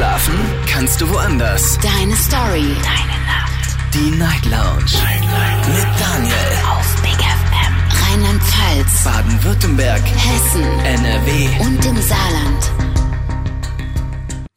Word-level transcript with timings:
Schlafen 0.00 0.34
kannst 0.66 0.98
du 1.02 1.10
woanders. 1.10 1.78
Deine 1.82 2.16
Story. 2.16 2.74
Deine 2.82 3.18
Nacht. 3.26 3.76
Die 3.92 4.10
Night 4.16 4.46
Lounge. 4.46 4.96
Night, 5.04 5.20
Night. 5.20 5.68
Mit 5.68 6.00
Daniel. 6.00 6.34
Auf 6.70 7.02
Big 7.02 7.18
FM. 7.20 7.74
Rheinland-Pfalz. 8.08 9.04
Baden-Württemberg. 9.04 10.00
Hessen. 10.00 10.62
NRW. 10.86 11.48
Und 11.60 11.84
im 11.84 11.96
Saarland. 12.00 12.72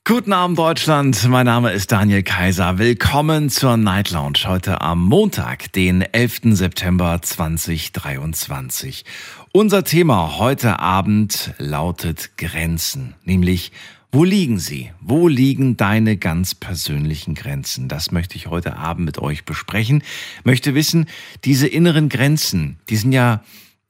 Guten 0.05 0.31
Abend 0.31 0.57
Deutschland, 0.57 1.21
mein 1.27 1.45
Name 1.45 1.73
ist 1.73 1.91
Daniel 1.91 2.23
Kaiser. 2.23 2.77
Willkommen 2.77 3.49
zur 3.49 3.75
Night 3.75 4.11
Lounge 4.11 4.39
heute 4.45 4.79
am 4.79 5.03
Montag, 5.03 5.73
den 5.73 6.03
11. 6.03 6.55
September 6.55 7.21
2023. 7.21 9.03
Unser 9.51 9.83
Thema 9.83 10.37
heute 10.37 10.79
Abend 10.79 11.53
lautet 11.57 12.37
Grenzen, 12.37 13.15
nämlich 13.25 13.73
wo 14.13 14.23
liegen 14.23 14.59
sie? 14.59 14.91
Wo 15.01 15.27
liegen 15.27 15.75
deine 15.75 16.17
ganz 16.17 16.53
persönlichen 16.53 17.33
Grenzen? 17.33 17.87
Das 17.87 18.11
möchte 18.11 18.35
ich 18.35 18.45
heute 18.45 18.77
Abend 18.77 19.05
mit 19.05 19.17
euch 19.17 19.43
besprechen. 19.43 20.03
Möchte 20.43 20.75
wissen, 20.75 21.07
diese 21.45 21.67
inneren 21.67 22.09
Grenzen, 22.09 22.77
die 22.89 22.95
sind 22.95 23.11
ja 23.11 23.43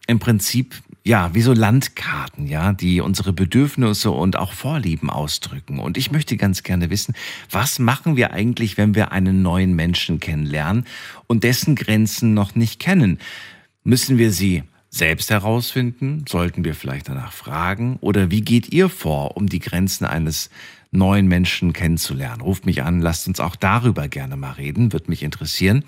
im 0.08 0.20
Prinzip 0.20 0.82
ja, 1.04 1.36
wie 1.36 1.42
so 1.42 1.52
Landkarten, 1.52 2.48
ja, 2.48 2.72
die 2.72 3.02
unsere 3.02 3.34
Bedürfnisse 3.34 4.12
und 4.12 4.38
auch 4.38 4.54
Vorlieben 4.54 5.10
ausdrücken. 5.10 5.80
Und 5.80 5.98
ich 5.98 6.12
möchte 6.12 6.38
ganz 6.38 6.64
gerne 6.64 6.90
wissen, 6.90 7.14
was 7.52 7.78
machen 7.78 8.16
wir 8.16 8.32
eigentlich, 8.32 8.78
wenn 8.78 8.96
wir 8.96 9.12
einen 9.12 9.42
neuen 9.42 9.74
Menschen 9.74 10.22
kennenlernen 10.22 10.86
und 11.28 11.44
dessen 11.44 11.76
Grenzen 11.76 12.34
noch 12.34 12.56
nicht 12.56 12.80
kennen? 12.80 13.20
Müssen 13.84 14.18
wir 14.18 14.32
sie 14.32 14.64
selbst 14.94 15.32
herausfinden? 15.32 16.24
Sollten 16.30 16.64
wir 16.64 16.76
vielleicht 16.76 17.10
danach 17.10 17.34
fragen? 17.34 17.98
Oder 18.00 18.30
wie 18.30 18.42
geht 18.42 18.72
ihr 18.72 18.90
vor, 18.90 19.36
um 19.36 19.48
die 19.48 19.60
Grenzen 19.60 20.06
eines 20.06 20.50
neuen 20.92 21.28
Menschen 21.28 21.74
kennenzulernen? 21.74 22.42
Ruft 22.42 22.66
mich 22.66 22.84
an, 22.84 23.02
lasst 23.02 23.28
uns 23.28 23.40
auch 23.40 23.56
darüber 23.56 24.08
gerne 24.08 24.38
mal 24.38 24.52
reden, 24.52 24.94
wird 24.94 25.10
mich 25.10 25.24
interessieren. 25.24 25.84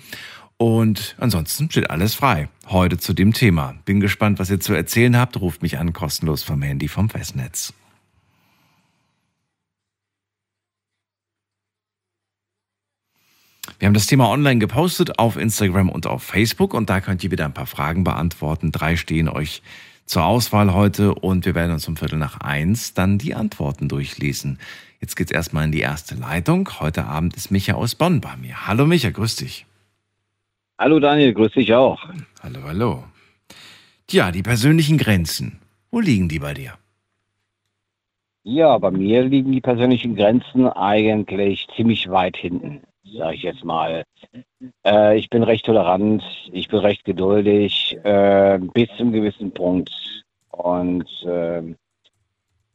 Und 0.58 1.14
ansonsten 1.18 1.70
steht 1.70 1.90
alles 1.90 2.14
frei. 2.14 2.48
Heute 2.66 2.98
zu 2.98 3.12
dem 3.12 3.32
Thema. 3.32 3.76
Bin 3.84 4.00
gespannt, 4.00 4.38
was 4.38 4.50
ihr 4.50 4.58
zu 4.58 4.74
erzählen 4.74 5.16
habt. 5.16 5.40
Ruft 5.40 5.62
mich 5.62 5.78
an, 5.78 5.92
kostenlos 5.92 6.42
vom 6.42 6.62
Handy 6.62 6.88
vom 6.88 7.08
Festnetz. 7.08 7.74
Wir 13.78 13.86
haben 13.86 13.94
das 13.94 14.06
Thema 14.06 14.30
online 14.30 14.58
gepostet 14.58 15.18
auf 15.18 15.36
Instagram 15.36 15.90
und 15.90 16.06
auf 16.06 16.22
Facebook 16.22 16.72
und 16.72 16.88
da 16.88 17.02
könnt 17.02 17.22
ihr 17.22 17.30
wieder 17.30 17.44
ein 17.44 17.52
paar 17.52 17.66
Fragen 17.66 18.04
beantworten. 18.04 18.72
Drei 18.72 18.96
stehen 18.96 19.28
euch 19.28 19.62
zur 20.06 20.24
Auswahl 20.24 20.72
heute 20.72 21.14
und 21.14 21.44
wir 21.44 21.54
werden 21.54 21.72
uns 21.72 21.86
um 21.86 21.96
Viertel 21.96 22.18
nach 22.18 22.40
eins 22.40 22.94
dann 22.94 23.18
die 23.18 23.34
Antworten 23.34 23.88
durchlesen. 23.88 24.58
Jetzt 25.00 25.14
geht's 25.14 25.30
erstmal 25.30 25.64
in 25.64 25.72
die 25.72 25.80
erste 25.80 26.14
Leitung. 26.14 26.70
Heute 26.80 27.04
Abend 27.04 27.36
ist 27.36 27.50
Micha 27.50 27.74
aus 27.74 27.94
Bonn 27.94 28.22
bei 28.22 28.34
mir. 28.38 28.66
Hallo 28.66 28.86
Micha, 28.86 29.10
grüß 29.10 29.36
dich. 29.36 29.66
Hallo 30.78 30.98
Daniel, 30.98 31.34
grüß 31.34 31.52
dich 31.52 31.74
auch. 31.74 32.02
Hallo, 32.42 32.60
hallo. 32.64 33.04
Tja, 34.06 34.32
die 34.32 34.42
persönlichen 34.42 34.96
Grenzen. 34.96 35.58
Wo 35.90 36.00
liegen 36.00 36.28
die 36.30 36.38
bei 36.38 36.54
dir? 36.54 36.74
Ja, 38.42 38.78
bei 38.78 38.90
mir 38.90 39.24
liegen 39.24 39.52
die 39.52 39.60
persönlichen 39.60 40.16
Grenzen 40.16 40.66
eigentlich 40.68 41.66
ziemlich 41.76 42.08
weit 42.08 42.36
hinten, 42.36 42.82
sage 43.16 43.36
ich 43.36 43.42
jetzt 43.42 43.64
mal. 43.64 44.04
Äh, 44.84 45.18
ich 45.18 45.28
bin 45.30 45.42
recht 45.42 45.66
tolerant, 45.66 46.22
ich 46.52 46.68
bin 46.68 46.80
recht 46.80 47.04
geduldig, 47.04 47.98
äh, 48.04 48.58
bis 48.74 48.88
zum 48.96 49.12
gewissen 49.12 49.52
Punkt. 49.52 49.90
Und 50.50 51.08
äh, 51.24 51.62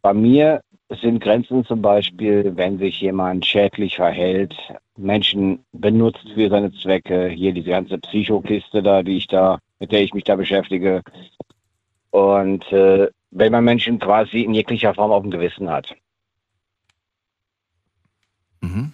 bei 0.01 0.13
mir 0.13 0.61
sind 1.01 1.21
Grenzen 1.21 1.63
zum 1.65 1.81
Beispiel, 1.81 2.51
wenn 2.55 2.77
sich 2.77 2.99
jemand 3.01 3.45
schädlich 3.45 3.95
verhält, 3.95 4.55
Menschen 4.97 5.63
benutzt 5.71 6.27
für 6.33 6.49
seine 6.49 6.71
Zwecke. 6.73 7.29
Hier 7.29 7.53
diese 7.53 7.69
ganze 7.69 7.97
Psychokiste 7.97 8.83
da, 8.83 9.03
die 9.03 9.17
ich 9.17 9.27
da, 9.27 9.59
mit 9.79 9.91
der 9.91 10.01
ich 10.03 10.13
mich 10.13 10.25
da 10.25 10.35
beschäftige. 10.35 11.01
Und 12.11 12.69
äh, 12.71 13.09
wenn 13.31 13.51
man 13.51 13.63
Menschen 13.63 13.99
quasi 13.99 14.41
in 14.41 14.53
jeglicher 14.53 14.93
Form 14.93 15.11
auf 15.11 15.21
dem 15.21 15.31
Gewissen 15.31 15.69
hat. 15.69 15.95
Mhm. 18.61 18.91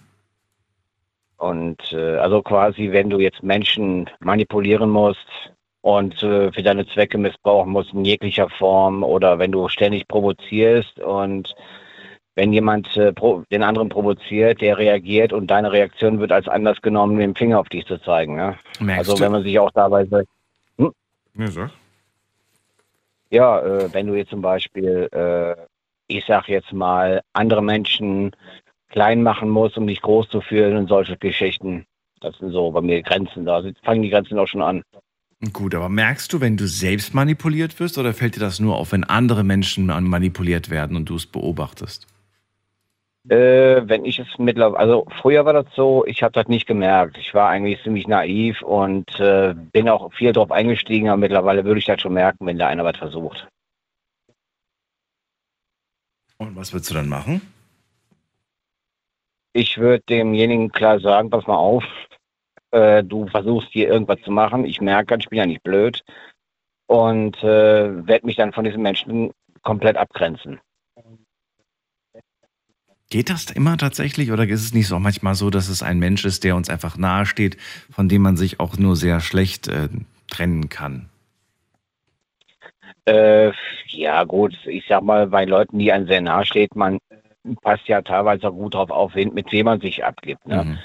Und 1.38 1.92
äh, 1.92 2.16
also 2.16 2.42
quasi, 2.42 2.90
wenn 2.90 3.10
du 3.10 3.20
jetzt 3.20 3.42
Menschen 3.42 4.10
manipulieren 4.20 4.90
musst 4.90 5.26
und 5.82 6.20
äh, 6.22 6.50
für 6.52 6.62
deine 6.62 6.86
Zwecke 6.88 7.16
missbrauchen 7.16 7.70
musst 7.70 7.92
in 7.94 8.04
jeglicher 8.04 8.48
Form 8.50 9.04
oder 9.04 9.38
wenn 9.38 9.52
du 9.52 9.68
ständig 9.68 10.08
provozierst 10.08 10.98
und 10.98 11.54
wenn 12.34 12.52
jemand 12.52 12.96
äh, 12.96 13.12
den 13.52 13.62
anderen 13.62 13.88
provoziert, 13.88 14.60
der 14.60 14.78
reagiert 14.78 15.32
und 15.32 15.46
deine 15.48 15.70
Reaktion 15.70 16.18
wird 16.18 16.32
als 16.32 16.48
anders 16.48 16.80
genommen, 16.82 17.16
mit 17.16 17.24
dem 17.24 17.34
Finger 17.36 17.60
auf 17.60 17.68
dich 17.68 17.86
zu 17.86 18.00
zeigen. 18.00 18.34
Ne? 18.34 18.56
also 18.88 19.14
du? 19.14 19.20
wenn 19.20 19.32
man 19.32 19.44
sich 19.44 19.58
auch 19.58 19.70
dabei 19.70 20.04
sagt, 20.06 20.28
hm? 20.76 20.92
ja, 21.34 21.46
sag. 21.48 21.70
ja 23.30 23.60
äh, 23.60 23.92
wenn 23.92 24.08
du 24.08 24.14
jetzt 24.14 24.30
zum 24.30 24.42
Beispiel, 24.42 25.08
äh, 25.12 25.54
ich 26.08 26.24
sag 26.26 26.48
jetzt 26.48 26.72
mal, 26.72 27.22
andere 27.32 27.62
Menschen 27.62 28.32
klein 28.88 29.22
machen 29.22 29.48
musst, 29.48 29.76
um 29.76 29.86
dich 29.86 30.00
groß 30.00 30.28
zu 30.28 30.40
fühlen 30.40 30.76
und 30.76 30.88
solche 30.88 31.16
Geschichten, 31.16 31.84
das 32.20 32.36
sind 32.38 32.52
so 32.52 32.70
bei 32.70 32.80
mir 32.80 33.02
Grenzen, 33.02 33.44
da 33.44 33.62
fangen 33.82 34.02
die 34.02 34.10
Grenzen 34.10 34.38
auch 34.38 34.48
schon 34.48 34.62
an. 34.62 34.82
Gut, 35.52 35.74
aber 35.74 35.88
merkst 35.88 36.32
du, 36.32 36.40
wenn 36.40 36.56
du 36.56 36.66
selbst 36.66 37.14
manipuliert 37.14 37.78
wirst 37.78 37.96
oder 37.96 38.12
fällt 38.12 38.34
dir 38.34 38.40
das 38.40 38.58
nur 38.58 38.76
auf, 38.76 38.90
wenn 38.90 39.04
andere 39.04 39.44
Menschen 39.44 39.86
manipuliert 39.86 40.68
werden 40.68 40.96
und 40.96 41.08
du 41.08 41.14
es 41.14 41.26
beobachtest? 41.26 42.08
Äh, 43.28 43.86
wenn 43.86 44.04
ich 44.04 44.18
es 44.18 44.26
mittlerweile, 44.38 44.78
also 44.78 45.06
früher 45.20 45.44
war 45.44 45.52
das 45.52 45.66
so, 45.76 46.04
ich 46.06 46.22
habe 46.22 46.32
das 46.32 46.48
nicht 46.48 46.66
gemerkt. 46.66 47.18
Ich 47.18 47.34
war 47.34 47.50
eigentlich 47.50 47.82
ziemlich 47.82 48.08
naiv 48.08 48.62
und 48.62 49.20
äh, 49.20 49.54
bin 49.54 49.88
auch 49.88 50.12
viel 50.12 50.32
drauf 50.32 50.50
eingestiegen, 50.50 51.08
aber 51.08 51.18
mittlerweile 51.18 51.64
würde 51.64 51.78
ich 51.78 51.86
das 51.86 52.00
schon 52.00 52.14
merken, 52.14 52.46
wenn 52.46 52.58
da 52.58 52.68
einer 52.68 52.84
was 52.84 52.96
versucht. 52.96 53.46
Und 56.38 56.56
was 56.56 56.72
würdest 56.72 56.90
du 56.90 56.94
dann 56.94 57.08
machen? 57.08 57.42
Ich 59.52 59.78
würde 59.78 60.02
demjenigen 60.08 60.70
klar 60.70 61.00
sagen, 61.00 61.30
pass 61.30 61.46
mal 61.46 61.56
auf, 61.56 61.84
äh, 62.70 63.02
du 63.02 63.26
versuchst 63.28 63.68
hier 63.72 63.88
irgendwas 63.88 64.20
zu 64.22 64.30
machen. 64.30 64.64
Ich 64.64 64.80
merke, 64.80 65.16
ich 65.18 65.28
bin 65.28 65.38
ja 65.38 65.46
nicht 65.46 65.62
blöd 65.62 66.04
und 66.86 67.36
äh, 67.42 68.06
werde 68.06 68.26
mich 68.26 68.36
dann 68.36 68.52
von 68.52 68.64
diesen 68.64 68.82
Menschen 68.82 69.30
komplett 69.62 69.96
abgrenzen. 69.96 70.60
Geht 73.10 73.30
das 73.30 73.50
immer 73.50 73.78
tatsächlich 73.78 74.32
oder 74.32 74.46
ist 74.46 74.62
es 74.62 74.74
nicht 74.74 74.86
so 74.86 74.98
manchmal 74.98 75.34
so, 75.34 75.48
dass 75.48 75.70
es 75.70 75.82
ein 75.82 75.98
Mensch 75.98 76.26
ist, 76.26 76.44
der 76.44 76.56
uns 76.56 76.68
einfach 76.68 76.98
nahesteht, 76.98 77.56
von 77.90 78.08
dem 78.08 78.20
man 78.20 78.36
sich 78.36 78.60
auch 78.60 78.76
nur 78.76 78.96
sehr 78.96 79.20
schlecht 79.20 79.66
äh, 79.68 79.88
trennen 80.30 80.68
kann? 80.68 81.08
Äh, 83.06 83.52
ja, 83.86 84.24
gut, 84.24 84.54
ich 84.66 84.84
sag 84.86 85.02
mal, 85.02 85.26
bei 85.26 85.46
Leuten, 85.46 85.78
die 85.78 85.90
einem 85.90 86.06
sehr 86.06 86.20
nahe 86.20 86.44
steht, 86.44 86.76
man 86.76 86.98
passt 87.56 87.88
ja 87.88 88.02
teilweise 88.02 88.48
auch 88.48 88.54
gut 88.54 88.74
darauf 88.74 88.90
auf, 88.90 89.14
mit 89.14 89.52
wem 89.52 89.66
man 89.66 89.80
sich 89.80 90.04
abgibt. 90.04 90.46
Ne? 90.46 90.64
Mhm. 90.64 90.78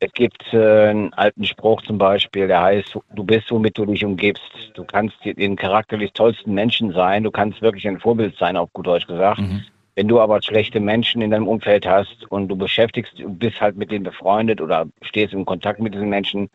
Es 0.00 0.12
gibt 0.14 0.42
äh, 0.52 0.88
einen 0.88 1.12
alten 1.12 1.44
Spruch 1.44 1.80
zum 1.82 1.96
Beispiel, 1.96 2.48
der 2.48 2.60
heißt, 2.60 2.98
du 3.14 3.24
bist, 3.24 3.50
womit 3.52 3.78
du 3.78 3.86
dich 3.86 4.04
umgibst. 4.04 4.42
Du 4.74 4.84
kannst 4.84 5.16
den 5.24 5.54
charakterlich 5.54 6.12
tollsten 6.12 6.54
Menschen 6.54 6.92
sein, 6.92 7.22
du 7.22 7.30
kannst 7.30 7.62
wirklich 7.62 7.86
ein 7.86 8.00
Vorbild 8.00 8.36
sein, 8.36 8.56
auf 8.56 8.72
gut 8.72 8.88
Deutsch 8.88 9.06
gesagt. 9.06 9.40
Mhm. 9.40 9.62
Wenn 9.94 10.08
du 10.08 10.20
aber 10.20 10.40
schlechte 10.42 10.80
Menschen 10.80 11.22
in 11.22 11.30
deinem 11.30 11.46
Umfeld 11.46 11.86
hast 11.86 12.24
und 12.30 12.48
du 12.48 12.56
beschäftigst, 12.56 13.18
du 13.18 13.28
bist 13.28 13.60
halt 13.60 13.76
mit 13.76 13.90
denen 13.92 14.04
befreundet 14.04 14.60
oder 14.60 14.86
stehst 15.02 15.34
in 15.34 15.44
Kontakt 15.44 15.80
mit 15.80 15.94
diesen 15.94 16.08
Menschen, 16.08 16.48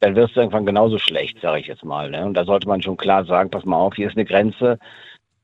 dann 0.00 0.14
wirst 0.14 0.36
du 0.36 0.40
irgendwann 0.40 0.66
genauso 0.66 0.98
schlecht, 0.98 1.40
sage 1.40 1.60
ich 1.60 1.66
jetzt 1.66 1.84
mal. 1.84 2.10
Ne? 2.10 2.24
Und 2.24 2.34
da 2.34 2.44
sollte 2.44 2.68
man 2.68 2.82
schon 2.82 2.98
klar 2.98 3.24
sagen, 3.24 3.50
pass 3.50 3.64
mal 3.64 3.76
auf, 3.76 3.94
hier 3.96 4.08
ist 4.08 4.16
eine 4.16 4.26
Grenze. 4.26 4.78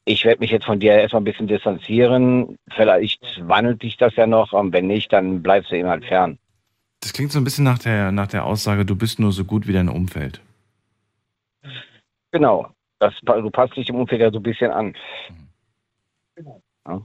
Ich 0.04 0.24
werde 0.24 0.40
mich 0.40 0.50
jetzt 0.50 0.66
von 0.66 0.80
dir 0.80 0.94
erstmal 0.94 1.22
ein 1.22 1.24
bisschen 1.24 1.46
distanzieren. 1.46 2.56
Vielleicht 2.74 3.22
wandelt 3.46 3.82
dich 3.82 3.96
das 3.96 4.16
ja 4.16 4.26
noch, 4.26 4.52
und 4.52 4.72
wenn 4.72 4.86
nicht, 4.86 5.12
dann 5.12 5.43
bleibst 5.43 5.70
du 5.70 5.76
eben 5.76 5.88
halt 5.88 6.04
fern. 6.04 6.38
Das 7.00 7.12
klingt 7.12 7.32
so 7.32 7.38
ein 7.38 7.44
bisschen 7.44 7.64
nach 7.64 7.78
der, 7.78 8.12
nach 8.12 8.28
der 8.28 8.44
Aussage, 8.44 8.84
du 8.84 8.96
bist 8.96 9.19
nur 9.19 9.32
so 9.32 9.44
gut 9.44 9.66
wie 9.66 9.72
dein 9.72 9.88
Umfeld. 9.88 10.40
Genau. 12.31 12.69
Das, 12.99 13.14
du 13.22 13.50
passt 13.50 13.76
dich 13.76 13.88
im 13.88 13.96
Umfeld 13.96 14.20
ja 14.20 14.31
so 14.31 14.38
ein 14.38 14.43
bisschen 14.43 14.70
an. 14.70 14.94
Mhm. 16.37 16.46
Ja. 16.87 17.02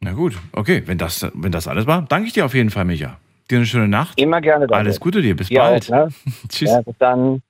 Na 0.00 0.12
gut, 0.12 0.38
okay, 0.52 0.82
wenn 0.86 0.98
das, 0.98 1.26
wenn 1.34 1.52
das 1.52 1.66
alles 1.66 1.86
war, 1.86 2.02
danke 2.02 2.28
ich 2.28 2.32
dir 2.32 2.44
auf 2.44 2.54
jeden 2.54 2.70
Fall, 2.70 2.84
Micha. 2.84 3.18
Dir 3.50 3.58
eine 3.58 3.66
schöne 3.66 3.88
Nacht. 3.88 4.20
Immer 4.20 4.40
gerne. 4.40 4.66
Danke. 4.66 4.76
Alles 4.76 5.00
Gute 5.00 5.22
dir, 5.22 5.34
bis 5.34 5.48
ja, 5.48 5.62
bald. 5.62 5.88
Ne? 5.88 6.08
Tschüss. 6.48 6.70
Ja, 6.70 6.82
bis 6.82 6.96
dann. 6.98 7.42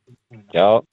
Ciao. 0.50 0.84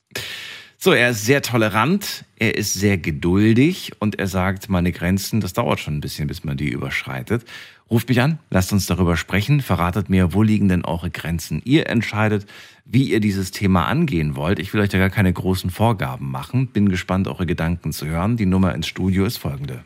So, 0.85 0.93
er 0.93 1.09
ist 1.09 1.25
sehr 1.25 1.41
tolerant, 1.41 2.25
er 2.37 2.53
ist 2.53 2.75
sehr 2.75 2.99
geduldig 2.99 3.93
und 3.97 4.19
er 4.19 4.27
sagt, 4.27 4.69
meine 4.69 4.91
Grenzen, 4.91 5.41
das 5.41 5.53
dauert 5.53 5.79
schon 5.79 5.95
ein 5.95 5.99
bisschen, 5.99 6.27
bis 6.27 6.43
man 6.43 6.57
die 6.57 6.69
überschreitet. 6.69 7.43
Ruft 7.89 8.07
mich 8.07 8.21
an, 8.21 8.37
lasst 8.51 8.71
uns 8.71 8.85
darüber 8.85 9.17
sprechen, 9.17 9.61
verratet 9.61 10.11
mir, 10.11 10.35
wo 10.35 10.43
liegen 10.43 10.69
denn 10.69 10.85
eure 10.85 11.09
Grenzen? 11.09 11.59
Ihr 11.65 11.89
entscheidet, 11.89 12.45
wie 12.85 13.09
ihr 13.09 13.19
dieses 13.19 13.49
Thema 13.49 13.87
angehen 13.87 14.35
wollt. 14.35 14.59
Ich 14.59 14.75
will 14.75 14.81
euch 14.81 14.89
da 14.89 14.99
gar 14.99 15.09
keine 15.09 15.33
großen 15.33 15.71
Vorgaben 15.71 16.29
machen. 16.29 16.67
Bin 16.67 16.89
gespannt, 16.89 17.27
eure 17.27 17.47
Gedanken 17.47 17.91
zu 17.91 18.05
hören. 18.05 18.37
Die 18.37 18.45
Nummer 18.45 18.75
ins 18.75 18.85
Studio 18.85 19.25
ist 19.25 19.37
folgende. 19.37 19.83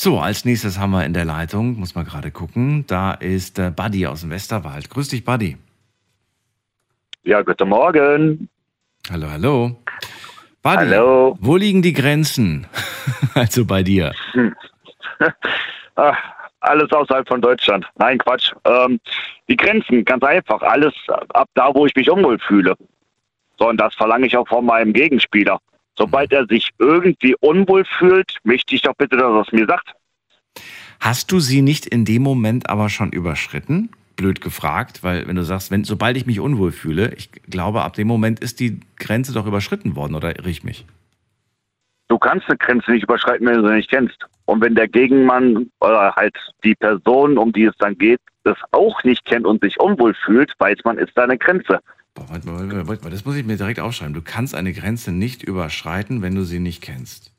So, 0.00 0.20
als 0.20 0.44
nächstes 0.44 0.78
haben 0.78 0.92
wir 0.92 1.04
in 1.04 1.12
der 1.12 1.24
Leitung, 1.24 1.76
muss 1.76 1.96
man 1.96 2.04
gerade 2.04 2.30
gucken, 2.30 2.84
da 2.86 3.14
ist 3.14 3.58
äh, 3.58 3.72
Buddy 3.74 4.06
aus 4.06 4.20
dem 4.20 4.30
Westerwald. 4.30 4.88
Grüß 4.90 5.08
dich, 5.08 5.24
Buddy. 5.24 5.56
Ja, 7.24 7.42
guten 7.42 7.68
Morgen. 7.68 8.48
Hallo, 9.10 9.28
hallo. 9.28 9.76
Buddy, 10.62 10.90
Hallo. 10.90 11.36
wo 11.40 11.56
liegen 11.56 11.82
die 11.82 11.92
Grenzen? 11.92 12.68
also 13.34 13.64
bei 13.66 13.82
dir. 13.82 14.14
Ah, 15.96 16.16
alles 16.60 16.92
außerhalb 16.92 17.26
von 17.26 17.42
Deutschland. 17.42 17.84
Nein, 17.96 18.18
Quatsch. 18.18 18.52
Ähm, 18.64 19.00
die 19.48 19.56
Grenzen, 19.56 20.04
ganz 20.04 20.22
einfach. 20.22 20.62
Alles 20.62 20.94
ab 21.30 21.48
da, 21.54 21.74
wo 21.74 21.86
ich 21.86 21.94
mich 21.96 22.08
unwohl 22.08 22.38
fühle. 22.38 22.76
So, 23.58 23.68
und 23.68 23.78
das 23.78 23.96
verlange 23.96 24.28
ich 24.28 24.36
auch 24.36 24.46
von 24.46 24.64
meinem 24.64 24.92
Gegenspieler. 24.92 25.58
Sobald 25.98 26.32
er 26.32 26.46
sich 26.46 26.70
irgendwie 26.78 27.34
unwohl 27.40 27.84
fühlt, 27.98 28.36
möchte 28.44 28.74
ich 28.76 28.82
doch 28.82 28.94
bitte, 28.94 29.16
dass 29.16 29.32
er 29.32 29.40
es 29.40 29.52
mir 29.52 29.66
sagt. 29.66 29.92
Hast 31.00 31.32
du 31.32 31.40
sie 31.40 31.60
nicht 31.60 31.86
in 31.86 32.04
dem 32.04 32.22
Moment 32.22 32.70
aber 32.70 32.88
schon 32.88 33.10
überschritten? 33.10 33.90
Blöd 34.16 34.40
gefragt, 34.40 35.02
weil 35.02 35.26
wenn 35.26 35.36
du 35.36 35.44
sagst, 35.44 35.70
wenn, 35.70 35.84
sobald 35.84 36.16
ich 36.16 36.26
mich 36.26 36.40
unwohl 36.40 36.72
fühle, 36.72 37.12
ich 37.16 37.30
glaube, 37.50 37.82
ab 37.82 37.94
dem 37.94 38.08
Moment 38.08 38.40
ist 38.40 38.60
die 38.60 38.80
Grenze 38.96 39.32
doch 39.32 39.46
überschritten 39.46 39.96
worden, 39.96 40.14
oder 40.14 40.36
irre 40.36 40.50
ich 40.50 40.64
mich? 40.64 40.86
Du 42.08 42.18
kannst 42.18 42.48
eine 42.48 42.56
Grenze 42.56 42.90
nicht 42.92 43.02
überschreiten, 43.02 43.46
wenn 43.46 43.62
du 43.62 43.68
sie 43.68 43.74
nicht 43.74 43.90
kennst. 43.90 44.18
Und 44.46 44.60
wenn 44.60 44.74
der 44.74 44.88
Gegenmann 44.88 45.70
oder 45.80 46.14
halt 46.16 46.34
die 46.64 46.74
Person, 46.74 47.38
um 47.38 47.52
die 47.52 47.64
es 47.64 47.76
dann 47.78 47.98
geht, 47.98 48.20
das 48.44 48.56
auch 48.70 49.02
nicht 49.04 49.24
kennt 49.24 49.46
und 49.46 49.62
sich 49.62 49.78
unwohl 49.78 50.14
fühlt, 50.14 50.52
weiß 50.58 50.78
man, 50.84 50.96
ist 50.96 51.12
da 51.14 51.24
eine 51.24 51.38
Grenze. 51.38 51.80
Warte 52.28 52.46
mal, 52.48 52.88
warte 52.88 53.04
mal, 53.04 53.10
das 53.10 53.24
muss 53.24 53.36
ich 53.36 53.44
mir 53.44 53.56
direkt 53.56 53.80
aufschreiben. 53.80 54.14
Du 54.14 54.22
kannst 54.22 54.54
eine 54.54 54.72
Grenze 54.72 55.12
nicht 55.12 55.42
überschreiten, 55.42 56.22
wenn 56.22 56.34
du 56.34 56.42
sie 56.42 56.58
nicht 56.58 56.82
kennst. 56.82 57.32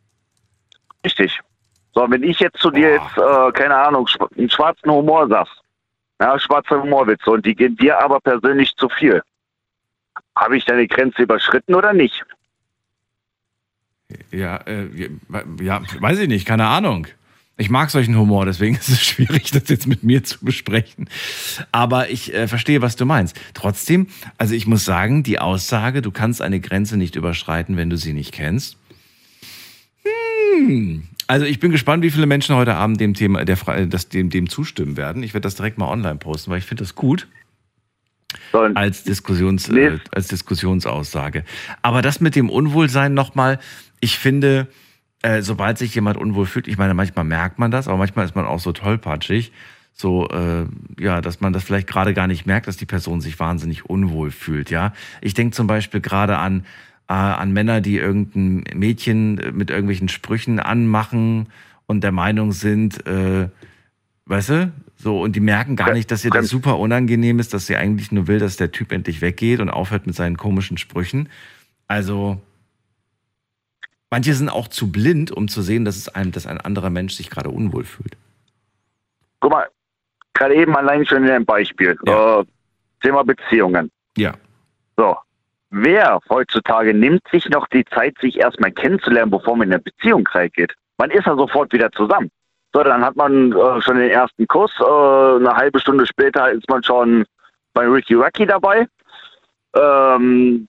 Richtig. 1.04 1.40
So, 1.94 2.10
wenn 2.10 2.24
ich 2.24 2.40
jetzt 2.40 2.60
zu 2.60 2.70
dir 2.72 2.94
jetzt, 2.94 3.18
äh, 3.18 3.52
keine 3.52 3.76
Ahnung, 3.76 4.08
einen 4.38 4.50
schwarzen 4.50 4.92
Humor 4.92 5.28
sagst, 5.28 5.54
ja, 6.22 6.38
schwarze 6.40 6.82
Humorwitze, 6.82 7.32
und 7.32 7.46
die 7.46 7.56
gehen 7.56 7.76
dir 7.78 8.00
aber 8.00 8.20
persönlich 8.20 8.76
zu 8.76 8.90
viel, 8.90 9.22
habe 10.36 10.58
ich 10.58 10.66
deine 10.66 10.88
Grenze 10.88 11.24
überschritten 11.24 11.76
oder 11.76 11.94
nicht? 11.94 12.24
Ja, 14.32 14.58
äh, 14.66 15.10
ja, 15.62 15.82
weiß 16.00 16.20
ich 16.20 16.28
nicht, 16.28 16.48
keine 16.48 16.68
Ahnung. 16.68 17.08
Ich 17.60 17.70
mag 17.70 17.90
solchen 17.92 18.18
Humor, 18.18 18.46
deswegen 18.46 18.76
ist 18.80 18.88
es 18.90 19.04
schwierig, 19.04 19.52
das 19.52 19.68
jetzt 19.68 19.86
mit 19.86 20.02
mir 20.04 20.24
zu 20.24 20.40
besprechen. 20.44 21.10
Aber 21.72 22.10
ich 22.10 22.34
äh, 22.34 22.48
verstehe, 22.48 22.82
was 22.82 22.96
du 22.96 23.06
meinst. 23.06 23.40
Trotzdem, 23.54 24.08
also 24.38 24.56
ich 24.56 24.66
muss 24.66 24.86
sagen, 24.86 25.24
die 25.24 25.40
Aussage, 25.40 26.02
du 26.02 26.10
kannst 26.12 26.42
eine 26.42 26.60
Grenze 26.62 26.96
nicht 26.98 27.16
überschreiten, 27.16 27.76
wenn 27.78 27.90
du 27.90 27.98
sie 27.98 28.14
nicht 28.14 28.32
kennst. 28.32 28.78
Hm. 30.04 31.04
Also 31.28 31.46
ich 31.46 31.60
bin 31.60 31.72
gespannt, 31.72 32.02
wie 32.04 32.10
viele 32.12 32.26
Menschen 32.26 32.56
heute 32.56 32.74
Abend 32.76 33.00
dem 33.00 33.14
Thema, 33.14 33.46
der, 33.46 33.58
Fra- 33.58 33.86
das, 33.86 34.10
dem, 34.10 34.30
dem 34.30 34.50
zustimmen 34.50 34.98
werden. 34.98 35.22
Ich 35.22 35.34
werde 35.34 35.44
das 35.46 35.56
direkt 35.56 35.78
mal 35.78 35.88
online 35.90 36.16
posten, 36.16 36.50
weil 36.52 36.58
ich 36.60 36.66
finde 36.66 36.84
das 36.84 36.96
gut 36.96 37.28
So, 38.52 38.62
und 38.62 38.76
als 38.78 39.04
Diskussions, 39.04 39.68
Nee. 39.68 39.86
äh, 39.88 40.00
als 40.12 40.28
Diskussionsaussage. 40.30 41.44
Aber 41.82 42.02
das 42.02 42.20
mit 42.20 42.36
dem 42.36 42.50
Unwohlsein 42.50 43.14
nochmal, 43.14 43.60
ich 44.00 44.18
finde, 44.18 44.68
äh, 45.22 45.42
sobald 45.42 45.78
sich 45.78 45.94
jemand 45.96 46.18
unwohl 46.18 46.46
fühlt, 46.46 46.68
ich 46.68 46.78
meine, 46.78 46.94
manchmal 46.94 47.26
merkt 47.26 47.60
man 47.60 47.72
das, 47.72 47.88
aber 47.88 47.98
manchmal 47.98 48.26
ist 48.26 48.36
man 48.36 48.46
auch 48.46 48.60
so 48.60 48.72
tollpatschig, 48.72 49.52
so, 49.94 50.30
äh, 50.30 50.66
ja, 50.98 51.20
dass 51.20 51.42
man 51.42 51.52
das 51.52 51.64
vielleicht 51.64 51.88
gerade 51.88 52.14
gar 52.14 52.28
nicht 52.28 52.46
merkt, 52.46 52.68
dass 52.68 52.78
die 52.78 52.86
Person 52.86 53.20
sich 53.20 53.40
wahnsinnig 53.40 53.86
unwohl 53.86 54.32
fühlt, 54.32 54.70
ja. 54.70 54.94
Ich 55.22 55.34
denke 55.34 55.56
zum 55.56 55.68
Beispiel 55.68 56.00
gerade 56.00 56.38
an, 56.38 56.64
äh, 57.10 57.14
an 57.14 57.52
Männer, 57.52 57.82
die 57.82 57.98
irgendein 57.98 58.64
Mädchen 58.78 59.38
äh, 59.40 59.52
mit 59.52 59.70
irgendwelchen 59.70 60.08
Sprüchen 60.08 60.60
anmachen 60.60 61.48
und 61.86 62.04
der 62.04 62.14
Meinung 62.14 62.54
sind, 62.54 63.06
äh, 63.08 63.50
weißt 64.26 64.50
du, 64.50 64.72
so, 64.96 65.22
und 65.22 65.36
die 65.36 65.40
merken 65.40 65.76
gar 65.76 65.94
nicht, 65.94 66.12
dass 66.12 66.26
ihr 66.26 66.32
das 66.32 66.50
super 66.50 66.78
unangenehm 66.78 67.40
ist, 67.40 67.54
dass 67.54 67.68
sie 67.68 67.78
eigentlich 67.78 68.12
nur 68.12 68.28
will, 68.28 68.40
dass 68.40 68.58
der 68.58 68.72
Typ 68.72 68.92
endlich 68.92 69.22
weggeht 69.22 69.60
und 69.60 69.70
aufhört 69.70 70.06
mit 70.06 70.16
seinen 70.16 70.38
komischen 70.38 70.78
Sprüchen. 70.78 71.30
Also, 71.88 72.42
manche 74.12 74.34
sind 74.34 74.50
auch 74.50 74.68
zu 74.68 74.92
blind, 74.92 75.32
um 75.32 75.48
zu 75.48 75.62
sehen, 75.62 75.86
dass 75.86 75.98
es 75.98 76.10
einem, 76.10 76.32
dass 76.32 76.48
ein 76.48 76.60
anderer 76.60 76.90
Mensch 76.90 77.14
sich 77.14 77.30
gerade 77.30 77.50
unwohl 77.50 77.84
fühlt. 77.84 78.18
guck 79.40 79.52
mal, 79.52 79.68
gerade 80.34 80.56
eben 80.56 80.76
allein 80.76 81.06
schon 81.06 81.24
in 81.24 81.30
einem 81.30 81.46
Beispiel. 81.46 81.98
Ja. 82.06 82.40
Äh, 82.40 82.46
Thema 83.02 83.24
Beziehungen. 83.24 83.92
Ja. 84.18 84.34
So. 84.98 85.16
Wer 85.72 86.20
heutzutage 86.30 86.94
nimmt 86.94 87.22
sich 87.32 87.48
noch 87.50 87.68
die 87.68 87.86
Zeit, 87.86 88.18
sich 88.20 88.38
erstmal 88.40 88.72
kennenzulernen, 88.72 89.30
bevor 89.30 89.56
man 89.56 89.68
in 89.68 89.74
eine 89.76 89.84
Beziehung 89.84 90.28
reingeht? 90.28 90.74
Man 90.98 91.12
ist 91.12 91.28
ja 91.28 91.36
sofort 91.36 91.72
wieder 91.72 91.92
zusammen. 91.92 92.32
So, 92.74 92.84
dann 92.84 93.04
hat 93.04 93.16
man 93.16 93.52
äh, 93.52 93.82
schon 93.82 93.98
den 93.98 94.10
ersten 94.10 94.48
Kuss. 94.48 94.72
Äh, 94.80 94.84
eine 94.84 95.56
halbe 95.56 95.80
Stunde 95.80 96.06
später 96.06 96.52
ist 96.52 96.68
man 96.70 96.84
schon 96.84 97.26
bei 97.74 97.86
Ricky 97.88 98.16
Rocky 98.16 98.46
dabei. 98.46 98.88
Ähm, 99.76 100.68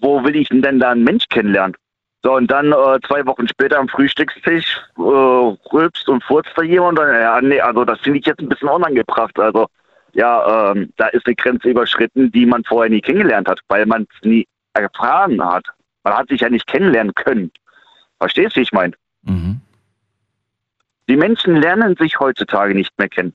wo 0.00 0.22
will 0.24 0.36
ich 0.36 0.48
denn 0.48 0.62
denn 0.62 0.78
da 0.78 0.90
einen 0.90 1.04
Mensch 1.04 1.24
kennenlernen? 1.28 1.74
So, 2.22 2.34
und 2.34 2.50
dann 2.50 2.72
äh, 2.72 2.98
zwei 3.06 3.24
Wochen 3.26 3.46
später 3.46 3.78
am 3.78 3.88
Frühstückstisch 3.88 4.80
äh, 4.96 5.00
rülpst 5.00 6.08
und 6.08 6.24
furzt 6.24 6.50
da 6.56 6.62
jemand. 6.62 6.98
Und, 6.98 7.06
ja, 7.06 7.40
nee, 7.40 7.60
also 7.60 7.84
das 7.84 8.00
finde 8.00 8.18
ich 8.18 8.26
jetzt 8.26 8.40
ein 8.40 8.48
bisschen 8.48 8.68
unangebracht. 8.68 9.38
Also, 9.38 9.68
ja, 10.14 10.72
ähm, 10.72 10.92
da 10.96 11.06
ist 11.08 11.26
eine 11.26 11.36
Grenze 11.36 11.68
überschritten, 11.68 12.32
die 12.32 12.44
man 12.44 12.64
vorher 12.64 12.90
nie 12.90 13.00
kennengelernt 13.00 13.48
hat, 13.48 13.60
weil 13.68 13.86
man 13.86 14.06
es 14.10 14.26
nie 14.26 14.46
erfahren 14.72 15.42
hat. 15.44 15.64
Man 16.02 16.14
hat 16.14 16.28
sich 16.28 16.40
ja 16.40 16.50
nicht 16.50 16.66
kennenlernen 16.66 17.14
können. 17.14 17.52
Verstehst 18.18 18.56
du, 18.56 18.60
wie 18.60 18.64
ich 18.64 18.72
meine? 18.72 18.94
Mhm. 19.22 19.60
Die 21.08 21.16
Menschen 21.16 21.56
lernen 21.56 21.96
sich 21.96 22.18
heutzutage 22.18 22.74
nicht 22.74 22.98
mehr 22.98 23.08
kennen. 23.08 23.34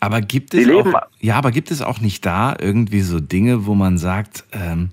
Aber 0.00 0.20
gibt 0.20 0.54
es 0.54 0.68
auch, 0.68 1.02
ja, 1.18 1.36
aber 1.36 1.50
gibt 1.50 1.70
es 1.70 1.80
auch 1.80 2.00
nicht 2.00 2.26
da 2.26 2.54
irgendwie 2.60 3.00
so 3.00 3.20
Dinge, 3.20 3.66
wo 3.66 3.74
man 3.74 3.96
sagt, 3.96 4.44
ähm, 4.52 4.90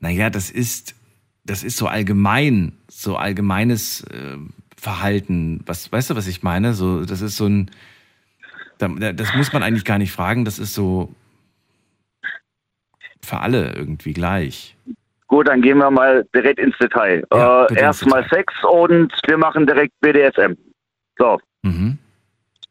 naja, 0.00 0.30
das 0.30 0.50
ist, 0.50 0.94
das 1.44 1.62
ist 1.62 1.76
so 1.76 1.86
allgemein, 1.86 2.72
so 2.88 3.16
allgemeines 3.16 4.02
äh, 4.04 4.36
Verhalten. 4.76 5.62
Was, 5.66 5.90
weißt 5.92 6.10
du, 6.10 6.16
was 6.16 6.26
ich 6.26 6.42
meine? 6.42 6.72
So, 6.74 7.04
das 7.04 7.20
ist 7.20 7.36
so 7.36 7.46
ein, 7.46 7.70
da- 8.78 8.88
da- 8.88 9.12
das 9.12 9.34
muss 9.34 9.52
man 9.52 9.62
eigentlich 9.62 9.84
gar 9.84 9.98
nicht 9.98 10.12
fragen. 10.12 10.44
Das 10.44 10.58
ist 10.58 10.74
so 10.74 11.14
für 13.22 13.38
alle 13.40 13.72
irgendwie 13.74 14.12
gleich. 14.12 14.76
Gut, 15.26 15.46
dann 15.48 15.62
gehen 15.62 15.78
wir 15.78 15.90
mal 15.90 16.26
direkt 16.34 16.58
ins 16.58 16.76
Detail. 16.78 17.22
Ja, 17.32 17.66
äh, 17.66 17.74
Erstmal. 17.78 18.26
Sex 18.30 18.52
und 18.64 19.12
wir 19.26 19.38
machen 19.38 19.66
direkt 19.66 19.92
BDSM. 20.00 20.54
So. 21.18 21.38
Mhm. 21.62 21.98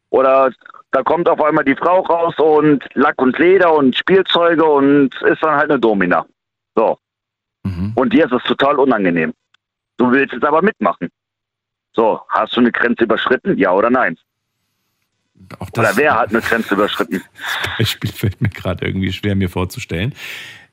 Oder 0.09 0.51
da 0.91 1.03
kommt 1.03 1.29
auf 1.29 1.41
einmal 1.41 1.63
die 1.63 1.75
Frau 1.75 2.01
raus 2.01 2.33
und 2.39 2.83
Lack 2.95 3.21
und 3.21 3.37
Leder 3.37 3.73
und 3.73 3.95
Spielzeuge 3.95 4.65
und 4.65 5.13
ist 5.21 5.41
dann 5.43 5.55
halt 5.55 5.69
eine 5.69 5.79
Domina. 5.79 6.25
So. 6.75 6.97
Mhm. 7.69 7.91
Und 7.95 8.13
dir 8.13 8.25
ist 8.25 8.33
es 8.33 8.43
total 8.43 8.75
unangenehm. 8.77 9.33
Du 9.97 10.11
willst 10.11 10.33
es 10.33 10.43
aber 10.43 10.61
mitmachen. 10.61 11.09
So, 11.93 12.21
hast 12.29 12.55
du 12.55 12.61
eine 12.61 12.71
Grenze 12.71 13.03
überschritten? 13.03 13.57
Ja 13.57 13.73
oder 13.73 13.89
nein? 13.89 14.17
Das 15.33 15.69
Oder 15.77 15.91
wer 15.95 16.15
hat 16.15 16.29
eine 16.29 16.41
Grenze 16.41 16.73
überschritten? 16.73 17.21
Beispiel 17.77 18.11
fällt 18.11 18.41
mir 18.41 18.49
gerade 18.49 18.85
irgendwie 18.85 19.11
schwer, 19.11 19.35
mir 19.35 19.49
vorzustellen. 19.49 20.13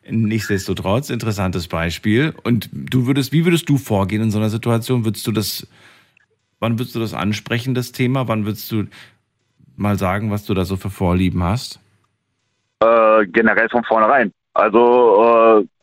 Nichtsdestotrotz, 0.09 1.11
interessantes 1.11 1.69
Beispiel. 1.69 2.35
Und 2.45 2.69
du 2.73 3.07
würdest, 3.07 3.33
wie 3.33 3.45
würdest 3.45 3.69
du 3.69 3.77
vorgehen 3.79 4.23
in 4.23 4.31
so 4.31 4.39
einer 4.39 4.51
Situation? 4.51 5.05
Würdest 5.05 5.27
du 5.27 5.33
das, 5.33 5.67
wann 6.61 6.79
würdest 6.79 6.95
du 6.95 7.01
das 7.01 7.15
ansprechen, 7.15 7.75
das 7.75 7.93
Thema? 7.93 8.29
Wann 8.29 8.45
würdest 8.45 8.71
du 8.71 8.87
mal 9.77 9.99
sagen, 9.99 10.31
was 10.31 10.45
du 10.45 10.55
da 10.55 10.65
so 10.65 10.77
für 10.77 10.91
Vorlieben 10.91 11.43
hast? 11.43 11.81
Äh, 12.81 13.27
generell 13.27 13.69
von 13.69 13.85
vornherein. 13.85 14.33
Also, 14.55 15.63
äh, 15.63 15.76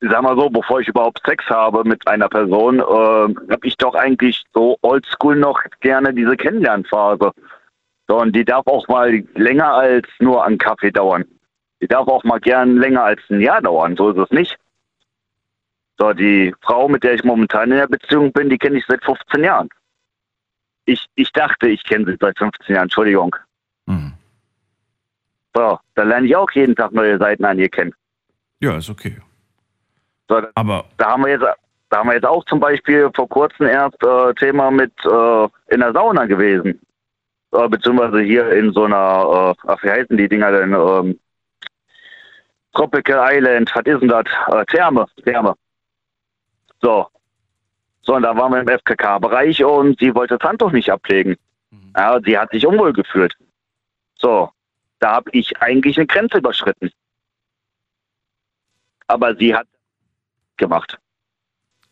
sag 0.00 0.22
mal 0.22 0.36
so, 0.36 0.48
bevor 0.48 0.80
ich 0.80 0.88
überhaupt 0.88 1.20
Sex 1.26 1.44
habe 1.46 1.84
mit 1.84 2.06
einer 2.06 2.28
Person, 2.28 2.78
äh, 2.78 2.82
habe 2.82 3.60
ich 3.66 3.76
doch 3.76 3.94
eigentlich 3.94 4.44
so 4.54 4.76
oldschool 4.82 5.36
noch 5.36 5.60
gerne 5.80 6.14
diese 6.14 6.36
Kennenlernphase. 6.36 7.32
So, 8.06 8.20
und 8.20 8.34
die 8.34 8.44
darf 8.44 8.66
auch 8.66 8.86
mal 8.88 9.22
länger 9.34 9.74
als 9.74 10.06
nur 10.18 10.44
einen 10.44 10.58
Kaffee 10.58 10.90
dauern. 10.90 11.24
Die 11.80 11.88
darf 11.88 12.08
auch 12.08 12.24
mal 12.24 12.40
gern 12.40 12.76
länger 12.76 13.04
als 13.04 13.20
ein 13.28 13.40
Jahr 13.40 13.60
dauern, 13.60 13.96
so 13.96 14.10
ist 14.10 14.18
es 14.18 14.30
nicht. 14.30 14.58
So, 15.98 16.12
die 16.12 16.54
Frau, 16.62 16.88
mit 16.88 17.02
der 17.02 17.14
ich 17.14 17.24
momentan 17.24 17.70
in 17.70 17.76
der 17.76 17.88
Beziehung 17.88 18.32
bin, 18.32 18.48
die 18.48 18.58
kenne 18.58 18.78
ich 18.78 18.84
seit 18.86 19.04
15 19.04 19.44
Jahren. 19.44 19.68
Ich, 20.84 21.06
ich 21.16 21.32
dachte, 21.32 21.68
ich 21.68 21.84
kenne 21.84 22.06
sie 22.06 22.16
seit 22.18 22.38
15 22.38 22.74
Jahren, 22.74 22.84
Entschuldigung. 22.84 23.34
Mhm. 23.86 24.14
So, 25.54 25.78
da 25.94 26.02
lerne 26.02 26.26
ich 26.26 26.36
auch 26.36 26.50
jeden 26.52 26.76
Tag 26.76 26.92
neue 26.92 27.18
Seiten 27.18 27.44
an 27.44 27.58
ihr 27.58 27.68
kennen. 27.68 27.94
Ja, 28.60 28.78
ist 28.78 28.90
okay. 28.90 29.18
So, 30.28 30.42
Aber 30.54 30.84
da 30.98 31.12
haben 31.12 31.24
wir 31.24 31.30
jetzt, 31.30 31.46
da 31.90 31.98
haben 31.98 32.08
wir 32.08 32.14
jetzt 32.14 32.26
auch 32.26 32.44
zum 32.44 32.60
Beispiel 32.60 33.10
vor 33.14 33.28
kurzem 33.28 33.66
erst 33.66 34.02
äh, 34.02 34.34
Thema 34.34 34.70
mit 34.70 34.92
äh, 35.04 35.48
in 35.68 35.80
der 35.80 35.92
Sauna 35.92 36.26
gewesen. 36.26 36.80
Äh, 37.52 37.68
beziehungsweise 37.68 38.20
hier 38.20 38.50
in 38.52 38.72
so 38.72 38.84
einer, 38.84 39.56
äh, 39.56 39.68
ach, 39.68 39.82
wie 39.82 39.90
heißen 39.90 40.16
die 40.16 40.28
Dinger 40.28 40.52
denn? 40.52 40.72
Ähm, 40.72 41.18
Tropical 42.74 43.34
Island, 43.34 43.74
was 43.74 43.86
ist 43.86 44.00
denn 44.00 44.08
das? 44.08 44.26
Äh, 44.48 44.64
Therme, 44.66 45.06
Therme. 45.24 45.54
So. 46.80 47.06
So, 48.02 48.14
und 48.14 48.22
da 48.22 48.36
waren 48.36 48.52
wir 48.52 48.60
im 48.60 48.68
FKK-Bereich 48.68 49.64
und 49.64 49.98
sie 49.98 50.14
wollte 50.14 50.38
das 50.38 50.48
Handtuch 50.48 50.72
nicht 50.72 50.90
ablegen. 50.90 51.36
Ja, 51.96 52.20
sie 52.24 52.38
hat 52.38 52.50
sich 52.50 52.66
unwohl 52.66 52.92
gefühlt. 52.92 53.34
So, 54.14 54.50
da 54.98 55.16
habe 55.16 55.30
ich 55.32 55.60
eigentlich 55.60 55.98
eine 55.98 56.06
Grenze 56.06 56.38
überschritten. 56.38 56.90
Aber 59.08 59.34
sie 59.36 59.54
hat 59.54 59.66
gemacht. 60.58 60.98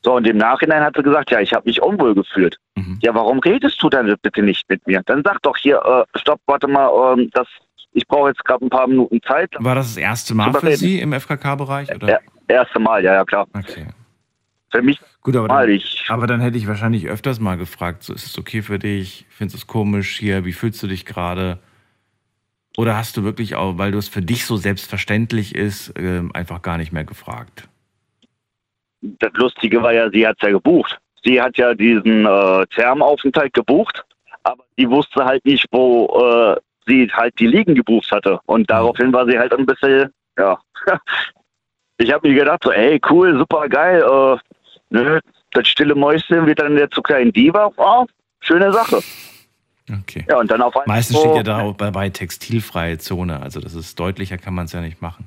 So, 0.03 0.15
und 0.15 0.27
im 0.27 0.37
Nachhinein 0.37 0.83
hat 0.83 0.95
sie 0.97 1.03
gesagt, 1.03 1.31
ja, 1.31 1.41
ich 1.41 1.53
habe 1.53 1.69
mich 1.69 1.83
unwohl 1.83 2.15
gefühlt. 2.15 2.59
Mhm. 2.77 2.99
Ja, 3.03 3.15
warum 3.15 3.41
redest 3.41 3.83
du 3.83 3.89
dann 3.89 4.15
bitte 4.23 4.43
nicht 4.43 4.69
mit 4.69 4.87
mir? 4.87 5.03
Dann 5.07 5.23
sag 5.25 5.43
doch 5.43 5.57
hier, 5.57 5.79
äh, 5.85 6.19
stopp, 6.19 6.41
warte 6.47 6.69
mal, 6.69 7.19
ähm, 7.19 7.29
das, 7.33 7.49
ich 7.93 8.07
brauche 8.07 8.29
jetzt 8.29 8.45
gerade 8.45 8.65
ein 8.65 8.71
paar 8.71 8.87
Minuten 8.87 9.21
Zeit. 9.23 9.51
War 9.59 9.75
das 9.75 9.95
das 9.95 9.97
erste 9.97 10.35
Mal 10.35 10.53
für 10.53 10.63
reden. 10.63 10.77
Sie 10.77 11.01
im 11.01 11.13
FKK-Bereich? 11.13 11.89
Ja, 12.07 12.21
erste 12.47 12.79
Mal, 12.79 13.03
ja, 13.03 13.15
ja, 13.15 13.25
klar. 13.25 13.47
Okay. 13.53 13.89
Für 14.71 14.83
mich 14.83 15.01
Gut, 15.27 15.35
aber 15.35 15.49
dann, 15.49 15.69
ich, 15.71 16.05
aber 16.09 16.29
dann 16.29 16.41
hätte 16.41 16.57
ich 16.57 16.69
wahrscheinlich 16.69 17.09
öfters 17.09 17.41
mal 17.41 17.57
gefragt, 17.57 18.05
so 18.05 18.15
ist 18.15 18.27
es 18.27 18.39
okay 18.39 18.63
für 18.63 18.79
dich? 18.79 19.27
Findest 19.29 19.57
du 19.57 19.59
es 19.59 19.67
komisch 19.67 20.17
hier? 20.19 20.45
Wie 20.45 20.53
fühlst 20.53 20.81
du 20.85 20.87
dich 20.87 21.05
gerade? 21.05 21.59
Oder 22.77 22.97
hast 22.97 23.17
du 23.17 23.25
wirklich 23.25 23.57
auch, 23.57 23.77
weil 23.77 23.91
du 23.91 23.99
es 23.99 24.09
für 24.09 24.23
dich 24.23 24.45
so 24.45 24.57
selbstverständlich 24.57 25.57
ist, 25.57 25.95
ähm, 25.97 26.31
einfach 26.33 26.63
gar 26.63 26.79
nicht 26.79 26.93
mehr 26.93 27.03
gefragt? 27.03 27.69
Das 29.19 29.33
Lustige 29.35 29.83
war 29.83 29.93
ja, 29.93 30.11
sie 30.11 30.27
hat 30.27 30.41
ja 30.43 30.51
gebucht. 30.51 30.99
Sie 31.25 31.41
hat 31.41 31.57
ja 31.57 31.75
diesen 31.75 32.25
äh, 32.27 32.67
Thermaufenthalt 32.75 33.53
gebucht, 33.53 34.05
aber 34.45 34.65
sie 34.77 34.89
wusste 34.89 35.25
halt 35.25 35.45
nicht, 35.45 35.67
wo 35.73 36.07
äh, 36.21 36.61
sie 36.87 37.11
halt 37.13 37.39
die 37.39 37.49
Liegen 37.49 37.75
gebucht 37.75 38.11
hatte. 38.13 38.39
Und 38.47 38.71
daraufhin 38.71 39.13
war 39.13 39.27
sie 39.27 39.39
halt 39.39 39.53
ein 39.53 39.67
bisschen, 39.67 40.13
ja. 40.39 40.59
ich 41.99 42.13
habe 42.13 42.29
mir 42.29 42.35
gedacht, 42.35 42.63
so, 42.63 42.71
ey, 42.71 43.01
cool, 43.11 43.37
super 43.37 43.69
geil. 43.69 44.03
Äh, 44.03 44.37
nö, 44.91 45.21
das 45.53 45.69
stille 45.69 45.95
Mäuschen 45.95 46.47
wird 46.47 46.61
dann 46.61 46.77
jetzt 46.77 46.95
zu 46.95 47.03
kleinen 47.03 47.33
Diva. 47.33 47.73
Oh, 47.77 48.07
schöne 48.41 48.73
Sache. 48.73 49.01
Okay. 50.03 50.25
Ja, 50.29 50.39
und 50.39 50.51
dann 50.51 50.63
auf 50.63 50.77
einmal. 50.77 50.97
Meistens 50.97 51.17
so, 51.17 51.23
steht 51.23 51.37
ja 51.37 51.43
da 51.43 51.71
bei, 51.73 51.91
bei 51.91 52.09
textilfreie 52.09 52.99
Zone, 52.99 53.41
also 53.41 53.61
das 53.61 53.75
ist 53.75 53.99
deutlicher, 53.99 54.37
kann 54.37 54.55
man 54.55 54.65
es 54.65 54.73
ja 54.73 54.81
nicht 54.81 55.01
machen. 55.01 55.27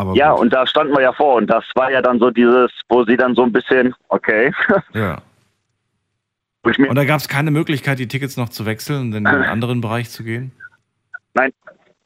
Aber 0.00 0.14
Ja, 0.14 0.32
gut. 0.32 0.40
und 0.40 0.52
da 0.52 0.66
standen 0.66 0.94
wir 0.94 1.02
ja 1.02 1.12
vor. 1.12 1.34
Und 1.36 1.46
das 1.48 1.64
war 1.74 1.90
ja 1.92 2.00
dann 2.00 2.18
so 2.18 2.30
dieses, 2.30 2.70
wo 2.88 3.04
sie 3.04 3.16
dann 3.16 3.34
so 3.34 3.42
ein 3.42 3.52
bisschen, 3.52 3.94
okay. 4.08 4.52
ja. 4.94 5.20
Und 6.62 6.94
da 6.94 7.04
gab 7.04 7.20
es 7.20 7.28
keine 7.28 7.50
Möglichkeit, 7.50 7.98
die 7.98 8.08
Tickets 8.08 8.36
noch 8.36 8.48
zu 8.50 8.66
wechseln 8.66 9.00
und 9.02 9.14
in 9.14 9.24
den 9.24 9.26
anderen 9.54 9.80
Bereich 9.80 10.10
zu 10.10 10.24
gehen? 10.24 10.52
nein, 11.34 11.52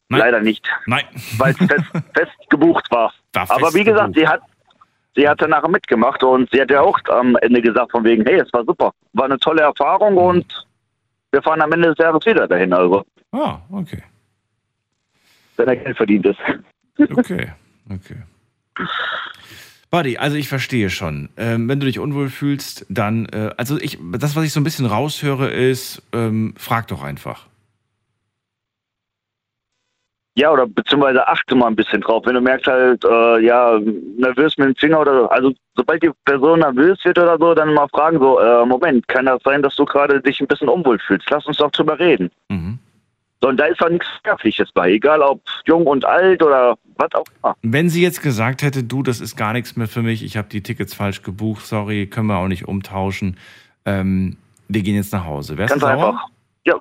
Nein. 0.09 0.21
leider 0.21 0.41
nicht. 0.41 0.69
Nein. 0.87 1.05
weil 1.39 1.53
es 1.53 1.57
fest, 1.59 1.85
fest 2.15 2.33
gebucht 2.51 2.91
war. 2.91 3.13
War 3.33 3.51
Aber 3.51 3.67
fest 3.67 3.75
wie 3.75 3.85
gesagt, 3.85 4.15
gebucht. 4.15 4.19
sie 4.19 4.29
hat, 4.29 4.41
sie 5.17 5.29
hat 5.29 5.41
danach 5.41 5.67
mitgemacht 5.69 6.23
und 6.23 6.49
sie 6.53 6.61
hat 6.61 6.71
ja 6.71 6.81
auch 6.83 6.99
am 7.09 7.37
Ende 7.37 7.63
gesagt 7.63 7.91
von 7.93 8.05
wegen, 8.05 8.25
hey, 8.27 8.41
es 8.41 8.53
war 8.53 8.65
super, 8.65 8.93
war 9.13 9.25
eine 9.27 9.39
tolle 9.39 9.63
Erfahrung 9.63 10.13
Mhm. 10.13 10.19
und 10.19 10.67
wir 11.33 11.43
fahren 11.43 11.63
am 11.63 11.73
Ende 11.73 11.89
des 11.89 11.99
Jahres 11.99 12.25
wieder 12.27 12.47
dahin, 12.47 12.73
also 12.73 13.05
Ah, 13.33 13.59
okay. 13.73 14.03
wenn 15.57 15.69
er 15.69 15.77
Geld 15.77 15.97
verdient 15.97 16.27
ist. 16.27 16.39
Okay, 17.17 17.51
okay. 17.91 18.23
Buddy, 19.91 20.19
also 20.19 20.37
ich 20.37 20.49
verstehe 20.49 20.91
schon. 20.91 21.29
Ähm, 21.37 21.69
wenn 21.69 21.79
du 21.79 21.87
dich 21.87 22.01
unwohl 22.01 22.29
fühlst, 22.29 22.85
dann, 22.89 23.27
äh, 23.27 23.51
also 23.57 23.79
ich, 23.79 23.99
das, 24.13 24.35
was 24.35 24.45
ich 24.45 24.53
so 24.53 24.59
ein 24.59 24.65
bisschen 24.65 24.87
raushöre, 24.87 25.51
ist, 25.51 26.03
ähm, 26.13 26.55
frag 26.57 26.89
doch 26.89 27.03
einfach. 27.03 27.47
Ja, 30.37 30.51
oder 30.51 30.67
beziehungsweise 30.67 31.29
achte 31.29 31.55
mal 31.55 31.69
ein 31.69 31.77
bisschen 31.77 32.01
drauf. 32.01 32.27
Wenn 32.27 32.35
du 32.35 32.41
merkst 32.41 32.67
halt, 32.67 33.05
äh, 33.05 33.39
ja, 33.39 33.79
nervös 34.19 34.59
mit 34.59 34.67
dem 34.67 34.75
Finger 34.75 35.01
oder 35.01 35.21
so. 35.21 35.29
Also 35.29 35.53
sobald 35.77 36.03
die 36.03 36.11
Person 36.25 36.59
nervös 36.59 36.99
wird 37.05 37.19
oder 37.19 37.39
so, 37.39 37.55
dann 37.55 37.73
mal 37.73 37.87
fragen 37.89 38.19
so, 38.19 38.41
äh, 38.41 38.67
Moment, 38.67 39.07
kann 39.07 39.27
das 39.27 39.41
sein, 39.45 39.63
dass 39.63 39.77
du 39.77 39.85
gerade 39.85 40.21
dich 40.21 40.41
ein 40.41 40.49
bisschen 40.49 40.69
unwohl 40.69 40.99
fühlst? 40.99 41.31
Lass 41.31 41.47
uns 41.47 41.59
doch 41.59 41.71
drüber 41.71 42.01
reden. 42.01 42.33
Mhm. 42.49 42.81
So, 43.45 43.51
und 43.51 43.59
da 43.59 43.67
ist 43.67 43.79
doch 43.79 43.91
nichts 43.91 44.09
Verwerfliches 44.23 44.73
bei, 44.73 44.93
egal 44.93 45.21
ob 45.21 45.43
jung 45.67 45.87
und 45.87 46.07
alt 46.07 46.43
oder 46.43 46.79
was 46.97 47.13
auch 47.13 47.27
immer. 47.43 47.55
Wenn 47.61 47.91
sie 47.91 48.01
jetzt 48.03 48.23
gesagt 48.23 48.63
hätte, 48.63 48.83
du, 48.83 49.03
das 49.03 49.21
ist 49.21 49.37
gar 49.37 49.53
nichts 49.53 49.77
mehr 49.77 49.87
für 49.87 50.01
mich, 50.01 50.25
ich 50.25 50.39
habe 50.39 50.49
die 50.49 50.63
Tickets 50.63 50.95
falsch 50.95 51.21
gebucht, 51.21 51.67
sorry, 51.67 52.07
können 52.07 52.29
wir 52.29 52.39
auch 52.39 52.49
nicht 52.49 52.67
umtauschen, 52.67 53.37
ähm, 53.85 54.39
wir 54.69 54.81
gehen 54.81 54.95
jetzt 54.95 55.13
nach 55.13 55.27
Hause. 55.27 55.59
Wärst 55.59 55.77
du 55.77 55.79
Ganz 55.79 55.83
sauer? 55.83 56.09
einfach. 56.09 56.27
Ja, 56.65 56.77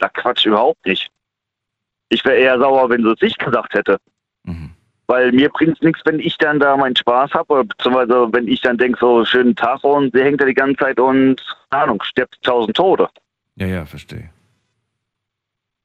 da 0.00 0.08
Quatsch 0.08 0.46
überhaupt 0.46 0.84
nicht. 0.84 1.12
Ich 2.08 2.24
wäre 2.24 2.38
eher 2.38 2.58
sauer, 2.58 2.90
wenn 2.90 3.04
sie 3.04 3.12
es 3.12 3.20
nicht 3.20 3.38
gesagt 3.38 3.72
hätte. 3.74 3.98
Mhm. 4.42 4.70
Weil 5.06 5.30
mir 5.30 5.48
bringt 5.48 5.76
es 5.76 5.80
nichts, 5.80 6.00
wenn 6.06 6.18
ich 6.18 6.36
dann 6.38 6.58
da 6.58 6.76
meinen 6.76 6.96
Spaß 6.96 7.34
habe, 7.34 7.52
oder 7.52 7.62
beziehungsweise 7.62 8.32
wenn 8.32 8.48
ich 8.48 8.60
dann 8.62 8.78
denke, 8.78 8.98
so 9.00 9.24
schönen 9.24 9.54
Tag 9.54 9.84
und 9.84 10.12
sie 10.12 10.24
hängt 10.24 10.40
da 10.40 10.44
die 10.44 10.54
ganze 10.54 10.78
Zeit 10.78 10.98
und, 10.98 11.40
keine 11.70 11.84
Ahnung, 11.84 12.02
stirbt 12.02 12.36
tausend 12.42 12.76
Tode. 12.76 13.08
Ja, 13.54 13.68
ja, 13.68 13.84
verstehe. 13.84 14.30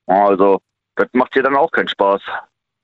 Also, 0.07 0.61
das 0.95 1.07
macht 1.13 1.35
dir 1.35 1.43
dann 1.43 1.55
auch 1.55 1.71
keinen 1.71 1.87
Spaß. 1.87 2.21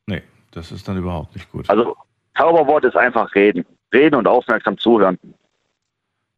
Nee, 0.07 0.23
das 0.51 0.71
ist 0.71 0.87
dann 0.87 0.97
überhaupt 0.97 1.35
nicht 1.35 1.51
gut. 1.51 1.69
Also, 1.69 1.95
Zauberwort 2.37 2.85
ist 2.85 2.95
einfach 2.95 3.33
reden. 3.35 3.65
Reden 3.93 4.15
und 4.15 4.27
aufmerksam 4.27 4.77
zuhören. 4.77 5.17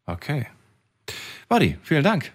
Okay. 0.06 0.46
Buddy, 1.48 1.78
vielen 1.82 2.02
Dank. 2.02 2.32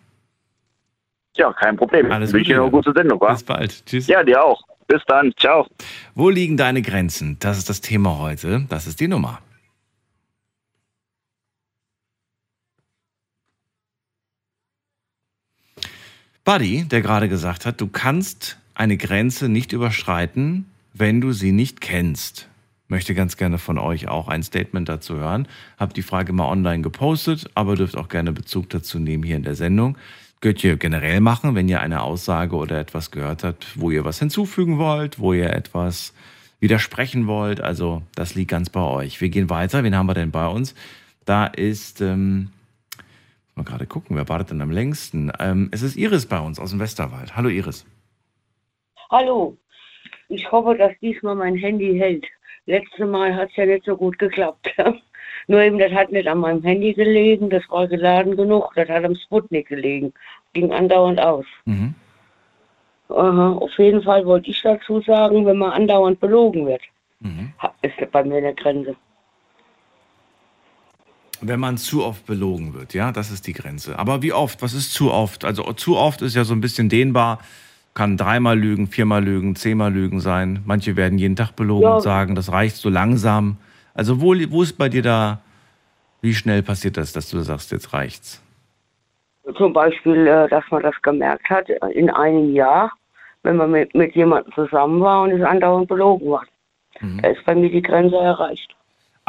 Ja, 1.35 1.53
kein 1.53 1.77
Problem. 1.77 2.11
Alles 2.11 2.33
Wünsche 2.33 2.53
dir 2.53 2.55
Gute 2.55 2.63
eine 2.63 2.71
gute 2.71 2.93
Sendung, 2.93 3.21
wa? 3.21 3.31
Bis 3.31 3.43
bald. 3.43 3.85
Tschüss. 3.85 4.07
Ja, 4.07 4.23
dir 4.23 4.43
auch. 4.43 4.61
Bis 4.87 5.01
dann. 5.07 5.31
Ciao. 5.37 5.67
Wo 6.15 6.29
liegen 6.29 6.57
deine 6.57 6.81
Grenzen? 6.81 7.37
Das 7.39 7.57
ist 7.57 7.69
das 7.69 7.79
Thema 7.81 8.17
heute. 8.19 8.65
Das 8.69 8.87
ist 8.87 8.99
die 8.99 9.07
Nummer. 9.07 9.39
Buddy, 16.49 16.83
der 16.85 17.03
gerade 17.03 17.29
gesagt 17.29 17.67
hat, 17.67 17.79
du 17.79 17.85
kannst 17.85 18.57
eine 18.73 18.97
Grenze 18.97 19.49
nicht 19.49 19.71
überschreiten, 19.71 20.65
wenn 20.95 21.21
du 21.21 21.31
sie 21.31 21.51
nicht 21.51 21.79
kennst. 21.79 22.47
Möchte 22.87 23.13
ganz 23.13 23.37
gerne 23.37 23.59
von 23.59 23.77
euch 23.77 24.07
auch 24.07 24.27
ein 24.27 24.41
Statement 24.41 24.89
dazu 24.89 25.17
hören. 25.17 25.47
Hab 25.77 25.93
die 25.93 26.01
Frage 26.01 26.33
mal 26.33 26.47
online 26.49 26.81
gepostet, 26.81 27.51
aber 27.53 27.75
dürft 27.75 27.95
auch 27.95 28.09
gerne 28.09 28.31
Bezug 28.31 28.67
dazu 28.71 28.97
nehmen 28.97 29.21
hier 29.21 29.35
in 29.35 29.43
der 29.43 29.53
Sendung. 29.53 29.95
Könnt 30.41 30.63
ihr 30.63 30.75
generell 30.77 31.19
machen, 31.19 31.53
wenn 31.53 31.69
ihr 31.69 31.81
eine 31.81 32.01
Aussage 32.01 32.55
oder 32.55 32.79
etwas 32.79 33.11
gehört 33.11 33.43
habt, 33.43 33.79
wo 33.79 33.91
ihr 33.91 34.03
was 34.03 34.17
hinzufügen 34.17 34.79
wollt, 34.79 35.19
wo 35.19 35.33
ihr 35.33 35.53
etwas 35.53 36.13
widersprechen 36.59 37.27
wollt. 37.27 37.61
Also 37.61 38.01
das 38.15 38.33
liegt 38.33 38.49
ganz 38.49 38.71
bei 38.71 38.81
euch. 38.81 39.21
Wir 39.21 39.29
gehen 39.29 39.51
weiter. 39.51 39.83
Wen 39.83 39.95
haben 39.95 40.07
wir 40.07 40.15
denn 40.15 40.31
bei 40.31 40.47
uns? 40.47 40.73
Da 41.25 41.45
ist, 41.45 42.01
ähm, 42.01 42.49
mal 43.59 43.65
gerade 43.65 43.85
gucken, 43.85 44.15
wer 44.15 44.27
wartet 44.29 44.51
denn 44.51 44.61
am 44.61 44.71
längsten? 44.71 45.31
Ähm, 45.39 45.69
es 45.71 45.81
ist 45.81 45.97
Iris 45.97 46.25
bei 46.25 46.39
uns 46.39 46.59
aus 46.59 46.71
dem 46.71 46.79
Westerwald. 46.79 47.35
Hallo 47.35 47.49
Iris. 47.49 47.85
Hallo. 49.11 49.57
Ich 50.29 50.49
hoffe, 50.51 50.75
dass 50.77 50.93
diesmal 51.01 51.35
mein 51.35 51.55
Handy 51.55 51.97
hält. 51.97 52.25
Letztes 52.65 53.05
Mal 53.07 53.35
hat 53.35 53.49
es 53.49 53.55
ja 53.57 53.65
nicht 53.65 53.85
so 53.85 53.97
gut 53.97 54.17
geklappt. 54.17 54.73
Nur 55.47 55.61
eben, 55.61 55.77
das 55.79 55.91
hat 55.91 56.11
nicht 56.11 56.27
an 56.27 56.39
meinem 56.39 56.63
Handy 56.63 56.93
gelegen, 56.93 57.49
das 57.49 57.63
war 57.69 57.87
geladen 57.87 58.35
genug, 58.37 58.71
das 58.75 58.87
hat 58.87 59.03
am 59.03 59.15
Sputnik 59.15 59.67
gelegen. 59.67 60.13
Ging 60.53 60.71
andauernd 60.71 61.19
aus. 61.19 61.45
Mhm. 61.65 61.95
Aha, 63.09 63.53
auf 63.53 63.77
jeden 63.79 64.03
Fall 64.03 64.25
wollte 64.25 64.51
ich 64.51 64.61
dazu 64.61 65.01
sagen, 65.01 65.45
wenn 65.45 65.57
man 65.57 65.71
andauernd 65.71 66.19
belogen 66.19 66.65
wird, 66.67 66.83
Mhm. 67.21 67.51
ist 67.81 67.95
das 67.99 68.09
bei 68.11 68.23
mir 68.23 68.37
eine 68.37 68.53
Grenze. 68.53 68.95
Wenn 71.41 71.59
man 71.59 71.77
zu 71.77 72.03
oft 72.03 72.25
belogen 72.25 72.73
wird, 72.73 72.93
ja, 72.93 73.11
das 73.11 73.31
ist 73.31 73.47
die 73.47 73.53
Grenze. 73.53 73.97
Aber 73.97 74.21
wie 74.21 74.33
oft? 74.33 74.61
Was 74.61 74.73
ist 74.73 74.93
zu 74.93 75.11
oft? 75.11 75.45
Also 75.45 75.63
zu 75.73 75.95
oft 75.97 76.21
ist 76.21 76.35
ja 76.35 76.43
so 76.43 76.53
ein 76.53 76.61
bisschen 76.61 76.89
dehnbar. 76.89 77.39
Kann 77.93 78.17
dreimal 78.17 78.57
lügen, 78.57 78.87
viermal 78.87 79.23
lügen, 79.23 79.55
zehnmal 79.55 79.91
lügen 79.93 80.19
sein. 80.19 80.61
Manche 80.65 80.95
werden 80.95 81.17
jeden 81.17 81.35
Tag 81.35 81.55
belogen 81.55 81.83
Ja. 81.83 81.95
und 81.95 82.01
sagen, 82.01 82.35
das 82.35 82.51
reicht 82.51 82.75
so 82.77 82.89
langsam. 82.89 83.57
Also 83.93 84.21
wo, 84.21 84.33
wo 84.49 84.63
ist 84.63 84.77
bei 84.77 84.89
dir 84.89 85.01
da, 85.01 85.41
wie 86.21 86.33
schnell 86.33 86.61
passiert 86.61 86.97
das, 86.97 87.13
dass 87.13 87.29
du 87.29 87.39
sagst, 87.39 87.71
jetzt 87.71 87.93
reicht's? 87.93 88.41
Zum 89.57 89.73
Beispiel, 89.73 90.27
äh, 90.27 90.47
dass 90.49 90.63
man 90.69 90.83
das 90.83 90.95
gemerkt 91.01 91.49
hat 91.49 91.69
äh, 91.69 91.75
in 91.93 92.09
einem 92.09 92.53
Jahr, 92.53 92.91
wenn 93.43 93.55
man 93.55 93.71
mit, 93.71 93.95
mit 93.95 94.15
jemandem 94.15 94.53
zusammen 94.53 95.01
war 95.01 95.23
und 95.23 95.31
es 95.31 95.41
andauernd 95.41 95.87
belogen 95.87 96.29
war. 96.29 96.45
Mhm. 97.01 97.21
Da 97.21 97.29
ist 97.29 97.43
bei 97.45 97.55
mir 97.55 97.69
die 97.71 97.81
Grenze 97.81 98.15
erreicht. 98.17 98.75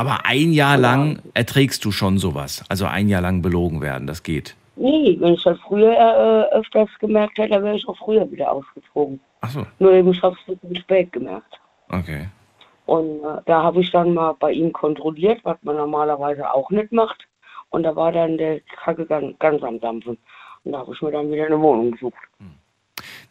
Aber 0.00 0.24
ein 0.24 0.54
Jahr 0.54 0.78
lang 0.78 1.20
erträgst 1.34 1.84
du 1.84 1.92
schon 1.92 2.16
sowas. 2.16 2.64
Also 2.70 2.86
ein 2.86 3.10
Jahr 3.10 3.20
lang 3.20 3.42
belogen 3.42 3.82
werden, 3.82 4.06
das 4.06 4.22
geht. 4.22 4.56
Nee, 4.76 5.14
wenn 5.20 5.34
ich 5.34 5.42
das 5.42 5.58
früher 5.60 5.92
äh, 5.92 6.54
öfters 6.54 6.88
gemerkt 7.00 7.36
hätte, 7.36 7.50
dann 7.50 7.64
wäre 7.64 7.76
ich 7.76 7.86
auch 7.86 7.98
früher 7.98 8.30
wieder 8.30 8.50
ausgezogen. 8.50 9.20
Ach 9.42 9.50
so, 9.50 9.66
Nur 9.78 9.92
eben, 9.92 10.10
ich 10.10 10.22
habe 10.22 10.34
es 10.46 10.78
spät 10.78 11.12
gemerkt. 11.12 11.60
okay. 11.90 12.28
Und 12.86 13.22
äh, 13.22 13.42
da 13.44 13.62
habe 13.62 13.82
ich 13.82 13.90
dann 13.90 14.14
mal 14.14 14.32
bei 14.40 14.52
ihm 14.52 14.72
kontrolliert, 14.72 15.40
was 15.42 15.58
man 15.60 15.76
normalerweise 15.76 16.50
auch 16.50 16.70
nicht 16.70 16.92
macht. 16.92 17.28
Und 17.68 17.82
da 17.82 17.94
war 17.94 18.10
dann 18.10 18.38
der 18.38 18.60
Kacke 18.82 19.04
ganz, 19.04 19.38
ganz 19.38 19.62
am 19.62 19.80
Dampfen. 19.80 20.16
Und 20.64 20.72
da 20.72 20.78
habe 20.78 20.94
ich 20.94 21.02
mir 21.02 21.10
dann 21.12 21.30
wieder 21.30 21.44
eine 21.44 21.60
Wohnung 21.60 21.90
gesucht. 21.90 22.14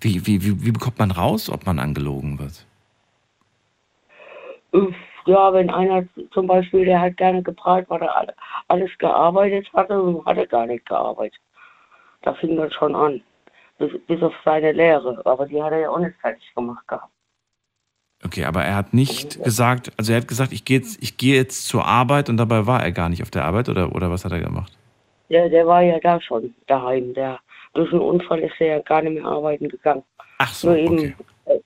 Wie, 0.01 0.23
wie, 0.27 0.43
wie, 0.43 0.65
wie 0.65 0.71
bekommt 0.71 0.99
man 0.99 1.09
raus, 1.09 1.49
ob 1.49 1.65
man 1.65 1.79
angelogen 1.79 2.37
wird? 2.37 2.67
Äh, 4.71 4.93
Ja, 5.25 5.53
wenn 5.53 5.69
einer 5.69 6.03
zum 6.31 6.47
Beispiel, 6.47 6.85
der 6.85 7.01
hat 7.01 7.17
gerne 7.17 7.43
geprahlt, 7.43 7.89
weil 7.89 8.01
er 8.01 8.15
alle- 8.15 8.35
alles 8.67 8.91
gearbeitet 8.97 9.71
hatte 9.73 10.01
und 10.01 10.25
hat 10.25 10.37
er 10.37 10.47
gar 10.47 10.65
nicht 10.65 10.85
gearbeitet. 10.85 11.39
Da 12.21 12.33
fing 12.33 12.55
das 12.57 12.73
schon 12.73 12.95
an. 12.95 13.21
Bis, 13.77 13.91
bis 14.07 14.21
auf 14.21 14.33
seine 14.43 14.71
Lehre. 14.71 15.21
Aber 15.25 15.45
die 15.45 15.61
hat 15.61 15.71
er 15.71 15.79
ja 15.79 15.89
auch 15.89 15.99
nicht 15.99 16.15
fertig 16.19 16.43
gemacht 16.53 16.85
gehabt. 16.87 17.11
Okay, 18.25 18.43
aber 18.43 18.63
er 18.63 18.75
hat 18.75 18.93
nicht 18.93 19.41
gesagt, 19.43 19.93
also 19.97 20.11
er 20.11 20.19
hat 20.19 20.27
gesagt, 20.27 20.51
ich 20.51 20.65
gehe 20.65 20.79
jetzt, 20.79 21.01
ich 21.01 21.15
gehe 21.15 21.35
jetzt 21.35 21.65
zur 21.67 21.85
Arbeit 21.85 22.27
und 22.27 22.35
dabei 22.35 22.67
war 22.67 22.83
er 22.83 22.91
gar 22.91 23.07
nicht 23.07 23.21
auf 23.21 23.31
der 23.31 23.45
Arbeit 23.45 23.69
oder, 23.69 23.95
oder 23.95 24.11
was 24.11 24.25
hat 24.25 24.33
er 24.33 24.41
gemacht? 24.41 24.77
Der, 25.29 25.47
der 25.47 25.65
war 25.65 25.81
ja 25.81 25.99
da 25.99 26.19
schon 26.19 26.53
daheim. 26.67 27.13
Der, 27.13 27.39
durch 27.73 27.91
einen 27.93 28.01
Unfall 28.01 28.39
ist 28.39 28.59
er 28.59 28.67
ja 28.67 28.79
gar 28.79 29.01
nicht 29.01 29.13
mehr 29.13 29.25
arbeiten 29.25 29.69
gegangen. 29.69 30.03
Ach 30.39 30.53
so, 30.53 30.67
Nur 30.67 30.77
eben 30.77 30.93
okay. 30.97 31.15
äh, 31.45 31.59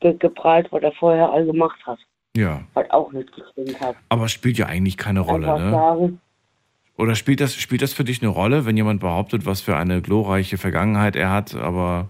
ge 0.00 0.14
geprahlt, 0.14 0.72
was 0.72 0.82
er 0.82 0.92
vorher 0.92 1.30
all 1.30 1.44
gemacht 1.44 1.84
hat. 1.84 1.98
Ja, 2.36 2.62
Was 2.74 2.88
auch 2.90 3.10
gestimmt 3.10 3.80
hat. 3.80 3.96
aber 4.08 4.26
es 4.26 4.32
spielt 4.32 4.56
ja 4.56 4.66
eigentlich 4.66 4.96
keine 4.96 5.20
Rolle, 5.20 5.52
Einfach 5.52 5.64
ne? 5.64 5.70
sagen, 5.70 6.20
Oder 6.96 7.14
spielt 7.16 7.40
das, 7.40 7.56
spielt 7.56 7.82
das 7.82 7.92
für 7.92 8.04
dich 8.04 8.22
eine 8.22 8.30
Rolle, 8.30 8.66
wenn 8.66 8.76
jemand 8.76 9.00
behauptet, 9.00 9.46
was 9.46 9.60
für 9.60 9.76
eine 9.76 10.00
glorreiche 10.00 10.56
Vergangenheit 10.56 11.16
er 11.16 11.30
hat, 11.30 11.54
aber 11.56 12.08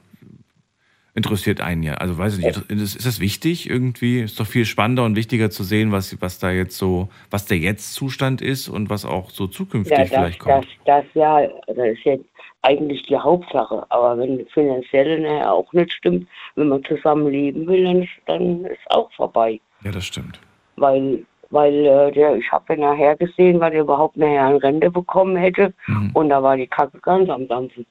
interessiert 1.14 1.60
einen 1.60 1.82
ja? 1.82 1.94
Also 1.94 2.18
weiß 2.18 2.38
ich 2.38 2.44
nicht, 2.44 2.70
ist, 2.70 3.06
das 3.06 3.20
wichtig 3.20 3.68
irgendwie? 3.68 4.20
Ist 4.20 4.38
doch 4.38 4.46
viel 4.46 4.64
spannender 4.64 5.04
und 5.04 5.16
wichtiger 5.16 5.50
zu 5.50 5.64
sehen, 5.64 5.90
was, 5.92 6.20
was 6.20 6.38
da 6.38 6.50
jetzt 6.50 6.76
so, 6.76 7.08
was 7.30 7.46
der 7.46 7.58
Jetzt-Zustand 7.58 8.42
ist 8.42 8.68
und 8.68 8.90
was 8.90 9.04
auch 9.04 9.30
so 9.30 9.46
zukünftig 9.46 9.96
ja, 9.96 10.04
das, 10.04 10.10
vielleicht 10.10 10.40
das, 10.40 10.46
kommt. 10.46 10.68
das, 10.84 11.04
ja, 11.14 11.46
das 11.66 11.76
ist 11.76 12.04
ja 12.04 12.16
eigentlich 12.62 13.02
die 13.04 13.16
Hauptsache. 13.16 13.86
Aber 13.88 14.18
wenn 14.18 14.46
finanziell 14.48 15.20
nachher 15.20 15.52
auch 15.52 15.72
nicht 15.72 15.92
stimmt, 15.92 16.28
wenn 16.56 16.68
man 16.68 16.84
zusammen 16.84 17.30
leben 17.30 17.66
will, 17.66 17.84
dann 17.84 18.02
ist, 18.02 18.12
dann 18.26 18.64
ist 18.66 18.90
auch 18.90 19.10
vorbei. 19.12 19.60
Ja, 19.82 19.90
das 19.90 20.04
stimmt. 20.04 20.38
Weil, 20.76 21.24
weil 21.50 21.74
äh, 21.86 22.12
der, 22.12 22.36
ich 22.36 22.50
habe 22.52 22.74
ja 22.74 22.80
nachher 22.90 23.16
gesehen, 23.16 23.60
weil 23.60 23.72
er 23.72 23.80
überhaupt 23.82 24.16
nachher 24.16 24.46
eine 24.46 24.62
Rente 24.62 24.90
bekommen 24.90 25.36
hätte. 25.36 25.72
Mhm. 25.86 26.10
Und 26.14 26.28
da 26.28 26.42
war 26.42 26.56
die 26.56 26.66
Kacke 26.66 26.98
ganz 27.00 27.28
am 27.30 27.48
Dampfen. 27.48 27.86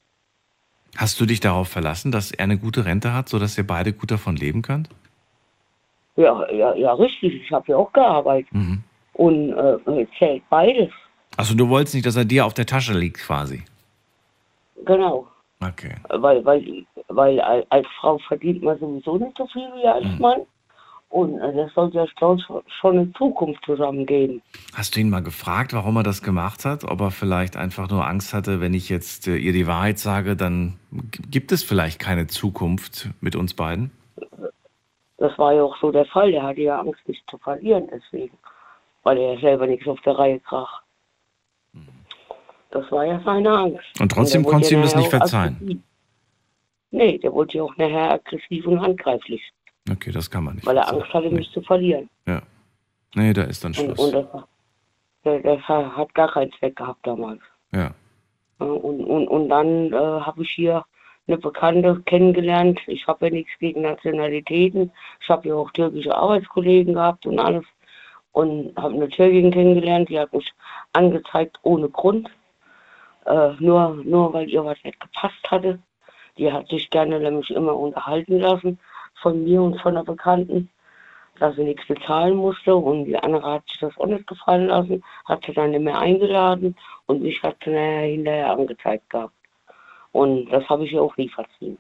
Hast 0.98 1.19
du 1.22 1.25
dich 1.25 1.39
darauf 1.39 1.67
verlassen, 1.69 2.12
dass 2.12 2.31
er 2.31 2.43
eine 2.46 2.58
gute 2.58 2.86
Rente 2.86 3.13
hat, 3.13 3.29
sodass 3.29 3.58
ihr 3.58 3.65
beide 3.67 3.93
gut 3.93 4.12
davon 4.12 4.36
leben 4.36 4.62
könnt? 4.62 4.89
Ja, 6.15 6.50
ja, 6.51 6.74
ja, 6.75 6.93
richtig. 6.93 7.43
Ich 7.43 7.51
habe 7.51 7.72
ja 7.72 7.77
auch 7.77 7.93
gearbeitet. 7.93 8.51
Mhm. 8.53 8.84
Und 9.13 9.51
äh, 9.53 10.08
zählt 10.17 10.43
beides. 10.50 10.89
Achso, 11.38 11.53
du 11.55 11.69
wolltest 11.69 11.93
nicht, 11.96 12.05
dass 12.05 12.15
er 12.15 12.25
dir 12.25 12.46
auf 12.46 12.53
der 12.53 12.65
Tasche 12.65 12.93
liegt 12.93 13.17
quasi. 13.19 13.63
Genau. 14.86 15.27
Okay. 15.62 15.96
Weil, 16.10 16.43
weil, 16.46 16.86
weil 17.10 17.39
al- 17.41 17.65
als 17.69 17.86
Frau 18.00 18.17
verdient 18.27 18.63
man 18.63 18.79
sowieso 18.79 19.17
nicht 19.17 19.38
so 19.38 19.46
viel 19.48 19.67
wie 19.75 19.88
als 19.88 20.05
Mhm. 20.05 20.19
Mann. 20.19 20.41
Und 21.09 21.39
das 21.39 21.73
sollte 21.73 21.97
ja 21.97 22.05
schon, 22.79 22.97
in 22.99 23.13
Zukunft 23.15 23.65
zusammengehen. 23.65 24.43
Hast 24.75 24.95
du 24.95 24.99
ihn 24.99 25.09
mal 25.09 25.23
gefragt, 25.23 25.73
warum 25.73 25.97
er 25.97 26.03
das 26.03 26.21
gemacht 26.21 26.65
hat? 26.65 26.83
Ob 26.83 27.01
er 27.01 27.09
vielleicht 27.09 27.57
einfach 27.57 27.89
nur 27.89 28.07
Angst 28.07 28.33
hatte, 28.33 28.61
wenn 28.61 28.75
ich 28.75 28.89
jetzt 28.89 29.27
äh, 29.27 29.35
ihr 29.35 29.51
die 29.51 29.65
Wahrheit 29.65 29.97
sage, 29.97 30.35
dann 30.35 30.75
gibt 31.31 31.51
es 31.51 31.63
vielleicht 31.63 31.99
keine 31.99 32.27
Zukunft 32.27 33.09
mit 33.21 33.35
uns 33.35 33.55
beiden? 33.55 33.89
Das 35.17 35.37
war 35.39 35.53
ja 35.53 35.63
auch 35.63 35.75
so 35.81 35.91
der 35.91 36.05
Fall. 36.05 36.31
Der 36.31 36.43
hatte 36.43 36.61
ja 36.61 36.79
Angst, 36.79 37.01
mich 37.07 37.21
zu 37.27 37.39
verlieren, 37.39 37.89
deswegen. 37.91 38.37
Weil 39.01 39.17
er 39.17 39.33
ja 39.33 39.39
selber 39.39 39.65
nichts 39.65 39.87
auf 39.87 39.99
der 40.01 40.13
Reihe 40.13 40.39
krach. 40.39 40.83
Das 42.69 42.89
war 42.91 43.03
ja 43.03 43.19
seine 43.25 43.49
Angst. 43.49 43.99
Und 43.99 44.11
trotzdem 44.11 44.45
konntest 44.45 44.71
du 44.71 44.75
ihm 44.75 44.83
das 44.83 44.95
nicht 44.95 45.09
verzeihen? 45.09 45.55
aggressiv. 45.55 45.79
Nee, 46.91 47.17
der 47.19 47.33
wurde 47.33 47.57
ja 47.57 47.63
auch 47.63 47.75
nachher 47.77 48.13
aggressiv 48.13 48.65
und 48.65 48.81
handgreiflich, 48.81 49.41
Okay, 49.91 50.12
das 50.12 50.29
kann 50.29 50.43
man 50.43 50.55
nicht. 50.55 50.65
weil 50.67 50.77
er. 50.77 50.88
Angst 50.91 51.13
hatte, 51.13 51.29
mich 51.29 51.50
zu 51.51 51.62
verlieren. 51.62 52.10
Ja. 52.27 52.41
Nee, 53.15 53.34
da 53.34 53.43
ist 53.43 53.63
dann 53.63 53.72
Und, 53.72 53.75
Schluss. 53.77 54.00
und 54.00 54.13
das, 54.13 54.25
das, 55.24 55.43
das 55.43 55.62
hat 55.67 56.13
gar 56.13 56.31
keinen 56.31 56.51
Zweck 56.53 56.75
gehabt 56.75 57.05
damals. 57.05 57.41
ja. 57.74 57.91
Ja, 58.60 58.65
Und, 58.65 59.03
und, 59.05 59.27
und 59.27 59.50
dann 59.50 59.94
äh, 59.94 59.96
habe 59.98 60.44
ich 60.44 60.51
hier 60.51 60.83
eine 61.27 61.37
Bekannte 61.37 62.01
kennengelernt. 62.05 62.79
Ich 62.87 63.07
habe 63.07 63.27
ja 63.27 63.31
nichts 63.33 63.51
gegen 63.59 63.81
Nationalitäten. 63.83 64.92
Ich 65.22 65.29
habe 65.29 65.48
ja 65.48 65.55
auch 65.55 65.72
türkische 65.72 66.13
Arbeitskollegen 66.16 66.94
gehabt 66.96 67.25
und 67.25 67.40
alles. 67.40 67.63
Und 68.31 68.75
habe 68.77 68.94
eine 68.96 69.09
Türkin 69.09 69.51
kennengelernt, 69.51 70.09
die 70.09 70.20
hat 70.20 70.33
mich 70.33 70.51
angezeigt 70.94 71.57
ohne 71.63 71.90
Grund. 71.90 72.29
Äh, 73.25 73.51
nur, 73.59 73.96
nur 74.03 74.33
weil 74.33 74.50
ihr 74.50 74.63
was 74.66 74.77
nicht 74.83 75.00
gepasst 75.00 75.50
hatte. 75.50 75.79
Die 76.37 76.51
hat 76.51 76.68
sich 76.68 76.90
gerne 76.90 77.20
nämlich 77.20 77.50
immer 77.51 77.75
unterhalten 77.75 78.40
lassen 78.40 78.77
von 79.22 79.44
mir 79.44 79.62
und 79.62 79.79
von 79.82 79.96
der 79.96 80.03
Bekannten, 80.03 80.70
dass 81.40 81.55
sie 81.55 81.64
nichts 81.64 81.88
bezahlen 81.88 82.36
musste. 82.36 82.75
Und 82.75 83.05
die 83.05 83.18
andere 83.18 83.53
hat 83.53 83.64
sich 83.70 83.79
das 83.79 83.98
auch 83.98 84.08
nicht 84.08 84.27
gefallen 84.27 84.68
lassen, 84.68 85.03
hat 85.25 85.44
sie 85.46 85.53
dann 85.53 85.72
nicht 85.72 85.82
mehr 85.84 85.98
eingeladen 85.98 86.75
und 87.05 87.22
mich 87.22 87.42
hat 87.44 87.58
sie 87.64 87.72
hinterher 87.72 88.51
angezeigt 88.51 89.10
gehabt. 89.10 89.34
Und 90.12 90.50
das 90.51 90.68
habe 90.68 90.86
ich 90.86 90.94
ihr 90.94 91.01
auch 91.01 91.16
nie 91.18 91.29
verziehen. 91.29 91.77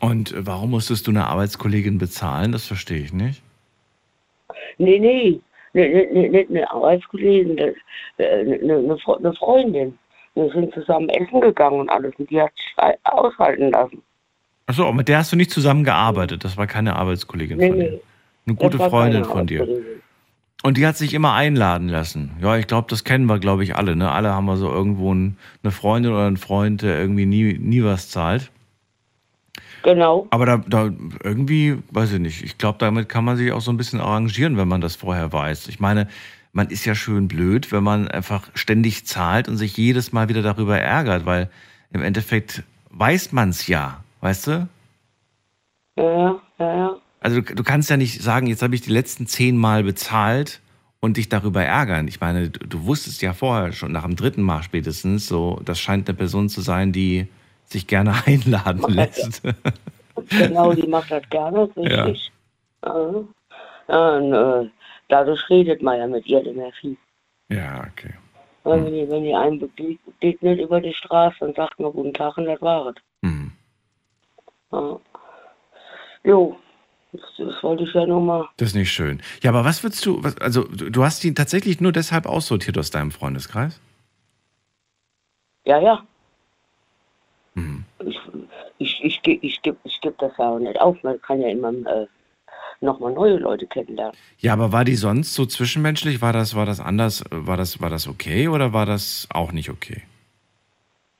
Und 0.00 0.34
warum 0.36 0.72
musstest 0.72 1.06
du 1.06 1.10
eine 1.10 1.26
Arbeitskollegin 1.26 1.98
bezahlen? 1.98 2.52
Das 2.52 2.66
verstehe 2.66 3.00
ich 3.00 3.12
nicht. 3.14 3.42
Nee, 4.78 4.98
nee, 4.98 5.40
nee, 5.72 6.08
nee, 6.12 6.28
nicht 6.28 6.50
eine 6.50 6.70
Arbeitskollegin, 6.70 7.58
eine, 7.58 7.74
eine, 8.18 8.98
eine 9.18 9.32
Freundin. 9.34 9.98
Wir 10.34 10.50
sind 10.50 10.74
zusammen 10.74 11.08
essen 11.08 11.40
gegangen 11.40 11.80
und 11.80 11.88
alles 11.88 12.14
und 12.18 12.28
die 12.28 12.42
hat 12.42 12.52
sich 12.56 12.74
ei- 12.76 12.98
aushalten 13.04 13.70
lassen. 13.70 14.02
Achso, 14.66 14.92
mit 14.92 15.08
der 15.08 15.18
hast 15.18 15.32
du 15.32 15.36
nicht 15.36 15.50
zusammengearbeitet. 15.50 16.44
Das 16.44 16.56
war 16.56 16.66
keine 16.66 16.96
Arbeitskollegin 16.96 17.58
Nee, 17.58 17.68
von 17.68 17.78
dir. 17.78 18.00
Eine 18.46 18.56
gute 18.56 18.78
Freundin 18.78 19.24
von 19.24 19.46
dir. 19.46 19.66
Und 20.62 20.76
die 20.76 20.86
hat 20.86 20.96
sich 20.96 21.14
immer 21.14 21.34
einladen 21.34 21.88
lassen. 21.88 22.32
Ja, 22.40 22.56
ich 22.56 22.66
glaube, 22.66 22.88
das 22.90 23.04
kennen 23.04 23.26
wir, 23.26 23.38
glaube 23.38 23.62
ich, 23.62 23.76
alle. 23.76 23.94
Ne? 23.94 24.10
Alle 24.10 24.32
haben 24.32 24.46
wir 24.46 24.56
so 24.56 24.70
irgendwo 24.70 25.14
ein, 25.14 25.36
eine 25.62 25.70
Freundin 25.70 26.12
oder 26.12 26.26
einen 26.26 26.36
Freund, 26.36 26.82
der 26.82 26.98
irgendwie 26.98 27.26
nie, 27.26 27.58
nie 27.58 27.84
was 27.84 28.10
zahlt. 28.10 28.50
Genau, 29.82 30.26
Aber 30.30 30.46
da, 30.46 30.56
da 30.66 30.90
irgendwie, 31.22 31.78
weiß 31.90 32.14
ich 32.14 32.18
nicht, 32.18 32.42
ich 32.42 32.58
glaube, 32.58 32.78
damit 32.80 33.08
kann 33.08 33.24
man 33.24 33.36
sich 33.36 33.52
auch 33.52 33.60
so 33.60 33.70
ein 33.70 33.76
bisschen 33.76 34.00
arrangieren, 34.00 34.56
wenn 34.56 34.66
man 34.66 34.80
das 34.80 34.96
vorher 34.96 35.32
weiß. 35.32 35.68
Ich 35.68 35.78
meine, 35.78 36.08
man 36.52 36.68
ist 36.70 36.86
ja 36.86 36.96
schön 36.96 37.28
blöd, 37.28 37.70
wenn 37.70 37.84
man 37.84 38.08
einfach 38.08 38.48
ständig 38.54 39.06
zahlt 39.06 39.46
und 39.46 39.58
sich 39.58 39.76
jedes 39.76 40.10
Mal 40.10 40.28
wieder 40.28 40.42
darüber 40.42 40.76
ärgert, 40.80 41.24
weil 41.24 41.50
im 41.92 42.02
Endeffekt 42.02 42.64
weiß 42.90 43.30
man 43.30 43.50
es 43.50 43.68
ja, 43.68 44.02
weißt 44.26 44.46
du? 44.48 44.68
ja, 45.96 46.40
ja, 46.58 46.76
ja. 46.76 46.96
Also 47.20 47.40
du, 47.40 47.54
du 47.54 47.62
kannst 47.62 47.88
ja 47.90 47.96
nicht 47.96 48.20
sagen, 48.22 48.48
jetzt 48.48 48.62
habe 48.62 48.74
ich 48.74 48.80
die 48.80 48.90
letzten 48.90 49.26
zehn 49.28 49.56
Mal 49.56 49.84
bezahlt 49.84 50.60
und 51.00 51.16
dich 51.16 51.28
darüber 51.28 51.62
ärgern. 51.62 52.08
Ich 52.08 52.20
meine, 52.20 52.50
du, 52.50 52.66
du 52.66 52.86
wusstest 52.86 53.22
ja 53.22 53.32
vorher 53.34 53.72
schon 53.72 53.92
nach 53.92 54.02
dem 54.04 54.16
dritten 54.16 54.42
Mal 54.42 54.64
spätestens, 54.64 55.28
so 55.28 55.60
das 55.64 55.78
scheint 55.78 56.08
eine 56.08 56.16
Person 56.18 56.48
zu 56.48 56.60
sein, 56.60 56.92
die 56.92 57.28
sich 57.64 57.86
gerne 57.86 58.14
einladen 58.26 58.82
lässt. 58.92 59.42
Genau, 60.30 60.72
die 60.72 60.88
macht 60.88 61.12
das 61.12 61.22
gerne, 61.30 61.70
richtig. 61.76 62.32
Ja. 62.84 63.24
Ja, 63.88 64.16
und, 64.16 64.32
äh, 64.32 64.68
dadurch 65.08 65.48
redet 65.48 65.82
man 65.82 65.98
ja 65.98 66.06
mit 66.08 66.26
ihr 66.26 66.42
mehr 66.52 66.72
viel. 66.80 66.96
ja, 67.48 67.86
okay. 67.92 68.14
Weil 68.64 68.84
Wenn, 68.84 68.92
die, 68.92 69.08
wenn 69.08 69.22
die 69.22 69.34
einen 69.34 69.60
begegnet 69.60 70.58
über 70.58 70.80
die 70.80 70.92
Straße, 70.92 71.36
dann 71.38 71.54
sagt 71.54 71.78
man 71.78 71.92
guten 71.92 72.12
Tag 72.12 72.36
und 72.36 72.46
das 72.46 72.60
war 72.60 72.88
es. 72.88 72.96
Ja. 74.76 75.00
Jo, 76.24 76.58
das, 77.12 77.22
wollte 77.62 77.84
ich 77.84 77.94
ja 77.94 78.04
nur 78.06 78.20
mal. 78.20 78.48
Das 78.56 78.68
ist 78.70 78.74
nicht 78.74 78.92
schön. 78.92 79.22
Ja, 79.42 79.50
aber 79.50 79.64
was 79.64 79.82
würdest 79.82 80.04
du, 80.04 80.22
was, 80.22 80.36
also 80.38 80.64
du 80.64 81.04
hast 81.04 81.24
ihn 81.24 81.34
tatsächlich 81.34 81.80
nur 81.80 81.92
deshalb 81.92 82.26
aussortiert 82.26 82.76
aus 82.78 82.90
deinem 82.90 83.10
Freundeskreis? 83.12 83.80
Ja, 85.64 85.78
ja. 85.80 86.04
Mhm. 87.54 87.84
Ich, 88.04 88.18
ich, 88.78 89.00
ich, 89.04 89.22
ge- 89.22 89.38
ich 89.40 89.62
gebe 89.62 89.78
ich 89.84 90.00
geb 90.00 90.18
das 90.18 90.32
ja 90.38 90.50
auch 90.50 90.58
nicht 90.58 90.80
auf. 90.80 91.02
Man 91.02 91.20
kann 91.22 91.40
ja 91.40 91.48
immer 91.48 91.70
äh, 91.86 92.06
nochmal 92.80 93.12
neue 93.12 93.36
Leute 93.38 93.66
kennenlernen. 93.66 94.14
Ja, 94.38 94.52
aber 94.52 94.72
war 94.72 94.84
die 94.84 94.96
sonst 94.96 95.34
so 95.34 95.46
zwischenmenschlich? 95.46 96.20
War 96.20 96.32
das, 96.32 96.54
war 96.54 96.66
das 96.66 96.80
anders? 96.80 97.24
War 97.30 97.56
das, 97.56 97.80
war 97.80 97.88
das 97.90 98.06
okay 98.08 98.48
oder 98.48 98.72
war 98.72 98.84
das 98.84 99.26
auch 99.30 99.52
nicht 99.52 99.70
okay? 99.70 100.02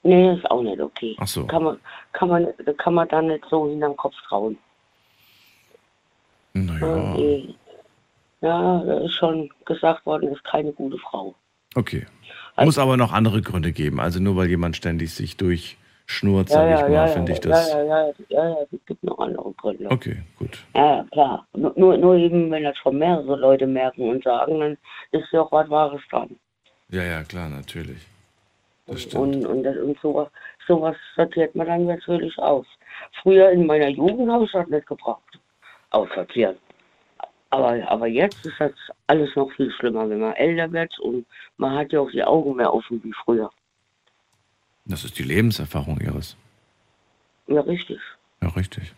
Nee, 0.07 0.35
ist 0.35 0.51
auch 0.51 0.62
nicht 0.62 0.81
okay. 0.81 1.16
Ach 1.19 1.27
so. 1.27 1.47
Kann 1.47 1.64
man, 1.64 1.79
kann 2.12 2.29
man, 2.29 2.47
kann 2.79 2.95
man 2.95 3.09
da 3.09 3.21
nicht 3.23 3.45
so 3.51 3.69
hinterm 3.69 3.97
Kopf 3.97 4.14
trauen. 4.29 4.57
Naja, 6.55 7.14
Äh, 7.16 7.55
Ja, 8.42 8.83
da 8.85 8.99
ist 9.01 9.14
schon 9.14 9.51
gesagt 9.64 10.05
worden, 10.07 10.31
ist 10.33 10.45
keine 10.45 10.73
gute 10.73 10.99
Frau. 10.99 11.35
okay. 11.75 12.07
Muss 12.59 12.79
aber 12.79 12.97
noch 12.97 13.12
andere 13.12 13.42
Gründe 13.42 13.71
geben. 13.73 14.01
Also 14.01 14.19
nur 14.19 14.37
weil 14.37 14.49
jemand 14.49 14.77
ständig 14.77 15.12
sich 15.14 15.37
durchschnurrt, 15.37 16.49
Ja, 16.49 16.55
sage 16.55 16.71
ja, 16.71 16.77
ich 16.77 16.83
mal, 16.85 16.92
ja, 16.92 17.07
finde 17.09 17.33
ich 17.33 17.40
das. 17.40 17.71
ja, 17.71 17.83
ja, 17.85 18.07
ja, 18.07 18.12
ja, 18.31 18.49
ja, 18.49 18.57
es 18.73 18.81
gibt 18.87 19.05
noch 19.05 19.19
andere 19.19 19.53
Gründe. 19.53 19.90
Okay, 19.90 20.23
gut. 20.38 20.64
Ja, 20.75 21.05
klar. 21.12 21.47
Nur, 21.55 21.75
nur, 21.77 21.99
nur 21.99 22.14
eben, 22.14 22.51
wenn 22.51 22.62
das 22.62 22.79
schon 22.79 22.97
mehrere 22.99 23.37
Leute 23.37 23.66
merken 23.66 24.09
und 24.09 24.25
sagen, 24.25 24.59
dann 24.61 24.79
ist 25.11 25.31
ja 25.33 25.42
auch 25.42 25.53
was 25.53 25.69
Wahres 25.69 26.01
dran. 26.11 26.37
Ja, 26.88 27.03
ja, 27.03 27.25
klar, 27.25 27.51
natürlich. 27.51 27.99
Das 28.87 29.03
stimmt. 29.03 29.37
Und, 29.37 29.46
und, 29.46 29.62
das, 29.64 29.77
und 29.77 29.99
sowas, 30.01 30.29
sowas 30.66 30.96
sortiert 31.16 31.55
man 31.55 31.66
dann 31.66 31.87
natürlich 31.87 32.38
aus. 32.38 32.66
Früher 33.22 33.51
in 33.51 33.66
meiner 33.66 33.88
Jugend 33.88 34.31
habe 34.31 34.44
ich 34.44 34.53
das 34.53 34.68
nicht 34.68 34.87
gebraucht. 34.87 35.38
Aussortieren. 35.90 36.57
Aber, 37.51 37.88
aber 37.88 38.07
jetzt 38.07 38.44
ist 38.44 38.59
das 38.59 38.72
alles 39.07 39.35
noch 39.37 39.51
viel 39.53 39.70
schlimmer, 39.72 40.09
wenn 40.09 40.20
man 40.20 40.35
älter 40.35 40.70
wird 40.72 40.99
und 40.99 41.27
man 41.57 41.77
hat 41.77 41.92
ja 41.92 42.01
auch 42.01 42.11
die 42.11 42.25
Augen 42.25 42.57
mehr 42.57 42.72
offen 42.72 43.03
wie 43.05 43.12
früher. 43.25 43.51
Das 44.85 45.05
ist 45.05 45.18
die 45.18 45.22
Lebenserfahrung 45.22 46.01
Ihres. 46.01 46.37
Ja, 47.46 47.61
richtig. 47.61 48.01
Ja, 48.42 48.49
richtig. 48.49 48.92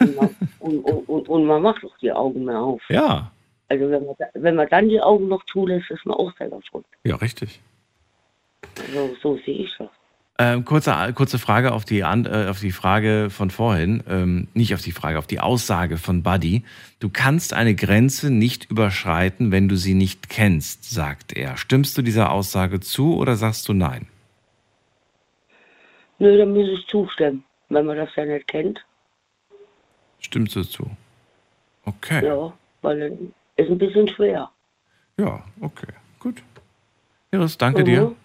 Und, 0.00 0.16
man, 0.16 0.36
und, 0.60 0.78
und, 0.84 1.28
und, 1.28 1.44
man 1.46 1.62
macht 1.62 1.84
auch 1.84 1.96
die 1.98 2.12
Augen 2.12 2.44
mehr 2.44 2.60
auf. 2.60 2.82
Ja. 2.88 3.32
Also 3.68 3.90
wenn 3.90 4.06
man, 4.06 4.14
wenn 4.34 4.54
man 4.54 4.68
dann 4.68 4.88
die 4.88 5.00
Augen 5.00 5.28
noch 5.28 5.44
zulässt, 5.46 5.90
ist 5.90 6.06
man 6.06 6.16
auch 6.16 6.32
selber 6.36 6.60
schuld. 6.62 6.86
Ja, 7.04 7.16
richtig. 7.16 7.60
So, 8.92 9.16
so 9.22 9.36
sehe 9.44 9.64
ich 9.64 9.74
das. 9.78 9.88
Ähm, 10.38 10.66
kurze, 10.66 10.92
kurze 11.14 11.38
Frage 11.38 11.72
auf 11.72 11.86
die, 11.86 12.00
äh, 12.00 12.48
auf 12.48 12.60
die 12.60 12.70
Frage 12.70 13.28
von 13.30 13.50
vorhin, 13.50 14.02
ähm, 14.06 14.48
nicht 14.52 14.74
auf 14.74 14.82
die 14.82 14.92
Frage, 14.92 15.18
auf 15.18 15.26
die 15.26 15.40
Aussage 15.40 15.96
von 15.96 16.22
Buddy. 16.22 16.62
Du 17.00 17.08
kannst 17.08 17.54
eine 17.54 17.74
Grenze 17.74 18.30
nicht 18.30 18.70
überschreiten, 18.70 19.50
wenn 19.50 19.66
du 19.68 19.76
sie 19.76 19.94
nicht 19.94 20.28
kennst, 20.28 20.90
sagt 20.90 21.34
er. 21.34 21.56
Stimmst 21.56 21.96
du 21.96 22.02
dieser 22.02 22.32
Aussage 22.32 22.80
zu 22.80 23.16
oder 23.16 23.36
sagst 23.36 23.66
du 23.68 23.72
nein? 23.72 24.06
Nö, 26.18 26.36
dann 26.36 26.52
muss 26.52 26.68
ich 26.68 26.86
zustimmen, 26.86 27.42
wenn 27.70 27.86
man 27.86 27.96
das 27.96 28.10
ja 28.14 28.26
nicht 28.26 28.46
kennt. 28.46 28.84
Stimmst 30.20 30.54
du 30.54 30.64
zu? 30.64 30.90
Okay. 31.84 32.26
Ja, 32.26 32.52
weil 32.82 33.00
es 33.56 33.64
ist 33.64 33.70
ein 33.70 33.78
bisschen 33.78 34.08
schwer. 34.08 34.50
Ja, 35.18 35.42
okay, 35.62 35.92
gut. 36.18 36.42
Iris, 37.30 37.56
danke 37.56 37.80
mhm. 37.80 37.84
dir. 37.86 38.16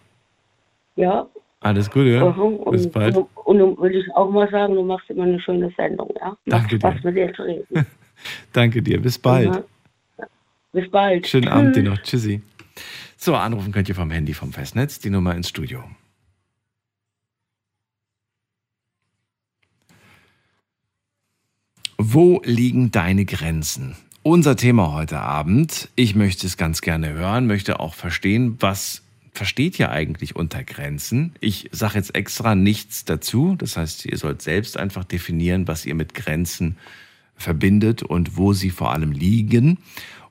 Ja. 1.02 1.28
Alles 1.62 1.90
Gute. 1.90 2.34
Mhm. 2.38 2.72
Bis 2.72 2.90
bald. 2.90 3.18
Und, 3.18 3.28
und, 3.46 3.62
und 3.62 3.80
will 3.82 3.96
ich 3.96 4.06
auch 4.16 4.30
mal 4.30 4.50
sagen, 4.50 4.76
du 4.76 4.84
machst 4.84 5.10
immer 5.10 5.24
eine 5.24 5.40
schöne 5.40 5.72
Sendung, 5.76 6.10
ja? 6.20 6.38
Danke 6.46 6.78
Macht 6.82 7.04
dir. 7.04 7.08
mit 7.08 7.18
dir 7.18 7.34
zu 7.34 7.44
reden. 7.44 7.86
Danke 8.54 8.82
dir. 8.82 9.02
Bis 9.02 9.18
bald. 9.18 9.50
Mhm. 9.50 10.26
Bis 10.74 10.90
bald. 10.90 11.28
Schönen 11.28 11.48
Abend 11.48 11.76
dir 11.76 11.84
noch. 11.84 11.98
Tschüssi. 11.98 12.42
So, 13.18 13.36
anrufen 13.36 13.72
könnt 13.72 13.90
ihr 13.90 13.96
vom 13.96 14.10
Handy 14.10 14.34
vom 14.34 14.54
Festnetz, 14.54 15.00
die 15.00 15.10
Nummer 15.10 15.36
ins 15.36 15.50
Studio. 15.50 15.84
Wo 21.98 22.42
liegen 22.44 22.90
deine 22.90 23.26
Grenzen? 23.26 23.96
Unser 24.24 24.56
Thema 24.56 24.94
heute 24.94 25.20
Abend. 25.20 25.90
Ich 25.96 26.16
möchte 26.16 26.48
es 26.48 26.58
ganz 26.58 26.82
gerne 26.82 27.14
hören, 27.14 27.46
möchte 27.48 27.80
auch 27.80 27.94
verstehen, 27.94 28.58
was 28.60 29.04
versteht 29.32 29.80
ihr 29.80 29.89
eigentlich 29.89 30.36
unter 30.36 30.63
Grenzen? 30.63 31.34
Ich 31.39 31.70
sage 31.72 31.96
jetzt 31.96 32.15
extra 32.15 32.56
nichts 32.56 33.06
dazu. 33.06 33.56
Das 33.58 33.78
heißt, 33.78 34.06
ihr 34.06 34.17
sollt 34.17 34.41
selbst 34.41 34.78
einfach 34.78 35.04
definieren, 35.04 35.67
was 35.67 35.86
ihr 35.86 35.96
mit 35.96 36.13
Grenzen 36.13 36.78
verbindet 37.36 38.04
und 38.04 38.38
wo 38.38 38.54
sie 38.54 38.70
vor 38.70 38.91
allem 38.91 39.12
liegen. 39.12 39.80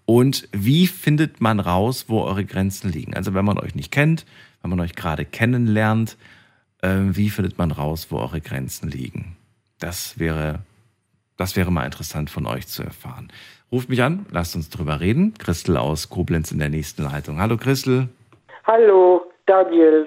Und 0.06 0.48
wie 0.52 0.86
findet 0.86 1.40
man 1.40 1.60
raus, 1.60 2.06
wo 2.08 2.22
eure 2.22 2.44
Grenzen 2.44 2.90
liegen? 2.90 3.14
Also 3.14 3.34
wenn 3.34 3.44
man 3.44 3.58
euch 3.58 3.74
nicht 3.74 3.92
kennt, 3.92 4.26
wenn 4.62 4.70
man 4.70 4.80
euch 4.80 4.94
gerade 4.94 5.24
kennenlernt, 5.24 6.16
äh, 6.82 6.98
wie 7.10 7.30
findet 7.30 7.58
man 7.58 7.70
raus, 7.70 8.08
wo 8.10 8.18
eure 8.18 8.40
Grenzen 8.40 8.90
liegen? 8.90 9.36
Das 9.78 10.18
wäre, 10.18 10.60
das 11.36 11.56
wäre 11.56 11.70
mal 11.70 11.84
interessant 11.84 12.28
von 12.28 12.46
euch 12.46 12.66
zu 12.66 12.82
erfahren. 12.82 13.32
Ruft 13.72 13.88
mich 13.88 14.02
an, 14.02 14.26
lasst 14.30 14.56
uns 14.56 14.68
drüber 14.68 15.00
reden. 15.00 15.34
Christel 15.34 15.76
aus 15.76 16.08
Koblenz 16.08 16.50
in 16.50 16.58
der 16.58 16.70
nächsten 16.70 17.04
Leitung. 17.04 17.38
Hallo 17.38 17.56
Christel. 17.56 18.08
Hallo, 18.72 19.26
Daniel. 19.46 20.06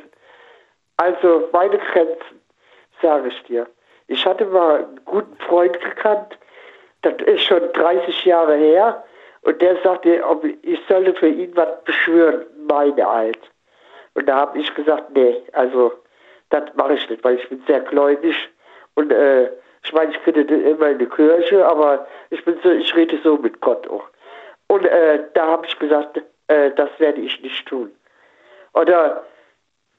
Also, 0.96 1.50
meine 1.52 1.78
Grenzen, 1.78 2.40
sage 3.02 3.28
ich 3.28 3.44
dir. 3.44 3.68
Ich 4.08 4.26
hatte 4.26 4.46
mal 4.46 4.86
einen 4.86 5.02
guten 5.04 5.36
Freund 5.40 5.78
gekannt, 5.82 6.38
das 7.02 7.16
ist 7.26 7.44
schon 7.44 7.74
30 7.74 8.24
Jahre 8.24 8.56
her, 8.56 9.04
und 9.42 9.62
der 9.62 9.76
sagte, 9.84 10.26
ob 10.26 10.46
ich 10.46 10.80
sollte 10.88 11.14
für 11.16 11.28
ihn 11.28 11.54
was 11.58 11.84
beschwören, 11.84 12.46
meine 12.66 13.06
Alt. 13.06 13.40
Und 14.14 14.30
da 14.30 14.38
habe 14.38 14.58
ich 14.58 14.74
gesagt, 14.74 15.14
nee, 15.14 15.44
also, 15.52 15.92
das 16.50 16.64
mache 16.76 16.94
ich 16.94 17.10
nicht, 17.10 17.22
weil 17.22 17.36
ich 17.36 17.50
bin 17.50 17.62
sehr 17.68 17.82
gläubig 17.82 18.34
und 18.96 19.12
äh, 19.12 19.50
ich 19.84 19.92
meine, 19.92 20.12
ich 20.12 20.20
bin 20.22 20.36
immer 20.48 20.88
in 20.88 21.00
der 21.00 21.10
Kirche, 21.10 21.68
aber 21.68 22.08
ich 22.30 22.42
bin 22.46 22.58
so, 22.64 22.72
ich 22.72 22.96
rede 22.96 23.20
so 23.26 23.36
mit 23.36 23.60
Gott 23.60 23.86
auch. 23.90 24.08
Und 24.68 24.86
äh, 24.86 25.22
da 25.34 25.48
habe 25.48 25.66
ich 25.66 25.78
gesagt, 25.80 26.22
äh, 26.48 26.72
das 26.72 26.90
werde 27.00 27.20
ich 27.20 27.42
nicht 27.42 27.68
tun. 27.68 27.92
Oder 28.74 29.24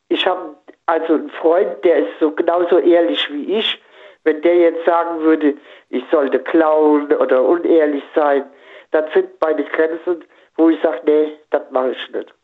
ich 0.09 0.27
habe 0.27 0.57
also 0.87 1.15
einen 1.15 1.31
Freund, 1.31 1.85
der 1.85 2.01
ist 2.01 2.21
so 2.21 2.31
genauso 2.31 2.79
ehrlich 2.79 3.29
wie 3.31 3.59
ich. 3.59 3.81
Wenn 4.25 4.41
der 4.43 4.57
jetzt 4.57 4.85
sagen 4.87 5.21
würde, 5.21 5.55
ich 5.91 6.05
sollte 6.11 6.39
klauen 6.39 7.13
oder 7.13 7.43
unehrlich 7.43 8.03
sein, 8.15 8.45
dann 8.91 9.05
sind 9.13 9.29
meine 9.41 9.65
Grenzen, 9.65 10.25
wo 10.57 10.71
ich 10.71 10.81
sage, 10.83 11.01
nee, 11.07 11.33
das 11.51 11.63
mache 11.71 11.93
ich 11.93 12.11
nicht. 12.13 12.35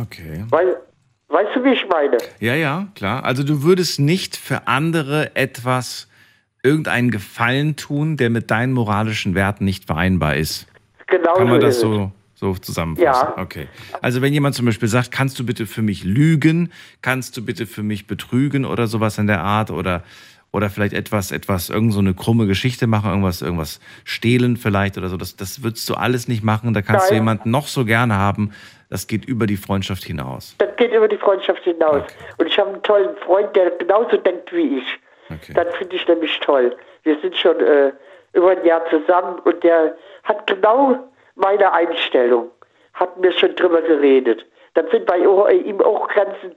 Okay. 0.00 0.44
Weil, 0.50 0.76
weißt 1.28 1.56
du, 1.56 1.64
wie 1.64 1.72
ich 1.72 1.88
meine? 1.88 2.18
Ja, 2.38 2.54
ja, 2.54 2.86
klar. 2.94 3.24
Also 3.24 3.42
du 3.42 3.62
würdest 3.62 3.98
nicht 3.98 4.36
für 4.36 4.68
andere 4.68 5.34
etwas, 5.34 6.08
irgendeinen 6.62 7.10
Gefallen 7.10 7.76
tun, 7.76 8.16
der 8.16 8.28
mit 8.28 8.50
deinen 8.50 8.72
moralischen 8.72 9.34
Werten 9.34 9.64
nicht 9.64 9.86
vereinbar 9.86 10.36
ist. 10.36 10.66
Genau 11.06 11.34
Kann 11.34 11.48
man 11.48 11.60
so 11.60 11.66
das 11.66 11.80
so, 11.80 12.12
so 12.36 12.54
zusammenfassen? 12.54 13.28
Ja. 13.36 13.42
Okay. 13.42 13.66
Also 14.00 14.22
wenn 14.22 14.32
jemand 14.32 14.54
zum 14.54 14.66
Beispiel 14.66 14.88
sagt, 14.88 15.10
kannst 15.10 15.38
du 15.38 15.44
bitte 15.44 15.66
für 15.66 15.82
mich 15.82 16.04
lügen, 16.04 16.72
kannst 17.02 17.36
du 17.36 17.44
bitte 17.44 17.66
für 17.66 17.82
mich 17.82 18.06
betrügen 18.06 18.64
oder 18.64 18.86
sowas 18.86 19.18
in 19.18 19.26
der 19.26 19.40
Art 19.40 19.70
oder 19.70 20.04
oder 20.52 20.70
vielleicht 20.70 20.94
etwas, 20.94 21.32
etwas, 21.32 21.68
irgend 21.68 21.92
so 21.92 21.98
eine 21.98 22.14
krumme 22.14 22.46
Geschichte 22.46 22.86
machen, 22.86 23.10
irgendwas, 23.10 23.42
irgendwas 23.42 23.78
stehlen 24.04 24.56
vielleicht 24.56 24.96
oder 24.96 25.08
so. 25.08 25.18
Das, 25.18 25.36
das 25.36 25.62
würdest 25.62 25.86
du 25.90 25.94
alles 25.94 26.28
nicht 26.28 26.42
machen. 26.42 26.72
Da 26.72 26.80
kannst 26.80 27.10
du 27.10 27.14
Nein. 27.14 27.22
jemanden 27.22 27.50
noch 27.50 27.66
so 27.66 27.84
gerne 27.84 28.16
haben. 28.16 28.52
Das 28.88 29.06
geht 29.06 29.26
über 29.26 29.46
die 29.46 29.58
Freundschaft 29.58 30.04
hinaus. 30.04 30.54
Das 30.56 30.74
geht 30.76 30.92
über 30.92 31.08
die 31.08 31.18
Freundschaft 31.18 31.62
hinaus. 31.64 32.04
Okay. 32.04 32.14
Und 32.38 32.46
ich 32.46 32.58
habe 32.58 32.70
einen 32.70 32.82
tollen 32.84 33.16
Freund, 33.18 33.54
der 33.54 33.70
genauso 33.72 34.16
denkt 34.16 34.50
wie 34.52 34.78
ich. 34.78 34.86
Okay. 35.28 35.52
Das 35.52 35.76
finde 35.76 35.96
ich 35.96 36.08
nämlich 36.08 36.40
toll. 36.40 36.74
Wir 37.02 37.20
sind 37.20 37.36
schon 37.36 37.60
äh, 37.60 37.92
über 38.32 38.52
ein 38.52 38.64
Jahr 38.64 38.82
zusammen 38.88 39.38
und 39.40 39.62
der 39.62 39.94
hat 40.22 40.46
genau 40.46 41.06
meine 41.36 41.72
Einstellung. 41.72 42.50
Hat 42.94 43.16
mir 43.18 43.32
schon 43.32 43.54
drüber 43.54 43.82
geredet. 43.82 44.44
Dann 44.74 44.86
sind 44.90 45.06
bei 45.06 45.18
ihm 45.18 45.80
auch 45.82 46.08
Grenzen, 46.08 46.54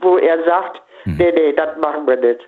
wo 0.00 0.16
er 0.18 0.42
sagt, 0.44 0.80
Hm. 1.04 1.16
nee, 1.16 1.32
nee, 1.34 1.52
das 1.54 1.78
machen 1.78 2.06
wir 2.06 2.16
nicht. 2.16 2.40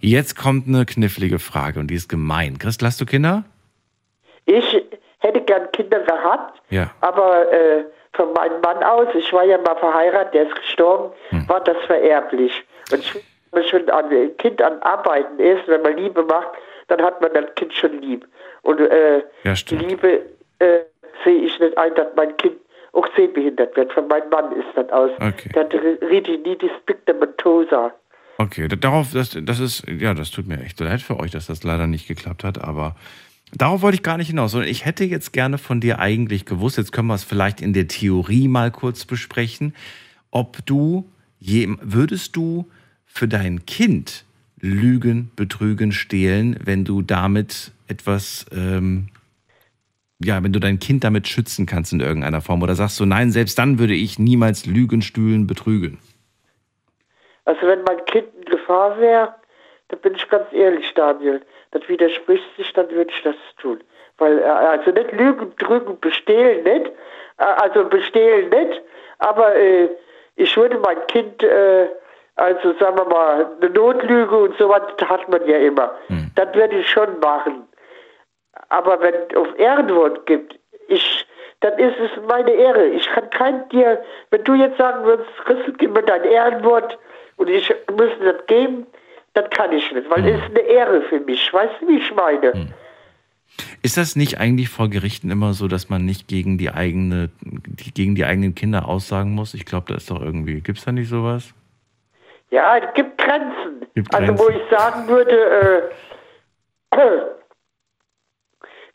Jetzt 0.00 0.36
kommt 0.36 0.68
eine 0.68 0.86
knifflige 0.86 1.38
Frage 1.40 1.80
und 1.80 1.88
die 1.88 1.96
ist 1.96 2.08
gemein. 2.08 2.56
Christel, 2.58 2.86
hast 2.86 3.00
du 3.00 3.06
Kinder? 3.06 3.42
Ich 4.46 4.86
hätte 5.18 5.40
gern 5.40 5.70
Kinder 5.72 6.00
gehabt, 6.00 6.62
Ja. 6.70 6.92
aber 7.00 7.50
äh, 7.52 7.84
von 8.12 8.32
meinem 8.34 8.60
Mann 8.60 8.82
aus, 8.84 9.08
ich 9.14 9.32
war 9.32 9.44
ja 9.44 9.58
mal 9.58 9.74
verheiratet, 9.76 10.32
der 10.34 10.46
ist 10.48 10.54
gestorben, 10.54 11.12
Hm. 11.30 11.48
war 11.48 11.60
das 11.60 11.76
vererblich. 11.86 12.52
Und 12.92 13.00
ich, 13.00 13.14
wenn 13.14 13.62
man 13.62 13.64
schon 13.68 13.90
an 13.90 14.10
ein 14.10 14.36
Kind 14.36 14.62
an 14.62 14.80
Arbeiten 14.82 15.38
ist, 15.40 15.66
wenn 15.66 15.82
man 15.82 15.96
Liebe 15.96 16.22
macht, 16.22 16.48
dann 16.86 17.02
hat 17.02 17.20
man 17.20 17.32
das 17.34 17.52
Kind 17.56 17.74
schon 17.74 18.00
lieb. 18.00 18.26
Und 18.62 18.78
äh, 18.80 19.24
Ja. 19.42 19.54
Liebe 19.70 20.22
äh, 20.60 20.78
sehe 21.24 21.42
ich 21.44 21.58
nicht 21.58 21.76
ein, 21.78 21.94
dass 21.94 22.08
mein 22.16 22.36
Kind 22.36 22.56
auch 22.92 23.06
sehbehindert 23.16 23.76
wird. 23.76 23.92
Von 23.92 24.08
meinem 24.08 24.28
Mann 24.30 24.52
ist 24.52 24.66
das 24.74 24.88
aus. 24.90 25.10
Okay. 25.20 25.50
Der 25.54 25.64
hat 25.64 25.74
Retinitis 25.74 26.70
pigmentosa. 26.86 27.92
Okay, 28.38 28.68
da- 28.68 28.76
darauf, 28.76 29.12
das, 29.12 29.36
das 29.42 29.60
ist, 29.60 29.84
ja, 29.88 30.14
das 30.14 30.30
tut 30.30 30.46
mir 30.46 30.60
echt 30.62 30.78
leid 30.80 31.02
für 31.02 31.18
euch, 31.18 31.30
dass 31.32 31.46
das 31.46 31.64
leider 31.64 31.86
nicht 31.86 32.06
geklappt 32.08 32.44
hat, 32.44 32.62
aber 32.62 32.94
darauf 33.52 33.82
wollte 33.82 33.96
ich 33.96 34.02
gar 34.02 34.16
nicht 34.16 34.28
hinaus. 34.28 34.52
sondern 34.52 34.70
Ich 34.70 34.84
hätte 34.84 35.04
jetzt 35.04 35.32
gerne 35.32 35.58
von 35.58 35.80
dir 35.80 35.98
eigentlich 35.98 36.44
gewusst, 36.44 36.78
jetzt 36.78 36.92
können 36.92 37.08
wir 37.08 37.14
es 37.14 37.24
vielleicht 37.24 37.60
in 37.60 37.72
der 37.72 37.88
Theorie 37.88 38.46
mal 38.48 38.70
kurz 38.70 39.04
besprechen, 39.04 39.74
ob 40.30 40.64
du, 40.66 41.10
je, 41.40 41.68
würdest 41.82 42.36
du 42.36 42.68
für 43.06 43.26
dein 43.28 43.66
Kind 43.66 44.24
lügen, 44.60 45.30
betrügen, 45.36 45.92
stehlen, 45.92 46.58
wenn 46.64 46.84
du 46.84 47.02
damit 47.02 47.72
etwas, 47.88 48.46
ähm, 48.54 49.08
ja, 50.20 50.42
wenn 50.42 50.52
du 50.52 50.58
dein 50.58 50.78
Kind 50.78 51.04
damit 51.04 51.28
schützen 51.28 51.66
kannst 51.66 51.92
in 51.92 52.00
irgendeiner 52.00 52.40
Form 52.40 52.62
oder 52.62 52.74
sagst 52.74 52.98
du, 52.98 53.06
nein, 53.06 53.30
selbst 53.30 53.58
dann 53.58 53.78
würde 53.78 53.94
ich 53.94 54.18
niemals 54.18 54.66
lügen, 54.66 55.00
stühlen, 55.00 55.46
betrügen. 55.46 55.98
Also 57.44 57.66
wenn 57.66 57.82
mein 57.84 58.04
Kind 58.06 58.26
in 58.36 58.44
Gefahr 58.44 58.98
wäre, 58.98 59.34
dann 59.88 60.00
bin 60.00 60.14
ich 60.14 60.28
ganz 60.28 60.52
ehrlich, 60.52 60.92
Daniel, 60.94 61.40
das 61.70 61.88
widerspricht 61.88 62.44
sich, 62.56 62.72
dann 62.72 62.90
würde 62.90 63.10
ich 63.14 63.22
das 63.22 63.36
tun. 63.60 63.78
Weil, 64.18 64.38
äh, 64.40 64.42
also 64.42 64.90
nicht 64.90 65.12
lügen, 65.12 65.54
trügen, 65.56 65.98
bestehlen 66.00 66.64
nicht, 66.64 66.90
äh, 67.38 67.44
also 67.44 67.84
bestehlen 67.84 68.50
nicht, 68.50 68.82
aber 69.18 69.54
äh, 69.54 69.88
ich 70.36 70.56
würde 70.56 70.78
mein 70.78 70.98
Kind, 71.06 71.42
äh, 71.42 71.88
also 72.34 72.72
sagen 72.78 72.98
wir 72.98 73.04
mal, 73.04 73.46
eine 73.60 73.70
Notlüge 73.70 74.36
und 74.36 74.56
sowas 74.58 74.82
hat 75.04 75.28
man 75.28 75.46
ja 75.48 75.58
immer. 75.58 75.92
Das 76.34 76.54
würde 76.54 76.78
ich 76.78 76.88
schon 76.88 77.18
machen. 77.20 77.67
Aber 78.68 79.00
wenn 79.00 79.14
es 79.14 79.36
auf 79.36 79.58
Ehrenwort 79.58 80.26
gibt, 80.26 80.58
ich, 80.88 81.26
dann 81.60 81.78
ist 81.78 81.96
es 81.98 82.10
meine 82.28 82.50
Ehre. 82.50 82.86
Ich 82.88 83.06
kann 83.06 83.28
kein 83.30 83.68
dir, 83.70 84.02
wenn 84.30 84.44
du 84.44 84.54
jetzt 84.54 84.78
sagen 84.78 85.04
würdest, 85.04 85.28
Christel, 85.44 85.74
gib 85.78 85.92
mir 85.92 86.02
dein 86.02 86.24
Ehrenwort 86.24 86.98
und 87.36 87.48
ich 87.48 87.72
muss 87.90 88.10
das 88.22 88.46
geben, 88.46 88.86
dann 89.34 89.48
kann 89.50 89.72
ich 89.72 89.90
nicht, 89.92 90.08
weil 90.10 90.26
es 90.26 90.36
ist 90.40 90.50
eine 90.50 90.60
Ehre 90.60 91.02
für 91.02 91.20
mich. 91.20 91.52
Weißt 91.52 91.74
du, 91.80 91.88
wie 91.88 91.98
ich 91.98 92.14
meine? 92.14 92.74
Ist 93.82 93.96
das 93.96 94.16
nicht 94.16 94.38
eigentlich 94.38 94.68
vor 94.68 94.88
Gerichten 94.88 95.30
immer 95.30 95.52
so, 95.52 95.68
dass 95.68 95.88
man 95.88 96.04
nicht 96.04 96.28
gegen 96.28 96.58
die 96.58 96.70
eigene, 96.70 97.30
gegen 97.94 98.14
die 98.14 98.24
eigenen 98.24 98.54
Kinder 98.54 98.88
aussagen 98.88 99.32
muss? 99.32 99.54
Ich 99.54 99.64
glaube, 99.66 99.86
da 99.88 99.96
ist 99.96 100.10
doch 100.10 100.20
irgendwie, 100.20 100.60
gibt 100.60 100.78
es 100.78 100.84
da 100.84 100.92
nicht 100.92 101.08
sowas? 101.08 101.54
Ja, 102.50 102.76
es 102.78 102.94
gibt 102.94 103.18
Grenzen. 103.18 103.86
Gibt 103.94 104.14
Also 104.14 104.38
wo 104.38 104.44
Grenzen. 104.44 104.60
ich 104.62 104.78
sagen 104.78 105.08
würde, 105.08 105.90
äh, 106.90 106.98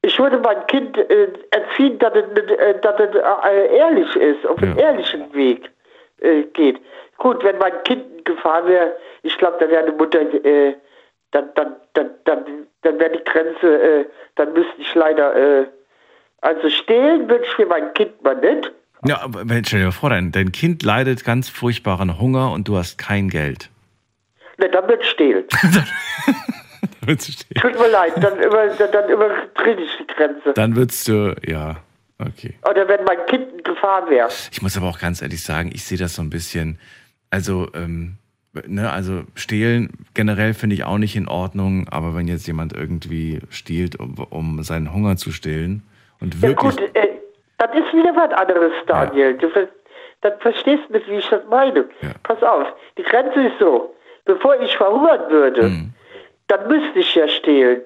ich 0.03 0.19
würde 0.19 0.37
mein 0.37 0.67
Kind 0.67 0.97
äh, 0.97 1.29
erziehen, 1.51 1.97
dass 1.97 2.13
es, 2.13 2.51
äh, 2.51 2.79
dass 2.81 2.99
es 2.99 3.15
äh, 3.15 3.77
ehrlich 3.77 4.15
ist, 4.15 4.45
auf 4.45 4.61
einen 4.61 4.77
Ja. 4.77 4.89
ehrlichen 4.91 5.33
Weg 5.33 5.69
äh, 6.19 6.43
geht. 6.53 6.79
Gut, 7.17 7.43
wenn 7.43 7.57
mein 7.57 7.71
Kind 7.83 8.03
in 8.17 8.23
Gefahr 8.25 8.67
wäre, 8.67 8.95
ich 9.23 9.37
glaube, 9.37 9.57
dann 9.59 9.69
wäre 9.69 9.83
eine 9.83 9.93
Mutter, 9.93 10.19
äh, 10.45 10.75
dann, 11.31 11.49
dann, 11.55 11.75
dann, 11.93 12.09
dann, 12.25 12.67
dann 12.81 12.99
wäre 12.99 13.11
die 13.17 13.23
Grenze, 13.23 13.81
äh, 13.81 14.05
dann 14.35 14.53
müsste 14.53 14.73
ich 14.77 14.93
leider, 14.93 15.35
äh, 15.61 15.67
also 16.41 16.69
stehlen 16.69 17.29
würde 17.29 17.45
ich 17.45 17.51
für 17.51 17.65
mein 17.65 17.93
Kind 17.93 18.21
mal 18.23 18.35
nicht. 18.35 18.71
Ja, 19.05 19.21
aber 19.21 19.43
stell 19.65 19.85
dir 19.85 19.91
vor, 19.91 20.09
dein, 20.09 20.31
dein 20.31 20.51
Kind 20.51 20.83
leidet 20.83 21.23
ganz 21.23 21.49
furchtbaren 21.49 22.19
Hunger 22.19 22.51
und 22.51 22.67
du 22.67 22.77
hast 22.77 22.97
kein 22.97 23.29
Geld. 23.29 23.69
Ne, 24.57 24.69
dann 24.69 24.85
ich 24.99 25.09
stehlen. 25.09 25.45
Du. 27.53 27.59
Tut 27.59 27.79
mir 27.79 27.89
leid, 27.89 28.13
dann, 28.21 28.39
über, 28.39 28.67
dann, 28.67 28.91
dann 28.91 29.09
übertrete 29.09 29.81
ich 29.81 29.97
die 29.97 30.07
Grenze. 30.07 30.53
Dann 30.53 30.75
würdest 30.75 31.07
du, 31.07 31.35
ja, 31.45 31.77
okay. 32.19 32.55
Oder 32.69 32.87
wenn 32.87 33.03
mein 33.03 33.25
Kind 33.27 33.51
in 33.51 33.63
Gefahr 33.63 34.09
wäre. 34.09 34.29
Ich 34.51 34.61
muss 34.61 34.77
aber 34.77 34.87
auch 34.87 34.99
ganz 34.99 35.21
ehrlich 35.21 35.43
sagen, 35.43 35.71
ich 35.73 35.83
sehe 35.83 35.97
das 35.97 36.15
so 36.15 36.21
ein 36.21 36.29
bisschen, 36.29 36.79
also, 37.29 37.67
ähm, 37.73 38.17
ne, 38.67 38.91
also 38.91 39.23
stehlen 39.35 39.89
generell 40.13 40.53
finde 40.53 40.75
ich 40.75 40.83
auch 40.83 40.97
nicht 40.97 41.15
in 41.15 41.27
Ordnung, 41.27 41.87
aber 41.89 42.15
wenn 42.15 42.27
jetzt 42.27 42.47
jemand 42.47 42.73
irgendwie 42.73 43.39
stiehlt, 43.49 43.99
um, 43.99 44.15
um 44.29 44.63
seinen 44.63 44.93
Hunger 44.93 45.17
zu 45.17 45.31
stillen 45.31 45.83
und 46.19 46.35
Ja 46.35 46.49
wirklich, 46.49 46.77
gut, 46.77 46.95
äh, 46.95 47.09
das 47.57 47.69
ist 47.71 47.93
wieder 47.93 48.15
was 48.15 48.31
anderes, 48.37 48.71
Daniel. 48.87 49.37
Du 49.37 49.49
ver 49.49 49.67
dann 50.21 50.39
verstehst 50.39 50.83
du 50.87 50.93
nicht, 50.93 51.09
wie 51.09 51.15
ich 51.15 51.27
das 51.29 51.41
meine. 51.49 51.79
Ja. 52.01 52.11
Pass 52.23 52.41
auf, 52.43 52.67
die 52.97 53.03
Grenze 53.03 53.41
ist 53.41 53.59
so, 53.59 53.93
bevor 54.23 54.57
ich 54.61 54.75
verhungern 54.77 55.29
würde, 55.29 55.63
Hm. 55.63 55.93
Dann 56.47 56.67
müsste 56.67 56.99
ich 56.99 57.15
ja 57.15 57.27
stehlen. 57.27 57.81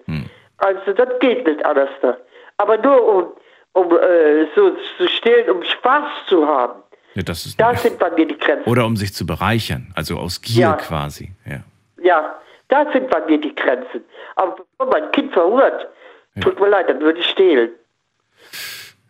Also 0.58 0.94
das 0.94 1.10
geht 1.20 1.46
nicht 1.46 1.64
anders. 1.66 1.90
Da. 2.02 2.18
Aber 2.58 2.78
nur 2.78 3.08
um, 3.16 3.26
um 3.74 3.92
äh, 3.98 4.46
so 4.56 4.72
zu 4.98 5.08
stehlen, 5.08 5.50
um 5.50 5.64
Spaß 5.64 6.06
zu 6.28 6.48
haben, 6.48 6.82
ja, 7.14 7.24
das 7.24 7.46
ist 7.46 7.60
da 7.60 7.76
sind 7.76 7.98
bei 7.98 8.12
mir 8.12 8.28
die 8.28 8.38
Grenzen. 8.38 8.70
oder 8.70 8.86
um 8.86 8.96
sich 8.96 9.14
zu 9.14 9.26
bereichern, 9.26 9.92
also 9.96 10.18
aus 10.18 10.42
Gier 10.42 10.62
Ja. 10.62 10.74
quasi, 10.74 11.32
ja. 11.46 11.64
Ja, 12.04 12.36
da 12.68 12.92
sind 12.92 13.10
bei 13.10 13.26
mir 13.26 13.40
die 13.40 13.56
Grenzen. 13.56 14.04
Aber 14.36 14.56
bevor 14.78 14.92
mein 14.92 15.12
Kind 15.12 15.34
verhungert, 15.34 15.88
tut 16.42 16.60
mir 16.60 16.70
leid, 16.70 16.90
dann 16.90 17.00
würde 17.02 17.20
ich 17.20 17.26
stehlen. 17.28 17.72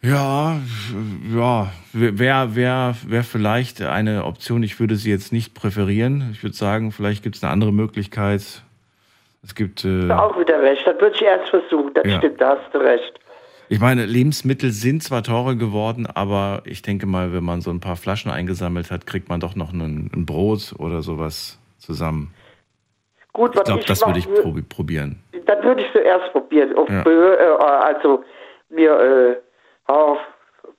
Ja, 0.02 0.58
ja, 1.36 1.72
wäre 1.92 2.56
wär, 2.56 2.96
wär 3.06 3.24
vielleicht 3.24 3.82
eine 3.82 4.24
Option. 4.26 4.64
Ich 4.64 4.80
würde 4.80 4.96
sie 4.96 5.10
jetzt 5.10 5.34
nicht 5.34 5.54
präferieren. 5.54 6.30
Ich 6.32 6.44
würde 6.44 6.56
sagen, 6.56 6.92
vielleicht 6.92 7.24
gibt 7.24 7.36
es 7.36 7.44
eine 7.44 7.52
andere 7.52 7.74
Möglichkeit. 7.74 8.62
Es 9.48 9.56
gibt, 9.56 9.86
äh, 9.86 10.12
Auch 10.12 10.38
wieder 10.38 10.62
recht, 10.62 10.86
das 10.86 11.00
würde 11.00 11.16
ich 11.16 11.22
erst 11.22 11.50
versuchen. 11.50 11.94
Das 11.94 12.06
Ja. 12.06 12.18
stimmt, 12.18 12.42
da 12.42 12.58
hast 12.58 12.74
du 12.74 12.80
recht. 12.80 13.14
ich 13.70 13.80
meine, 13.80 14.06
Lebensmittel 14.06 14.72
sind 14.72 15.04
zwar 15.04 15.24
teurer 15.24 15.56
geworden, 15.56 16.06
aber 16.06 16.62
ich 16.66 16.82
denke 16.82 17.06
mal, 17.06 17.34
wenn 17.34 17.44
man 17.44 17.62
so 17.62 17.70
ein 17.72 17.80
paar 17.80 17.96
Flaschen 17.96 18.30
eingesammelt 18.32 18.92
hat, 18.92 19.06
kriegt 19.06 19.30
man 19.30 19.40
doch 19.40 19.56
noch 19.56 19.72
ein, 19.74 20.10
ein 20.14 20.26
Brot 20.26 20.74
oder 20.78 21.02
sowas 21.02 21.60
zusammen. 21.78 22.34
Gut, 23.34 23.56
Ich 23.56 23.64
glaube, 23.64 23.84
das 23.86 24.06
würde 24.06 24.20
ich 24.20 24.34
probi 24.42 24.62
probieren. 24.64 25.20
Dann 25.46 25.64
würde 25.64 25.82
ich 25.82 25.92
zuerst 25.94 26.32
probieren. 26.34 26.74
Ja. 26.90 27.04
Äh, 27.06 27.58
also 27.86 28.24
mir, 28.70 28.92
äh, 29.00 29.92
auf, 29.92 30.18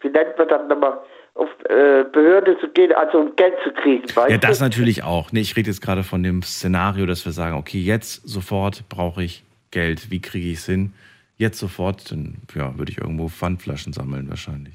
wie 0.01 0.09
nennt 0.09 0.37
man 0.37 0.49
das 0.49 0.69
nochmal, 0.69 0.99
auf 1.39 1.49
äh, 1.69 2.05
Behörde 2.13 2.59
zu 2.61 2.69
gehen, 2.69 2.93
also 2.93 3.19
um 3.19 3.37
Geld 3.37 3.55
zu 3.65 3.71
kriegen, 3.73 4.05
Ja, 4.29 4.39
das 4.39 4.59
du? 4.59 4.65
natürlich 4.65 5.03
auch. 5.05 5.33
Nee, 5.33 5.41
ich 5.41 5.57
rede 5.57 5.71
jetzt 5.71 5.81
gerade 5.81 6.03
von 6.03 6.23
dem 6.23 6.43
Szenario, 6.43 7.07
dass 7.07 7.25
wir 7.25 7.33
sagen, 7.33 7.57
okay, 7.57 7.79
jetzt 7.81 8.29
sofort 8.29 8.89
brauche 8.89 9.23
ich 9.23 9.45
Geld. 9.71 10.11
Wie 10.11 10.21
kriege 10.21 10.49
ich 10.49 10.59
es 10.59 10.67
hin? 10.67 10.93
Jetzt 11.37 11.59
sofort, 11.59 12.11
dann 12.11 12.39
ja, 12.55 12.77
würde 12.77 12.91
ich 12.91 12.99
irgendwo 12.99 13.29
Pfandflaschen 13.29 13.93
sammeln 13.93 14.29
wahrscheinlich. 14.29 14.75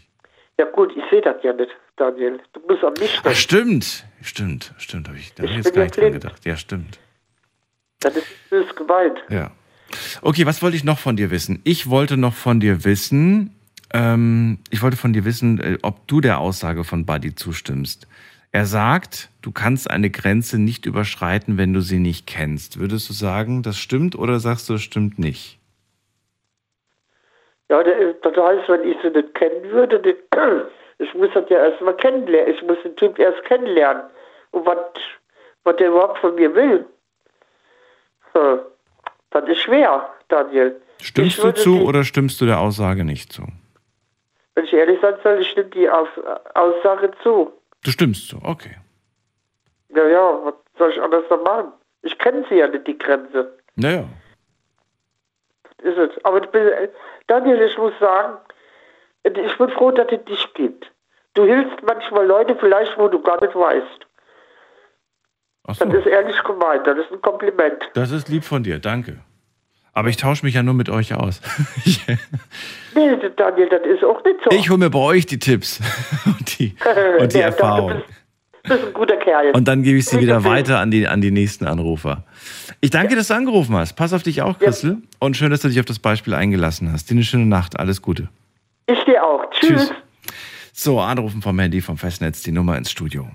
Ja 0.57 0.65
gut, 0.65 0.91
ich 0.95 1.03
sehe 1.11 1.21
das 1.21 1.35
ja 1.43 1.51
nicht, 1.51 1.71
Daniel. 1.97 2.39
Du 2.53 2.61
musst 2.67 2.83
an 2.83 2.93
mich 2.99 3.11
Ach, 3.19 3.23
denken. 3.23 3.37
stimmt. 3.37 4.05
Stimmt, 4.21 4.73
stimmt. 4.77 5.09
Hab 5.09 5.15
ich, 5.15 5.33
da 5.33 5.43
habe 5.43 5.51
ich 5.51 5.57
jetzt 5.57 5.73
gar 5.75 5.83
nicht 5.83 5.97
dran 5.97 6.13
gedacht. 6.13 6.45
Ja, 6.45 6.55
stimmt. 6.55 6.99
Das 7.99 8.15
ist 8.15 8.25
bös 8.49 8.73
gemeint. 8.75 9.17
Ja. 9.29 9.51
Okay, 10.21 10.45
was 10.45 10.61
wollte 10.61 10.77
ich 10.77 10.83
noch 10.83 10.99
von 10.99 11.15
dir 11.17 11.29
wissen? 11.31 11.59
Ich 11.65 11.89
wollte 11.89 12.15
noch 12.17 12.33
von 12.33 12.59
dir 12.59 12.85
wissen, 12.85 13.53
ähm, 13.93 14.59
ich 14.71 14.81
wollte 14.81 14.97
von 14.97 15.13
dir 15.13 15.23
wissen, 15.23 15.59
äh, 15.59 15.77
ob 15.83 16.07
du 16.07 16.19
der 16.19 16.39
Aussage 16.39 16.83
von 16.83 17.05
Buddy 17.05 17.35
zustimmst. 17.35 18.07
Er 18.51 18.65
sagt, 18.65 19.29
du 19.41 19.51
kannst 19.51 19.89
eine 19.89 20.09
Grenze 20.09 20.59
nicht 20.59 20.85
überschreiten, 20.85 21.57
wenn 21.57 21.73
du 21.73 21.81
sie 21.81 21.99
nicht 21.99 22.27
kennst. 22.27 22.79
Würdest 22.79 23.09
du 23.09 23.13
sagen, 23.13 23.63
das 23.63 23.77
stimmt 23.77 24.15
oder 24.15 24.39
sagst 24.39 24.69
du, 24.69 24.75
es 24.75 24.81
stimmt 24.81 25.17
nicht? 25.17 25.59
Ja, 27.69 27.81
das 27.81 28.37
heißt, 28.37 28.69
wenn 28.69 28.87
ich 28.87 28.97
sie 29.01 29.09
nicht 29.09 29.33
kennen 29.33 29.71
würde, 29.71 29.99
ich 30.99 31.13
muss 31.15 31.29
das 31.33 31.49
ja 31.49 31.65
erst 31.65 31.81
mal 31.81 31.95
kennenlernen. 31.95 32.53
Ich 32.53 32.61
muss 32.61 32.77
den 32.83 32.95
Typ 32.95 33.17
erst 33.17 33.43
kennenlernen. 33.45 34.03
Und 34.51 34.65
was, 34.67 34.77
was 35.63 35.75
der 35.77 35.89
überhaupt 35.89 36.19
von 36.19 36.35
mir 36.35 36.53
will. 36.53 36.85
Hm. 38.33 38.59
Das 39.31 39.49
ist 39.49 39.61
schwer, 39.61 40.09
Daniel. 40.27 40.79
Stimmst 41.01 41.43
du 41.43 41.51
zu 41.55 41.81
oder 41.83 42.03
stimmst 42.03 42.39
du 42.39 42.45
der 42.45 42.59
Aussage 42.59 43.03
nicht 43.03 43.33
zu? 43.33 43.43
Wenn 44.55 44.65
ich 44.65 44.73
ehrlich 44.73 44.99
sein 45.01 45.15
soll, 45.23 45.39
ich 45.39 45.49
stimme 45.49 45.69
die 45.69 45.89
Aus 45.89 46.09
Aussage 46.53 47.11
zu. 47.23 47.51
Du 47.83 47.91
stimmst 47.91 48.29
zu, 48.29 48.37
okay. 48.43 48.77
Ja, 49.95 50.07
ja, 50.07 50.39
was 50.43 50.53
soll 50.77 50.91
ich 50.91 51.01
anders 51.01 51.23
noch 51.29 51.43
machen? 51.43 51.73
Ich 52.01 52.17
kenne 52.19 52.45
sie 52.49 52.55
ja 52.55 52.67
nicht, 52.67 52.87
die 52.87 52.97
Grenze. 52.97 53.57
Naja. 53.75 54.05
ist 55.81 55.97
es. 55.97 56.25
Aber 56.25 56.41
bin, 56.41 56.69
Daniel, 57.27 57.61
ich 57.61 57.77
muss 57.77 57.93
sagen, 57.99 58.37
ich 59.23 59.57
bin 59.57 59.69
froh, 59.69 59.91
dass 59.91 60.11
es 60.11 60.23
dich 60.25 60.53
gibt. 60.53 60.91
Du 61.33 61.45
hilfst 61.45 61.81
manchmal 61.83 62.25
Leute 62.27 62.55
vielleicht, 62.55 62.97
wo 62.97 63.07
du 63.07 63.21
gar 63.21 63.41
nicht 63.41 63.55
weißt. 63.55 64.07
So. 65.71 65.85
Das 65.85 65.93
ist 65.93 66.07
ehrlich 66.07 66.43
gemeint, 66.43 66.85
das 66.85 66.97
ist 66.97 67.11
ein 67.11 67.21
Kompliment. 67.21 67.89
Das 67.93 68.11
ist 68.11 68.27
lieb 68.27 68.43
von 68.43 68.63
dir, 68.63 68.79
danke. 68.79 69.19
Aber 69.93 70.09
ich 70.09 70.17
tausche 70.17 70.45
mich 70.45 70.55
ja 70.55 70.63
nur 70.63 70.73
mit 70.73 70.89
euch 70.89 71.13
aus. 71.13 71.39
Ich, 71.85 72.01
Nee, 72.95 73.09
Daniel, 73.37 73.69
das 73.69 73.81
ist 73.85 74.03
auch 74.03 74.23
nicht 74.23 74.37
so. 74.43 74.55
ich 74.55 74.69
hole 74.69 74.77
mir 74.77 74.89
bei 74.91 74.99
euch 74.99 75.25
die 75.25 75.39
Tipps 75.39 75.79
und 76.25 76.59
die, 76.59 76.75
und 77.19 77.33
die 77.33 77.37
Ja, 77.39 77.45
Erfahrung. 77.45 78.01
Du 78.63 78.69
bist, 78.69 78.85
ein 78.85 78.93
guter 78.93 79.17
Kerl. 79.17 79.51
Und 79.51 79.67
dann 79.67 79.81
gebe 79.83 79.97
ich 79.97 80.05
sie 80.05 80.19
wieder 80.19 80.43
weiter 80.43 80.79
an 80.79 80.89
die, 80.91 81.07
an 81.07 81.19
die 81.21 81.31
nächsten 81.31 81.65
Anrufer. 81.65 82.23
Ich 82.81 82.91
danke, 82.91 83.15
dass 83.15 83.27
du 83.27 83.33
angerufen 83.33 83.75
hast. 83.75 83.93
Pass 83.93 84.13
auf 84.13 84.23
dich 84.23 84.41
auch, 84.41 84.57
Christel. 84.59 84.97
Und 85.19 85.35
schön, 85.37 85.49
dass 85.51 85.61
du 85.61 85.67
dich 85.69 85.79
auf 85.79 85.85
das 85.85 85.99
Beispiel 85.99 86.33
eingelassen 86.33 86.91
hast. 86.91 87.09
Dir 87.09 87.15
eine 87.15 87.23
schöne 87.23 87.45
Nacht. 87.45 87.79
Alles 87.79 88.01
Gute. 88.01 88.29
Ich 88.87 89.03
dir 89.05 89.23
auch. 89.23 89.49
Tschüss. 89.51 89.87
Tschüss. 89.89 89.91
So, 90.71 90.99
anrufen 90.99 91.41
vom 91.41 91.59
Handy, 91.59 91.81
vom 91.81 91.97
Festnetz, 91.97 92.41
die 92.43 92.51
Nummer 92.51 92.77
ins 92.77 92.89
Studio. 92.91 93.27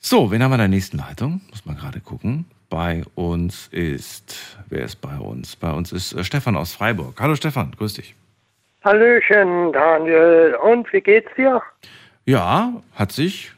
So, 0.00 0.30
wen 0.30 0.42
haben 0.42 0.50
wir 0.50 0.54
in 0.56 0.60
der 0.60 0.68
nächsten 0.68 0.98
Leitung? 0.98 1.40
Muss 1.50 1.66
man 1.66 1.76
gerade 1.76 2.00
gucken. 2.00 2.46
Bei 2.70 3.02
uns 3.14 3.68
ist, 3.68 4.56
wer 4.68 4.84
ist 4.84 4.96
bei 5.00 5.16
uns? 5.18 5.56
Bei 5.56 5.72
uns 5.72 5.90
ist 5.92 6.12
äh, 6.12 6.22
Stefan 6.22 6.56
aus 6.56 6.74
Freiburg. 6.74 7.20
Hallo 7.20 7.34
Stefan, 7.34 7.72
grüß 7.76 7.94
dich. 7.94 8.14
Hallöchen, 8.84 9.72
Daniel. 9.72 10.56
Und 10.62 10.90
wie 10.92 11.00
geht's 11.00 11.30
dir? 11.36 11.62
Ja, 12.26 12.74
hat 12.94 13.10
sich 13.12 13.52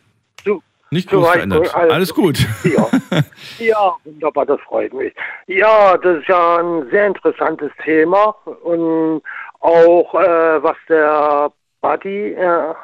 Du, 0.45 0.63
nicht 0.91 1.11
groß 1.11 1.29
verändert. 1.29 1.75
alles 1.75 1.93
Alles 1.93 2.15
gut. 2.15 2.39
ja. 2.65 2.89
ja, 3.59 3.95
wunderbar, 4.05 4.47
das 4.47 4.61
freut 4.63 4.95
mich. 4.95 5.13
Ja, 5.47 5.97
das 5.99 6.19
ist 6.21 6.29
ja 6.29 6.57
ein 6.59 6.89
sehr 6.91 7.09
interessantes 7.09 7.71
Thema. 7.85 8.35
Und 8.63 9.23
auch, 9.59 10.15
äh, 10.15 10.63
was 10.63 10.77
der 10.89 11.53
Buddy, 11.83 12.33
äh, 12.33 12.75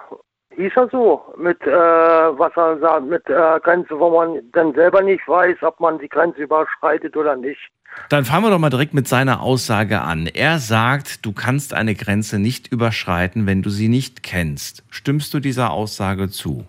hieß 0.56 0.72
er 0.76 0.88
so, 0.88 1.22
mit, 1.36 1.60
äh, 1.62 1.70
was 1.70 2.52
er 2.56 2.78
sagt, 2.78 3.06
mit 3.06 3.28
äh, 3.28 3.60
Grenze, 3.60 3.98
wo 3.98 4.10
man 4.10 4.40
dann 4.52 4.74
selber 4.74 5.02
nicht 5.02 5.26
weiß, 5.28 5.62
ob 5.62 5.78
man 5.80 5.98
die 5.98 6.08
Grenze 6.08 6.42
überschreitet 6.42 7.16
oder 7.16 7.36
nicht. 7.36 7.60
Dann 8.08 8.24
fangen 8.24 8.44
wir 8.44 8.50
doch 8.50 8.58
mal 8.58 8.70
direkt 8.70 8.94
mit 8.94 9.08
seiner 9.08 9.40
Aussage 9.40 10.00
an. 10.00 10.26
Er 10.26 10.58
sagt, 10.58 11.24
du 11.24 11.32
kannst 11.32 11.74
eine 11.74 11.94
Grenze 11.94 12.38
nicht 12.38 12.70
überschreiten, 12.72 13.46
wenn 13.46 13.62
du 13.62 13.70
sie 13.70 13.88
nicht 13.88 14.22
kennst. 14.22 14.84
Stimmst 14.90 15.32
du 15.34 15.40
dieser 15.40 15.70
Aussage 15.70 16.28
zu? 16.28 16.66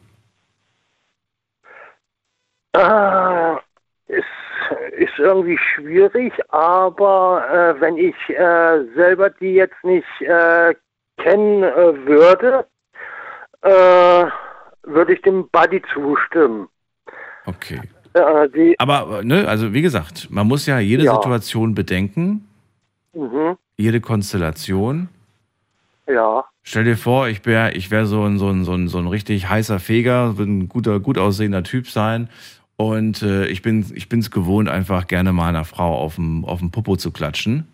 Äh, 2.74 3.56
ist, 4.08 4.26
ist 4.98 5.18
irgendwie 5.18 5.58
schwierig, 5.58 6.34
aber 6.50 7.44
äh, 7.52 7.82
wenn 7.82 7.98
ich 7.98 8.16
äh, 8.30 8.84
selber 8.96 9.30
die 9.30 9.54
jetzt 9.54 9.84
nicht 9.84 10.22
äh, 10.22 10.76
kennen 11.18 11.64
äh, 11.64 12.06
würde, 12.06 12.66
äh, 13.62 14.26
würde 14.84 15.14
ich 15.14 15.22
dem 15.22 15.48
Buddy 15.50 15.82
zustimmen. 15.94 16.68
Okay. 17.46 17.82
äh, 18.14 18.76
Aber, 18.78 19.24
ne, 19.24 19.48
also 19.48 19.74
wie 19.74 19.82
gesagt, 19.82 20.28
man 20.30 20.48
muss 20.48 20.66
ja 20.66 20.80
jede 20.80 21.04
Ja. 21.04 21.16
Situation 21.16 21.76
bedenken, 21.76 22.48
mhm, 23.14 23.58
jede 23.78 24.02
Konstellation. 24.02 25.10
ja, 26.08 26.44
Stell 26.64 26.84
dir 26.84 26.98
vor, 26.98 27.30
ich 27.30 27.46
wäre 27.46 27.72
ich 27.74 27.92
wär 27.92 28.06
so, 28.06 28.24
ein, 28.24 28.38
so, 28.40 28.50
ein, 28.50 28.66
so, 28.66 28.74
ein, 28.74 28.88
so 28.90 28.98
ein 28.98 29.08
richtig 29.08 29.48
heißer 29.48 29.80
Feger, 29.80 30.38
würde 30.38 30.52
ein 30.52 30.68
guter, 30.70 31.00
gut 31.00 31.18
aussehender 31.18 31.64
Typ 31.64 31.88
sein. 31.88 32.30
Und 32.76 33.22
äh, 33.24 33.48
ich 33.48 33.62
bin 33.62 33.86
ich 33.96 34.10
bin's 34.10 34.30
gewohnt, 34.32 34.68
einfach 34.70 35.08
gerne 35.08 35.32
mal 35.32 35.48
einer 35.48 35.64
Frau 35.66 35.98
auf 35.98 36.16
dem 36.16 36.44
Popo 36.72 36.96
zu 36.98 37.12
klatschen. 37.12 37.68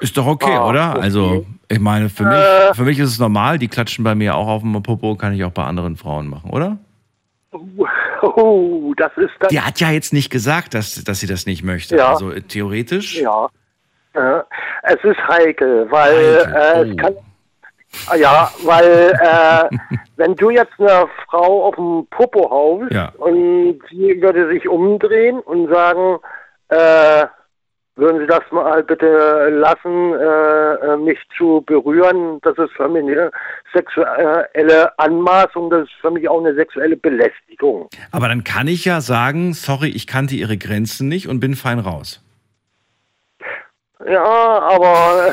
Ist 0.00 0.16
doch 0.16 0.26
okay, 0.26 0.54
Ah, 0.54 0.68
oder? 0.68 0.90
okay. 0.92 1.00
Also, 1.02 1.46
ich 1.68 1.80
meine, 1.80 2.08
für 2.08 2.24
mich, 2.24 2.34
Äh. 2.34 2.74
für 2.74 2.82
mich 2.82 2.98
ist 2.98 3.10
es 3.10 3.18
normal, 3.18 3.58
die 3.58 3.68
klatschen 3.68 4.04
bei 4.04 4.14
mir 4.14 4.34
auch 4.36 4.46
auf 4.48 4.62
dem 4.62 4.80
Popo, 4.82 5.14
kann 5.16 5.32
ich 5.34 5.42
auch 5.44 5.52
bei 5.52 5.64
anderen 5.64 5.96
Frauen 5.96 6.28
machen, 6.28 6.50
oder? 6.50 6.78
oh, 8.22 8.92
das 8.96 9.12
ist 9.16 9.30
dann, 9.40 9.48
Die 9.50 9.60
hat 9.60 9.80
ja 9.80 9.90
jetzt 9.90 10.12
nicht 10.12 10.30
gesagt, 10.30 10.74
dass, 10.74 11.02
dass 11.04 11.20
sie 11.20 11.26
das 11.26 11.46
nicht 11.46 11.62
möchte. 11.62 11.96
Ja. 11.96 12.10
Also 12.12 12.30
theoretisch. 12.40 13.20
ja, 13.20 13.48
äh, 14.14 14.40
es 14.82 15.02
ist 15.04 15.18
heikel, 15.28 15.86
weil 15.90 16.46
Heikel, 16.46 16.90
äh, 16.90 16.92
oh. 16.92 16.96
kann, 16.96 17.14
ja, 18.18 18.50
weil 18.64 19.12
äh, 19.20 19.96
wenn 20.16 20.34
du 20.36 20.50
jetzt 20.50 20.72
eine 20.78 21.06
Frau 21.28 21.64
auf 21.68 21.74
dem 21.76 22.06
Popo 22.10 22.50
haust 22.50 22.92
Ja. 22.92 23.12
und 23.18 23.78
sie 23.90 24.20
würde 24.20 24.48
sich 24.50 24.68
umdrehen 24.68 25.38
und 25.40 25.68
sagen, 25.72 26.18
äh, 26.68 27.26
würden 27.96 28.20
Sie 28.20 28.26
das 28.26 28.42
mal 28.50 28.82
bitte 28.82 29.48
lassen, 29.50 30.12
äh, 30.12 30.92
äh, 30.92 30.96
mich 30.98 31.18
zu 31.36 31.64
berühren? 31.66 32.38
Das 32.42 32.56
ist 32.58 32.72
für 32.76 32.88
mich 32.88 33.02
eine 33.02 33.30
sexuelle 33.72 34.98
Anmaßung, 34.98 35.70
das 35.70 35.84
ist 35.84 35.94
für 36.00 36.10
mich 36.10 36.28
auch 36.28 36.40
eine 36.40 36.54
sexuelle 36.54 36.96
Belästigung. 36.96 37.88
Aber 38.12 38.28
dann 38.28 38.44
kann 38.44 38.68
ich 38.68 38.84
ja 38.84 39.00
sagen, 39.00 39.54
sorry, 39.54 39.88
ich 39.88 40.06
kannte 40.06 40.34
ihre 40.34 40.58
Grenzen 40.58 41.08
nicht 41.08 41.28
und 41.28 41.40
bin 41.40 41.56
fein 41.56 41.78
raus. 41.78 42.22
Ja, 44.06 44.22
aber 44.22 45.32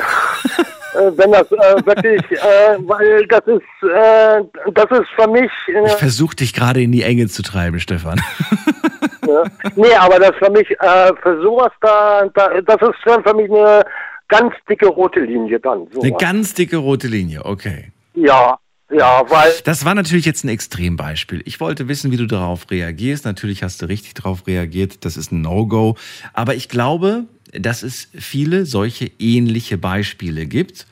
äh, 0.94 1.12
wenn 1.16 1.32
das 1.32 1.50
äh, 1.52 1.86
wirklich, 1.86 2.22
äh, 2.32 2.78
weil 2.78 3.26
das 3.26 3.42
ist, 3.46 3.90
äh, 3.90 4.40
das 4.72 4.98
ist 4.98 5.08
für 5.16 5.28
mich, 5.28 5.50
Ich 5.68 5.74
äh, 5.74 5.88
versuche 5.88 6.36
dich 6.36 6.54
gerade 6.54 6.80
in 6.80 6.92
die 6.92 7.02
Enge 7.02 7.28
zu 7.28 7.42
treiben, 7.42 7.78
Stefan. 7.78 8.20
ne, 9.26 9.44
nee, 9.76 9.94
aber 9.94 10.18
das 10.18 10.32
für 10.38 10.50
mich, 10.50 10.70
äh, 10.70 11.12
für 11.22 11.40
sowas 11.42 11.72
da, 11.80 12.28
da, 12.34 12.60
das 12.60 12.76
ist 12.82 12.98
dann 13.04 13.22
für 13.22 13.34
mich 13.34 13.50
eine 13.50 13.84
ganz 14.28 14.54
dicke 14.68 14.86
rote 14.86 15.20
Linie 15.20 15.60
dann. 15.60 15.86
Sowas. 15.90 16.04
Eine 16.04 16.16
ganz 16.16 16.54
dicke 16.54 16.76
rote 16.76 17.08
Linie, 17.08 17.44
okay. 17.44 17.92
ja, 18.14 18.58
ja, 18.90 19.22
weil, 19.28 19.52
Das 19.64 19.84
war 19.84 19.94
natürlich 19.94 20.24
jetzt 20.24 20.44
ein 20.44 20.48
Extrembeispiel. 20.48 21.42
Ich 21.46 21.58
wollte 21.58 21.88
wissen, 21.88 22.12
wie 22.12 22.16
du 22.16 22.26
darauf 22.26 22.70
reagierst. 22.70 23.24
Natürlich 23.24 23.62
hast 23.62 23.82
du 23.82 23.86
richtig 23.86 24.14
darauf 24.14 24.46
reagiert. 24.46 25.04
Das 25.04 25.16
ist 25.16 25.32
ein 25.32 25.40
No-Go. 25.40 25.96
Aber 26.32 26.54
ich 26.54 26.68
glaube, 26.68 27.24
dass 27.52 27.82
es 27.82 28.08
viele 28.14 28.66
solche 28.66 29.10
ähnliche 29.18 29.78
Beispiele 29.78 30.46
gibt. 30.46 30.86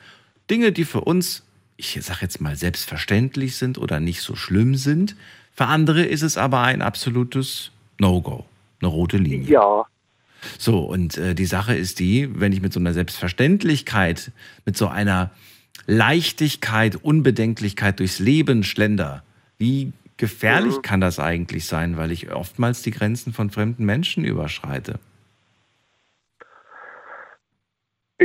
Dinge, 0.49 0.71
die 0.71 0.85
für 0.85 1.01
uns, 1.01 1.43
ich 1.77 1.97
sage 2.01 2.19
jetzt 2.21 2.41
mal, 2.41 2.55
selbstverständlich 2.55 3.57
sind 3.57 3.77
oder 3.77 3.99
nicht 3.99 4.21
so 4.21 4.35
schlimm 4.35 4.75
sind. 4.75 5.15
Für 5.53 5.65
andere 5.65 6.03
ist 6.03 6.23
es 6.23 6.37
aber 6.37 6.61
ein 6.61 6.81
absolutes 6.81 7.71
No-Go. 8.03 8.43
Eine 8.81 8.89
rote 8.89 9.15
Linie. 9.17 9.47
ja, 9.47 9.85
So, 10.59 10.79
und 10.79 11.17
äh, 11.17 11.35
die 11.35 11.45
Sache 11.45 11.73
ist 11.73 11.99
die, 11.99 12.27
wenn 12.37 12.51
ich 12.51 12.61
mit 12.61 12.73
so 12.73 12.79
einer 12.81 12.91
Selbstverständlichkeit, 12.91 14.33
mit 14.65 14.75
so 14.75 14.87
einer 14.87 15.31
Leichtigkeit, 15.87 16.97
Unbedenklichkeit 16.97 17.99
durchs 17.99 18.19
Leben 18.19 18.65
schlender, 18.65 19.23
wie 19.57 19.93
gefährlich 20.17 20.81
kann 20.81 20.99
das 20.99 21.17
eigentlich 21.17 21.65
sein, 21.65 21.95
weil 21.95 22.11
ich 22.11 22.29
oftmals 22.29 22.81
die 22.81 22.91
Grenzen 22.91 23.31
von 23.31 23.49
fremden 23.49 23.85
Menschen 23.85 24.25
überschreite? 24.25 24.99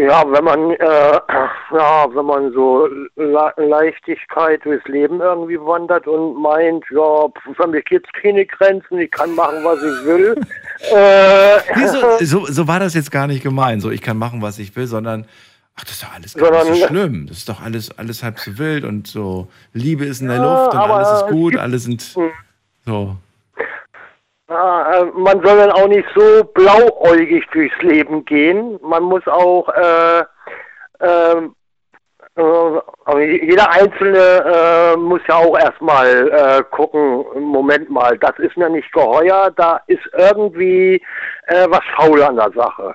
Ja, 0.00 0.24
wenn 0.30 0.44
man, 0.44 0.70
äh, 0.72 0.78
ja, 1.72 2.06
wenn 2.14 2.24
man 2.26 2.52
so 2.52 2.86
Le 3.16 3.52
Leichtigkeit 3.56 4.64
durchs 4.64 4.86
Leben 4.86 5.20
irgendwie 5.20 5.58
wandert 5.58 6.06
und 6.06 6.40
meint, 6.40 6.84
ja, 6.90 7.26
für 7.56 7.66
mich 7.66 7.84
gibt's 7.86 8.10
keine 8.20 8.44
Grenzen, 8.46 8.98
ich 8.98 9.10
kann 9.10 9.34
machen, 9.34 9.64
was 9.64 9.78
ich 9.78 10.04
will. 10.06 10.34
äh, 10.94 11.56
Nee, 11.76 11.86
so, 11.86 12.18
so, 12.40 12.46
so 12.52 12.68
war 12.68 12.80
das 12.80 12.94
jetzt 12.94 13.10
gar 13.10 13.26
nicht 13.26 13.42
gemeint. 13.42 13.82
So, 13.82 13.90
ich 13.90 14.02
kann 14.02 14.16
machen, 14.18 14.40
was 14.42 14.58
ich 14.58 14.74
will, 14.76 14.86
sondern, 14.86 15.26
ach, 15.76 15.82
das 15.84 15.92
ist 15.92 16.02
doch 16.04 16.14
alles 16.14 16.34
gar 16.34 16.50
nicht 16.64 16.80
so 16.80 16.86
schlimm. 16.86 17.26
Das 17.26 17.38
ist 17.38 17.48
doch 17.48 17.60
alles, 17.62 17.96
alles 17.98 18.22
halb 18.22 18.38
so 18.38 18.58
wild 18.58 18.84
und 18.84 19.06
so, 19.06 19.48
Liebe 19.72 20.04
ist 20.04 20.20
in 20.20 20.28
der 20.28 20.36
Ja, 20.38 20.42
Luft 20.42 20.74
und 20.74 20.80
alles 20.80 21.10
ist 21.22 21.26
gut, 21.28 21.52
gibt- 21.52 21.62
alle 21.62 21.78
sind 21.78 22.16
so. 22.86 23.16
Äh, 24.48 25.04
man 25.14 25.44
soll 25.44 25.58
dann 25.58 25.72
auch 25.72 25.88
nicht 25.88 26.08
so 26.14 26.44
blauäugig 26.54 27.46
durchs 27.52 27.76
Leben 27.82 28.24
gehen. 28.24 28.78
Man 28.82 29.02
muss 29.02 29.26
auch, 29.26 29.68
äh, 29.68 30.20
ähm, 31.00 31.54
äh, 32.34 32.42
aber 33.04 33.20
jeder 33.20 33.70
Einzelne 33.70 34.18
äh, 34.18 34.96
muss 34.96 35.20
ja 35.28 35.36
auch 35.36 35.58
erstmal 35.58 36.30
äh, 36.30 36.62
gucken, 36.70 37.26
Moment 37.38 37.90
mal, 37.90 38.16
das 38.18 38.38
ist 38.38 38.56
mir 38.56 38.70
nicht 38.70 38.90
geheuer, 38.92 39.50
da 39.54 39.80
ist 39.86 40.08
irgendwie 40.16 41.02
äh, 41.48 41.66
was 41.68 41.82
faul 41.96 42.22
an 42.22 42.36
der 42.36 42.50
Sache. 42.52 42.94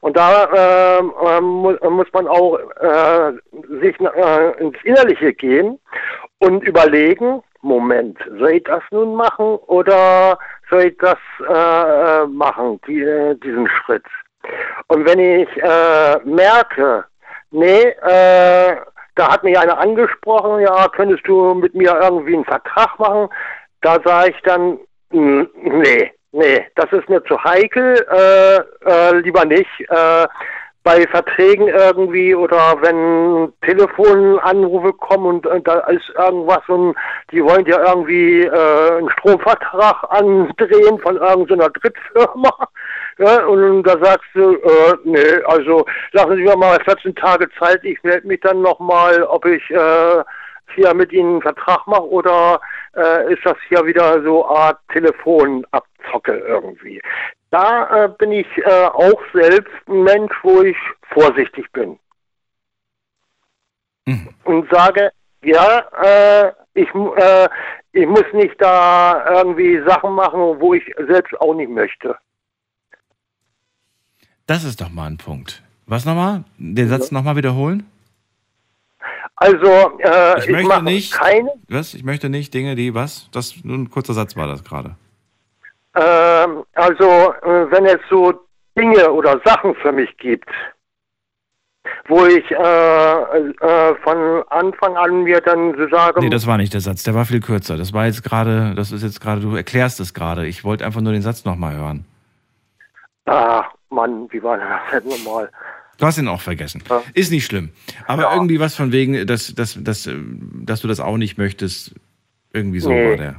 Und 0.00 0.16
da 0.16 0.98
ähm, 0.98 1.12
ähm, 1.26 1.44
muss, 1.44 1.76
muss 1.80 2.06
man 2.12 2.28
auch 2.28 2.56
äh, 2.56 3.32
sich 3.80 3.98
ins 3.98 4.76
Innerliche 4.84 5.34
gehen 5.34 5.80
und 6.38 6.62
überlegen, 6.62 7.42
Moment, 7.64 8.18
soll 8.38 8.50
ich 8.50 8.64
das 8.64 8.82
nun 8.90 9.16
machen 9.16 9.56
oder 9.66 10.38
soll 10.74 10.86
ich 10.86 10.98
das 10.98 11.18
äh, 11.48 12.22
äh, 12.22 12.26
machen, 12.26 12.80
die, 12.86 13.00
äh, 13.00 13.34
diesen 13.36 13.68
Schritt? 13.68 14.04
Und 14.88 15.06
wenn 15.06 15.18
ich 15.20 15.48
äh, 15.62 16.18
merke, 16.24 17.04
nee, 17.50 17.82
äh, 18.02 18.76
da 19.14 19.30
hat 19.32 19.44
mich 19.44 19.56
einer 19.56 19.78
angesprochen, 19.78 20.60
ja, 20.60 20.88
könntest 20.88 21.26
du 21.28 21.54
mit 21.54 21.74
mir 21.74 21.96
irgendwie 22.02 22.34
einen 22.34 22.44
Vertrag 22.44 22.98
machen, 22.98 23.28
da 23.82 23.98
sage 24.04 24.30
ich 24.30 24.42
dann, 24.42 24.78
"N- 25.12 25.48
nee, 25.62 26.12
nee, 26.32 26.66
das 26.74 26.90
ist 26.92 27.08
mir 27.08 27.22
zu 27.24 27.42
heikel, 27.44 27.94
äh, 28.10 29.16
lieber 29.18 29.44
nicht. 29.44 29.70
Bei 30.84 31.06
Verträgen 31.08 31.66
irgendwie 31.68 32.34
oder 32.34 32.76
wenn 32.80 33.52
Telefonanrufe 33.62 34.92
kommen 34.92 35.26
und, 35.26 35.46
äh, 35.46 35.60
da 35.62 35.78
ist 35.88 36.12
irgendwas 36.16 36.62
und 36.68 36.94
die 37.32 37.42
wollen 37.42 37.66
ja 37.66 37.88
irgendwie 37.88 38.42
äh, 38.42 38.98
einen 38.98 39.10
Stromvertrag 39.10 40.04
andrehen 40.10 40.98
von 41.00 41.16
irgendeiner 41.16 41.70
Drittfirma. 41.70 42.68
Ja, 43.18 43.44
und 43.46 43.84
da 43.84 43.96
sagst 44.02 44.28
du, 44.34 44.54
äh, 44.54 44.96
nee, 45.04 45.40
also 45.44 45.86
lassen 46.10 46.34
Sie 46.34 46.42
mir 46.42 46.56
mal 46.56 46.80
14 46.84 47.14
Tage 47.14 47.48
Zeit, 47.60 47.84
ich 47.84 48.02
melde 48.02 48.26
mich 48.26 48.40
dann 48.40 48.60
nochmal, 48.60 49.22
ob 49.22 49.46
ich 49.46 49.62
äh, 49.70 50.24
hier 50.74 50.94
mit 50.94 51.12
Ihnen 51.12 51.34
einen 51.34 51.42
Vertrag 51.42 51.86
mache 51.86 52.08
oder 52.08 52.60
äh, 52.96 53.32
ist 53.32 53.44
das 53.44 53.56
hier 53.68 53.86
wieder 53.86 54.22
so 54.22 54.46
Art 54.46 54.78
Telefonabzocke 54.92 56.38
irgendwie. 56.38 57.00
Da 57.54 58.04
äh, 58.06 58.08
bin 58.18 58.32
ich 58.32 58.48
äh, 58.58 58.86
auch 58.86 59.20
selbst 59.32 59.70
ein 59.86 60.02
Mensch, 60.02 60.32
wo 60.42 60.62
ich 60.62 60.76
vorsichtig 61.12 61.70
bin. 61.70 61.96
Mhm. 64.06 64.28
Und 64.42 64.68
sage, 64.72 65.12
ja, 65.44 65.78
äh, 66.02 66.52
ich, 66.74 66.88
äh, 66.92 67.48
ich 67.92 68.06
muss 68.08 68.24
nicht 68.32 68.60
da 68.60 69.36
irgendwie 69.36 69.80
Sachen 69.86 70.14
machen, 70.14 70.40
wo 70.58 70.74
ich 70.74 70.82
selbst 71.06 71.32
auch 71.40 71.54
nicht 71.54 71.70
möchte. 71.70 72.16
Das 74.48 74.64
ist 74.64 74.80
doch 74.80 74.90
mal 74.90 75.06
ein 75.06 75.18
Punkt. 75.18 75.62
Was 75.86 76.04
nochmal? 76.04 76.42
Den 76.58 76.88
Satz 76.88 77.12
nochmal 77.12 77.36
wiederholen? 77.36 77.88
Also, 79.36 79.98
äh, 80.00 80.38
Ich 80.38 80.46
ich, 80.46 80.50
möchte 80.50 80.68
mache 80.68 80.82
nicht- 80.82 81.12
keine, 81.12 81.50
Was? 81.68 81.94
Ich 81.94 82.02
möchte 82.02 82.28
nicht 82.28 82.52
Dinge, 82.52 82.74
die 82.74 82.94
was? 82.94 83.28
Das 83.30 83.64
nur 83.64 83.76
ein 83.78 83.90
kurzer 83.90 84.12
Satz 84.14 84.34
war 84.34 84.48
das 84.48 84.64
gerade. 84.64 84.96
Ähm, 85.94 86.64
also, 86.74 87.34
äh, 87.42 87.70
wenn 87.70 87.86
es 87.86 88.00
so 88.10 88.32
Dinge 88.76 89.10
oder 89.12 89.40
Sachen 89.44 89.74
für 89.76 89.92
mich 89.92 90.16
gibt, 90.16 90.48
wo 92.08 92.24
ich 92.26 92.50
äh, 92.50 92.56
äh, 92.56 93.94
von 94.02 94.42
Anfang 94.50 94.96
an 94.96 95.22
mir 95.22 95.40
dann 95.40 95.76
so 95.76 95.88
sage, 95.88 96.20
Nee, 96.20 96.30
das 96.30 96.46
war 96.46 96.56
nicht 96.56 96.72
der 96.74 96.80
Satz. 96.80 97.02
Der 97.02 97.14
war 97.14 97.24
viel 97.24 97.40
kürzer. 97.40 97.76
Das 97.76 97.92
war 97.92 98.06
jetzt 98.06 98.22
gerade, 98.22 98.74
das 98.74 98.90
ist 98.92 99.02
jetzt 99.02 99.20
gerade, 99.20 99.40
du 99.40 99.54
erklärst 99.54 100.00
es 100.00 100.12
gerade. 100.14 100.46
Ich 100.46 100.64
wollte 100.64 100.84
einfach 100.84 101.00
nur 101.00 101.12
den 101.12 101.22
Satz 101.22 101.44
nochmal 101.44 101.76
hören. 101.76 102.04
ah, 103.26 103.64
Mann, 103.90 104.26
wie 104.32 104.42
war 104.42 104.58
das 104.58 105.02
denn 105.02 105.08
nochmal? 105.10 105.50
Du 105.98 106.06
hast 106.06 106.18
ihn 106.18 106.26
auch 106.26 106.40
vergessen. 106.40 106.82
Ja. 106.90 107.02
Ist 107.14 107.30
nicht 107.30 107.44
schlimm. 107.46 107.70
Aber 108.08 108.22
Ja. 108.22 108.34
irgendwie 108.34 108.58
was 108.58 108.74
von 108.74 108.90
wegen, 108.90 109.26
dass, 109.26 109.54
dass, 109.54 109.78
dass, 109.80 110.06
äh, 110.08 110.14
dass 110.64 110.80
du 110.80 110.88
das 110.88 110.98
auch 111.00 111.16
nicht 111.16 111.38
möchtest. 111.38 111.94
Irgendwie 112.52 112.80
so 112.80 112.90
Nee. 112.90 113.10
war 113.10 113.16
der. 113.16 113.36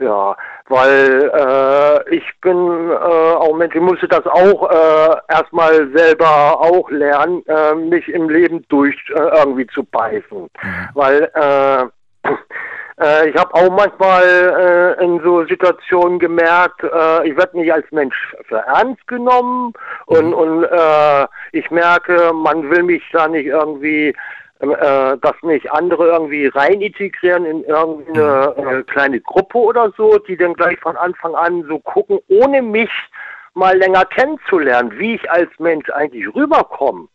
Ja, 0.00 0.36
weil 0.72 1.30
äh, 1.34 2.16
ich 2.16 2.24
bin 2.40 2.90
äh, 2.90 2.94
auch 2.94 3.54
Mensch, 3.54 3.74
ich 3.74 3.80
musste 3.80 4.08
das 4.08 4.26
auch 4.26 4.70
äh, 4.70 5.16
erstmal 5.28 5.88
selber 5.94 6.60
auch 6.60 6.90
lernen, 6.90 7.42
äh, 7.46 7.74
mich 7.74 8.08
im 8.08 8.28
Leben 8.28 8.64
durch 8.68 8.96
äh, 9.14 9.38
irgendwie 9.38 9.66
zu 9.68 9.84
beißen. 9.84 10.48
Weil 10.94 11.30
äh, 11.34 12.28
Äh, 13.00 13.30
ich 13.30 13.36
habe 13.36 13.54
auch 13.54 13.70
manchmal 13.70 14.96
äh, 14.98 15.04
in 15.04 15.20
so 15.22 15.44
Situationen 15.46 16.18
gemerkt, 16.18 16.82
äh, 16.84 17.28
ich 17.28 17.36
werde 17.36 17.58
nicht 17.58 17.72
als 17.72 17.90
Mensch 17.90 18.34
für 18.46 18.58
ernst 18.58 19.06
genommen 19.08 19.72
und, 20.06 20.28
Mhm. 20.28 20.34
und 20.34 20.64
äh, 20.64 21.26
ich 21.52 21.70
merke, 21.70 22.32
man 22.34 22.70
will 22.70 22.82
mich 22.82 23.02
da 23.12 23.28
nicht 23.28 23.46
irgendwie, 23.46 24.14
äh, 24.62 25.18
dass 25.18 25.34
nicht 25.42 25.70
andere 25.72 26.06
irgendwie 26.08 26.46
rein 26.46 26.80
integrieren 26.80 27.44
in 27.44 27.64
irgendeine 27.64 28.54
Mhm. 28.56 28.68
äh, 28.68 28.82
kleine 28.84 29.20
Gruppe 29.20 29.58
oder 29.58 29.92
so, 29.96 30.18
die 30.18 30.36
dann 30.36 30.54
gleich 30.54 30.78
von 30.80 30.96
Anfang 30.96 31.34
an 31.34 31.64
so 31.68 31.78
gucken, 31.80 32.20
ohne 32.28 32.62
mich 32.62 32.90
mal 33.54 33.76
länger 33.76 34.04
kennenzulernen, 34.04 34.92
wie 34.98 35.16
ich 35.16 35.30
als 35.30 35.50
Mensch 35.58 35.90
eigentlich 35.90 36.32
rüberkomme. 36.34 37.08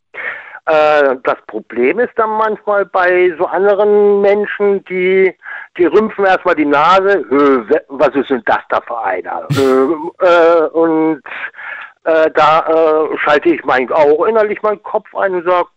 Äh, 0.65 1.15
das 1.23 1.37
Problem 1.47 1.99
ist 1.99 2.11
dann 2.17 2.31
manchmal 2.31 2.85
bei 2.85 3.33
so 3.39 3.45
anderen 3.45 4.19
Menschen, 4.19 4.83
die, 4.85 5.33
die 5.77 5.85
rümpfen 5.85 6.25
erstmal 6.25 6.55
die 6.55 6.65
Nase, 6.65 7.19
"Äh, 7.31 7.69
we- 7.69 7.85
was 7.87 8.13
ist 8.15 8.29
denn 8.29 8.43
das 8.45 8.59
da 8.69 8.81
für 8.81 8.99
einer? 9.01 9.47
äh, 10.21 10.25
äh, 10.25 10.67
und 10.73 11.21
äh, 12.03 12.29
da 12.31 13.07
schalte 13.23 13.49
ich 13.49 13.63
mein, 13.63 13.89
auch 13.91 14.25
innerlich 14.25 14.61
meinen 14.61 14.83
Kopf 14.83 15.13
ein 15.15 15.35
und 15.35 15.45
sage, 15.45 15.67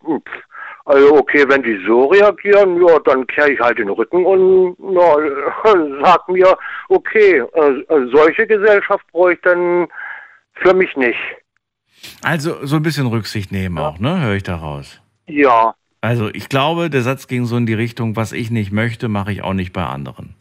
also 0.85 1.15
okay, 1.17 1.45
wenn 1.47 1.63
die 1.63 1.79
so 1.85 2.05
reagieren, 2.07 2.81
ja, 2.85 2.99
dann 3.05 3.25
kehre 3.27 3.51
ich 3.51 3.59
halt 3.59 3.77
den 3.77 3.89
Rücken 3.89 4.25
und 4.25 4.75
ja, 4.93 5.15
sag 6.03 6.27
mir, 6.29 6.57
okay, 6.89 7.43
äh, 7.53 7.69
äh, 7.93 8.09
solche 8.11 8.47
Gesellschaft 8.47 9.05
brauche 9.11 9.33
ich 9.33 9.41
dann 9.41 9.87
für 10.55 10.73
mich 10.73 10.95
nicht. 10.95 11.19
Also 12.23 12.65
so 12.65 12.77
ein 12.77 12.81
bisschen 12.83 13.07
Rücksicht 13.07 13.51
nehmen 13.51 13.77
auch, 13.77 13.99
ne? 13.99 14.21
Höre 14.21 14.35
ich 14.35 14.43
daraus. 14.43 14.99
Ja, 15.27 15.75
Also 16.01 16.29
ich 16.33 16.49
glaube, 16.49 16.89
der 16.89 17.03
Satz 17.03 17.27
ging 17.27 17.45
so 17.45 17.55
in 17.57 17.67
die 17.67 17.75
Richtung, 17.75 18.15
was 18.15 18.31
ich 18.31 18.49
nicht 18.49 18.71
möchte, 18.71 19.07
mache 19.07 19.31
ich 19.31 19.43
auch 19.43 19.53
nicht 19.53 19.71
bei 19.71 19.85
anderen. 19.85 20.33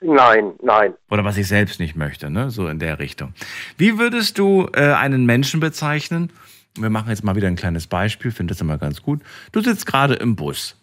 nein, 0.00 0.52
nein. 0.60 0.94
Oder 1.08 1.24
was 1.24 1.36
ich 1.38 1.46
selbst 1.46 1.78
nicht 1.78 1.94
möchte, 1.94 2.30
ne? 2.30 2.50
So 2.50 2.66
in 2.66 2.80
der 2.80 2.98
Richtung. 2.98 3.32
Wie 3.78 3.98
würdest 4.00 4.38
du 4.38 4.68
äh, 4.74 4.92
einen 4.92 5.24
Menschen 5.24 5.60
bezeichnen? 5.60 6.32
Wir 6.76 6.90
machen 6.90 7.10
jetzt 7.10 7.24
mal 7.24 7.36
wieder 7.36 7.48
ein 7.48 7.56
kleines 7.56 7.86
Beispiel, 7.86 8.30
finde 8.30 8.54
das 8.54 8.60
immer 8.60 8.78
ganz 8.78 9.02
gut. 9.02 9.20
Du 9.52 9.60
sitzt 9.60 9.86
gerade 9.86 10.14
im 10.14 10.36
Bus. 10.36 10.76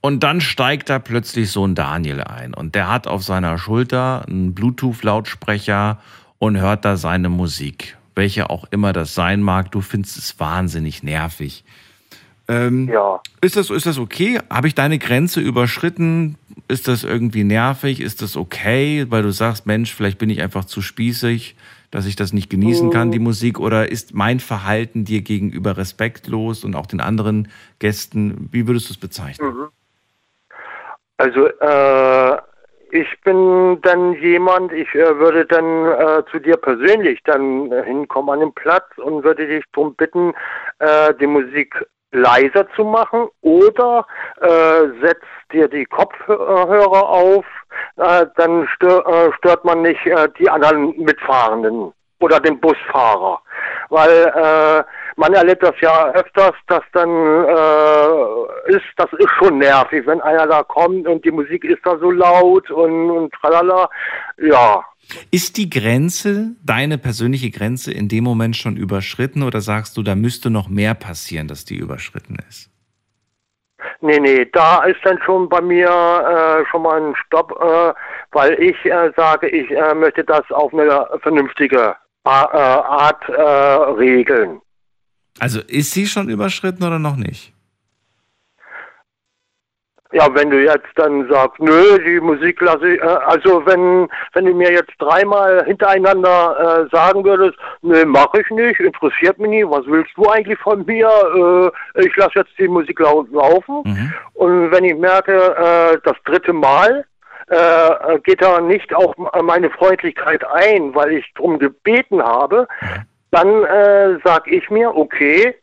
Und 0.00 0.22
dann 0.22 0.40
steigt 0.40 0.90
da 0.90 0.98
plötzlich 0.98 1.50
so 1.50 1.66
ein 1.66 1.74
Daniel 1.74 2.22
ein. 2.22 2.54
Und 2.54 2.74
der 2.74 2.88
hat 2.88 3.06
auf 3.06 3.24
seiner 3.24 3.58
Schulter 3.58 4.24
einen 4.26 4.54
Bluetooth-Lautsprecher 4.54 5.98
und 6.38 6.56
hört 6.56 6.84
da 6.84 6.96
seine 6.96 7.28
Musik. 7.28 7.96
Welche 8.14 8.48
auch 8.48 8.64
immer 8.70 8.92
das 8.92 9.14
sein 9.14 9.42
mag, 9.42 9.72
du 9.72 9.80
findest 9.80 10.16
es 10.18 10.38
wahnsinnig 10.38 11.02
nervig. 11.02 11.64
Ähm, 12.46 12.88
Ja. 12.88 13.20
Ist 13.40 13.56
das, 13.56 13.70
ist 13.70 13.86
das 13.86 13.98
okay? 13.98 14.40
Habe 14.48 14.68
ich 14.68 14.74
deine 14.74 14.98
Grenze 14.98 15.40
überschritten? 15.40 16.36
Ist 16.68 16.88
das 16.88 17.04
irgendwie 17.04 17.44
nervig? 17.44 18.00
Ist 18.00 18.22
das 18.22 18.36
okay, 18.36 19.06
weil 19.08 19.22
du 19.22 19.30
sagst, 19.32 19.66
Mensch, 19.66 19.92
vielleicht 19.92 20.18
bin 20.18 20.30
ich 20.30 20.40
einfach 20.42 20.64
zu 20.64 20.80
spießig, 20.80 21.56
dass 21.90 22.06
ich 22.06 22.16
das 22.16 22.32
nicht 22.32 22.50
genießen 22.50 22.90
kann, 22.90 23.10
die 23.10 23.18
Musik? 23.18 23.58
Oder 23.58 23.90
ist 23.90 24.14
mein 24.14 24.40
Verhalten 24.40 25.04
dir 25.04 25.22
gegenüber 25.22 25.76
respektlos 25.76 26.64
und 26.64 26.74
auch 26.74 26.86
den 26.86 27.00
anderen 27.00 27.48
Gästen? 27.78 28.48
Wie 28.52 28.66
würdest 28.66 28.88
du 28.88 28.94
es 28.94 29.00
bezeichnen? 29.00 29.68
Also 31.16 31.46
äh, 31.46 32.36
ich 32.90 33.20
bin 33.22 33.80
dann 33.82 34.14
jemand, 34.14 34.72
ich 34.72 34.94
äh, 34.94 35.18
würde 35.18 35.44
dann 35.46 35.86
äh, 35.86 36.22
zu 36.30 36.38
dir 36.38 36.56
persönlich 36.56 37.20
dann 37.24 37.72
äh, 37.72 37.84
hinkommen 37.84 38.30
an 38.30 38.40
den 38.40 38.52
Platz 38.52 38.86
und 38.96 39.24
würde 39.24 39.46
dich 39.46 39.64
darum 39.72 39.94
bitten, 39.94 40.32
äh, 40.78 41.12
die 41.14 41.26
Musik 41.26 41.74
leiser 42.12 42.66
zu 42.74 42.84
machen 42.84 43.28
oder 43.42 44.06
äh, 44.40 44.88
setzt 45.02 45.26
dir 45.52 45.68
die 45.68 45.84
Kopfhörer 45.84 47.08
auf, 47.08 47.44
äh, 47.96 48.26
dann 48.36 48.68
stör, 48.74 49.06
äh, 49.06 49.32
stört 49.38 49.64
man 49.64 49.82
nicht 49.82 50.04
äh, 50.06 50.28
die 50.38 50.48
anderen 50.48 50.96
Mitfahrenden 50.98 51.92
oder 52.20 52.40
den 52.40 52.60
Busfahrer. 52.60 53.40
Weil 53.90 54.10
äh, 54.10 54.82
man 55.16 55.34
erlebt 55.34 55.62
das 55.62 55.74
ja 55.80 56.10
öfters, 56.12 56.54
dass 56.66 56.82
dann 56.92 57.08
äh, 57.08 58.72
ist, 58.72 58.84
das 58.96 59.10
ist 59.18 59.30
schon 59.38 59.58
nervig, 59.58 60.06
wenn 60.06 60.20
einer 60.20 60.46
da 60.46 60.62
kommt 60.62 61.06
und 61.06 61.24
die 61.24 61.30
Musik 61.30 61.64
ist 61.64 61.84
da 61.84 61.98
so 61.98 62.10
laut 62.10 62.70
und, 62.70 63.10
und 63.10 63.32
tralala. 63.34 63.88
Ja, 64.38 64.84
Ist 65.30 65.56
die 65.56 65.70
Grenze, 65.70 66.56
deine 66.62 66.98
persönliche 66.98 67.50
Grenze 67.50 67.92
in 67.92 68.08
dem 68.08 68.24
Moment 68.24 68.56
schon 68.56 68.76
überschritten 68.76 69.42
oder 69.42 69.60
sagst 69.60 69.96
du, 69.96 70.02
da 70.02 70.14
müsste 70.14 70.50
noch 70.50 70.68
mehr 70.68 70.94
passieren, 70.94 71.48
dass 71.48 71.64
die 71.64 71.76
überschritten 71.76 72.36
ist? 72.48 72.70
Nee, 74.00 74.20
nee, 74.20 74.44
da 74.52 74.84
ist 74.84 75.00
dann 75.04 75.18
schon 75.24 75.48
bei 75.48 75.60
mir 75.60 75.88
äh, 75.88 76.70
schon 76.70 76.82
mal 76.82 77.00
ein 77.00 77.14
Stopp, 77.16 77.52
äh, 77.60 77.92
weil 78.32 78.54
ich 78.60 78.76
äh, 78.84 79.10
sage, 79.16 79.48
ich 79.48 79.70
äh, 79.70 79.94
möchte 79.94 80.24
das 80.24 80.48
auf 80.50 80.72
eine 80.72 81.06
vernünftige 81.22 81.96
A- 82.24 82.48
äh, 82.52 82.56
Art 82.58 83.28
äh, 83.28 83.40
regeln. 83.42 84.60
Also 85.40 85.60
ist 85.60 85.92
sie 85.92 86.06
schon 86.06 86.28
überschritten 86.28 86.84
oder 86.84 86.98
noch 86.98 87.16
nicht? 87.16 87.52
Ja, 90.12 90.26
wenn 90.34 90.48
du 90.48 90.62
jetzt 90.62 90.88
dann 90.94 91.28
sagst, 91.28 91.60
nö, 91.60 91.98
die 91.98 92.18
Musik 92.18 92.60
lasse 92.62 92.94
ich, 92.94 93.00
äh, 93.00 93.04
also 93.04 93.64
wenn, 93.66 94.08
wenn 94.32 94.46
du 94.46 94.54
mir 94.54 94.72
jetzt 94.72 94.92
dreimal 94.98 95.64
hintereinander 95.66 96.86
äh, 96.88 96.96
sagen 96.96 97.24
würdest, 97.24 97.58
nö, 97.82 98.06
mache 98.06 98.40
ich 98.40 98.50
nicht, 98.50 98.80
interessiert 98.80 99.38
mich 99.38 99.50
nicht, 99.50 99.68
was 99.68 99.84
willst 99.86 100.12
du 100.16 100.26
eigentlich 100.30 100.58
von 100.60 100.84
mir, 100.86 101.10
äh, 101.96 102.06
ich 102.06 102.16
lasse 102.16 102.38
jetzt 102.38 102.58
die 102.58 102.68
Musik 102.68 103.00
laut 103.00 103.30
laufen. 103.32 103.82
Mhm. 103.84 104.12
Und 104.32 104.72
wenn 104.72 104.84
ich 104.84 104.96
merke, 104.96 105.34
äh, 105.34 105.98
das 106.02 106.16
dritte 106.24 106.54
Mal 106.54 107.04
äh, 107.48 108.18
geht 108.20 108.40
da 108.40 108.60
nicht 108.62 108.94
auf 108.94 109.14
meine 109.42 109.68
Freundlichkeit 109.70 110.42
ein, 110.46 110.94
weil 110.94 111.12
ich 111.12 111.34
drum 111.34 111.58
gebeten 111.58 112.22
habe, 112.22 112.66
dann 113.30 113.64
äh, 113.64 114.18
sag 114.24 114.46
ich 114.46 114.70
mir, 114.70 114.94
okay, 114.96 115.54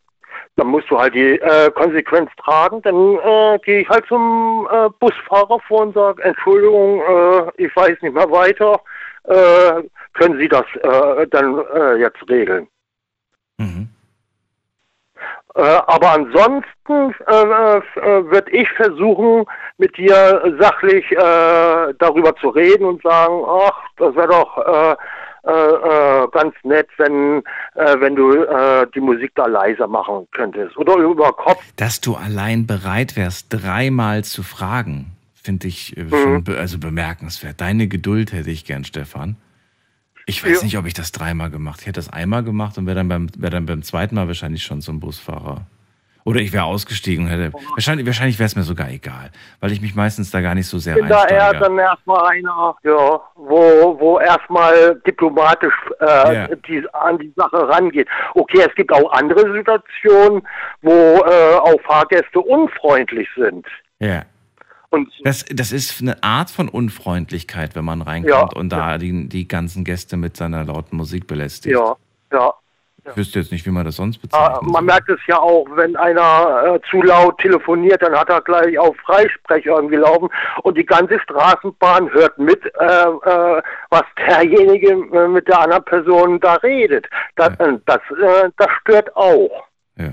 dann 0.57 0.67
musst 0.67 0.89
du 0.89 0.97
halt 0.97 1.13
die 1.13 1.39
äh, 1.39 1.69
Konsequenz 1.71 2.29
tragen. 2.37 2.81
Dann 2.81 3.17
äh, 3.17 3.59
gehe 3.59 3.81
ich 3.81 3.89
halt 3.89 4.05
zum 4.07 4.67
äh, 4.71 4.89
Busfahrer 4.99 5.59
vor 5.67 5.81
und 5.81 5.93
sage, 5.93 6.23
Entschuldigung, 6.23 7.01
äh, 7.01 7.51
ich 7.57 7.75
weiß 7.75 8.01
nicht 8.01 8.13
mehr 8.13 8.31
weiter. 8.31 8.79
Äh, 9.25 9.83
können 10.13 10.39
Sie 10.39 10.47
das 10.47 10.65
äh, 10.81 11.27
dann 11.27 11.63
jetzt 11.99 12.29
regeln? 12.29 12.67
Mhm. 13.57 13.89
Aber 15.53 16.11
ansonsten 16.11 17.15
würde 17.25 18.51
ich 18.51 18.69
versuchen, 18.73 19.45
mit 19.77 19.95
dir 19.95 20.53
sachlich 20.59 21.05
darüber 21.17 22.35
zu 22.35 22.49
reden 22.49 22.83
und 22.83 23.01
sagen, 23.01 23.41
ach, 23.47 23.81
das 23.95 24.13
wäre 24.15 24.27
doch 24.27 24.97
äh, 25.45 25.51
äh, 25.51 26.27
ganz 26.31 26.53
nett, 26.63 26.87
wenn, 26.97 27.43
äh, 27.75 27.99
wenn 27.99 28.15
du 28.15 28.33
äh, 28.43 28.87
die 28.93 28.99
Musik 29.01 29.31
da 29.35 29.45
leiser 29.45 29.87
machen 29.87 30.27
könntest. 30.31 30.75
Oder 30.77 30.95
über 30.97 31.33
Kopf. 31.33 31.63
Dass 31.75 32.01
du 32.01 32.15
allein 32.15 32.65
bereit 32.67 33.15
wärst, 33.15 33.47
dreimal 33.49 34.23
zu 34.23 34.43
fragen, 34.43 35.11
finde 35.33 35.67
ich 35.67 35.95
äh, 35.97 36.09
schon 36.09 36.43
be 36.43 36.57
also 36.57 36.79
bemerkenswert. 36.79 37.61
Deine 37.61 37.87
Geduld 37.87 38.33
hätte 38.33 38.49
ich 38.49 38.65
gern, 38.65 38.83
Stefan. 38.83 39.37
Ich 40.25 40.43
weiß 40.43 40.57
Ja. 40.59 40.63
nicht, 40.63 40.77
ob 40.79 40.87
ich 40.87 40.95
das 40.95 41.11
dreimal 41.11 41.51
gemacht. 41.51 41.81
Ich 41.81 41.85
hätte 41.87 41.99
das 41.99 42.09
einmal 42.11 42.43
gemacht 42.43 42.77
und 42.79 42.87
wäre 42.87 42.95
dann 42.95 43.07
beim, 43.09 43.29
wäre 43.37 43.51
dann 43.51 43.67
beim 43.67 43.83
zweiten 43.83 44.15
Mal 44.15 44.27
wahrscheinlich 44.27 44.63
schon 44.63 44.81
zum 44.81 44.99
Busfahrer. 44.99 45.67
Oder 46.27 46.39
ich 46.39 46.51
wäre 46.53 46.63
ausgestiegen 46.63 47.25
und 47.25 47.31
hätte. 47.31 47.53
Wahrscheinlich, 47.75 48.05
wahrscheinlich 48.07 48.39
wäre 48.39 48.47
es 48.47 48.55
mir 48.55 48.63
sogar 48.63 48.89
egal, 48.89 49.29
weil 49.59 49.71
ich 49.71 49.79
mich 49.79 49.93
meistens 49.93 50.31
da 50.31 50.41
gar 50.41 50.55
nicht 50.55 50.65
so 50.67 50.79
sehr 50.79 50.95
da 50.95 51.25
eher 51.27 51.39
reinsteige. 51.43 51.59
dann 51.59 51.77
erstmal 51.77 52.25
einer, 52.25 52.75
ja, 52.83 53.21
wo, 53.35 53.95
wo 53.99 54.19
erstmal 54.19 54.99
diplomatisch 55.05 55.73
äh, 55.99 56.35
Ja. 56.35 56.47
die, 56.67 56.83
an 56.93 57.19
die 57.19 57.31
Sache 57.35 57.69
rangeht. 57.69 58.07
Okay, 58.33 58.63
es 58.67 58.73
gibt 58.75 58.91
auch 58.91 59.11
andere 59.11 59.53
Situationen, 59.53 60.41
wo 60.81 60.91
äh, 60.91 61.55
auch 61.57 61.79
Fahrgäste 61.85 62.39
unfreundlich 62.39 63.29
sind. 63.37 63.67
Ja. 63.99 64.23
Und 64.89 65.09
Das, 65.23 65.45
das 65.49 65.71
ist 65.71 66.01
eine 66.01 66.23
Art 66.23 66.49
von 66.49 66.69
Unfreundlichkeit, 66.69 67.75
wenn 67.75 67.85
man 67.85 68.01
reinkommt 68.01 68.53
Ja. 68.53 68.59
und 68.59 68.69
da 68.69 68.97
die, 68.97 69.29
die 69.29 69.47
ganzen 69.47 69.83
Gäste 69.83 70.17
mit 70.17 70.35
seiner 70.37 70.63
lauten 70.63 70.97
Musik 70.97 71.27
belästigt. 71.27 71.75
ja, 71.77 71.95
ja. 72.31 72.51
Ich 73.07 73.17
wüsste 73.17 73.39
jetzt 73.39 73.51
nicht, 73.51 73.65
wie 73.65 73.71
man 73.71 73.85
das 73.85 73.97
sonst 73.97 74.17
Äh, 74.17 74.21
bezeichnet. 74.21 74.61
man 74.63 74.85
merkt 74.85 75.09
es 75.09 75.19
ja 75.27 75.37
auch, 75.37 75.65
wenn 75.75 75.95
einer 75.95 76.75
äh, 76.75 76.79
zu 76.89 77.01
laut 77.03 77.37
telefoniert, 77.39 78.01
dann 78.01 78.15
hat 78.15 78.29
er 78.29 78.41
gleich 78.41 78.77
auf 78.79 78.95
Freisprech 79.05 79.65
irgendwie 79.65 79.95
laufen 79.97 80.29
und 80.63 80.77
die 80.77 80.85
ganze 80.85 81.19
Straßenbahn 81.19 82.09
hört 82.11 82.37
mit, 82.39 82.63
äh, 82.65 82.85
äh, 82.85 83.61
was 83.91 84.03
derjenige 84.27 84.89
äh, 84.91 85.27
mit 85.27 85.47
der 85.47 85.59
anderen 85.61 85.85
Person 85.85 86.39
da 86.39 86.55
redet. 86.55 87.07
Das, 87.35 87.51
Ja. 87.59 87.65
äh, 87.67 87.77
das, 87.85 87.99
äh, 88.21 88.49
das 88.57 88.67
stört 88.81 89.15
auch. 89.15 89.65
Ja. 89.97 90.09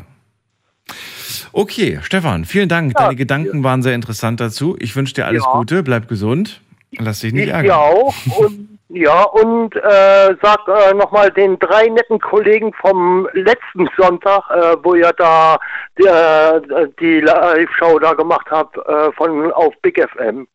Okay, 1.53 1.99
Stefan, 2.03 2.45
vielen 2.45 2.68
Dank. 2.68 2.95
Deine 2.95 3.16
Gedanken 3.16 3.62
waren 3.64 3.82
sehr 3.82 3.95
interessant 3.95 4.40
dazu. 4.40 4.76
Ich 4.78 4.97
wünsche 4.97 5.14
dir 5.14 5.26
alles 5.26 5.45
Ja. 5.45 5.53
Gute, 5.53 5.82
bleib 5.82 6.09
gesund. 6.09 6.61
Lass 6.99 7.20
dich 7.20 7.32
nicht 7.32 7.45
Ich 7.47 7.53
ärgern. 7.53 7.66
ja 7.66 7.76
auch. 7.78 8.14
Und, 8.38 8.72
ja, 8.95 9.22
und 9.22 9.74
äh, 9.74 10.36
sag 10.43 10.68
äh, 10.68 10.93
nochmal 10.93 11.30
den 11.30 11.59
drei 11.59 11.88
netten 11.88 12.20
Kollegen 12.20 12.74
vom 12.74 13.26
letzten 13.32 13.88
Sonntag, 13.97 14.51
äh, 14.51 14.76
wo 14.82 14.95
ihr 14.95 15.12
da 15.14 15.59
äh, 15.97 16.88
die 17.01 17.20
Live-Show 17.20 17.99
da 17.99 18.12
gemacht 18.12 18.47
habt 18.51 18.76
äh, 18.76 19.12
von 19.12 19.51
auf 19.53 19.74
Big 19.80 19.99
FM. 19.99 20.47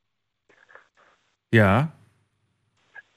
Ja. 1.52 1.88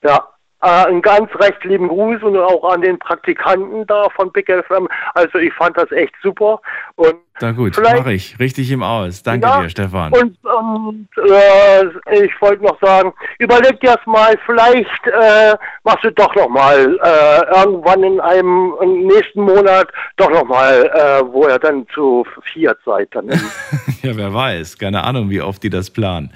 Ja, 0.03 0.30
äh, 0.63 0.87
einen 0.87 1.03
ganz 1.03 1.31
recht 1.37 1.63
lieben 1.65 1.89
Gruß 1.89 2.23
und 2.23 2.37
auch 2.37 2.73
an 2.73 2.83
den 2.83 2.99
Praktikanten 2.99 3.87
da 3.87 4.09
von 4.11 4.31
Big 4.33 4.51
FM. 4.51 4.89
Also 5.15 5.39
ich 5.39 5.53
fand 5.55 5.77
das 5.77 5.91
echt 5.93 6.15
super. 6.23 6.61
Und 6.97 7.15
Na 7.41 7.53
gut, 7.53 7.79
mache 7.83 8.13
ich. 8.13 8.39
Richtig 8.39 8.71
ihm 8.71 8.83
aus. 8.83 9.23
Danke 9.23 9.47
Ja, 9.47 9.63
dir, 9.63 9.71
Stefan. 9.71 10.13
Und, 10.13 10.37
und 10.45 11.09
äh, 11.17 12.25
ich 12.25 12.33
wollte 12.41 12.63
noch 12.63 12.79
sagen, 12.81 13.13
überleg 13.39 13.81
dir 13.81 13.95
das 13.95 14.07
mal, 14.07 14.39
vielleicht 14.45 15.07
äh, 15.07 15.57
machst 15.85 16.05
du 16.05 16.13
doch 16.13 16.35
noch 16.35 16.49
mal 16.49 16.99
äh, 17.03 17.59
irgendwann 17.59 18.03
in 18.03 18.21
einem 18.21 18.75
im 18.83 19.07
nächsten 19.07 19.43
Monat 19.43 19.89
doch 20.17 20.31
noch 20.31 20.45
mal, 20.45 20.91
äh, 20.95 21.33
wo 21.33 21.49
ihr 21.49 21.59
dann 21.59 21.87
zu 21.95 22.27
viert 22.53 22.79
seid. 22.85 23.09
Dann 23.13 23.29
Ja, 24.03 24.17
wer 24.17 24.33
weiß. 24.33 24.79
Keine 24.79 25.05
Ahnung, 25.05 25.31
wie 25.31 25.41
oft 25.41 25.63
die 25.63 25.71
das 25.71 25.91
planen. 25.91 26.33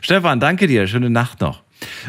Stefan, 0.00 0.40
danke 0.40 0.66
dir. 0.66 0.86
Schöne 0.86 1.10
Nacht 1.10 1.40
noch. 1.40 1.62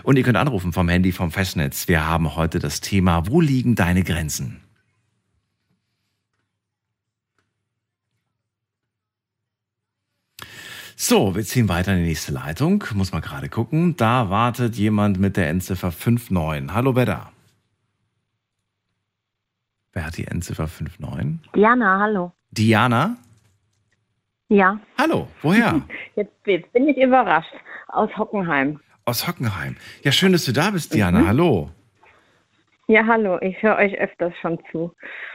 Und 0.04 0.18
ihr 0.18 0.24
könnt 0.24 0.38
anrufen 0.38 0.74
vom 0.74 0.90
Handy 0.90 1.12
vom 1.12 1.32
Festnetz. 1.32 1.88
Wir 1.88 2.08
haben 2.08 2.36
heute 2.36 2.60
das 2.60 2.82
Thema, 2.82 3.28
wo 3.28 3.42
liegen 3.42 3.76
deine 3.76 4.04
Grenzen? 4.04 4.62
So, 10.96 11.34
wir 11.36 11.44
ziehen 11.44 11.68
weiter 11.68 11.94
in 11.94 12.00
die 12.00 12.10
nächste 12.10 12.32
Leitung. 12.32 12.84
Muss 12.94 13.12
mal 13.12 13.22
gerade 13.22 13.50
gucken. 13.50 13.98
Da 13.98 14.30
wartet 14.30 14.76
jemand 14.76 15.20
mit 15.20 15.36
der 15.36 15.50
Endziffer 15.50 15.92
59. 15.92 16.76
Hallo, 16.76 16.96
wer 16.96 17.06
da? 17.06 17.32
Wer 19.94 20.06
hat 20.06 20.18
die 20.18 20.28
Endziffer 20.28 20.68
59? 20.68 21.52
Diana, 21.56 22.00
hallo. 22.00 22.32
Diana? 22.52 23.18
Ja, 24.48 24.80
Hallo, 24.98 25.28
woher? 25.42 25.82
jetzt, 26.16 26.34
jetzt 26.46 26.72
bin 26.74 26.88
ich 26.90 26.98
überrascht. 26.98 27.54
Aus 27.88 28.10
Hockenheim. 28.18 28.80
Aus 29.06 29.28
Hockenheim. 29.28 29.78
Ja, 30.04 30.12
schön, 30.12 30.32
dass 30.32 30.46
du 30.46 30.52
da 30.54 30.70
bist, 30.72 30.94
Diana. 30.94 31.26
Hallo. 31.28 31.70
Ja, 32.88 33.06
hallo, 33.08 33.40
ich 33.42 33.62
höre 33.64 33.78
euch 33.78 33.98
öfters 33.98 34.34
schon 34.42 34.60
zu. 34.72 34.94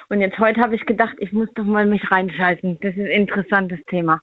Und 0.08 0.20
jetzt 0.20 0.38
heute 0.38 0.60
habe 0.60 0.76
ich 0.76 0.84
gedacht, 0.86 1.14
ich 1.18 1.32
muss 1.32 1.48
doch 1.54 1.64
mal 1.64 1.86
mich 1.86 2.10
reinschalten. 2.10 2.78
Das 2.80 2.92
ist 2.94 3.00
ein 3.00 3.06
interessantes 3.06 3.78
Thema. 3.88 4.20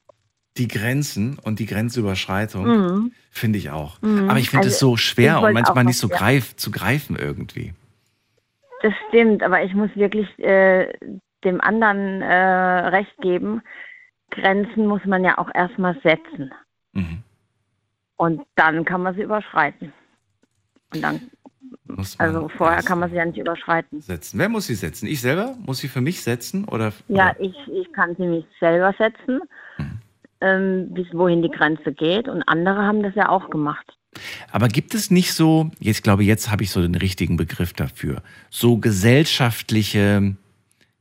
Die 0.58 0.68
Grenzen 0.68 1.40
und 1.44 1.60
die 1.60 1.66
Grenzüberschreitung 1.66 2.66
Mhm. 2.68 3.12
finde 3.32 3.58
ich 3.58 3.72
auch. 3.72 4.00
Mhm. 4.02 4.30
Aber 4.30 4.38
ich 4.40 4.50
finde 4.52 4.68
es 4.68 4.76
Also, 4.76 4.92
so 4.92 4.98
schwer 4.98 5.42
und 5.42 5.54
manchmal 5.54 5.84
nicht 5.84 5.98
so 5.98 6.08
ja. 6.10 6.16
greif, 6.18 6.56
zu 6.56 6.70
greifen 6.72 7.16
irgendwie. 7.18 7.74
Das 8.84 8.94
stimmt, 9.10 9.42
aber 9.42 9.64
ich 9.64 9.74
muss 9.74 9.90
wirklich 9.96 10.28
äh, 10.40 10.94
dem 11.44 11.60
anderen 11.60 12.22
äh, 12.22 12.34
recht 12.90 13.16
geben. 13.22 13.62
Grenzen 14.30 14.86
muss 14.88 15.04
man 15.06 15.24
ja 15.24 15.38
auch 15.38 15.50
erstmal 15.54 15.96
setzen. 16.04 16.52
Mhm. 16.92 17.24
Und 18.18 18.42
dann 18.56 18.86
kann 18.86 19.02
man 19.02 19.16
sie 19.16 19.22
überschreiten. 19.24 19.92
Und 20.94 21.02
dann, 21.02 21.22
Muss 21.86 22.18
man 22.18 22.28
also 22.28 22.50
vorher 22.50 22.84
kann 22.84 23.00
man 23.00 23.10
sie 23.10 23.16
ja 23.18 23.26
nicht 23.26 23.38
überschreiten. 23.38 24.02
setzen. 24.02 24.40
Wer 24.40 24.50
muss 24.50 24.68
sie 24.68 24.76
setzen? 24.76 25.08
Ich 25.08 25.22
selber? 25.22 25.56
Muss 25.66 25.80
sie 25.80 25.88
für 25.88 26.02
mich 26.02 26.22
setzen? 26.22 26.66
Oder, 26.66 26.94
Ja, 27.08 27.36
ich, 27.40 27.56
ich 27.72 27.92
kann 27.94 28.16
sie 28.16 28.26
mich 28.26 28.46
selber 28.60 28.94
setzen, 28.98 29.42
ähm, 30.42 30.94
bis 30.94 31.08
wohin 31.14 31.42
die 31.42 31.50
Grenze 31.50 31.94
geht. 31.94 32.28
Und 32.28 32.44
andere 32.44 32.84
haben 32.84 33.02
das 33.04 33.16
ja 33.16 33.30
auch 33.30 33.50
gemacht. 33.50 33.98
Aber 34.52 34.68
gibt 34.68 34.94
es 34.94 35.10
nicht 35.10 35.34
so, 35.34 35.72
jetzt 35.80 36.04
glaube 36.04 36.24
jetzt 36.24 36.52
habe 36.52 36.62
ich 36.64 36.70
so 36.70 36.82
den 36.82 36.94
richtigen 36.96 37.36
Begriff 37.36 37.74
dafür, 37.74 38.22
so 38.52 38.78
gesellschaftliche 38.78 40.36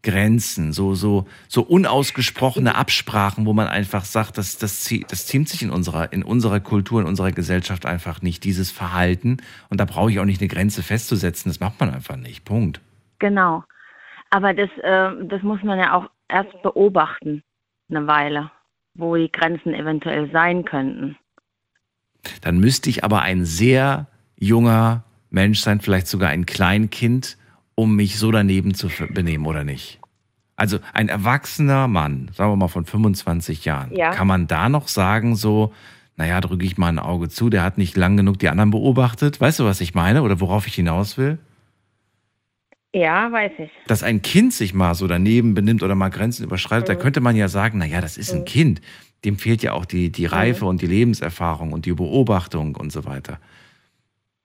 Grenzen, 0.03 0.73
so, 0.73 0.95
so, 0.95 1.27
so 1.49 1.63
unausgesprochene 1.63 2.75
Absprachen, 2.75 3.47
wo 3.47 3.53
man 3.53 3.69
einfach 3.69 4.05
sagt, 4.05 4.37
das, 4.37 4.59
das, 4.59 4.93
das 5.09 5.27
ziemt 5.27 5.49
sich 5.49 5.63
in 5.63 5.71
unserer, 5.71 6.13
in 6.13 6.25
unserer 6.25 6.59
Kultur, 6.59 7.01
in 7.01 7.07
unserer 7.07 7.31
Gesellschaft 7.31 7.87
einfach 7.87 8.21
nicht, 8.21 8.43
dieses 8.43 8.71
Verhalten. 8.73 9.37
Und 9.69 9.81
da 9.81 9.85
brauche 9.85 10.11
ich 10.11 10.19
auch 10.19 10.25
nicht 10.25 10.41
eine 10.41 10.49
Grenze 10.49 10.83
festzusetzen, 10.83 11.51
das 11.51 11.61
macht 11.61 11.79
man 11.79 11.95
einfach 11.95 12.17
nicht. 12.17 12.45
Punkt. 12.45 12.81
Genau. 13.21 13.63
Aber 14.31 14.55
das, 14.55 14.71
äh, 14.83 15.11
das 15.27 15.43
muss 15.43 15.63
man 15.63 15.79
ja 15.79 15.95
auch 15.95 16.11
erst 16.29 16.61
beobachten, 16.63 17.43
eine 17.89 18.07
Weile, 18.07 18.51
wo 18.95 19.15
die 19.15 19.31
Grenzen 19.31 19.73
eventuell 19.75 20.31
sein 20.33 20.65
könnten. 20.65 21.17
Dann 22.41 22.59
müsste 22.59 22.91
ich 22.91 23.05
aber 23.05 23.23
ein 23.23 23.45
sehr 23.45 24.07
junger 24.37 25.05
Mensch 25.31 25.61
sein, 25.61 25.81
vielleicht 25.81 26.09
sogar 26.09 26.31
ein 26.31 26.47
Kleinkind, 26.47 27.37
um 27.75 27.97
mich 27.97 28.19
so 28.19 28.31
daneben 28.31 28.75
zu 28.75 28.89
benehmen, 29.11 29.47
oder 29.47 29.65
nicht? 29.65 29.99
Also 30.57 30.79
ein 30.93 31.09
erwachsener 31.09 31.89
Mann, 31.89 32.31
sagen 32.35 32.53
wir 32.53 32.57
mal 32.57 32.69
von 32.69 32.85
25 32.85 33.65
Jahren, 33.65 33.95
Ja. 33.95 34.11
kann 34.11 34.27
man 34.27 34.47
da 34.47 34.69
noch 34.69 34.87
sagen, 34.89 35.35
so, 35.35 35.73
naja, 36.17 36.41
drücke 36.41 36.65
ich 36.65 36.77
mal 36.77 36.89
ein 36.89 36.99
Auge 36.99 37.29
zu, 37.29 37.49
der 37.51 37.63
hat 37.63 37.79
nicht 37.79 37.97
lang 37.97 38.17
genug 38.17 38.39
die 38.39 38.49
anderen 38.49 38.71
beobachtet. 38.71 39.41
Weißt 39.41 39.59
du, 39.61 39.65
was 39.65 39.81
ich 39.81 39.95
meine 39.95 40.23
oder 40.23 40.41
worauf 40.41 40.67
ich 40.67 40.75
hinaus 40.75 41.17
will? 41.17 41.39
Ja, 42.95 43.33
weiß 43.33 43.53
ich. 43.59 43.71
Dass 43.87 44.03
ein 44.03 44.21
Kind 44.21 44.53
sich 44.53 44.75
mal 44.75 44.95
so 44.95 45.07
daneben 45.07 45.55
benimmt 45.55 45.83
oder 45.83 45.95
mal 45.95 46.11
Grenzen 46.11 46.45
überschreitet, 46.45 46.91
da 46.91 46.95
Mhm. 46.95 46.99
könnte 46.99 47.21
man 47.21 47.37
ja 47.37 47.49
sagen, 47.49 47.79
naja, 47.79 48.01
das 48.03 48.19
ist 48.19 48.33
ein 48.33 48.41
Mhm. 48.41 48.45
Kind. 48.45 48.81
Dem 49.25 49.39
fehlt 49.39 49.63
ja 49.63 49.73
auch 49.73 49.87
die, 49.87 50.13
die 50.13 50.27
Reife 50.27 50.67
und 50.67 50.83
die 50.83 50.87
Lebenserfahrung 50.87 51.73
und 51.73 51.87
die 51.87 51.95
Beobachtung 51.95 52.77
und 52.77 52.93
so 52.93 53.05
weiter. 53.07 53.39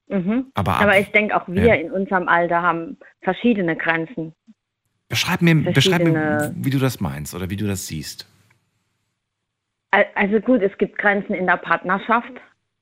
Mhm. 0.07 0.51
Aber 0.53 0.73
ab- 0.75 0.81
Aber 0.81 0.99
ich 0.99 1.11
denke, 1.11 1.35
auch 1.35 1.47
wir 1.47 1.65
Ja. 1.65 1.73
in 1.75 1.91
unserem 1.91 2.27
Alter 2.27 2.61
haben 2.61 2.97
verschiedene 3.21 3.75
Grenzen. 3.75 4.33
Beschreib 5.09 5.41
mir, 5.41 5.55
beschreib 5.55 6.03
mir, 6.03 6.53
wie 6.55 6.69
du 6.69 6.79
das 6.79 6.99
meinst 6.99 7.33
oder 7.35 7.49
wie 7.49 7.55
du 7.55 7.67
das 7.67 7.87
siehst. 7.87 8.25
Al- 9.91 10.05
Also 10.15 10.39
gut, 10.39 10.61
es 10.61 10.77
gibt 10.77 10.97
Grenzen 10.97 11.33
in 11.33 11.45
der 11.47 11.57
Partnerschaft, 11.57 12.31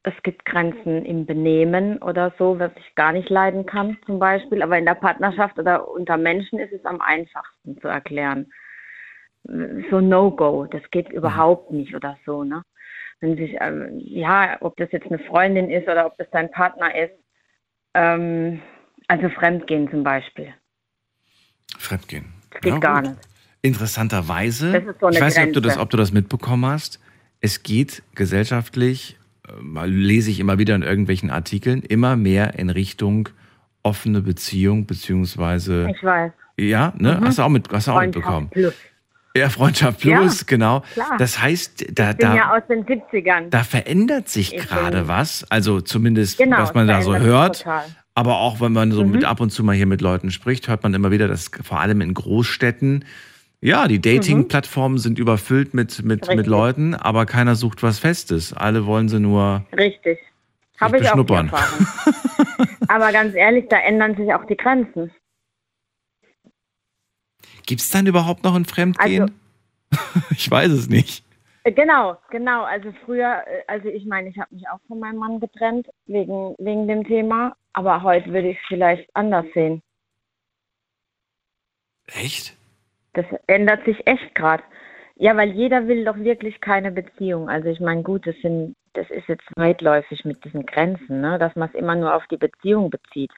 es 0.04 0.14
gibt 0.24 0.46
Grenzen 0.46 1.06
im 1.06 1.26
Benehmen 1.26 1.98
oder 2.00 2.34
so, 2.38 2.58
was 2.60 2.72
ich 2.78 2.96
gar 2.96 3.12
nicht 3.12 3.30
leiden 3.30 3.66
kann 3.66 3.98
zum 4.06 4.20
Beispiel. 4.20 4.62
Aber 4.62 4.78
in 4.78 4.86
der 4.86 4.96
Partnerschaft 4.96 5.58
oder 5.58 5.88
unter 5.88 6.18
Menschen 6.18 6.60
ist 6.60 6.74
es 6.74 6.86
am 6.86 7.02
einfachsten 7.02 7.80
zu 7.80 7.88
erklären. 7.88 8.52
So 9.44 10.02
No-Go, 10.02 10.66
das 10.66 10.82
geht 10.92 11.10
überhaupt 11.10 11.72
nicht 11.72 11.96
oder 11.96 12.18
so. 12.26 12.44
Ne? 12.44 12.64
Wenn 13.22 13.38
sich, 13.38 13.56
ähm, 13.60 14.00
ja, 14.00 14.58
ob 14.62 14.76
das 14.78 14.92
jetzt 14.92 15.08
eine 15.08 15.20
Freundin 15.20 15.70
ist 15.70 15.88
oder 15.88 16.06
ob 16.06 16.18
das 16.18 16.28
dein 16.32 16.52
Partner 16.52 16.94
ist, 16.96 17.14
ähm, 17.94 18.62
also 19.08 19.30
Fremdgehen 19.30 19.90
zum 19.90 20.04
Beispiel, 20.04 20.54
Fremdgehen. 21.78 22.26
das 22.52 22.62
geht 22.62 22.74
Ja, 22.74 22.80
gar 22.80 23.02
gut. 23.02 23.12
nicht. 23.12 23.22
Interessanterweise, 23.62 24.72
Das 24.74 24.84
ist 24.86 25.00
so 25.00 25.10
ich 25.10 25.20
weiß 25.20 25.38
nicht, 25.38 25.48
ob 25.48 25.54
du, 25.54 25.60
das, 25.62 25.78
ob 25.78 25.90
du 25.90 25.98
das 25.98 26.12
mitbekommen 26.12 26.66
hast, 26.66 27.00
es 27.42 27.64
geht 27.64 28.04
gesellschaftlich, 28.14 29.18
äh, 29.48 29.86
lese 29.86 30.30
ich 30.32 30.40
immer 30.40 30.60
wieder 30.60 30.76
in 30.76 30.84
irgendwelchen 30.84 31.32
Artikeln, 31.32 31.82
immer 31.82 32.16
mehr 32.16 32.58
in 32.60 32.70
Richtung 32.70 33.30
offene 33.82 34.22
Beziehung, 34.22 34.86
beziehungsweise, 34.86 35.90
Ich 35.96 36.04
weiß. 36.04 36.32
ja, 36.58 36.94
ne, 36.98 37.18
Mhm. 37.20 37.26
hast 37.26 37.38
du 37.40 37.44
auch, 37.44 37.50
mit, 37.50 37.70
hast 37.72 37.88
du 37.88 37.92
auch 37.92 38.02
mitbekommen. 38.02 38.50
plus. 38.50 38.74
Ja, 39.36 39.50
Freundschaft 39.50 40.04
Ja, 40.06 40.20
plus, 40.20 40.46
genau. 40.46 40.82
klar. 40.94 41.18
Das 41.20 41.42
heißt, 41.42 41.88
da, 41.98 42.12
Ich 42.12 42.18
bin 42.18 42.28
da, 42.30 42.36
ja 42.36 42.56
aus 42.56 42.64
den 42.70 42.86
70ern. 42.86 43.50
da 43.50 43.64
verändert 43.64 44.30
sich 44.30 44.54
Ich 44.56 44.62
gerade 44.68 45.08
was, 45.10 45.46
also 45.50 45.82
zumindest, 45.82 46.38
Genau, 46.38 46.58
was 46.60 46.74
man 46.74 46.88
da 46.88 47.02
so 47.02 47.16
hört. 47.18 47.60
total. 47.60 47.84
Aber 48.14 48.38
auch 48.38 48.62
wenn 48.62 48.72
man 48.72 48.92
so 48.94 49.04
Mhm. 49.04 49.12
mit 49.12 49.26
ab 49.26 49.42
und 49.42 49.50
zu 49.50 49.62
mal 49.64 49.76
hier 49.76 49.88
mit 49.88 50.00
Leuten 50.00 50.32
spricht, 50.32 50.70
hört 50.70 50.84
man 50.84 50.94
immer 50.94 51.12
wieder, 51.12 51.28
dass 51.28 51.52
vor 51.64 51.82
allem 51.82 52.00
in 52.00 52.14
Großstädten, 52.14 53.04
ja, 53.60 53.90
die 53.90 54.00
Dating-Plattformen 54.00 55.00
sind 55.00 55.20
überfüllt 55.20 55.74
mit, 55.74 56.02
mit, 56.06 56.26
mit 56.30 56.46
Mhm. 56.46 56.52
Leuten, 56.52 56.94
aber 56.96 57.26
keiner 57.26 57.56
sucht 57.56 57.84
was 57.84 58.00
Festes. 58.00 58.54
Alle 58.54 58.86
wollen 58.86 59.10
sie 59.10 59.20
nur 59.20 59.66
Richtig. 59.76 60.18
Habe 60.80 60.98
ich 60.98 61.10
auch. 61.10 61.18
Erfahrung. 61.18 61.88
Aber 62.88 63.12
ganz 63.12 63.34
ehrlich, 63.34 63.66
da 63.70 63.78
ändern 63.80 64.16
sich 64.16 64.34
auch 64.34 64.46
die 64.46 64.58
Grenzen. 64.58 65.10
Gibt 67.66 67.82
es 67.82 67.90
dann 67.90 68.08
überhaupt 68.08 68.44
noch 68.44 68.56
ein 68.56 68.66
Fremdgehen? 68.66 69.32
ich 70.32 70.50
weiß 70.50 70.72
es 70.72 70.90
nicht. 70.90 71.24
Äh, 71.64 71.72
Genau, 71.72 72.18
genau. 72.30 72.64
Also 72.64 72.94
früher, 73.06 73.44
äh, 73.48 73.64
also 73.68 73.90
ich 73.90 74.06
meine, 74.06 74.30
ich 74.30 74.38
habe 74.38 74.54
mich 74.54 74.68
auch 74.70 74.80
von 74.88 75.00
meinem 75.00 75.18
Mann 75.18 75.40
getrennt 75.40 75.88
wegen, 76.06 76.56
wegen 76.60 76.88
dem 76.88 77.04
Thema, 77.04 77.56
aber 77.74 78.04
heute 78.04 78.32
würde 78.32 78.52
ich 78.52 78.58
es 78.58 78.68
vielleicht 78.68 79.10
anders 79.16 79.46
sehen. 79.54 79.82
Echt? 82.08 82.56
Das 83.14 83.26
ändert 83.48 83.84
sich 83.86 84.06
echt 84.06 84.36
gerade. 84.36 84.64
Ja, 85.16 85.36
weil 85.38 85.52
jeder 85.52 85.88
will 85.88 86.04
doch 86.06 86.18
wirklich 86.18 86.60
keine 86.62 86.92
Beziehung. 86.92 87.50
Also 87.50 87.70
ich 87.70 87.80
meine, 87.80 88.04
gut, 88.04 88.28
das 88.28 88.36
sind, 88.42 88.76
das 88.94 89.10
ist 89.10 89.28
jetzt 89.28 89.46
weitläufig 89.56 90.26
mit 90.26 90.44
diesen 90.44 90.66
Grenzen, 90.66 91.22
ne? 91.22 91.40
dass 91.40 91.56
man 91.56 91.70
es 91.70 91.76
immer 91.76 91.96
nur 91.96 92.14
auf 92.14 92.28
die 92.28 92.38
Beziehung 92.38 92.90
bezieht. 92.90 93.32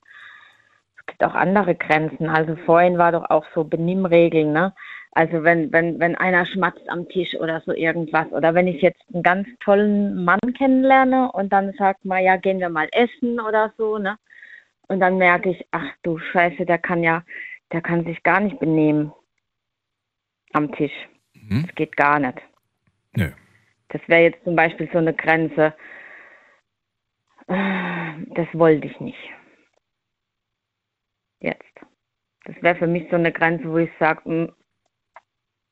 Gibt 1.07 1.23
auch 1.23 1.33
andere 1.33 1.75
Grenzen. 1.75 2.29
Also 2.29 2.55
vorhin 2.65 2.97
war 2.97 3.11
doch 3.11 3.29
auch 3.29 3.45
so 3.55 3.63
Benimmregeln, 3.63 4.53
ne? 4.53 4.73
Also 5.11 5.43
wenn, 5.43 5.71
wenn, 5.71 5.99
wenn 5.99 6.15
einer 6.15 6.45
schmatzt 6.45 6.87
am 6.89 7.09
Tisch 7.09 7.33
oder 7.35 7.61
so 7.61 7.73
irgendwas. 7.73 8.27
Oder 8.31 8.53
wenn 8.53 8.67
ich 8.67 8.81
jetzt 8.83 9.01
einen 9.11 9.23
ganz 9.23 9.47
tollen 9.61 10.23
Mann 10.23 10.39
kennenlerne 10.55 11.31
und 11.31 11.51
dann 11.51 11.73
sagt 11.73 12.05
man, 12.05 12.23
ja, 12.23 12.35
gehen 12.35 12.59
wir 12.59 12.69
mal 12.69 12.87
essen 12.91 13.39
oder 13.39 13.73
so, 13.77 13.97
ne? 13.97 14.17
Und 14.87 14.99
dann 14.99 15.17
merke 15.17 15.49
ich, 15.49 15.65
ach 15.71 15.89
du 16.03 16.19
Scheiße, 16.19 16.65
der 16.65 16.77
kann 16.77 17.03
ja, 17.03 17.23
der 17.71 17.81
kann 17.81 18.05
sich 18.05 18.21
gar 18.23 18.39
nicht 18.39 18.59
benehmen 18.59 19.11
am 20.53 20.71
Tisch. 20.73 20.93
Mhm. 21.33 21.65
Das 21.65 21.75
geht 21.75 21.97
gar 21.97 22.19
nicht. 22.19 22.37
Nö. 23.15 23.31
Das 23.89 24.01
wäre 24.07 24.23
jetzt 24.23 24.43
zum 24.43 24.55
Beispiel 24.55 24.89
so 24.91 24.99
eine 24.99 25.13
Grenze. 25.13 25.73
Das 27.47 28.47
wollte 28.53 28.87
ich 28.87 28.99
nicht. 28.99 29.17
Jetzt. 31.39 31.63
Das 32.45 32.55
wäre 32.61 32.75
für 32.75 32.87
mich 32.87 33.07
so 33.09 33.17
eine 33.17 33.31
Grenze, 33.31 33.69
wo 33.69 33.77
ich 33.77 33.89
sage, 33.99 34.53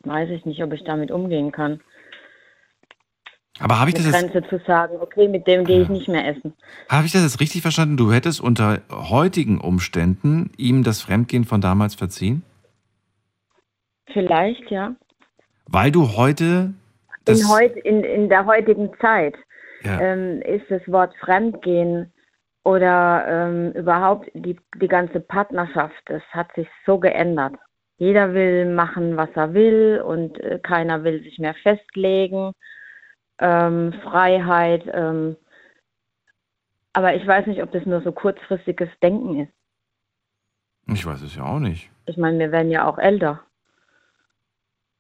weiß 0.01 0.29
ich 0.29 0.45
nicht, 0.45 0.61
ob 0.63 0.73
ich 0.73 0.83
damit 0.83 1.11
umgehen 1.11 1.51
kann. 1.51 1.81
Aber 3.59 3.79
habe 3.79 3.89
ich 3.89 3.95
das 3.95 4.05
Eine 4.07 4.27
jetzt, 4.27 4.33
Grenze 4.33 4.49
zu 4.49 4.65
sagen, 4.65 4.97
okay, 4.99 5.29
mit 5.29 5.47
dem 5.47 5.63
gehe 5.63 5.81
ich 5.81 5.89
nicht 5.89 6.09
mehr 6.09 6.27
essen. 6.27 6.53
habe 6.89 7.05
ich 7.05 7.13
das 7.13 7.23
jetzt 7.23 7.39
richtig 7.39 7.61
verstanden? 7.61 7.95
Du 7.95 8.11
hättest 8.11 8.41
unter 8.41 8.81
heutigen 8.91 9.61
Umständen 9.61 10.51
ihm 10.57 10.83
das 10.83 11.01
Fremdgehen 11.01 11.45
von 11.45 11.61
damals 11.61 11.95
verziehen? 11.95 12.43
Vielleicht, 14.11 14.69
ja. 14.69 14.95
Weil 15.67 15.91
du 15.91 16.17
heute 16.17 16.73
In, 17.27 17.49
heut, 17.49 17.75
in, 17.77 18.03
in 18.03 18.29
der 18.29 18.45
heutigen 18.45 18.91
Zeit 18.99 19.35
ja, 19.83 19.99
ähm, 20.01 20.41
ist 20.41 20.65
das 20.69 20.81
Wort 20.87 21.13
Fremdgehen 21.21 22.11
oder 22.65 23.25
ähm, 23.27 23.71
überhaupt 23.73 24.29
die, 24.33 24.59
die 24.75 24.87
ganze 24.87 25.19
Partnerschaft, 25.19 26.01
das 26.07 26.23
hat 26.31 26.51
sich 26.55 26.67
so 26.85 26.99
geändert. 26.99 27.53
Jeder 27.97 28.33
will 28.33 28.65
machen, 28.73 29.15
was 29.17 29.29
er 29.35 29.53
will 29.53 30.01
und 30.05 30.39
äh, 30.39 30.59
keiner 30.59 31.03
will 31.03 31.21
sich 31.23 31.37
mehr 31.37 31.53
festlegen. 31.53 32.53
Ähm, 33.39 33.93
Freiheit. 34.03 34.83
Ähm, 34.91 35.37
aber 36.93 37.15
ich 37.15 37.25
weiß 37.25 37.45
nicht, 37.45 37.61
ob 37.61 37.71
das 37.71 37.85
nur 37.85 38.01
so 38.01 38.11
kurzfristiges 38.11 38.89
Denken 39.01 39.41
ist. 39.41 39.53
ich 40.87 41.05
weiß 41.05 41.21
es 41.21 41.35
ja 41.35 41.43
auch 41.43 41.59
nicht. 41.59 41.91
Ich 42.07 42.17
meine, 42.17 42.39
wir 42.39 42.51
werden 42.51 42.71
ja 42.71 42.87
auch 42.87 42.97
älter. 42.97 43.41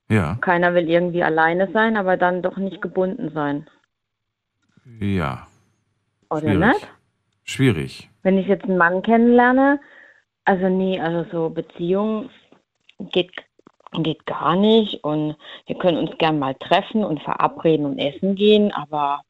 Ja, 0.07 0.37
Keiner 0.41 0.75
will 0.75 0.87
irgendwie 0.87 1.23
alleine 1.23 1.71
sein, 1.71 1.97
aber 1.97 2.15
dann 2.15 2.43
doch 2.43 2.57
nicht 2.57 2.81
gebunden 2.81 3.31
sein. 3.33 3.67
ja, 4.99 5.47
Oder 6.29 6.41
schwierig. 6.41 6.73
nicht? 6.73 6.94
Schwierig. 7.45 8.09
Wenn 8.23 8.37
ich 8.37 8.47
jetzt 8.47 8.65
einen 8.65 8.77
Mann 8.77 9.01
kennenlerne, 9.03 9.79
also 10.43 10.67
nee, 10.67 10.99
also 10.99 11.29
so 11.31 11.49
Beziehung 11.49 12.29
geht, 12.99 13.31
geht 13.93 14.25
gar 14.25 14.55
nicht 14.55 15.03
und 15.03 15.35
wir 15.67 15.77
können 15.77 15.97
uns 15.97 16.17
gern 16.17 16.39
mal 16.39 16.55
treffen 16.55 17.03
und 17.03 17.21
verabreden 17.21 17.85
und 17.85 17.99
essen 17.99 18.35
gehen, 18.35 18.71
aber 18.73 19.21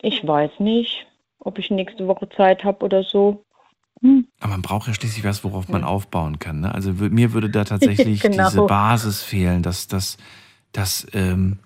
ich 0.00 0.26
weiß 0.26 0.52
nicht, 0.60 1.06
ob 1.38 1.58
ich 1.58 1.70
nächste 1.70 2.06
Woche 2.06 2.28
Zeit 2.28 2.62
habe 2.62 2.84
oder 2.84 3.02
so. 3.02 3.44
Aber 4.40 4.50
man 4.50 4.62
braucht 4.62 4.86
ja 4.86 4.94
schließlich 4.94 5.24
was, 5.24 5.44
worauf 5.44 5.68
man 5.68 5.82
aufbauen 5.82 6.38
kann. 6.38 6.60
Ne? 6.60 6.74
Also 6.74 6.92
mir 6.92 7.32
würde 7.32 7.48
da 7.48 7.64
tatsächlich 7.64 8.20
Genau. 8.20 8.44
diese 8.44 8.62
Basis 8.66 9.22
fehlen, 9.22 9.62
dass 9.62 9.88
das, 9.88 10.18
das, 10.72 11.06
ähm, 11.14 11.58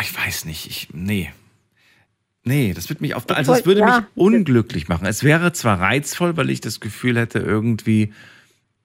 ich 0.00 0.16
weiß 0.16 0.44
nicht, 0.44 0.66
ich, 0.68 0.88
nee. 0.92 1.32
Nee, 2.46 2.74
das 2.74 2.88
wird 2.88 3.00
mich 3.00 3.14
auf, 3.16 3.28
also 3.28 3.54
es 3.54 3.66
würde 3.66 3.80
ja. 3.80 4.00
mich 4.00 4.06
unglücklich 4.14 4.88
machen. 4.88 5.04
Es 5.04 5.24
wäre 5.24 5.52
zwar 5.52 5.80
reizvoll, 5.80 6.36
weil 6.36 6.48
ich 6.48 6.60
das 6.60 6.78
Gefühl 6.78 7.18
hätte, 7.18 7.40
irgendwie, 7.40 8.12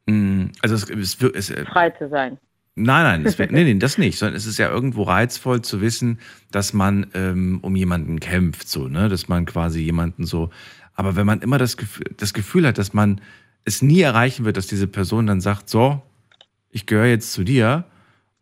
mh, 0.07 0.49
also 0.61 0.73
es, 0.73 0.89
es, 0.89 1.21
es, 1.21 1.51
äh, 1.51 1.65
Frei 1.65 1.91
zu 1.91 2.09
sein. 2.09 2.39
Nein, 2.73 3.03
nein, 3.03 3.25
es 3.25 3.37
wär, 3.37 3.47
nee, 3.51 3.63
nee, 3.63 3.75
das 3.75 3.99
nicht, 3.99 4.17
sondern 4.17 4.35
es 4.35 4.47
ist 4.47 4.57
ja 4.57 4.71
irgendwo 4.71 5.03
reizvoll 5.03 5.61
zu 5.61 5.79
wissen, 5.79 6.17
dass 6.49 6.73
man 6.73 7.05
ähm, 7.13 7.59
um 7.61 7.75
jemanden 7.75 8.19
kämpft, 8.19 8.67
so, 8.67 8.87
ne, 8.87 9.09
dass 9.09 9.27
man 9.27 9.45
quasi 9.45 9.81
jemanden 9.81 10.25
so, 10.25 10.49
aber 10.95 11.15
wenn 11.15 11.27
man 11.27 11.41
immer 11.41 11.59
das 11.59 11.77
Gefühl, 11.77 12.05
das 12.17 12.33
Gefühl 12.33 12.65
hat, 12.65 12.79
dass 12.79 12.93
man 12.93 13.21
es 13.63 13.83
nie 13.83 14.01
erreichen 14.01 14.43
wird, 14.43 14.57
dass 14.57 14.65
diese 14.65 14.87
Person 14.87 15.27
dann 15.27 15.39
sagt, 15.39 15.69
so, 15.69 16.01
ich 16.71 16.87
gehöre 16.87 17.05
jetzt 17.05 17.31
zu 17.31 17.43
dir 17.43 17.85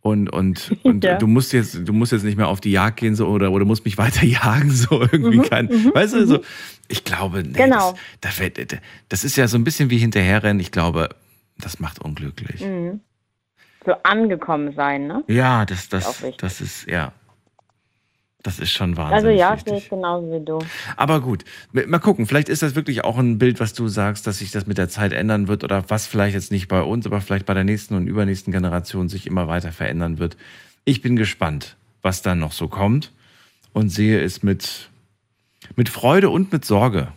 und 0.02 0.30
und 0.30 0.76
und 0.84 1.04
Ja. 1.04 1.18
du 1.18 1.28
musst 1.28 1.54
jetzt 1.54 1.88
du 1.88 1.94
musst 1.94 2.12
jetzt 2.12 2.24
nicht 2.24 2.38
mehr 2.38 2.48
auf 2.48 2.62
die 2.62 2.72
Jagd 2.72 2.98
gehen 2.98 3.16
so 3.16 3.28
oder 3.28 3.52
oder 3.52 3.66
musst 3.66 3.86
mich 3.86 3.98
weiter 3.98 4.26
jagen 4.26 4.72
so 4.72 5.02
irgendwie 5.02 5.40
kann, 5.40 5.70
weißt 5.70 6.14
du 6.14 6.26
so, 6.28 6.40
ich 6.88 7.04
glaube, 7.04 7.44
nee, 7.44 7.54
Genau. 7.58 7.96
das, 8.22 8.38
das, 8.38 8.80
das 9.10 9.24
ist 9.24 9.36
ja 9.36 9.48
so 9.48 9.58
ein 9.58 9.64
bisschen 9.64 9.90
wie 9.90 9.98
hinterherrennen. 9.98 10.60
Ich 10.60 10.72
glaube, 10.72 11.10
das 11.58 11.80
macht 11.80 12.00
unglücklich. 12.00 12.62
Mhm. 12.62 13.02
So 13.86 13.94
angekommen 14.04 14.74
sein, 14.76 15.08
ne? 15.08 15.24
Ja, 15.28 15.66
das, 15.66 15.88
das, 15.90 16.22
wichtig. 16.22 16.38
das 16.40 16.60
ist, 16.62 16.88
ja. 16.88 17.14
Das 18.42 18.58
ist 18.58 18.72
schon 18.72 18.98
Also 18.98 19.12
wahnsinnig 19.12 19.40
ja, 19.40 19.58
sehe 19.58 19.78
ich 19.78 19.90
genauso 19.90 20.32
wie 20.32 20.44
du. 20.44 20.60
Aber 20.96 21.20
gut, 21.20 21.44
mal 21.74 22.00
gucken, 22.00 22.26
vielleicht 22.26 22.48
ist 22.48 22.62
das 22.62 22.74
wirklich 22.74 23.04
auch 23.04 23.18
ein 23.18 23.38
Bild, 23.38 23.60
was 23.60 23.74
du 23.74 23.90
sagst, 23.90 24.28
dass 24.28 24.38
sich 24.38 24.52
das 24.52 24.66
mit 24.66 24.78
der 24.78 24.88
Zeit 24.88 25.12
ändern 25.12 25.50
wird 25.50 25.66
oder 25.66 25.90
was 25.90 26.08
vielleicht 26.08 26.36
jetzt 26.36 26.52
nicht 26.52 26.70
bei 26.70 26.82
uns, 26.82 27.06
aber 27.06 27.20
vielleicht 27.20 27.46
bei 27.46 27.54
der 27.54 27.66
nächsten 27.66 27.96
und 27.96 28.08
übernächsten 28.08 28.54
Generation 28.54 29.10
sich 29.10 29.28
immer 29.28 29.50
weiter 29.50 29.74
verändern 29.74 30.20
wird. 30.20 30.38
Ich 30.86 31.02
bin 31.02 31.18
gespannt, 31.18 31.76
was 32.02 32.22
dann 32.22 32.40
noch 32.40 32.54
so 32.54 32.70
kommt 32.70 33.12
und 33.74 33.90
sehe 33.90 34.22
es 34.22 34.42
mit, 34.42 34.90
mit 35.76 35.90
Freude 35.90 36.30
und 36.30 36.54
mit 36.54 36.64
Sorge. 36.64 37.12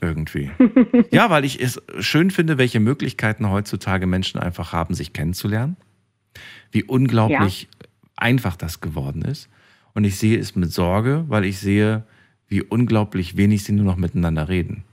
Irgendwie. 0.00 0.50
ja, 1.10 1.28
weil 1.28 1.44
ich 1.44 1.60
es 1.60 1.82
schön 1.98 2.30
finde, 2.30 2.56
welche 2.56 2.80
Möglichkeiten 2.80 3.50
heutzutage 3.50 4.06
Menschen 4.06 4.40
einfach 4.40 4.72
haben, 4.72 4.94
sich 4.94 5.12
kennenzulernen. 5.12 5.76
Wie 6.70 6.84
unglaublich 6.84 7.68
einfach 8.16 8.56
das 8.56 8.80
geworden 8.80 9.22
ist. 9.22 9.48
Und 9.94 10.04
ich 10.04 10.18
sehe 10.18 10.38
es 10.38 10.56
mit 10.56 10.72
Sorge, 10.72 11.24
weil 11.28 11.44
ich 11.44 11.58
sehe, 11.58 12.04
wie 12.48 12.62
unglaublich 12.62 13.36
wenig 13.36 13.64
sie 13.64 13.72
nur 13.72 13.84
noch 13.84 13.96
miteinander 13.96 14.48
reden. 14.48 14.84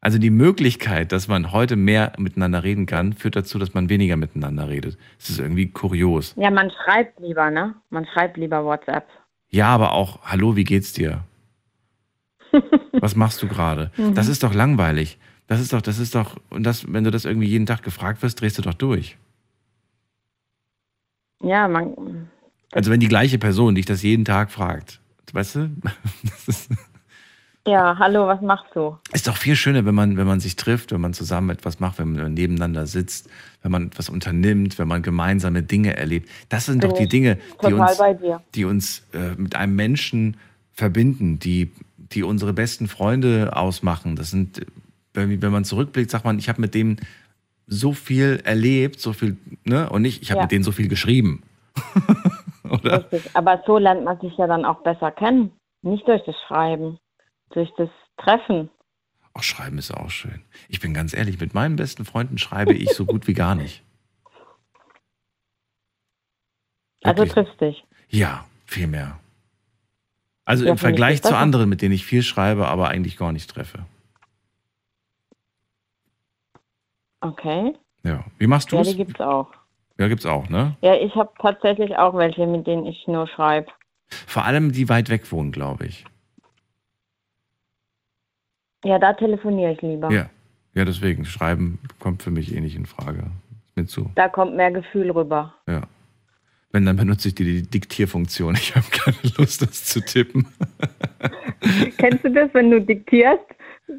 Also 0.00 0.18
die 0.18 0.30
Möglichkeit, 0.30 1.10
dass 1.10 1.26
man 1.26 1.52
heute 1.52 1.74
mehr 1.74 2.12
miteinander 2.18 2.62
reden 2.62 2.86
kann, 2.86 3.12
führt 3.12 3.34
dazu, 3.34 3.58
dass 3.58 3.74
man 3.74 3.88
weniger 3.88 4.16
miteinander 4.16 4.68
redet. 4.68 4.96
Es 5.18 5.30
ist 5.30 5.40
irgendwie 5.40 5.68
kurios. 5.68 6.34
Ja, 6.36 6.50
man 6.50 6.70
schreibt 6.70 7.18
lieber, 7.18 7.50
ne? 7.50 7.74
Man 7.90 8.06
schreibt 8.06 8.36
lieber 8.36 8.64
WhatsApp. 8.64 9.06
Ja, 9.48 9.68
aber 9.68 9.92
auch, 9.92 10.20
hallo, 10.22 10.54
wie 10.54 10.64
geht's 10.64 10.92
dir? 10.92 11.24
Was 12.92 13.16
machst 13.16 13.42
du 13.42 13.48
gerade? 13.48 13.90
Das 14.14 14.28
ist 14.28 14.42
doch 14.42 14.54
langweilig. 14.54 15.18
Das 15.46 15.60
ist 15.60 15.72
doch, 15.72 15.82
das 15.82 15.98
ist 15.98 16.14
doch, 16.14 16.36
und 16.50 16.64
das, 16.64 16.92
wenn 16.92 17.04
du 17.04 17.10
das 17.10 17.24
irgendwie 17.24 17.48
jeden 17.48 17.66
Tag 17.66 17.82
gefragt 17.82 18.22
wirst, 18.22 18.40
drehst 18.40 18.58
du 18.58 18.62
doch 18.62 18.74
durch. 18.74 19.16
Ja, 21.42 21.68
man. 21.68 22.28
Also 22.72 22.90
wenn 22.90 23.00
die 23.00 23.08
gleiche 23.08 23.38
Person 23.38 23.74
dich 23.74 23.86
das 23.86 24.02
jeden 24.02 24.24
Tag 24.24 24.50
fragt, 24.50 25.00
weißt 25.32 25.54
du? 25.56 25.70
Ja, 27.66 27.98
hallo, 27.98 28.28
was 28.28 28.40
machst 28.42 28.70
du? 28.74 28.96
ist 29.12 29.26
doch 29.26 29.36
viel 29.36 29.56
schöner, 29.56 29.84
wenn 29.84 29.94
man, 29.94 30.16
wenn 30.16 30.26
man 30.26 30.38
sich 30.38 30.54
trifft, 30.54 30.92
wenn 30.92 31.00
man 31.00 31.14
zusammen 31.14 31.50
etwas 31.50 31.80
macht, 31.80 31.98
wenn 31.98 32.12
man 32.12 32.34
nebeneinander 32.34 32.86
sitzt, 32.86 33.28
wenn 33.62 33.72
man 33.72 33.86
etwas 33.88 34.08
unternimmt, 34.08 34.78
wenn 34.78 34.86
man 34.86 35.02
gemeinsame 35.02 35.64
Dinge 35.64 35.96
erlebt. 35.96 36.28
Das 36.48 36.66
sind 36.66 36.80
Bin 36.80 36.90
doch 36.90 36.96
die 36.96 37.08
Dinge, 37.08 37.38
die 37.66 37.72
uns, 37.72 37.98
die 38.54 38.64
uns 38.64 39.02
äh, 39.12 39.34
mit 39.36 39.56
einem 39.56 39.74
Menschen 39.74 40.36
verbinden, 40.72 41.40
die, 41.40 41.72
die 41.96 42.22
unsere 42.22 42.52
besten 42.52 42.86
Freunde 42.86 43.56
ausmachen. 43.56 44.14
Das 44.14 44.30
sind, 44.30 44.64
wenn, 45.14 45.42
wenn 45.42 45.50
man 45.50 45.64
zurückblickt, 45.64 46.10
sagt 46.10 46.24
man, 46.24 46.38
ich 46.38 46.48
habe 46.48 46.60
mit 46.60 46.72
dem 46.72 46.98
so 47.66 47.94
viel 47.94 48.40
erlebt, 48.44 49.00
so 49.00 49.12
viel, 49.12 49.36
ne? 49.64 49.90
Und 49.90 50.02
nicht, 50.02 50.22
ich 50.22 50.30
habe 50.30 50.38
Ja. 50.38 50.44
mit 50.44 50.52
denen 50.52 50.62
so 50.62 50.70
viel 50.70 50.86
geschrieben. 50.86 51.42
Oder? 52.70 53.10
Richtig. 53.12 53.34
Aber 53.34 53.62
so 53.66 53.78
lernt 53.78 54.04
man 54.04 54.20
sich 54.20 54.36
ja 54.36 54.46
dann 54.46 54.64
auch 54.64 54.82
besser 54.82 55.10
kennen. 55.10 55.52
Nicht 55.82 56.06
durch 56.08 56.22
das 56.24 56.36
Schreiben, 56.46 56.98
durch 57.50 57.70
das 57.76 57.88
Treffen. 58.16 58.70
Auch 59.34 59.42
schreiben 59.42 59.78
ist 59.78 59.92
auch 59.92 60.10
schön. 60.10 60.42
Ich 60.68 60.80
bin 60.80 60.94
ganz 60.94 61.12
ehrlich, 61.14 61.38
mit 61.38 61.52
meinen 61.54 61.76
besten 61.76 62.04
Freunden 62.04 62.38
schreibe 62.38 62.72
ich 62.72 62.90
so 62.90 63.04
gut 63.04 63.26
wie 63.26 63.34
gar 63.34 63.54
nicht. 63.54 63.82
Also 67.04 67.22
Wirklich. 67.24 67.34
triffst 67.34 67.60
dich. 67.60 67.84
Ja, 68.08 68.46
viel 68.64 68.86
mehr. 68.86 69.20
Also 70.44 70.64
Ja, 70.64 70.72
im 70.72 70.78
Vergleich 70.78 71.22
zu 71.22 71.36
anderen, 71.36 71.68
mit 71.68 71.82
denen 71.82 71.94
ich 71.94 72.06
viel 72.06 72.22
schreibe, 72.22 72.68
aber 72.68 72.88
eigentlich 72.88 73.16
gar 73.16 73.32
nicht 73.32 73.50
treffe. 73.50 73.84
Okay. 77.20 77.74
Ja. 78.04 78.24
Wie 78.38 78.46
machst 78.46 78.70
du 78.72 78.76
Ja, 78.76 78.82
es? 78.82 78.88
die 78.88 78.96
gibt's 78.96 79.20
auch. 79.20 79.50
Ja, 79.98 80.08
gibt's 80.08 80.26
auch, 80.26 80.48
ne? 80.48 80.76
Ja, 80.82 80.94
ich 80.94 81.14
habe 81.14 81.30
tatsächlich 81.40 81.96
auch 81.96 82.14
welche, 82.14 82.46
mit 82.46 82.66
denen 82.66 82.86
ich 82.86 83.06
nur 83.06 83.26
schreibe. 83.28 83.68
Vor 84.08 84.44
allem 84.44 84.72
die 84.72 84.88
weit 84.88 85.08
weg 85.08 85.30
wohnen, 85.32 85.52
glaube 85.52 85.86
ich. 85.86 86.04
Ja, 88.84 88.98
da 88.98 89.14
telefoniere 89.14 89.72
ich 89.72 89.82
lieber. 89.82 90.10
Ja. 90.12 90.30
Ja, 90.74 90.84
deswegen. 90.84 91.24
Schreiben 91.24 91.78
kommt 91.98 92.22
für 92.22 92.30
mich 92.30 92.54
eh 92.54 92.60
nicht 92.60 92.76
in 92.76 92.84
Frage. 92.84 93.30
Ist 93.66 93.76
mir 93.76 93.86
zu. 93.86 94.10
Da 94.14 94.28
kommt 94.28 94.54
mehr 94.54 94.70
Gefühl 94.70 95.10
rüber. 95.10 95.54
Ja. 95.66 95.82
Wenn, 96.70 96.84
dann 96.84 96.96
benutze 96.96 97.28
ich 97.28 97.34
die, 97.34 97.44
die 97.44 97.62
Diktierfunktion. 97.62 98.54
Ich 98.54 98.76
habe 98.76 98.84
keine 98.90 99.16
Lust, 99.38 99.62
das 99.62 99.84
zu 99.84 100.02
tippen. 100.02 100.46
Kennst 101.96 102.24
du 102.24 102.30
das, 102.30 102.50
wenn 102.52 102.70
du 102.70 102.82
diktierst, 102.82 103.44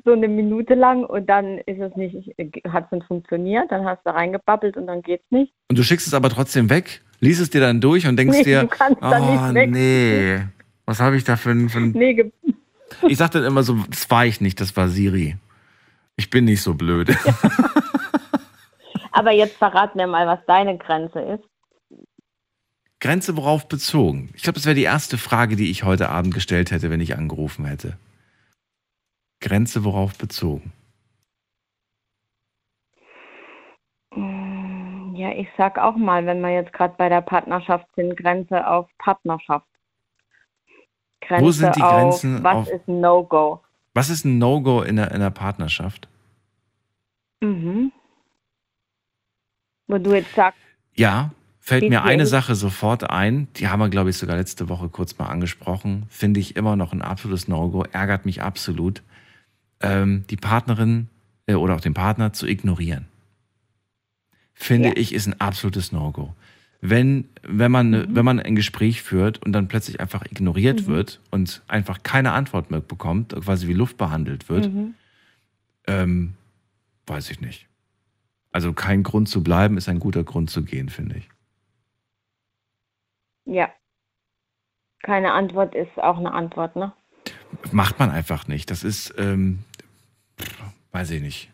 so 0.06 0.14
eine 0.14 0.28
Minute 0.28 0.74
lang 0.74 1.06
und 1.06 1.28
dann 1.28 1.60
ist 1.60 1.80
es 1.80 1.96
nicht, 1.96 2.34
hat 2.68 2.86
es 2.86 2.92
nicht 2.92 3.08
funktioniert, 3.08 3.72
dann 3.72 3.86
hast 3.86 4.06
du 4.06 4.14
reingebabbelt 4.14 4.78
und 4.78 4.88
dann 4.88 5.02
geht's 5.02 5.30
nicht? 5.30 5.54
Und 5.70 5.78
du 5.78 5.84
schickst 5.84 6.08
es 6.08 6.14
aber 6.14 6.30
trotzdem 6.30 6.70
weg, 6.70 7.02
liest 7.20 7.42
es 7.42 7.50
dir 7.50 7.62
dann 7.62 7.82
durch 7.82 8.08
und 8.08 8.18
denkst 8.18 8.38
Nee, 8.38 8.44
dir, 8.44 8.62
du 8.62 8.68
kannst 8.68 9.02
da 9.02 9.20
oh 9.20 9.52
nee, 9.52 10.40
was 10.86 11.00
habe 11.00 11.18
ich 11.18 11.24
da 11.24 11.36
für 11.36 11.52
ein, 11.52 11.70
für 11.70 11.80
ein 11.80 11.92
Nee, 11.92 12.32
Ich 13.08 13.18
sag 13.18 13.32
dann 13.32 13.44
immer 13.44 13.64
so, 13.64 13.84
das 13.90 14.10
war 14.10 14.26
ich 14.26 14.42
nicht, 14.42 14.60
das 14.60 14.76
war 14.76 14.88
Siri. 14.88 15.36
Ich 16.16 16.30
bin 16.30 16.46
nicht 16.46 16.62
so 16.62 16.74
blöd. 16.74 17.10
aber 19.12 19.32
jetzt 19.32 19.58
verrat 19.58 19.96
mir 19.96 20.08
mal, 20.08 20.26
was 20.26 20.40
deine 20.48 20.78
Grenze 20.78 21.20
ist. 21.20 21.44
Grenze 23.00 23.38
worauf 23.38 23.68
bezogen? 23.68 24.32
Ich 24.34 24.42
glaube, 24.42 24.56
das 24.56 24.66
wäre 24.66 24.76
die 24.76 24.84
erste 24.84 25.18
Frage, 25.18 25.56
die 25.56 25.70
ich 25.70 25.84
heute 25.84 26.10
Abend 26.10 26.34
gestellt 26.34 26.72
hätte, 26.72 26.90
wenn 26.90 27.02
ich 27.02 27.16
angerufen 27.16 27.66
hätte. 27.66 27.98
Grenze 29.42 29.84
worauf 29.84 30.18
bezogen? 30.18 30.72
Mm, 34.16 35.16
Ja, 35.16 35.32
ich 35.32 35.48
sag 35.58 35.78
auch 35.80 35.96
mal, 35.96 36.26
wenn 36.26 36.42
wir 36.42 36.52
jetzt 36.54 36.74
gerade 36.74 36.94
bei 36.98 37.10
der 37.10 37.22
Partnerschaft 37.22 37.88
sind, 37.96 38.16
Grenze 38.18 38.68
auf 38.68 38.88
Partnerschaft. 39.00 39.66
Grenze 41.22 41.44
Wo 41.46 41.52
sind 41.52 41.76
die 41.76 41.82
auf, 41.82 41.90
Grenzen 41.92 42.44
Was 42.44 42.56
auf- 42.56 42.68
ist 42.70 42.88
ein 42.88 43.00
No-Go? 43.02 43.62
Was 43.94 44.10
ist 44.10 44.26
ein 44.26 44.38
No-Go 44.38 44.82
in 44.84 44.96
der, 44.98 45.12
in 45.12 45.20
der 45.20 45.32
Partnerschaft? 45.32 46.08
Mhm. 47.42 47.92
Wo 49.88 49.98
du 49.98 50.14
jetzt 50.14 50.34
sagst, 50.36 50.60
Ja, 50.94 51.32
fällt 51.60 51.90
mir 51.90 52.04
eine? 52.04 52.26
Sache 52.28 52.54
sofort 52.56 53.10
ein. 53.10 53.48
Die 53.54 53.68
haben 53.70 53.80
wir, 53.80 53.90
glaube 53.90 54.10
ich, 54.12 54.18
sogar 54.18 54.36
letzte 54.38 54.70
Woche 54.70 54.90
kurz 54.90 55.18
mal 55.18 55.28
angesprochen. 55.28 56.06
Finde 56.10 56.40
ich 56.40 56.56
immer 56.56 56.76
noch 56.76 56.94
ein 56.94 57.02
absolutes 57.02 57.48
No-Go. 57.48 57.84
Ärgert 57.92 58.26
mich 58.26 58.42
absolut, 58.44 59.02
ähm, 59.82 60.26
die 60.30 60.38
Partnerin 60.38 61.08
äh, 61.46 61.54
oder 61.56 61.76
auch 61.76 61.82
den 61.82 61.94
Partner 61.94 62.34
zu 62.34 62.48
ignorieren. 62.48 63.08
Finde 64.54 64.90
Ja. 64.90 64.96
ich, 64.98 65.14
ist 65.14 65.28
ein 65.28 65.40
absolutes 65.40 65.92
No-Go. 65.92 66.34
Wenn, 66.82 67.28
wenn, 67.44 67.72
man, 67.72 67.90
Mhm. 67.92 68.16
wenn 68.16 68.26
man 68.26 68.40
ein 68.40 68.56
Gespräch 68.56 69.02
führt 69.02 69.44
und 69.44 69.52
dann 69.52 69.68
plötzlich 69.68 70.00
einfach 70.00 70.26
ignoriert 70.26 70.86
wird 70.88 71.20
und 71.32 71.62
einfach 71.68 72.04
keine 72.04 72.32
Antwort 72.34 72.70
mehr 72.72 72.82
bekommt, 72.82 73.34
quasi 73.34 73.68
wie 73.68 73.74
Luft 73.74 73.98
behandelt 73.98 74.48
wird, 74.50 74.72
mhm. 74.72 74.94
ähm, 75.88 76.34
weiß 77.08 77.30
ich 77.32 77.42
nicht. 77.42 77.68
Also 78.52 78.74
kein 78.74 79.04
Grund 79.04 79.28
zu 79.30 79.44
bleiben 79.44 79.78
ist 79.78 79.90
ein 79.90 80.00
guter 80.00 80.24
Grund 80.24 80.50
zu 80.50 80.64
gehen, 80.64 80.90
finde 80.90 81.18
ich. 81.18 81.30
ja. 83.46 83.70
Keine 85.04 85.32
Antwort 85.34 85.76
ist 85.76 85.98
auch 86.00 86.18
eine 86.18 86.34
Antwort, 86.34 86.76
ne? 86.76 86.92
Macht 87.72 88.00
man 88.00 88.10
einfach 88.12 88.48
nicht. 88.48 88.70
Das 88.72 88.84
ist, 88.84 89.14
ähm, 89.18 89.60
weiß 90.92 91.12
ich 91.12 91.22
nicht. 91.22 91.50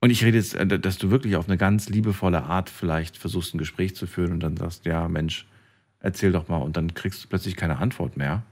Und 0.00 0.10
ich 0.10 0.24
rede 0.24 0.36
jetzt, 0.38 0.54
äh, 0.54 0.66
dass 0.78 0.98
du 0.98 1.10
wirklich 1.10 1.36
auf 1.36 1.48
eine 1.48 1.56
ganz 1.56 1.88
liebevolle 1.88 2.42
Art 2.44 2.68
vielleicht 2.70 3.16
versuchst, 3.16 3.54
ein 3.54 3.58
Gespräch 3.58 3.96
zu 3.96 4.06
führen 4.06 4.32
und 4.32 4.40
dann 4.40 4.56
sagst, 4.56 4.84
ja, 4.84 5.08
Mensch, 5.08 5.46
erzähl 6.00 6.32
doch 6.32 6.48
mal 6.48 6.58
und 6.58 6.76
dann 6.76 6.94
kriegst 6.94 7.24
du 7.24 7.28
plötzlich 7.28 7.56
keine 7.56 7.78
Antwort 7.78 8.16
mehr. 8.16 8.42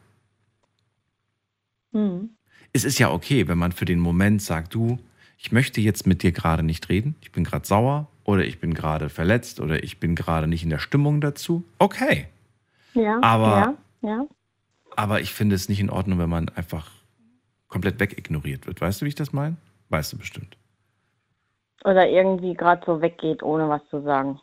Mhm. 1.93 2.31
Es 2.73 2.85
ist 2.85 2.99
ja 2.99 3.11
okay, 3.11 3.47
wenn 3.47 3.59
man 3.59 3.73
für 3.73 3.85
den 3.85 4.01
Moment 4.01 4.43
sagt, 4.43 4.75
du, 4.75 4.99
ich 5.39 5.53
möchte 5.53 5.81
jetzt 5.81 6.07
mit 6.07 6.23
dir 6.23 6.33
gerade 6.33 6.63
nicht 6.63 6.89
reden, 6.89 7.15
ich 7.21 7.31
bin 7.31 7.45
gerade 7.45 7.67
sauer 7.67 8.09
oder 8.25 8.45
ich 8.45 8.59
bin 8.59 8.75
gerade 8.75 9.09
verletzt 9.09 9.61
oder 9.61 9.85
ich 9.85 10.01
bin 10.01 10.15
gerade 10.17 10.49
nicht 10.49 10.65
in 10.65 10.71
der 10.71 10.79
Stimmung 10.79 11.21
dazu. 11.21 11.65
Okay. 11.79 12.27
Ja, 12.95 13.19
Aber- 13.23 13.77
ja, 14.03 14.09
ja. 14.11 14.27
Aber 14.97 15.21
ich 15.21 15.33
finde 15.33 15.55
es 15.55 15.69
nicht 15.69 15.81
in 15.81 15.91
Ordnung, 15.91 16.19
wenn 16.19 16.31
man 16.31 16.49
einfach 16.51 16.91
komplett 17.69 17.99
wegignoriert 17.99 18.67
wird. 18.67 18.81
Weißt 18.81 19.01
du, 19.01 19.05
wie 19.05 19.09
ich 19.09 19.15
das 19.15 19.33
meine? 19.33 19.57
Weißt 19.89 20.13
du 20.13 20.19
bestimmt. 20.19 20.57
Oder 21.85 22.09
irgendwie 22.09 22.55
gerade 22.55 22.83
so 22.87 23.03
weggeht, 23.03 23.43
ohne 23.43 23.69
was 23.69 23.83
zu 23.91 24.03
sagen. 24.03 24.41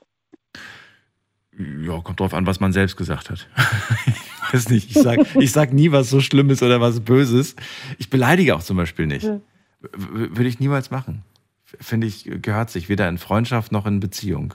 Ja, 1.58 2.00
kommt 2.02 2.20
drauf 2.20 2.34
an, 2.34 2.46
was 2.46 2.60
man 2.60 2.72
selbst 2.72 2.98
gesagt 2.98 3.30
hat. 3.30 3.48
ich 4.06 4.54
weiß 4.54 4.70
nicht. 4.70 4.96
Ich 4.96 5.02
sag, 5.02 5.36
ich 5.36 5.52
sag 5.52 5.74
nie 5.74 5.92
was 5.92 6.10
so 6.10 6.22
Schlimmes 6.22 6.62
oder 6.62 6.80
was 6.82 7.00
Böses. 7.00 7.56
Ich 7.98 8.10
beleidige 8.10 8.56
auch 8.56 8.62
zum 8.62 8.78
Beispiel 8.78 9.08
nicht. 9.08 9.26
Hm. 9.26 9.42
Würde 9.80 10.48
ich 10.48 10.60
niemals 10.60 10.92
machen. 10.92 11.24
Finde 11.64 12.08
ich, 12.08 12.30
gehört 12.42 12.70
sich 12.70 12.90
weder 12.90 13.10
in 13.10 13.18
Freundschaft 13.18 13.72
noch 13.72 13.86
in 13.86 14.00
Beziehung. 14.00 14.54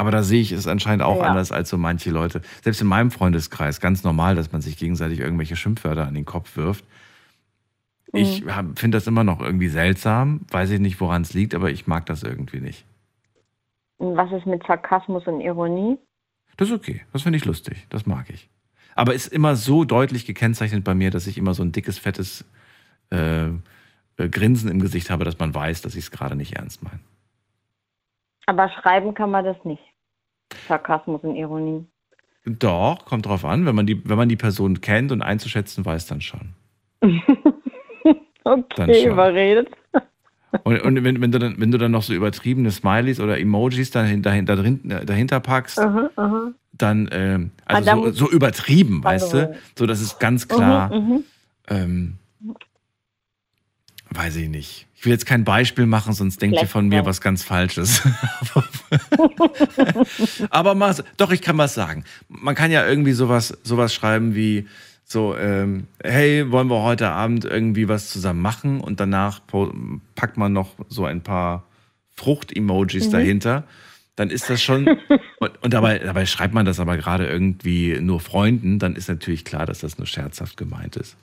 Aber 0.00 0.12
da 0.12 0.22
sehe 0.22 0.40
ich 0.40 0.52
es 0.52 0.68
anscheinend 0.68 1.02
auch 1.02 1.18
Ja. 1.18 1.24
anders 1.24 1.50
als 1.50 1.68
so 1.68 1.76
manche 1.76 2.10
Leute. 2.10 2.40
Selbst 2.62 2.80
in 2.80 2.86
meinem 2.86 3.10
Freundeskreis, 3.10 3.80
ganz 3.80 4.04
normal, 4.04 4.36
dass 4.36 4.52
man 4.52 4.60
sich 4.60 4.76
gegenseitig 4.76 5.18
irgendwelche 5.18 5.56
Schimpfwörter 5.56 6.06
an 6.06 6.14
den 6.14 6.24
Kopf 6.24 6.56
wirft. 6.56 6.84
Ich 8.12 8.44
Mhm. 8.44 8.76
finde 8.76 8.96
das 8.96 9.06
immer 9.06 9.24
noch 9.24 9.40
irgendwie 9.40 9.68
seltsam. 9.68 10.40
Weiß 10.50 10.70
ich 10.70 10.80
nicht, 10.80 11.00
woran 11.00 11.22
es 11.22 11.34
liegt, 11.34 11.54
aber 11.54 11.70
ich 11.70 11.86
mag 11.86 12.06
das 12.06 12.22
irgendwie 12.22 12.60
nicht. 12.60 12.84
Und 13.98 14.16
was 14.16 14.30
ist 14.32 14.46
mit 14.46 14.62
Sarkasmus 14.66 15.26
und 15.26 15.40
Ironie? 15.40 15.98
Das 16.56 16.68
ist 16.68 16.74
okay. 16.74 17.02
Das 17.12 17.22
finde 17.22 17.36
ich 17.36 17.44
lustig. 17.44 17.86
Das 17.90 18.06
mag 18.06 18.30
ich. 18.30 18.48
Aber 18.94 19.14
ist 19.14 19.26
immer 19.32 19.56
so 19.56 19.84
deutlich 19.84 20.26
gekennzeichnet 20.26 20.84
bei 20.84 20.94
mir, 20.94 21.10
dass 21.10 21.26
ich 21.26 21.36
immer 21.38 21.54
so 21.54 21.62
ein 21.64 21.72
dickes, 21.72 21.98
fettes 21.98 22.44
äh, 23.10 23.46
äh, 23.46 24.28
Grinsen 24.30 24.70
im 24.70 24.80
Gesicht 24.80 25.10
habe, 25.10 25.24
dass 25.24 25.38
man 25.38 25.54
weiß, 25.54 25.82
dass 25.82 25.94
ich 25.94 26.04
es 26.04 26.10
gerade 26.10 26.36
nicht 26.36 26.54
ernst 26.56 26.82
meine. 26.82 27.00
Aber 28.48 28.70
schreiben 28.70 29.12
kann 29.12 29.30
man 29.30 29.44
das 29.44 29.62
nicht. 29.64 29.82
Sarkasmus 30.68 31.20
und 31.22 31.36
Ironie. 31.36 31.84
Doch, 32.46 33.04
kommt 33.04 33.26
drauf 33.26 33.44
an. 33.44 33.66
Wenn 33.66 33.74
man 33.74 33.86
die, 33.86 34.08
wenn 34.08 34.16
man 34.16 34.30
die 34.30 34.36
Person 34.36 34.80
kennt 34.80 35.12
und 35.12 35.20
einzuschätzen 35.20 35.84
weiß, 35.84 36.06
dann 36.06 36.22
schon. 36.22 36.54
Dann 37.02 38.64
Okay, 38.64 39.02
schon. 39.02 39.12
überredet. 39.12 39.68
Und, 40.64 40.80
und 40.80 41.04
wenn, 41.04 41.20
wenn, 41.20 41.30
du 41.30 41.38
dann, 41.38 41.60
wenn 41.60 41.70
du 41.70 41.76
dann 41.76 41.90
noch 41.90 42.02
so 42.02 42.14
übertriebene 42.14 42.70
Smileys 42.70 43.20
oder 43.20 43.38
Emojis 43.38 43.90
dahinter, 43.90 44.30
dahinter, 44.30 45.04
dahinter 45.04 45.40
packst, 45.40 45.78
Aha, 45.78 46.08
aha. 46.16 46.52
dann, 46.72 47.06
ähm, 47.12 47.50
Ah, 47.66 47.74
also 47.74 47.84
da 47.90 47.96
so, 47.96 48.10
so 48.12 48.30
übertrieben, 48.30 49.04
weißt 49.04 49.34
du? 49.34 49.58
So, 49.76 49.84
dass 49.84 50.00
es 50.00 50.18
ganz 50.18 50.48
klar, 50.48 50.94
Mhm, 50.94 51.08
mhm. 51.08 51.24
ähm, 51.68 52.14
weiß 54.10 54.36
ich 54.36 54.48
nicht. 54.48 54.86
Ich 54.94 55.04
will 55.04 55.12
jetzt 55.12 55.26
kein 55.26 55.44
Beispiel 55.44 55.86
machen, 55.86 56.12
sonst 56.12 56.42
denkt 56.42 56.60
ihr 56.60 56.66
von 56.66 56.88
mir 56.88 56.96
nicht. 57.00 57.06
was 57.06 57.20
ganz 57.20 57.44
Falsches. 57.44 58.02
Aber 60.50 60.74
mal, 60.74 60.94
doch, 61.16 61.30
ich 61.30 61.40
kann 61.40 61.56
was 61.58 61.74
sagen. 61.74 62.04
Man 62.28 62.54
kann 62.54 62.70
ja 62.70 62.86
irgendwie 62.86 63.12
sowas, 63.12 63.56
sowas 63.62 63.94
schreiben 63.94 64.34
wie 64.34 64.66
so, 65.04 65.36
ähm, 65.36 65.86
hey, 66.02 66.50
wollen 66.50 66.68
wir 66.68 66.82
heute 66.82 67.10
Abend 67.10 67.44
irgendwie 67.44 67.88
was 67.88 68.10
zusammen 68.10 68.42
machen? 68.42 68.80
Und 68.80 69.00
danach 69.00 69.40
packt 70.16 70.36
man 70.36 70.52
noch 70.52 70.74
so 70.88 71.04
ein 71.04 71.22
paar 71.22 71.64
Frucht-Emojis 72.16 73.06
Mhm. 73.06 73.12
dahinter. 73.12 73.64
Dann 74.16 74.30
ist 74.30 74.50
das 74.50 74.60
schon, 74.60 74.88
und, 75.38 75.62
und 75.62 75.72
dabei, 75.72 75.98
dabei 76.00 76.26
schreibt 76.26 76.52
man 76.54 76.66
das 76.66 76.80
aber 76.80 76.96
gerade 76.96 77.26
irgendwie 77.28 78.00
nur 78.00 78.18
Freunden, 78.20 78.80
dann 78.80 78.96
ist 78.96 79.08
natürlich 79.08 79.44
klar, 79.44 79.64
dass 79.64 79.78
das 79.78 79.96
nur 79.96 80.08
scherzhaft 80.08 80.56
gemeint 80.56 80.96
ist. 80.96 81.16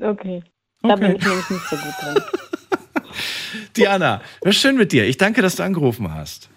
Okay. 0.00 0.42
Da 0.82 0.90
Okay. 0.94 1.00
bin 1.08 1.16
ich 1.16 1.24
nämlich 1.26 1.50
nicht 1.50 1.68
so 1.68 1.76
gut 1.76 1.94
drin. 2.00 2.22
Diana, 3.76 4.20
war 4.42 4.52
schön 4.52 4.76
mit 4.76 4.92
dir. 4.92 5.06
Ich 5.06 5.16
danke, 5.16 5.42
dass 5.42 5.56
du 5.56 5.62
angerufen 5.62 6.12
hast. 6.14 6.50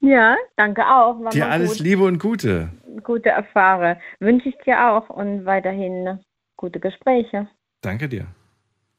Ja, 0.00 0.36
danke 0.56 0.82
auch. 0.86 1.20
War 1.20 1.30
Dir 1.30 1.48
alles 1.48 1.72
gut. 1.72 1.80
Liebe 1.80 2.04
und 2.04 2.18
Gute. 2.18 2.70
Gute 3.02 3.30
Erfahre. 3.30 3.98
Wünsche 4.20 4.48
ich 4.48 4.54
dir 4.64 4.90
auch 4.90 5.10
und 5.10 5.44
weiterhin 5.44 6.20
gute 6.56 6.78
Gespräche. 6.78 7.48
Danke 7.80 8.08
dir. 8.08 8.26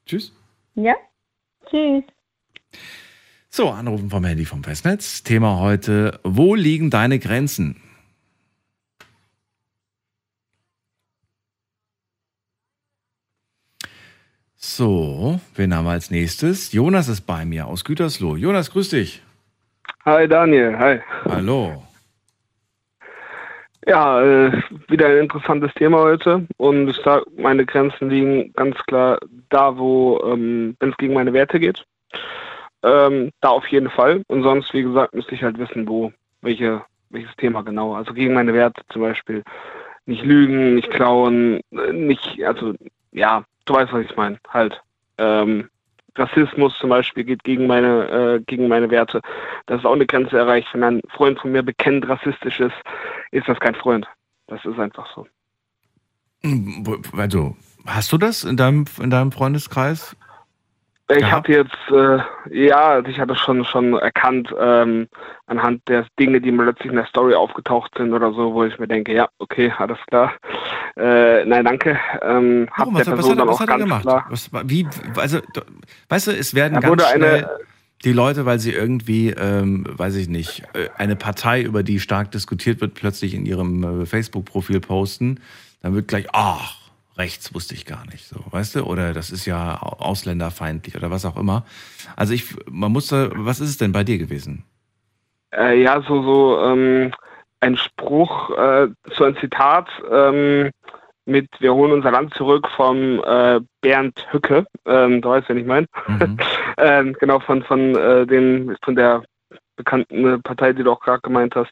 Tschüss. 0.06 0.34
Ja? 0.76 0.96
Tschüss. 1.70 2.04
So, 3.50 3.70
Anrufen 3.70 4.10
vom 4.10 4.24
Handy 4.26 4.46
vom 4.46 4.64
Festnetz. 4.64 5.24
Thema 5.24 5.60
heute, 5.60 6.20
wo 6.24 6.54
liegen 6.56 6.90
deine 6.90 7.18
Grenzen? 7.18 7.82
So, 14.62 15.40
wen 15.56 15.74
haben 15.74 15.86
wir 15.86 15.92
als 15.92 16.12
nächstes? 16.12 16.74
Jonas 16.74 17.08
ist 17.08 17.22
bei 17.22 17.46
mir 17.46 17.66
aus 17.66 17.86
Gütersloh. 17.86 18.36
Jonas, 18.36 18.70
grüß 18.72 18.90
dich. 18.90 19.24
Hi 20.04 20.28
Daniel, 20.28 20.78
hi. 20.78 21.00
Hallo. 21.24 21.82
Ja, 23.88 24.22
äh, 24.22 24.52
wieder 24.90 25.08
ein 25.08 25.20
interessantes 25.20 25.74
Thema 25.76 26.00
heute 26.00 26.46
und 26.58 26.90
ich 26.90 26.98
sag, 27.06 27.24
meine 27.38 27.66
Grenzen 27.66 28.10
liegen 28.10 28.52
ganz 28.52 28.76
klar 28.86 29.20
da, 29.48 29.78
wo, 29.78 30.20
ähm, 30.26 30.76
wenn 30.82 30.90
es 30.90 30.98
gegen 30.98 31.14
meine 31.14 31.32
Werte 31.32 31.58
geht. 31.58 31.86
Ähm, 32.84 33.32
da 33.40 33.50
auf 33.52 33.68
jeden 33.68 33.90
Fall. 33.90 34.24
Und 34.28 34.44
sonst, 34.44 34.74
wie 34.74 34.84
gesagt, 34.84 35.16
müsste 35.16 35.36
ich 35.36 35.42
halt 35.42 35.58
wissen, 35.58 35.88
wo, 35.88 36.12
welche, 36.42 36.82
welches 37.12 37.34
Thema 37.38 37.62
genau. 37.62 37.94
Also 37.94 38.14
gegen 38.14 38.34
meine 38.34 38.54
Werte 38.54 38.82
zum 38.90 39.04
Beispiel. 39.04 39.42
Nicht 40.06 40.26
lügen, 40.26 40.76
nicht 40.76 40.92
klauen, 40.92 41.62
äh, 41.72 41.94
nicht, 41.94 42.44
also 42.44 42.74
ja, 43.14 43.46
du 43.70 43.74
weißt, 43.76 43.94
was 43.94 44.06
ich 44.06 44.16
meine. 44.16 44.40
Halt. 44.50 44.82
Ähm, 45.18 45.70
Rassismus 46.16 46.78
zum 46.80 46.90
Beispiel 46.90 47.24
geht 47.24 47.44
gegen 47.44 47.68
meine, 47.68 48.10
äh, 48.10 48.44
gegen 48.46 48.68
meine 48.68 48.90
Werte. 48.90 49.22
Das 49.68 49.80
ist 49.80 49.86
auch 49.86 49.94
eine 49.94 50.06
Grenze 50.06 50.38
erreicht. 50.38 50.68
Wenn 50.74 50.84
ein 50.84 51.02
Freund 51.10 51.40
von 51.40 51.52
mir 51.52 51.64
bekennt 51.64 52.08
rassistisch 52.08 52.60
ist, 52.60 52.76
ist 53.32 53.48
das 53.48 53.60
kein 53.60 53.76
Freund. 53.76 54.08
Das 54.48 54.64
ist 54.66 54.80
einfach 54.80 55.08
so. 55.16 55.28
Also, 57.14 57.56
hast 57.86 58.12
du 58.12 58.18
das 58.18 58.44
in 58.44 58.58
deinem, 58.58 58.86
in 59.02 59.10
deinem 59.10 59.32
Freundeskreis? 59.32 60.16
Ich 61.12 61.18
Gehabt? 61.18 61.50
habe 61.50 61.52
jetzt, 61.52 61.92
äh, 61.92 62.68
ja, 62.68 63.00
ich 63.00 63.20
hatte 63.20 63.36
schon 63.36 63.66
schon 63.66 63.94
erkannt, 63.96 64.54
ähm, 64.60 65.08
anhand 65.48 65.88
der 65.88 66.06
Dinge, 66.20 66.40
die 66.40 66.52
mir 66.52 66.64
plötzlich 66.64 66.90
in 66.92 66.98
der 66.98 67.08
Story 67.08 67.34
aufgetaucht 67.34 67.92
sind 67.98 68.14
oder 68.14 68.32
so, 68.32 68.54
wo 68.54 68.64
ich 68.64 68.78
mir 68.78 68.88
denke, 68.88 69.14
ja, 69.14 69.28
okay, 69.40 69.74
alles 69.76 69.98
klar. 70.08 70.34
Äh, 70.96 71.46
nein, 71.46 71.66
danke. 71.66 72.00
Ähm, 72.22 72.68
hab 72.72 72.80
Warum? 72.80 72.96
der 72.96 73.08
Was, 73.08 73.08
was, 73.08 73.16
Person 73.16 73.32
hat, 73.32 73.40
dann 73.40 73.50
auch 73.50 73.66
ganz 73.66 73.84
gemacht? 73.84 74.02
klar. 74.04 74.26
Was, 74.30 74.52
wie, 74.66 74.88
also, 75.16 75.40
weißt 76.10 76.28
du, 76.28 76.32
es 76.32 76.54
werden 76.54 76.80
ganz 76.80 77.10
schnell, 77.10 77.24
eine, 77.24 77.50
die 78.04 78.14
Leute, 78.14 78.46
weil 78.46 78.60
sie 78.60 78.72
irgendwie, 78.72 79.32
ähm, 79.32 79.86
weiß 79.90 80.16
ich 80.16 80.30
nicht, 80.30 80.64
äh, 80.74 80.90
eine 80.98 81.16
Partei, 81.16 81.64
über 81.64 81.82
die 81.82 82.00
stark 82.00 82.32
diskutiert 82.32 82.82
wird, 82.82 82.94
plötzlich 82.94 83.34
in 83.34 83.48
ihrem 83.48 84.04
äh, 84.04 84.06
Facebook-Profil 84.06 84.80
posten, 84.80 85.40
dann 85.82 85.96
wird 85.96 86.08
gleich, 86.08 86.28
ach, 86.34 86.79
rechts 87.20 87.54
wusste 87.54 87.76
ich 87.76 87.86
gar 87.86 88.06
nicht, 88.08 88.26
so, 88.26 88.40
weißt 88.50 88.76
du? 88.76 88.84
Oder 88.84 89.14
das 89.14 89.30
ist 89.30 89.46
ja 89.46 89.78
ausländerfeindlich 89.82 90.96
oder 90.96 91.12
was 91.12 91.26
auch 91.26 91.38
immer. 91.38 91.66
Also 92.16 92.34
ich, 92.34 92.56
man 92.66 92.92
musste, 92.92 93.32
was 93.36 93.60
ist 93.60 93.70
es 93.70 93.78
denn 93.78 93.92
bei 93.92 94.04
dir 94.04 94.18
gewesen? 94.18 94.64
Äh, 95.54 95.82
ja, 95.82 96.02
so, 96.02 96.24
so 96.24 96.64
ähm, 96.64 97.12
ein 97.60 97.78
Spruch, 97.78 98.50
äh, 98.58 98.88
so 99.16 99.26
ein 99.26 99.36
Zitat 99.38 99.88
ähm, 100.12 100.72
mit 101.26 101.48
Wir 101.60 101.74
holen 101.74 101.92
unser 101.92 102.12
Land 102.12 102.34
zurück 102.34 102.68
vom 102.76 103.22
äh, 103.24 103.60
Bernd 103.82 104.26
Hücke, 104.32 104.66
ähm, 104.86 105.22
du 105.22 105.30
weißt, 105.30 105.50
wen 105.50 105.58
ich 105.58 105.66
meine. 105.66 105.88
Mhm. 106.08 106.38
ähm, 106.78 107.16
genau, 107.20 107.40
von, 107.40 107.64
von, 107.64 107.96
äh, 107.96 108.26
den, 108.26 108.76
von 108.84 108.96
der 108.96 109.24
bekannten 109.76 110.42
Partei, 110.42 110.74
die 110.74 110.84
du 110.84 110.92
auch 110.92 111.00
gerade 111.00 111.22
gemeint 111.22 111.56
hast. 111.56 111.72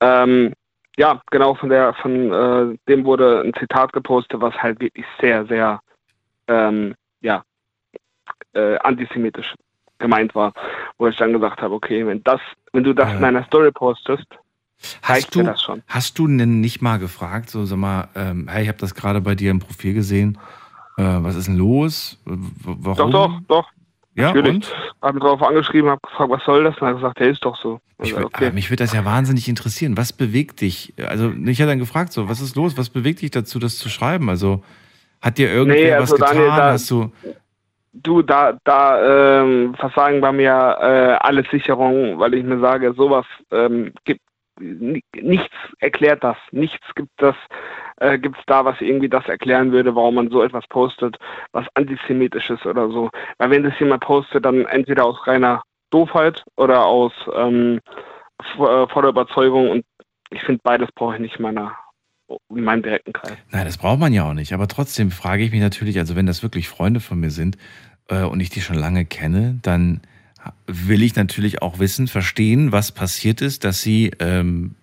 Ähm, 0.00 0.52
ja, 0.96 1.20
genau, 1.30 1.54
von 1.54 1.68
der, 1.68 1.94
von 1.94 2.32
äh, 2.32 2.78
dem 2.88 3.04
wurde 3.04 3.42
ein 3.42 3.54
Zitat 3.54 3.92
gepostet, 3.92 4.40
was 4.40 4.54
halt 4.54 4.80
wirklich 4.80 5.06
sehr, 5.20 5.46
sehr 5.46 5.80
ähm, 6.48 6.94
ja, 7.20 7.42
äh, 8.54 8.76
antisemitisch 8.78 9.54
gemeint 9.98 10.34
war, 10.34 10.52
wo 10.98 11.06
ich 11.06 11.16
dann 11.16 11.32
gesagt 11.32 11.60
habe, 11.62 11.74
okay, 11.74 12.06
wenn 12.06 12.22
das, 12.24 12.40
wenn 12.72 12.84
du 12.84 12.94
das 12.94 13.12
in 13.12 13.24
einer 13.24 13.44
Story 13.44 13.70
postest, 13.70 14.26
Hast 15.02 15.34
du, 15.34 15.42
das 15.42 15.62
schon. 15.62 15.82
hast 15.88 16.18
du 16.18 16.26
denn 16.26 16.60
nicht 16.60 16.80
mal 16.80 16.98
gefragt, 16.98 17.50
so 17.50 17.64
sag 17.66 17.78
mal, 17.78 18.08
ähm, 18.14 18.48
hey, 18.48 18.62
ich 18.62 18.68
habe 18.68 18.78
das 18.78 18.94
gerade 18.94 19.20
bei 19.20 19.34
dir 19.34 19.50
im 19.50 19.60
Profil 19.60 19.92
gesehen, 19.92 20.38
äh, 20.96 21.02
was 21.02 21.36
ist 21.36 21.48
denn 21.48 21.56
los? 21.56 22.18
Warum? 22.24 23.10
Doch, 23.10 23.28
doch, 23.28 23.40
doch. 23.46 23.70
Ja, 24.14 24.28
Natürlich. 24.32 24.54
und? 24.54 24.74
Habe 25.02 25.20
drauf 25.20 25.42
angeschrieben, 25.42 25.90
habe 25.90 26.00
gefragt, 26.02 26.30
was 26.30 26.44
soll 26.44 26.64
das? 26.64 26.76
Und 26.78 26.82
er 26.82 26.88
hat 26.88 26.96
gesagt, 26.96 27.20
hey, 27.20 27.30
ist 27.30 27.44
doch 27.44 27.56
so. 27.60 27.80
Mich, 27.98 28.14
also, 28.14 28.26
okay. 28.26 28.50
mich 28.52 28.70
würde 28.70 28.82
das 28.82 28.92
ja 28.92 29.04
wahnsinnig 29.04 29.48
interessieren. 29.48 29.96
Was 29.96 30.12
bewegt 30.12 30.60
dich? 30.60 30.94
Also, 31.08 31.32
ich 31.46 31.60
habe 31.60 31.70
dann 31.70 31.78
gefragt, 31.78 32.12
so, 32.12 32.28
was 32.28 32.40
ist 32.40 32.56
los? 32.56 32.76
Was 32.76 32.90
bewegt 32.90 33.22
dich 33.22 33.30
dazu, 33.30 33.58
das 33.58 33.78
zu 33.78 33.88
schreiben? 33.88 34.28
Also, 34.28 34.62
hat 35.20 35.38
dir 35.38 35.52
irgendwer 35.52 35.76
nee, 35.76 35.92
also 35.92 36.14
was 36.14 36.20
getan? 36.20 36.36
Daniel, 36.36 36.56
da, 36.56 36.72
Hast 36.72 36.90
du 36.90 37.12
Du, 37.92 38.22
da, 38.22 38.56
da 38.62 39.42
ähm, 39.42 39.74
versagen 39.74 40.20
bei 40.20 40.30
mir 40.30 40.52
äh, 40.52 41.16
alle 41.20 41.44
Sicherungen, 41.50 42.20
weil 42.20 42.34
ich 42.34 42.44
mir 42.44 42.60
sage, 42.60 42.94
sowas 42.94 43.26
ähm, 43.50 43.92
gibt 44.04 44.20
nichts 44.60 45.54
erklärt 45.78 46.22
das, 46.22 46.36
nichts 46.52 46.86
gibt 46.94 47.10
das, 47.16 47.34
äh, 47.96 48.18
gibt 48.18 48.38
es 48.38 48.44
da, 48.46 48.64
was 48.64 48.80
irgendwie 48.80 49.08
das 49.08 49.26
erklären 49.26 49.72
würde, 49.72 49.94
warum 49.94 50.16
man 50.16 50.30
so 50.30 50.42
etwas 50.42 50.66
postet, 50.68 51.16
was 51.52 51.66
antisemitisch 51.74 52.50
ist 52.50 52.66
oder 52.66 52.88
so. 52.90 53.10
Weil 53.38 53.50
wenn 53.50 53.62
das 53.62 53.78
jemand 53.78 54.02
postet, 54.02 54.44
dann 54.44 54.66
entweder 54.66 55.04
aus 55.04 55.26
reiner 55.26 55.62
Doofheit 55.90 56.44
oder 56.56 56.84
aus 56.84 57.12
ähm, 57.34 57.80
äh, 58.58 58.86
der 58.86 59.04
Überzeugung 59.04 59.70
und 59.70 59.84
ich 60.30 60.42
finde 60.42 60.60
beides 60.62 60.88
brauche 60.94 61.14
ich 61.14 61.20
nicht 61.20 61.36
in 61.36 61.42
meiner 61.42 61.76
in 62.48 62.62
meinem 62.62 62.82
direkten 62.82 63.12
Kreis. 63.12 63.36
Nein, 63.50 63.64
das 63.64 63.76
braucht 63.76 63.98
man 63.98 64.12
ja 64.12 64.28
auch 64.28 64.34
nicht. 64.34 64.52
Aber 64.52 64.68
trotzdem 64.68 65.10
frage 65.10 65.42
ich 65.42 65.50
mich 65.50 65.60
natürlich, 65.60 65.98
also 65.98 66.14
wenn 66.14 66.26
das 66.26 66.44
wirklich 66.44 66.68
Freunde 66.68 67.00
von 67.00 67.18
mir 67.18 67.30
sind 67.30 67.58
äh, 68.08 68.22
und 68.22 68.38
ich 68.38 68.50
die 68.50 68.60
schon 68.60 68.76
lange 68.76 69.04
kenne, 69.04 69.58
dann 69.62 70.00
will 70.66 71.02
ich 71.02 71.16
natürlich 71.16 71.62
auch 71.62 71.78
wissen, 71.78 72.08
verstehen, 72.08 72.72
was 72.72 72.92
passiert 72.92 73.40
ist, 73.40 73.64
dass 73.64 73.82
sie, 73.82 74.12
ähm, 74.18 74.74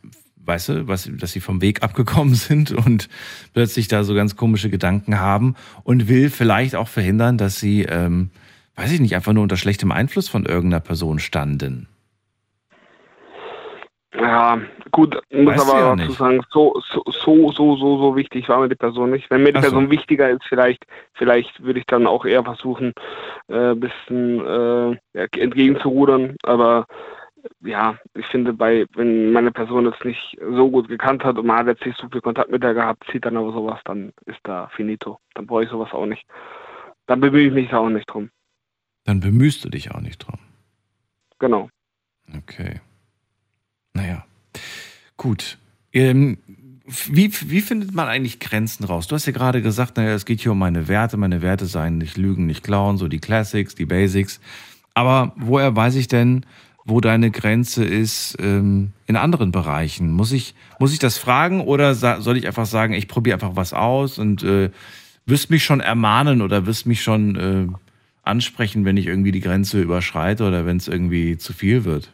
weißt 0.46 0.70
du, 0.70 0.88
was, 0.88 1.10
dass 1.12 1.32
sie 1.32 1.40
vom 1.40 1.62
Weg 1.62 1.84
abgekommen 1.84 2.36
sind 2.36 2.72
und 2.72 3.10
plötzlich 3.54 3.88
da 3.88 4.04
so 4.04 4.14
ganz 4.14 4.36
komische 4.36 4.70
Gedanken 4.70 5.20
haben 5.20 5.56
und 5.84 6.08
will 6.08 6.30
vielleicht 6.30 6.76
auch 6.76 6.88
verhindern, 6.88 7.38
dass 7.38 7.60
sie, 7.60 7.84
ähm, 7.84 8.30
weiß 8.76 8.92
ich 8.92 9.00
nicht, 9.00 9.16
einfach 9.16 9.34
nur 9.34 9.44
unter 9.44 9.58
schlechtem 9.58 9.92
Einfluss 9.92 10.30
von 10.30 10.46
irgendeiner 10.46 10.82
Person 10.82 11.20
standen. 11.20 11.88
Ja, 14.16 14.62
gut, 14.92 15.20
muss 15.32 15.58
weißt 15.58 15.70
aber 15.70 15.96
dazu 15.96 16.12
sagen, 16.14 16.42
so, 16.50 16.82
so, 16.90 17.04
so, 17.08 17.52
so, 17.52 17.76
so, 17.76 17.98
so 17.98 18.16
wichtig 18.16 18.48
war 18.48 18.62
mir 18.62 18.70
die 18.70 18.76
Person 18.76 19.12
nicht. 19.12 19.30
Wenn 19.30 19.44
mir 19.44 19.52
die 19.52 19.58
Ach 19.58 19.64
Person 19.64 19.86
so. 19.86 19.92
wichtiger 19.92 20.30
ist, 20.30 20.44
vielleicht, 20.48 20.86
vielleicht 21.14 21.62
würde 21.62 21.80
ich 21.80 21.86
dann 21.86 22.08
auch 22.08 22.26
eher 22.26 22.44
versuchen, 22.44 22.94
äh, 23.50 23.72
ein 23.72 23.80
bisschen 23.80 24.98
äh, 25.14 25.28
entgegenzurudern. 25.38 26.36
Aber 26.44 26.88
ja, 27.62 27.98
ich 28.14 28.26
finde, 28.28 28.54
bei, 28.54 28.86
wenn 28.94 29.32
meine 29.34 29.52
Person 29.52 29.86
das 29.86 30.04
nicht 30.04 30.38
so 30.40 30.70
gut 30.72 30.88
gekannt 30.88 31.24
hat 31.24 31.38
und 31.38 31.46
man 31.46 31.58
hat 31.58 31.68
jetzt 31.68 31.86
nicht 31.86 32.00
so 32.00 32.08
viel 32.10 32.22
Kontakt 32.22 32.50
mit 32.50 32.64
der 32.64 32.74
gehabt, 32.74 33.04
zieht 33.12 33.26
dann 33.26 33.38
aber 33.38 33.52
sowas, 33.52 33.80
dann 33.86 34.14
ist 34.26 34.40
da 34.44 34.68
finito. 34.70 35.20
Dann 35.34 35.48
brauche 35.48 35.64
ich 35.64 35.70
sowas 35.70 35.92
auch 35.92 36.06
nicht. 36.06 36.26
Dann 37.08 37.20
bemühe 37.20 37.48
ich 37.48 37.54
mich 37.54 37.74
auch 37.74 37.90
nicht 37.90 38.06
drum. 38.06 38.30
Dann 39.04 39.20
bemühst 39.20 39.64
du 39.64 39.70
dich 39.70 39.92
auch 39.92 40.02
nicht 40.02 40.20
drum. 40.20 40.40
Genau. 41.40 41.70
Okay. 42.36 42.82
Naja, 43.98 44.24
gut. 45.18 45.58
Ähm, 45.92 46.38
wie, 46.86 47.32
wie 47.50 47.62
findet 47.62 47.96
man 47.96 48.08
eigentlich 48.08 48.40
Grenzen 48.40 48.86
raus? 48.86 49.08
Du 49.08 49.16
hast 49.16 49.26
ja 49.26 49.34
gerade 49.34 49.64
gesagt, 49.64 49.98
naja, 49.98 50.14
es 50.14 50.26
geht 50.26 50.40
hier 50.40 50.52
um 50.52 50.60
meine 50.60 50.88
Werte. 50.88 51.18
Meine 51.18 51.42
Werte 51.42 51.66
seien 51.66 51.98
nicht 51.98 52.16
lügen, 52.16 52.46
nicht 52.46 52.64
klauen, 52.64 52.98
so 52.98 53.08
die 53.08 53.20
Classics, 53.20 53.74
die 53.74 53.88
Basics. 53.88 54.40
Aber 54.94 55.34
woher 55.36 55.76
weiß 55.76 55.96
ich 55.96 56.08
denn, 56.08 56.46
wo 56.86 57.02
deine 57.02 57.32
Grenze 57.32 57.84
ist 57.84 58.38
ähm, 58.40 58.92
in 59.08 59.16
anderen 59.16 59.52
Bereichen? 59.52 60.12
Muss 60.12 60.32
ich, 60.32 60.54
muss 60.80 60.94
ich 60.94 61.00
das 61.00 61.18
fragen 61.18 61.60
oder 61.62 61.96
soll 61.96 62.38
ich 62.38 62.46
einfach 62.46 62.68
sagen, 62.68 62.94
ich 62.94 63.08
probiere 63.08 63.34
einfach 63.34 63.56
was 63.56 63.74
aus 63.74 64.20
und 64.20 64.44
äh, 64.44 64.70
wirst 65.26 65.50
mich 65.50 65.64
schon 65.64 65.82
ermahnen 65.82 66.44
oder 66.44 66.68
wirst 66.68 66.86
mich 66.86 67.02
schon 67.02 67.36
äh, 67.36 67.68
ansprechen, 68.22 68.86
wenn 68.86 68.96
ich 68.96 69.08
irgendwie 69.08 69.32
die 69.32 69.42
Grenze 69.42 69.82
überschreite 69.82 70.48
oder 70.48 70.68
wenn 70.68 70.78
es 70.78 70.88
irgendwie 70.88 71.38
zu 71.38 71.52
viel 71.52 71.84
wird? 71.84 72.14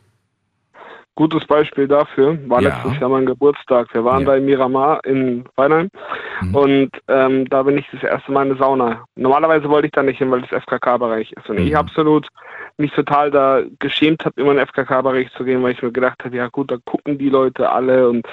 Gutes 1.16 1.45
Beispiel 1.45 1.88
dafür 1.88 2.38
war 2.49 2.61
ja. 2.61 2.70
letztes 2.70 2.99
Jahr 2.99 3.09
mein 3.09 3.28
Geburtstag. 3.28 3.93
Wir 3.93 4.03
waren 4.03 4.22
ja. 4.22 4.28
da 4.28 4.36
in 4.36 4.45
Miramar 4.45 5.05
in 5.05 5.43
Weinheim 5.55 5.89
mhm. 6.41 6.55
und 6.55 6.89
ähm, 7.07 7.47
da 7.49 7.64
bin 7.64 7.78
ich 7.78 7.88
das 7.91 8.01
erste 8.01 8.32
Mal 8.32 8.43
in 8.43 8.49
der 8.49 8.57
Sauna. 8.57 9.03
Normalerweise 9.16 9.70
wollte 9.70 9.88
ich 9.88 9.91
da 9.91 10.01
nicht 10.01 10.18
hin, 10.18 10.32
weil 10.32 10.41
das 10.41 10.64
FKK-Bereich 10.64 11.32
ist. 11.34 11.47
Und 11.49 11.59
mhm. 11.59 11.68
ich 11.68 11.78
absolut 11.78 12.28
mich 12.78 12.91
total 12.93 13.30
da 13.30 13.61
geschämt 13.78 14.26
habe, 14.26 14.41
immer 14.41 14.51
in 14.51 14.57
den 14.57 14.66
FKK-Bereich 14.66 15.32
zu 15.34 15.43
gehen, 15.43 15.61
weil 15.61 15.74
ich 15.74 15.84
mir 15.84 15.91
gedacht 15.91 16.24
habe, 16.24 16.36
ja 16.36 16.47
gut, 16.47 16.72
da 16.72 16.78
gucken 16.84 17.20
die 17.20 17.30
Leute 17.30 17.70
alle 17.70 18.09
und 18.09 18.26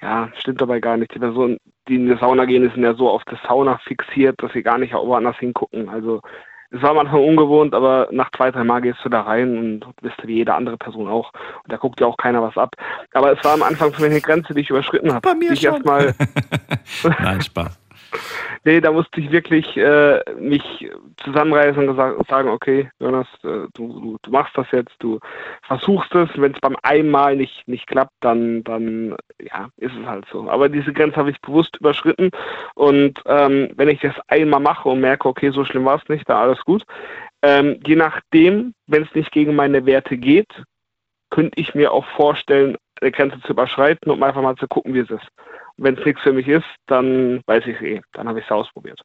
ja, 0.00 0.28
stimmt 0.38 0.60
dabei 0.60 0.78
gar 0.78 0.96
nicht. 0.96 1.12
Die 1.12 1.18
Personen, 1.18 1.58
die 1.88 1.96
in 1.96 2.06
die 2.06 2.16
Sauna 2.16 2.44
gehen, 2.44 2.70
sind 2.70 2.84
ja 2.84 2.94
so 2.94 3.10
auf 3.10 3.24
das 3.24 3.40
Sauna 3.48 3.78
fixiert, 3.78 4.40
dass 4.40 4.52
sie 4.52 4.62
gar 4.62 4.78
nicht 4.78 4.94
woanders 4.94 5.36
hingucken. 5.38 5.88
Also 5.88 6.20
es 6.70 6.82
war 6.82 6.90
am 6.90 6.98
Anfang 6.98 7.24
ungewohnt, 7.24 7.74
aber 7.74 8.08
nach 8.10 8.30
zwei, 8.36 8.50
drei 8.50 8.62
Mal 8.62 8.80
gehst 8.80 8.98
du 9.02 9.08
da 9.08 9.22
rein 9.22 9.82
und 9.82 9.96
bist 10.02 10.16
wie 10.24 10.34
jede 10.34 10.54
andere 10.54 10.76
Person 10.76 11.08
auch. 11.08 11.32
Und 11.64 11.72
da 11.72 11.76
guckt 11.76 12.00
ja 12.00 12.06
auch 12.06 12.16
keiner 12.16 12.42
was 12.42 12.56
ab. 12.58 12.74
Aber 13.14 13.32
es 13.32 13.42
war 13.42 13.54
am 13.54 13.62
Anfang 13.62 13.92
für 13.92 14.02
mich 14.02 14.10
eine 14.10 14.20
Grenze, 14.20 14.52
die 14.52 14.60
ich 14.60 14.70
überschritten 14.70 15.12
habe. 15.12 15.26
Bei 15.26 15.34
mir 15.34 15.52
die 15.52 15.64
erstmal. 15.64 16.14
Nein, 17.02 17.40
Spaß. 17.40 17.78
Nee, 18.64 18.80
da 18.80 18.92
musste 18.92 19.20
ich 19.20 19.30
wirklich 19.30 19.76
äh, 19.76 20.20
mich 20.38 20.90
zusammenreißen 21.18 21.88
und 21.88 21.96
sagen, 22.28 22.48
okay, 22.48 22.90
Jonas, 22.98 23.26
äh, 23.44 23.66
du, 23.74 24.18
du, 24.22 24.30
machst 24.30 24.56
das 24.56 24.66
jetzt, 24.72 24.94
du 24.98 25.18
versuchst 25.62 26.14
es, 26.14 26.28
wenn 26.36 26.52
es 26.52 26.60
beim 26.60 26.76
einmal 26.82 27.36
nicht, 27.36 27.66
nicht 27.66 27.86
klappt, 27.86 28.14
dann, 28.20 28.64
dann 28.64 29.16
ja, 29.40 29.68
ist 29.76 29.94
es 29.94 30.06
halt 30.06 30.26
so. 30.30 30.48
Aber 30.48 30.68
diese 30.68 30.92
Grenze 30.92 31.16
habe 31.16 31.30
ich 31.30 31.40
bewusst 31.40 31.76
überschritten 31.76 32.30
und 32.74 33.22
ähm, 33.26 33.70
wenn 33.76 33.88
ich 33.88 34.00
das 34.00 34.14
einmal 34.28 34.60
mache 34.60 34.88
und 34.88 35.00
merke, 35.00 35.28
okay, 35.28 35.50
so 35.50 35.64
schlimm 35.64 35.84
war 35.84 35.96
es 35.96 36.08
nicht, 36.08 36.28
da 36.28 36.42
alles 36.42 36.60
gut, 36.64 36.84
ähm, 37.42 37.80
je 37.86 37.96
nachdem, 37.96 38.74
wenn 38.86 39.02
es 39.02 39.14
nicht 39.14 39.32
gegen 39.32 39.54
meine 39.54 39.86
Werte 39.86 40.16
geht, 40.16 40.48
könnte 41.30 41.60
ich 41.60 41.74
mir 41.74 41.92
auch 41.92 42.06
vorstellen, 42.16 42.76
eine 43.00 43.12
Grenze 43.12 43.40
zu 43.42 43.52
überschreiten, 43.52 44.10
um 44.10 44.22
einfach 44.22 44.42
mal 44.42 44.56
zu 44.56 44.66
gucken, 44.66 44.94
wie 44.94 45.00
es 45.00 45.10
ist. 45.10 45.28
Wenn 45.78 45.96
es 45.96 46.04
nichts 46.04 46.22
für 46.22 46.32
mich 46.32 46.48
ist, 46.48 46.66
dann 46.86 47.40
weiß 47.46 47.64
ich 47.66 47.76
es 47.76 47.82
eh. 47.82 48.00
Dann 48.12 48.28
habe 48.28 48.40
ich 48.40 48.44
es 48.44 48.50
ausprobiert. 48.50 49.00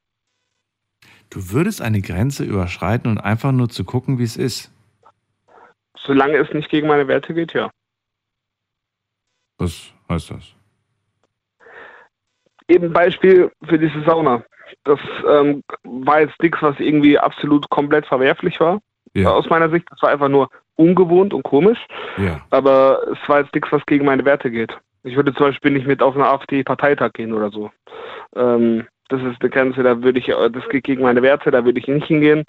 Du 1.30 1.52
würdest 1.52 1.82
eine 1.82 2.02
Grenze 2.02 2.44
überschreiten 2.44 3.10
und 3.10 3.20
einfach 3.20 3.52
nur 3.52 3.70
zu 3.70 3.86
gucken, 3.86 4.20
wie 4.20 4.24
es 4.24 4.38
ist. 4.38 4.72
Solange 5.96 6.38
es 6.38 6.52
nicht 6.54 6.70
gegen 6.70 6.88
meine 6.88 7.08
Werte 7.08 7.34
geht, 7.34 7.54
ja. 7.54 7.70
Was 9.58 9.94
heißt 10.10 10.32
das? 10.32 10.56
Eben 12.68 12.92
Beispiel 12.92 13.52
für 13.64 13.78
diese 13.78 14.04
Sauna. 14.04 14.44
Das 14.84 15.00
ähm, 15.28 15.64
war 15.84 16.22
jetzt 16.22 16.42
nichts, 16.42 16.62
was 16.62 16.80
irgendwie 16.80 17.20
absolut 17.20 17.70
komplett 17.70 18.06
verwerflich 18.06 18.60
war. 18.60 18.80
Ja. 19.14 19.32
Aus 19.32 19.48
meiner 19.50 19.70
Sicht, 19.70 19.86
das 19.92 20.02
war 20.02 20.10
einfach 20.10 20.30
nur 20.30 20.50
ungewohnt 20.76 21.34
und 21.34 21.44
komisch. 21.44 21.80
Ja. 22.18 22.42
Aber 22.50 23.00
es 23.12 23.30
war 23.30 23.42
jetzt 23.42 23.54
nichts, 23.54 23.72
was 23.72 23.86
gegen 23.86 24.06
meine 24.06 24.26
Werte 24.26 24.50
geht. 24.50 24.76
Ich 25.04 25.16
würde 25.16 25.34
zum 25.34 25.47
Beispiel 25.47 25.72
nicht 25.72 25.88
mit 25.88 26.01
auf 26.01 26.16
einen 26.16 26.24
AfD-Parteitag 26.24 27.14
gehen 27.14 27.34
oder 27.34 27.49
so. 27.51 27.72
Ähm, 28.36 28.88
das 29.10 29.22
ist 29.22 29.41
eine 29.41 29.49
Grenze, 29.49 29.84
da 29.84 30.01
würde 30.01 30.18
ich, 30.18 30.28
das 30.28 30.70
geht 30.70 30.86
gegen 30.86 31.04
meine 31.04 31.22
Werte, 31.22 31.51
da 31.51 31.66
würde 31.66 31.80
ich 31.80 31.88
nicht 31.88 32.08
hingehen. 32.08 32.45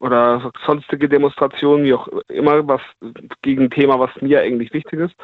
Oder 0.00 0.52
sonstige 0.66 1.08
Demonstrationen, 1.08 1.84
wie 1.84 1.94
auch 1.94 2.08
immer, 2.28 2.66
was 2.68 2.82
gegen 3.42 3.64
ein 3.64 3.70
Thema, 3.70 3.98
was 3.98 4.10
mir 4.20 4.40
eigentlich 4.40 4.72
wichtig 4.72 5.00
ist. 5.00 5.14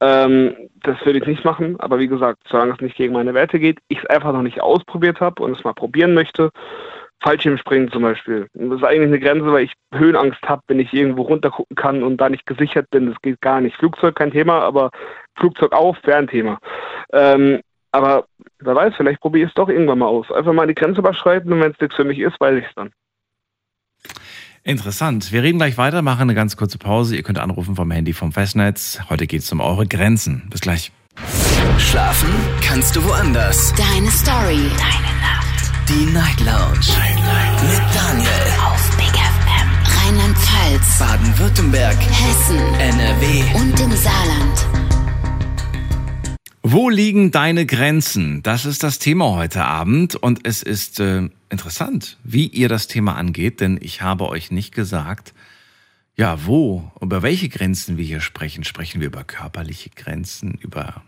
Ähm, 0.00 0.54
das 0.82 0.96
würde 1.04 1.18
ich 1.18 1.26
nicht 1.26 1.44
machen. 1.44 1.78
Aber 1.80 1.98
wie 1.98 2.06
gesagt, 2.06 2.38
solange 2.48 2.74
es 2.74 2.80
nicht 2.80 2.96
gegen 2.96 3.12
meine 3.12 3.34
Werte 3.34 3.58
geht, 3.58 3.78
ich 3.88 3.98
es 3.98 4.06
einfach 4.06 4.32
noch 4.32 4.42
nicht 4.42 4.60
ausprobiert 4.60 5.20
habe 5.20 5.42
und 5.42 5.56
es 5.56 5.64
mal 5.64 5.74
probieren 5.74 6.14
möchte, 6.14 6.50
Fallschirmspringen 7.22 7.90
zum 7.90 8.02
Beispiel. 8.02 8.46
Das 8.54 8.78
ist 8.78 8.84
eigentlich 8.84 9.08
eine 9.08 9.20
Grenze, 9.20 9.52
weil 9.52 9.64
ich 9.64 9.74
Höhenangst 9.92 10.42
habe, 10.42 10.62
wenn 10.68 10.80
ich 10.80 10.92
irgendwo 10.92 11.22
runtergucken 11.22 11.76
kann 11.76 12.02
und 12.02 12.16
da 12.16 12.30
nicht 12.30 12.46
gesichert 12.46 12.88
bin. 12.90 13.06
Das 13.06 13.20
geht 13.20 13.40
gar 13.40 13.60
nicht. 13.60 13.76
Flugzeug 13.76 14.14
kein 14.14 14.32
Thema, 14.32 14.60
aber 14.60 14.90
Flugzeug 15.36 15.72
auf 15.72 15.96
wäre 16.04 16.18
ein 16.18 16.28
Thema. 16.28 16.58
Ähm, 17.12 17.60
aber 17.92 18.26
wer 18.60 18.74
weiß, 18.74 18.94
vielleicht 18.96 19.20
probiere 19.20 19.46
ich 19.46 19.50
es 19.50 19.54
doch 19.54 19.68
irgendwann 19.68 19.98
mal 19.98 20.06
aus. 20.06 20.30
Einfach 20.30 20.52
mal 20.52 20.66
die 20.66 20.74
Grenze 20.74 21.00
überschreiten 21.00 21.52
und 21.52 21.60
wenn 21.60 21.72
es 21.72 21.80
nichts 21.80 21.96
für 21.96 22.04
mich 22.04 22.18
ist, 22.18 22.40
weiß 22.40 22.58
ich 22.58 22.66
es 22.66 22.74
dann. 22.74 22.90
Interessant. 24.62 25.32
Wir 25.32 25.42
reden 25.42 25.58
gleich 25.58 25.78
weiter, 25.78 26.02
machen 26.02 26.22
eine 26.22 26.34
ganz 26.34 26.56
kurze 26.56 26.78
Pause. 26.78 27.16
Ihr 27.16 27.22
könnt 27.22 27.38
anrufen 27.38 27.76
vom 27.76 27.90
Handy 27.90 28.12
vom 28.12 28.32
Festnetz. 28.32 29.00
Heute 29.08 29.26
geht 29.26 29.40
es 29.40 29.50
um 29.52 29.60
eure 29.60 29.86
Grenzen. 29.86 30.48
Bis 30.50 30.60
gleich. 30.60 30.92
Schlafen 31.78 32.30
kannst 32.62 32.94
du 32.94 33.04
woanders. 33.04 33.72
Deine 33.74 34.10
Story. 34.10 34.68
Deine 34.76 35.12
Nacht. 35.20 35.88
Die 35.88 36.06
Night 36.12 36.40
Lounge. 36.40 36.86
Night, 36.98 37.16
Night. 37.16 37.62
Mit 37.62 37.82
Daniel. 37.94 38.30
Auf 38.64 38.96
Big 38.96 39.16
FM. 39.16 39.68
Rheinland-Pfalz. 39.96 40.98
Baden-Württemberg. 40.98 41.96
Hessen. 41.96 42.58
NRW. 42.78 43.42
Und 43.54 43.80
im 43.80 43.92
Saarland. 43.92 44.89
Wo 46.62 46.90
liegen 46.90 47.30
deine 47.30 47.64
Grenzen? 47.64 48.42
Das 48.42 48.66
ist 48.66 48.82
das 48.82 48.98
Thema 48.98 49.34
heute 49.34 49.64
Abend 49.64 50.14
und 50.14 50.40
es 50.46 50.62
ist 50.62 51.00
äh, 51.00 51.30
interessant, 51.48 52.18
wie 52.22 52.48
ihr 52.48 52.68
das 52.68 52.86
Thema 52.86 53.14
angeht, 53.16 53.62
denn 53.62 53.78
ich 53.80 54.02
habe 54.02 54.28
euch 54.28 54.50
nicht 54.50 54.74
gesagt, 54.74 55.32
ja, 56.16 56.44
wo, 56.44 56.92
über 57.00 57.22
welche 57.22 57.48
Grenzen 57.48 57.96
wir 57.96 58.04
hier 58.04 58.20
sprechen. 58.20 58.62
Sprechen 58.64 59.00
wir 59.00 59.06
über 59.06 59.24
körperliche 59.24 59.88
Grenzen, 59.88 60.58
über 60.60 61.02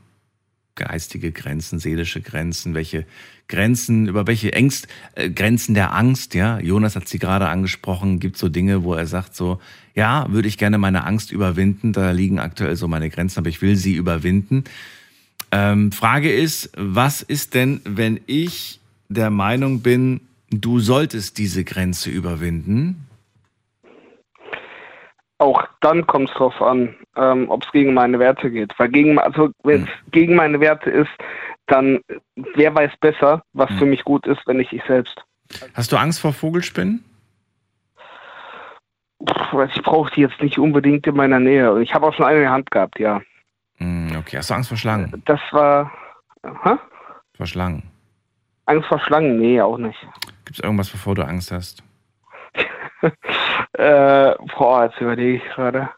geistige 0.74 1.32
Grenzen, 1.32 1.78
seelische 1.78 2.22
Grenzen, 2.22 2.72
welche 2.72 3.04
Grenzen, 3.46 4.08
über 4.08 4.26
welche 4.26 4.54
Ängst, 4.54 4.88
äh, 5.16 5.28
Grenzen 5.28 5.74
der 5.74 5.92
Angst, 5.94 6.32
ja. 6.32 6.60
Jonas 6.60 6.96
hat 6.96 7.08
sie 7.08 7.18
gerade 7.18 7.48
angesprochen, 7.48 8.20
gibt 8.20 8.38
so 8.38 8.48
Dinge, 8.48 8.84
wo 8.84 8.94
er 8.94 9.06
sagt 9.06 9.36
so, 9.36 9.60
ja, 9.94 10.24
würde 10.30 10.48
ich 10.48 10.56
gerne 10.56 10.78
meine 10.78 11.04
Angst 11.04 11.30
überwinden, 11.30 11.92
da 11.92 12.10
liegen 12.10 12.38
aktuell 12.38 12.76
so 12.76 12.88
meine 12.88 13.10
Grenzen, 13.10 13.40
aber 13.40 13.50
ich 13.50 13.60
will 13.60 13.76
sie 13.76 13.94
überwinden. 13.94 14.64
Ähm, 15.52 15.92
Frage 15.92 16.32
ist, 16.32 16.72
was 16.76 17.20
ist 17.20 17.54
denn, 17.54 17.82
wenn 17.84 18.20
ich 18.26 18.80
der 19.08 19.28
Meinung 19.28 19.82
bin, 19.82 20.22
du 20.50 20.80
solltest 20.80 21.36
diese 21.36 21.62
Grenze 21.62 22.10
überwinden? 22.10 23.06
Auch 25.36 25.62
dann 25.80 26.06
kommt 26.06 26.30
es 26.30 26.34
darauf 26.34 26.60
an, 26.62 26.94
ähm, 27.16 27.50
ob 27.50 27.64
es 27.64 27.72
gegen 27.72 27.92
meine 27.92 28.18
Werte 28.18 28.50
geht. 28.50 28.72
Weil 28.78 28.88
gegen, 28.88 29.18
also 29.18 29.50
wenn 29.62 29.82
es 29.82 29.88
hm. 29.88 30.10
gegen 30.10 30.34
meine 30.36 30.58
Werte 30.60 30.88
ist, 30.88 31.10
dann 31.66 32.00
wer 32.54 32.74
weiß 32.74 32.92
besser, 33.00 33.42
was 33.52 33.68
hm. 33.70 33.78
für 33.78 33.86
mich 33.86 34.04
gut 34.04 34.26
ist, 34.26 34.40
wenn 34.46 34.56
nicht 34.56 34.72
ich 34.72 34.82
selbst. 34.86 35.22
Hast 35.74 35.92
du 35.92 35.96
Angst 35.96 36.20
vor 36.20 36.32
Vogelspinnen? 36.32 37.04
Ich 39.74 39.82
brauche 39.82 40.12
die 40.14 40.22
jetzt 40.22 40.40
nicht 40.40 40.58
unbedingt 40.58 41.06
in 41.06 41.14
meiner 41.14 41.38
Nähe. 41.38 41.80
Ich 41.82 41.94
habe 41.94 42.06
auch 42.06 42.14
schon 42.14 42.24
eine 42.24 42.38
in 42.38 42.44
der 42.44 42.52
Hand 42.52 42.70
gehabt, 42.70 42.98
ja. 42.98 43.20
Hm, 43.82 44.16
okay, 44.16 44.38
hast 44.38 44.48
du 44.48 44.54
Angst 44.54 44.68
vor 44.68 44.78
Schlangen? 44.78 45.22
Das 45.24 45.40
war. 45.50 45.90
Hä? 46.44 46.74
Vor 47.36 47.46
Schlangen. 47.46 47.82
Angst 48.66 48.86
vor 48.86 49.00
Schlangen? 49.00 49.40
Nee, 49.40 49.60
auch 49.60 49.76
nicht. 49.76 49.98
Gibt 50.44 50.58
es 50.58 50.60
irgendwas, 50.60 50.88
bevor 50.88 51.16
du 51.16 51.22
Angst 51.22 51.50
hast? 51.50 51.82
äh, 53.72 54.34
boah, 54.56 54.84
jetzt 54.84 55.00
überlege 55.00 55.38
ich 55.38 55.54
gerade. 55.54 55.88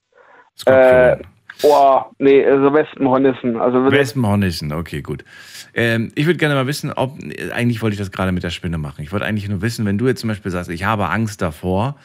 Äh, 0.65 1.19
boah, 1.61 2.11
nee, 2.19 2.43
also 2.47 2.73
Wespenhornissen. 2.73 3.61
Also 3.61 3.91
Wespenhornissen, 3.91 4.73
okay, 4.73 5.03
gut. 5.03 5.23
Ähm, 5.75 6.11
ich 6.15 6.25
würde 6.25 6.39
gerne 6.39 6.55
mal 6.55 6.67
wissen, 6.67 6.91
ob, 6.91 7.19
eigentlich 7.53 7.83
wollte 7.83 7.95
ich 7.95 7.99
das 7.99 8.13
gerade 8.13 8.33
mit 8.33 8.45
der 8.45 8.51
Spinne 8.51 8.79
machen. 8.79 9.03
Ich 9.03 9.13
wollte 9.13 9.27
eigentlich 9.27 9.49
nur 9.49 9.61
wissen, 9.61 9.85
wenn 9.85 9.99
du 9.99 10.07
jetzt 10.07 10.21
zum 10.21 10.29
Beispiel 10.29 10.51
sagst, 10.51 10.71
ich 10.71 10.85
habe 10.85 11.11
Angst 11.11 11.43
davor 11.43 11.97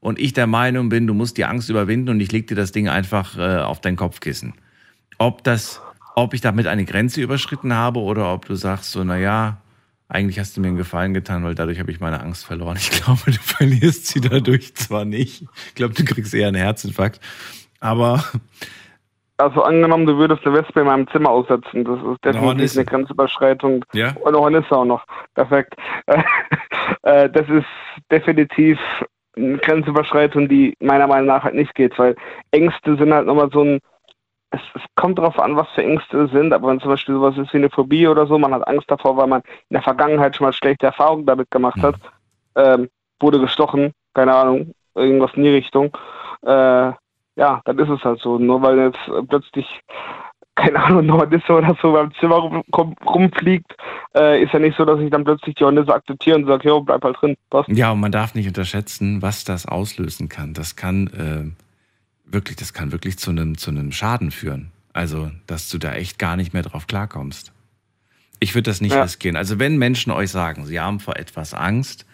und 0.00 0.18
ich 0.18 0.32
der 0.32 0.48
Meinung 0.48 0.88
bin, 0.88 1.06
du 1.06 1.14
musst 1.14 1.36
die 1.36 1.44
Angst 1.44 1.70
überwinden 1.70 2.08
und 2.08 2.18
ich 2.18 2.32
leg 2.32 2.48
dir 2.48 2.56
das 2.56 2.72
Ding 2.72 2.88
einfach 2.88 3.38
äh, 3.38 3.58
auf 3.58 3.80
dein 3.80 3.94
Kopfkissen 3.94 4.54
ob 5.18 5.44
das, 5.44 5.82
ob 6.14 6.34
ich 6.34 6.40
damit 6.40 6.66
eine 6.66 6.84
Grenze 6.84 7.20
überschritten 7.20 7.74
habe 7.74 8.00
oder 8.00 8.32
ob 8.32 8.46
du 8.46 8.54
sagst 8.54 8.92
so, 8.92 9.04
naja, 9.04 9.58
eigentlich 10.08 10.38
hast 10.38 10.56
du 10.56 10.60
mir 10.60 10.68
einen 10.68 10.76
Gefallen 10.76 11.12
getan, 11.12 11.44
weil 11.44 11.54
dadurch 11.54 11.78
habe 11.78 11.90
ich 11.90 12.00
meine 12.00 12.20
Angst 12.20 12.46
verloren. 12.46 12.76
Ich 12.78 12.90
glaube, 13.02 13.20
du 13.26 13.32
verlierst 13.32 14.06
sie 14.06 14.20
dadurch 14.20 14.74
zwar 14.74 15.04
nicht. 15.04 15.42
Ich 15.66 15.74
glaube, 15.74 15.94
du 15.94 16.04
kriegst 16.04 16.34
eher 16.34 16.48
einen 16.48 16.56
Herzinfarkt. 16.56 17.20
Aber. 17.80 18.24
Also 19.36 19.62
angenommen, 19.62 20.06
du 20.06 20.16
würdest 20.16 20.44
eine 20.46 20.56
Wespe 20.56 20.80
in 20.80 20.86
meinem 20.86 21.08
Zimmer 21.08 21.30
aussetzen. 21.30 21.84
Das 21.84 21.98
ist 21.98 22.24
definitiv 22.24 22.76
eine, 22.76 22.84
Grenzüberschreitung. 22.86 23.84
Ja. 23.92 24.12
Und 24.16 24.28
eine 24.28 24.38
Hornisse 24.38 24.72
auch 24.72 24.84
noch. 24.84 25.04
Perfekt. 25.34 25.74
Äh, 27.02 27.30
das 27.30 27.48
ist 27.48 27.66
definitiv 28.10 28.78
eine 29.36 29.58
Grenzüberschreitung, 29.58 30.48
die 30.48 30.74
meiner 30.80 31.06
Meinung 31.06 31.26
nach 31.26 31.44
halt 31.44 31.54
nicht 31.54 31.74
geht, 31.74 31.96
weil 31.98 32.16
Ängste 32.50 32.96
sind 32.96 33.12
halt 33.12 33.26
nochmal 33.26 33.50
so 33.52 33.62
ein 33.62 33.78
es, 34.50 34.60
es, 34.74 34.82
kommt 34.94 35.18
darauf 35.18 35.38
an, 35.38 35.56
was 35.56 35.68
für 35.74 35.82
Ängste 35.82 36.28
sind, 36.28 36.52
aber 36.52 36.68
wenn 36.68 36.80
zum 36.80 36.90
Beispiel 36.90 37.14
sowas 37.14 37.36
ist 37.36 37.52
wie 37.52 37.58
eine 37.58 37.70
Phobie 37.70 38.08
oder 38.08 38.26
so, 38.26 38.38
man 38.38 38.54
hat 38.54 38.66
Angst 38.66 38.90
davor, 38.90 39.16
weil 39.16 39.26
man 39.26 39.42
in 39.68 39.74
der 39.74 39.82
Vergangenheit 39.82 40.36
schon 40.36 40.46
mal 40.46 40.52
schlechte 40.52 40.86
Erfahrungen 40.86 41.26
damit 41.26 41.50
gemacht 41.50 41.80
hat, 41.82 41.96
ähm, 42.56 42.88
wurde 43.20 43.40
gestochen, 43.40 43.92
keine 44.14 44.34
Ahnung, 44.34 44.74
irgendwas 44.94 45.32
in 45.34 45.44
die 45.44 45.50
Richtung, 45.50 45.96
äh, 46.42 46.92
ja, 47.38 47.60
dann 47.64 47.78
ist 47.78 47.88
es 47.88 48.04
halt 48.04 48.20
so. 48.20 48.38
Nur 48.38 48.60
weil 48.62 48.78
jetzt 48.78 49.28
plötzlich, 49.28 49.66
keine 50.56 50.80
Ahnung, 50.80 51.04
eine 51.04 51.12
Hornisse 51.12 51.52
oder 51.52 51.76
so 51.80 51.92
beim 51.92 52.12
Zimmer 52.14 52.36
rum, 52.36 52.62
rumfliegt, 53.06 53.76
äh, 54.16 54.42
ist 54.42 54.52
ja 54.52 54.58
nicht 54.58 54.76
so, 54.76 54.84
dass 54.84 55.00
ich 55.00 55.10
dann 55.10 55.24
plötzlich 55.24 55.54
die 55.54 55.64
Hornisse 55.64 55.94
akzeptiere 55.94 56.36
und 56.36 56.46
sage, 56.46 56.68
jo, 56.68 56.80
bleib 56.80 57.04
halt 57.04 57.16
drin, 57.20 57.36
passt. 57.50 57.68
Ja, 57.68 57.92
und 57.92 58.00
man 58.00 58.12
darf 58.12 58.34
nicht 58.34 58.48
unterschätzen, 58.48 59.22
was 59.22 59.44
das 59.44 59.66
auslösen 59.66 60.28
kann. 60.28 60.54
Das 60.54 60.76
kann... 60.76 61.54
Äh 61.56 61.67
wirklich, 62.30 62.56
das 62.56 62.72
kann 62.72 62.92
wirklich 62.92 63.18
zu 63.18 63.30
einem, 63.30 63.58
zu 63.58 63.70
einem 63.70 63.92
Schaden 63.92 64.30
führen. 64.30 64.70
Also, 64.92 65.30
dass 65.46 65.68
du 65.68 65.78
da 65.78 65.94
echt 65.94 66.18
gar 66.18 66.36
nicht 66.36 66.52
mehr 66.52 66.62
drauf 66.62 66.86
klarkommst. 66.86 67.52
Ich 68.40 68.54
würde 68.54 68.70
das 68.70 68.80
nicht 68.80 68.94
ja. 68.94 69.02
riskieren. 69.02 69.36
Also, 69.36 69.58
wenn 69.58 69.76
Menschen 69.76 70.12
euch 70.12 70.30
sagen, 70.30 70.66
sie 70.66 70.80
haben 70.80 71.00
vor 71.00 71.16
etwas 71.16 71.54
Angst, 71.54 72.06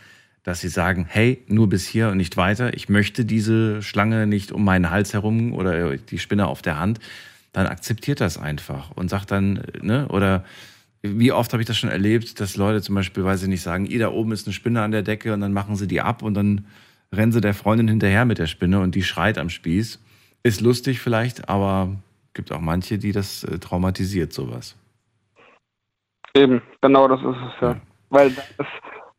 dass 0.43 0.61
sie 0.61 0.69
sagen, 0.69 1.07
hey, 1.09 1.43
nur 1.49 1.69
bis 1.69 1.87
hier 1.87 2.11
und 2.11 2.19
nicht 2.19 2.37
weiter, 2.37 2.75
ich 2.75 2.89
möchte 2.89 3.25
diese 3.25 3.83
Schlange 3.83 4.27
nicht 4.27 4.53
um 4.53 4.65
meinen 4.65 4.91
Hals 4.91 5.15
herum 5.15 5.55
oder 5.55 5.97
die 5.97 6.19
Spinne 6.19 6.47
auf 6.47 6.61
der 6.61 6.79
Hand, 6.79 7.01
dann 7.53 7.67
akzeptiert 7.67 8.21
das 8.21 8.37
einfach 8.37 8.91
und 8.91 9.09
sagt 9.09 9.31
dann, 9.31 9.63
ne, 9.81 10.07
oder 10.09 10.45
wie 11.01 11.33
oft 11.33 11.53
habe 11.53 11.63
ich 11.63 11.67
das 11.67 11.79
schon 11.79 11.91
erlebt, 11.91 12.41
dass 12.41 12.57
Leute 12.57 12.83
zum 12.83 12.95
Beispiel, 12.95 13.25
weil 13.25 13.39
sie 13.39 13.49
nicht 13.49 13.63
sagen, 13.63 13.87
ihr 13.87 13.99
da 13.99 14.11
oben 14.11 14.33
ist 14.33 14.47
eine 14.47 14.53
Spinne 14.53 14.83
an 14.83 14.91
der 14.91 15.03
Decke 15.03 15.33
und 15.33 15.41
dann 15.41 15.53
machen 15.53 15.77
sie 15.77 15.87
die 15.87 16.01
ab 16.01 16.23
und 16.23 16.35
dann 16.35 16.67
rennen 17.13 17.33
sie 17.33 17.41
der 17.41 17.55
Freundin 17.55 17.89
hinterher 17.89 18.25
mit 18.25 18.39
der 18.39 18.47
Spinne 18.47 18.81
und 18.81 18.95
die 18.95 19.03
schreit 19.03 19.39
am 19.39 19.51
Spieß. 19.51 20.01
Ist 20.45 20.61
lustig 20.61 21.01
vielleicht, 21.01 21.49
aber 21.49 21.89
gibt 22.35 22.53
auch 22.53 22.61
manche, 22.61 22.99
die 22.99 23.13
das 23.13 23.45
äh, 23.45 23.59
traumatisiert, 23.59 24.33
sowas. 24.33 24.77
Eben, 26.37 26.63
genau 26.81 27.09
das 27.09 27.21
ist 27.21 27.27
es 27.29 27.61
ja. 27.61 27.71
ja. 27.71 27.77
Weil 28.11 28.31
da 28.31 28.43
ist, 28.43 28.71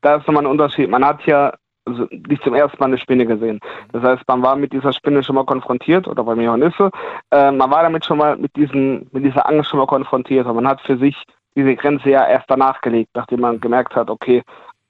da 0.01 0.15
ist 0.15 0.28
nochmal 0.28 0.43
ein 0.43 0.51
Unterschied. 0.51 0.89
Man 0.89 1.03
hat 1.03 1.26
ja 1.26 1.53
also 1.86 2.07
nicht 2.28 2.43
zum 2.43 2.55
ersten 2.55 2.78
Mal 2.80 2.88
eine 2.88 2.97
Spinne 2.97 3.26
gesehen. 3.26 3.59
Das 3.91 4.03
heißt, 4.03 4.23
man 4.28 4.41
war 4.41 4.55
mit 4.55 4.73
dieser 4.73 4.91
Spinne 4.91 5.23
schon 5.23 5.36
mal 5.36 5.45
konfrontiert, 5.45 6.07
oder 6.07 6.23
bei 6.23 6.36
mir 6.36 6.51
auch 6.51 6.57
nicht 6.57 6.78
so. 6.78 6.89
Äh, 7.32 7.51
man 7.51 7.71
war 7.71 7.84
damit 7.84 8.05
schon 8.05 8.17
mal 8.17 8.38
mit, 8.38 8.55
diesen, 8.55 9.07
mit 9.11 9.23
dieser 9.23 9.47
Angst 9.47 9.69
schon 9.69 9.80
mal 9.80 9.88
konfrontiert. 9.88 10.47
Und 10.47 10.55
man 10.55 10.67
hat 10.67 10.82
für 10.82 10.97
sich 10.97 11.15
diese 11.55 11.76
Grenze 11.76 12.09
ja 12.09 12.28
erst 12.28 12.49
danach 12.49 12.82
gelegt, 12.82 13.11
nachdem 13.13 13.41
man 13.41 13.61
gemerkt 13.61 13.95
hat, 13.95 14.09
okay, 14.09 14.43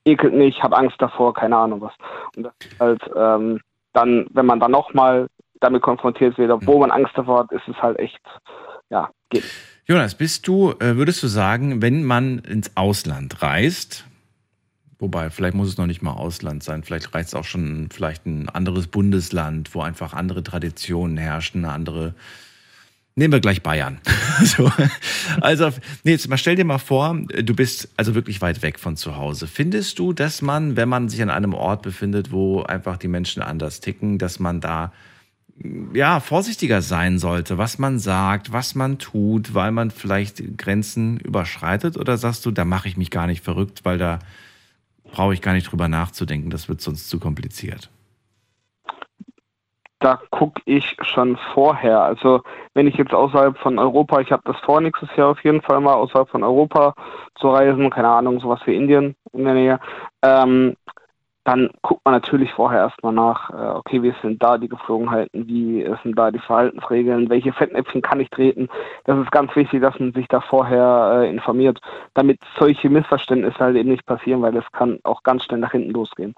ekelt 0.06 0.34
mich, 0.34 0.64
habe 0.64 0.78
Angst 0.78 1.02
davor, 1.02 1.34
keine 1.34 1.58
Ahnung 1.58 1.82
was. 1.82 1.94
Und 2.36 2.44
das 2.44 2.54
ist 2.60 2.80
halt 2.80 3.02
ähm, 3.16 3.60
dann, 3.94 4.28
wenn 4.32 4.46
man 4.46 4.60
dann 4.60 4.72
nochmal 4.72 5.28
damit 5.60 5.82
konfrontiert 5.82 6.38
wird, 6.38 6.52
obwohl 6.52 6.80
man 6.80 6.92
Angst 6.92 7.12
davor 7.16 7.40
hat, 7.40 7.52
ist 7.52 7.68
es 7.68 7.76
halt 7.82 8.00
echt, 8.00 8.20
ja, 8.90 9.10
geht. 9.30 9.44
Jonas, 9.86 10.16
bist 10.16 10.48
du, 10.48 10.72
äh, 10.80 10.96
würdest 10.96 11.22
du 11.22 11.28
sagen, 11.28 11.82
wenn 11.82 12.04
man 12.04 12.40
ins 12.40 12.76
Ausland 12.76 13.42
reist, 13.42 14.06
wobei 15.00 15.30
vielleicht 15.30 15.56
muss 15.56 15.70
es 15.70 15.78
noch 15.78 15.86
nicht 15.86 16.02
mal 16.02 16.14
Ausland 16.14 16.64
sein, 16.64 16.84
vielleicht 16.84 17.14
reist 17.14 17.30
es 17.30 17.36
auch 17.36 17.44
schon 17.44 17.90
vielleicht 17.92 18.26
ein 18.26 18.50
anderes 18.50 18.88
Bundesland, 18.88 19.76
wo 19.76 19.82
einfach 19.82 20.14
andere 20.14 20.44
Traditionen 20.44 21.18
herrschen, 21.18 21.64
eine 21.64 21.74
andere 21.74 22.16
Nehmen 23.18 23.32
wir 23.32 23.40
gleich 23.40 23.64
Bayern. 23.64 24.02
so. 24.44 24.70
Also, 25.40 25.70
nee, 26.04 26.12
jetzt 26.12 26.28
mal 26.28 26.38
stell 26.38 26.58
dir 26.58 26.66
mal 26.66 26.80
vor, 26.80 27.18
du 27.18 27.56
bist 27.56 27.88
also 27.96 28.14
wirklich 28.14 28.42
weit 28.42 28.62
weg 28.62 28.78
von 28.78 28.98
zu 28.98 29.16
Hause. 29.16 29.48
Findest 29.48 30.00
du, 30.00 30.12
dass 30.12 30.42
man, 30.42 30.76
wenn 30.76 30.90
man 30.90 31.08
sich 31.08 31.22
an 31.22 31.30
einem 31.30 31.54
Ort 31.54 31.82
befindet, 31.82 32.34
wo 32.34 32.64
einfach 32.64 32.98
die 32.98 33.08
Menschen 33.08 33.42
anders 33.42 33.80
ticken, 33.80 34.18
dass 34.18 34.42
man 34.42 34.60
da 34.60 34.92
ja, 35.94 36.20
vorsichtiger 36.20 36.82
sein 36.82 37.18
sollte, 37.18 37.58
was 37.58 37.80
man 37.80 37.98
sagt, 38.00 38.52
was 38.52 38.76
man 38.76 39.00
tut, 39.00 39.54
weil 39.54 39.72
man 39.72 39.90
vielleicht 39.90 40.58
Grenzen 40.58 41.18
überschreitet? 41.18 41.98
Oder 41.98 42.18
sagst 42.18 42.46
du, 42.46 42.52
da 42.52 42.66
mache 42.66 42.90
ich 42.90 42.98
mich 42.98 43.10
gar 43.10 43.28
nicht 43.28 43.44
verrückt, 43.44 43.86
weil 43.86 43.98
da 43.98 44.20
brauche 45.04 45.34
ich 45.34 45.42
gar 45.42 45.54
nicht 45.54 45.72
drüber 45.72 45.88
nachzudenken, 45.88 46.50
das 46.50 46.68
wird 46.68 46.82
sonst 46.82 47.10
zu 47.10 47.20
kompliziert? 47.20 47.90
Da 50.00 50.20
gucke 50.30 50.62
ich 50.66 50.98
schon 51.02 51.38
vorher. 51.54 52.02
Also 52.02 52.44
wenn 52.74 52.86
ich 52.86 52.96
jetzt 52.96 53.14
außerhalb 53.14 53.58
von 53.58 53.80
Europa, 53.80 54.20
ich 54.20 54.32
habe 54.32 54.44
das 54.46 54.58
vor, 54.60 54.82
nächstes 54.82 55.10
Jahr 55.16 55.30
auf 55.30 55.44
jeden 55.44 55.62
Fall 55.62 55.80
mal 55.80 55.94
außerhalb 55.94 56.30
von 56.30 56.44
Europa 56.44 56.94
zu 57.40 57.50
reisen, 57.50 57.90
keine 57.90 58.10
Ahnung, 58.10 58.42
sowas 58.42 58.60
wie 58.66 58.76
Indien 58.76 59.16
in 59.32 59.46
der 59.46 59.54
Nähe. 59.54 59.80
Ähm, 60.22 60.76
dann 61.46 61.70
guckt 61.84 62.04
man 62.04 62.16
natürlich 62.16 62.52
vorher 62.54 62.82
erstmal 62.82 63.14
nach, 63.14 63.52
äh, 63.52 63.78
okay, 63.78 64.02
wie 64.02 64.14
sind 64.24 64.42
da 64.42 64.58
die 64.58 64.68
Geflogenheiten, 64.68 65.48
wie 65.48 65.88
sind 66.02 66.18
da 66.18 66.32
die 66.32 66.40
Verhaltensregeln, 66.40 67.30
welche 67.30 67.54
Fettnäpfchen 67.54 68.02
kann 68.02 68.20
ich 68.20 68.32
treten. 68.32 68.68
Das 69.04 69.18
ist 69.20 69.32
ganz 69.32 69.56
wichtig, 69.56 69.82
dass 69.82 69.98
man 70.00 70.12
sich 70.12 70.28
da 70.28 70.42
vorher 70.42 71.22
äh, 71.22 71.30
informiert, 71.30 71.80
damit 72.16 72.40
solche 72.60 72.90
Missverständnisse 72.90 73.60
halt 73.60 73.76
eben 73.76 73.90
nicht 73.90 74.08
passieren, 74.08 74.42
weil 74.42 74.54
das 74.54 74.70
kann 74.72 75.00
auch 75.04 75.22
ganz 75.22 75.44
schnell 75.44 75.60
nach 75.60 75.72
hinten 75.72 75.92
losgehen. 75.92 76.34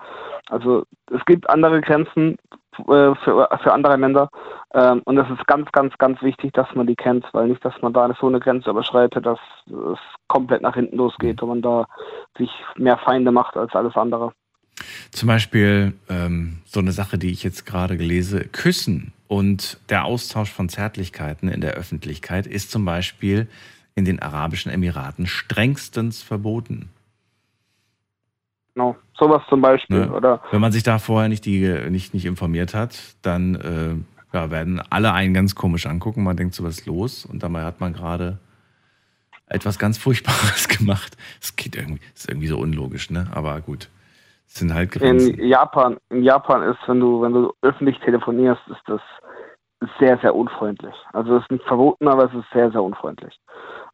Also 0.50 0.84
es 1.10 1.24
gibt 1.24 1.50
andere 1.50 1.80
Grenzen 1.80 2.38
äh, 2.78 3.16
für, 3.16 3.48
für 3.64 3.74
andere 3.74 3.96
Länder 3.96 4.30
ähm, 4.74 5.02
und 5.06 5.18
es 5.18 5.30
ist 5.30 5.48
ganz, 5.48 5.72
ganz, 5.72 5.98
ganz 5.98 6.22
wichtig, 6.22 6.52
dass 6.52 6.76
man 6.76 6.86
die 6.86 6.98
kennt, 6.98 7.26
weil 7.32 7.48
nicht, 7.48 7.64
dass 7.64 7.82
man 7.82 7.94
da 7.94 8.14
so 8.20 8.28
eine 8.28 8.42
Grenze 8.42 8.72
überschreitet, 8.72 9.26
dass 9.26 9.40
es 9.68 10.00
komplett 10.28 10.64
nach 10.64 10.76
hinten 10.76 10.98
losgeht 10.98 11.42
und 11.42 11.48
man 11.48 11.62
da 11.62 11.86
sich 12.38 12.52
mehr 12.76 12.98
Feinde 12.98 13.32
macht 13.32 13.56
als 13.56 13.74
alles 13.74 13.96
andere. 13.96 14.34
Zum 15.12 15.28
Beispiel 15.28 15.94
ähm, 16.10 16.60
so 16.66 16.80
eine 16.80 16.92
Sache, 16.92 17.18
die 17.18 17.32
ich 17.32 17.44
jetzt 17.44 17.66
gerade 17.66 17.96
lese, 17.96 18.42
Küssen 18.46 19.14
und 19.28 19.80
der 19.90 20.06
Austausch 20.06 20.52
von 20.52 20.70
Zärtlichkeiten 20.70 21.50
in 21.50 21.62
der 21.62 21.74
Öffentlichkeit 21.74 22.48
ist 22.48 22.72
zum 22.72 22.86
Beispiel 22.86 23.48
in 23.96 24.06
den 24.06 24.22
Arabischen 24.22 24.72
Emiraten 24.72 25.26
strengstens 25.26 26.22
verboten. 26.22 26.90
Genau, 28.76 28.96
sowas 29.18 29.42
zum 29.50 29.62
Beispiel. 29.62 30.02
Ne? 30.02 30.14
Oder 30.14 30.42
Wenn 30.52 30.62
man 30.62 30.72
sich 30.72 30.84
da 30.84 31.00
vorher 31.00 31.30
nicht, 31.30 31.46
die, 31.46 31.68
nicht, 31.90 32.14
nicht 32.14 32.26
informiert 32.26 32.76
hat, 32.76 33.00
dann 33.24 33.56
äh, 33.56 33.96
ja, 34.34 34.52
werden 34.52 34.82
alle 34.92 35.14
einen 35.14 35.34
ganz 35.34 35.56
komisch 35.56 35.88
angucken. 35.88 36.24
Man 36.24 36.38
denkt 36.38 36.54
so, 36.54 36.64
was 36.64 36.80
ist 36.80 36.86
los? 36.86 37.26
Und 37.26 37.42
dabei 37.42 37.64
hat 37.64 37.80
man 37.80 37.94
gerade 37.94 38.38
etwas 39.48 39.80
ganz 39.80 39.98
Furchtbares 39.98 40.68
gemacht. 40.78 41.18
Das 41.40 41.56
geht 41.56 41.76
irgendwie, 41.76 42.02
ist 42.14 42.30
irgendwie 42.30 42.48
so 42.48 42.60
unlogisch, 42.60 43.10
ne? 43.10 43.28
Aber 43.34 43.60
gut. 43.62 43.90
Sind 44.48 44.74
halt 44.74 44.92
Grenzen. 44.92 45.36
In 45.38 45.44
Japan, 45.48 45.98
in 46.10 46.24
Japan 46.24 46.64
ist, 46.64 46.80
wenn 46.88 47.00
du, 47.00 47.22
wenn 47.22 47.34
du 47.34 47.54
öffentlich 47.62 48.00
telefonierst, 48.00 48.62
ist 48.70 48.82
das 48.88 49.02
sehr, 50.00 50.18
sehr 50.20 50.36
unfreundlich. 50.36 50.96
Also 51.14 51.38
es 51.38 51.44
ist 51.44 51.52
nicht 51.52 51.66
verboten, 51.66 52.08
aber 52.08 52.26
es 52.26 52.34
ist 52.34 52.50
sehr, 52.54 52.72
sehr 52.72 52.84
unfreundlich. 52.84 53.40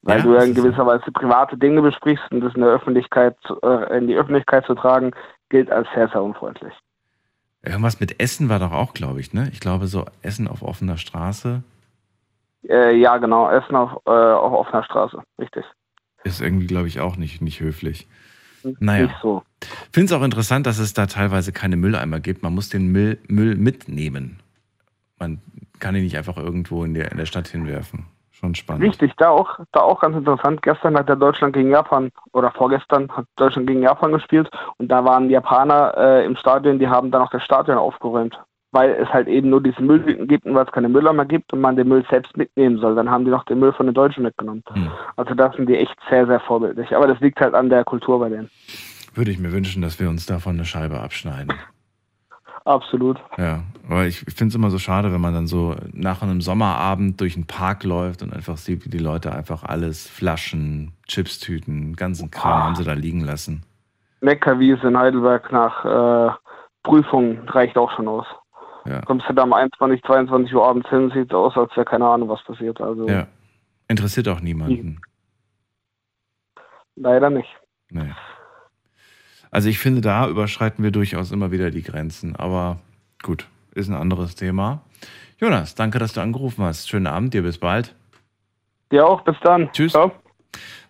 Weil 0.04 0.20
Ja, 0.20 0.24
du 0.24 0.34
ja 0.34 0.44
in 0.44 0.54
gewisser 0.56 0.86
Weise 0.86 1.12
private 1.14 1.58
Dinge 1.58 1.82
besprichst 1.82 2.26
und 2.32 2.42
das 2.42 2.56
in 2.56 2.62
der 2.62 2.72
Öffentlichkeit, 2.72 3.38
äh, 3.64 3.98
in 3.98 4.08
die 4.08 4.16
Öffentlichkeit 4.16 4.66
zu 4.66 4.76
tragen, 4.76 5.12
gilt 5.50 5.72
als 5.72 5.88
sehr, 5.96 6.10
sehr 6.10 6.24
unfreundlich. 6.24 6.74
Irgendwas 7.64 8.00
mit 8.00 8.20
Essen 8.22 8.48
war 8.50 8.60
doch 8.60 8.72
auch, 8.72 8.94
glaube 8.94 9.20
ich, 9.20 9.34
ne? 9.34 9.50
Ich 9.52 9.60
glaube, 9.60 9.88
so 9.88 10.06
Essen 10.22 10.48
auf 10.48 10.62
offener 10.62 10.98
Straße 10.98 11.64
Äh, 12.68 12.96
ja, 12.98 13.18
genau, 13.18 13.50
Essen 13.50 13.76
auf, 13.76 13.92
äh, 14.06 14.10
auf 14.12 14.54
offener 14.54 14.84
Straße, 14.84 15.22
richtig. 15.40 15.66
ist 16.24 16.42
irgendwie, 16.42 16.68
glaube 16.68 16.88
ich, 16.88 17.00
auch 17.00 17.18
nicht, 17.18 17.42
nicht 17.42 17.60
höflich. 17.60 18.08
Naja. 18.80 19.04
Nicht 19.06 19.16
so. 19.22 19.44
Finde 19.92 20.14
es 20.14 20.20
auch 20.20 20.24
interessant, 20.24 20.66
dass 20.66 20.80
es 20.80 20.94
da 20.94 21.06
teilweise 21.06 21.52
keine 21.52 21.78
Mülleimer 21.78 22.20
gibt. 22.20 22.44
Man 22.44 22.54
muss 22.54 22.70
den 22.70 22.92
Müll, 22.92 23.20
Müll 23.28 23.56
mitnehmen. 23.56 24.40
Man 25.20 25.42
kann 25.80 25.96
ihn 25.96 26.04
nicht 26.04 26.18
einfach 26.18 26.38
irgendwo 26.38 26.84
in 26.84 26.94
der, 26.94 27.12
in 27.12 27.18
der 27.18 27.26
Stadt 27.26 27.48
hinwerfen. 27.48 28.06
Schon 28.32 28.56
spannend. 28.56 28.84
Richtig, 28.84 29.14
da 29.18 29.30
auch, 29.30 29.60
da 29.72 29.82
auch 29.82 30.02
ganz 30.02 30.18
interessant. 30.18 30.62
Gestern 30.64 30.98
hat 30.98 31.08
der 31.08 31.16
Deutschland 31.16 31.54
gegen 31.54 31.70
Japan 31.70 32.12
oder 32.34 32.52
vorgestern 32.52 33.10
hat 33.12 33.26
Deutschland 33.36 33.68
gegen 33.68 33.84
Japan 33.84 34.12
gespielt 34.12 34.50
und 34.78 34.90
da 34.90 35.06
waren 35.06 35.30
Japaner 35.30 35.94
äh, 35.96 36.26
im 36.26 36.36
Stadion, 36.36 36.80
die 36.80 36.88
haben 36.88 37.12
dann 37.12 37.22
auch 37.22 37.30
das 37.30 37.44
Stadion 37.44 37.78
aufgeräumt, 37.78 38.38
weil 38.74 38.90
es 38.92 39.08
halt 39.10 39.28
eben 39.28 39.50
nur 39.50 39.62
diese 39.62 39.82
Mülltüten 39.82 40.28
gibt 40.28 40.46
und 40.46 40.56
weil 40.56 40.66
es 40.66 40.72
keine 40.72 40.90
Mülleimer 40.90 41.26
gibt 41.26 41.54
und 41.54 41.62
man 41.62 41.76
den 41.76 41.88
Müll 41.88 42.04
selbst 42.10 42.36
mitnehmen 42.36 42.80
soll. 42.80 42.96
Dann 42.96 43.10
haben 43.10 43.24
die 43.24 43.32
noch 43.32 43.46
den 43.46 43.60
Müll 43.60 43.72
von 43.72 43.86
den 43.86 43.94
Deutschen 43.96 44.24
mitgenommen. 44.24 44.64
Hm. 44.74 44.90
Also 45.16 45.36
da 45.36 45.54
sind 45.54 45.70
die 45.70 45.78
echt 45.78 45.96
sehr, 46.10 46.26
sehr 46.26 46.40
vorbildlich. 46.42 46.96
Aber 46.96 47.08
das 47.08 47.20
liegt 47.20 47.40
halt 47.40 47.54
an 47.54 47.70
der 47.70 47.84
Kultur 47.84 48.20
bei 48.20 48.30
denen. 48.30 48.50
Würde 49.14 49.30
ich 49.30 49.38
mir 49.40 49.52
wünschen, 49.52 49.84
dass 49.84 50.00
wir 50.00 50.10
uns 50.10 50.26
davon 50.26 50.56
eine 50.56 50.66
Scheibe 50.66 51.00
abschneiden. 51.00 51.54
Absolut. 52.66 53.20
Ja, 53.38 53.64
aber 53.88 54.06
ich 54.06 54.20
finde 54.22 54.48
es 54.48 54.56
immer 54.56 54.70
so 54.70 54.80
schade, 54.80 55.12
wenn 55.14 55.20
man 55.22 55.34
dann 55.34 55.48
so 55.48 55.76
nach 55.92 56.22
einem 56.22 56.40
Sommerabend 56.42 57.20
durch 57.20 57.34
den 57.34 57.46
Park 57.46 57.84
läuft 57.84 58.24
und 58.24 58.34
einfach 58.34 58.58
sieht, 58.58 58.86
wie 58.86 58.90
die 58.90 59.00
Leute 59.00 59.34
einfach 59.36 59.64
alles, 59.64 60.08
Flaschen, 60.08 60.94
Chipstüten, 61.08 61.96
ganzen 61.96 62.32
Kram 62.32 62.54
Ah. 62.54 62.64
haben 62.64 62.76
sie 62.76 62.86
da 62.86 62.94
liegen 62.94 63.22
lassen. 63.22 63.64
Neckarwiese 64.22 64.88
in 64.88 64.98
Heidelberg 64.98 65.52
nach 65.52 65.84
äh, 65.86 66.32
Prüfung 66.84 67.40
reicht 67.50 67.78
auch 67.78 67.92
schon 67.96 68.08
aus. 68.08 68.26
Ja. 68.86 69.02
Kommst 69.02 69.28
du 69.30 69.34
da 69.34 69.44
um 69.44 69.54
21, 69.54 70.04
22 70.04 70.54
Uhr 70.54 70.68
abends 70.68 70.90
hin, 70.90 71.12
sieht 71.14 71.34
aus, 71.34 71.56
als 71.56 71.72
wäre 71.76 71.86
keine 71.86 72.06
Ahnung, 72.06 72.30
was 72.30 72.44
passiert. 72.44 72.82
Also 72.82 73.08
Ja. 73.08 73.28
Interessiert 73.88 74.28
auch 74.28 74.42
niemanden. 74.42 75.00
leider 76.96 77.30
nicht. 77.30 77.50
Nee. 77.90 78.12
Also 79.52 79.70
ich 79.70 79.78
finde, 79.80 80.02
da 80.02 80.28
überschreiten 80.28 80.84
wir 80.84 80.92
durchaus 80.92 81.32
immer 81.32 81.52
wieder 81.52 81.70
die 81.72 81.84
Grenzen. 81.84 82.36
Aber 82.36 82.80
gut, 83.22 83.48
ist 83.76 83.88
ein 83.90 83.96
anderes 83.96 84.36
Thema. 84.36 84.82
Jonas, 85.38 85.76
danke, 85.76 86.00
dass 86.00 86.14
du 86.14 86.22
angerufen 86.22 86.64
hast. 86.64 86.90
Schönen 86.90 87.08
Abend, 87.08 87.34
dir 87.34 87.44
bis 87.44 87.58
bald. 87.58 87.96
Dir 88.92 89.06
auch, 89.08 89.22
bis 89.22 89.36
dann. 89.44 89.72
Tschüss. 89.74 89.94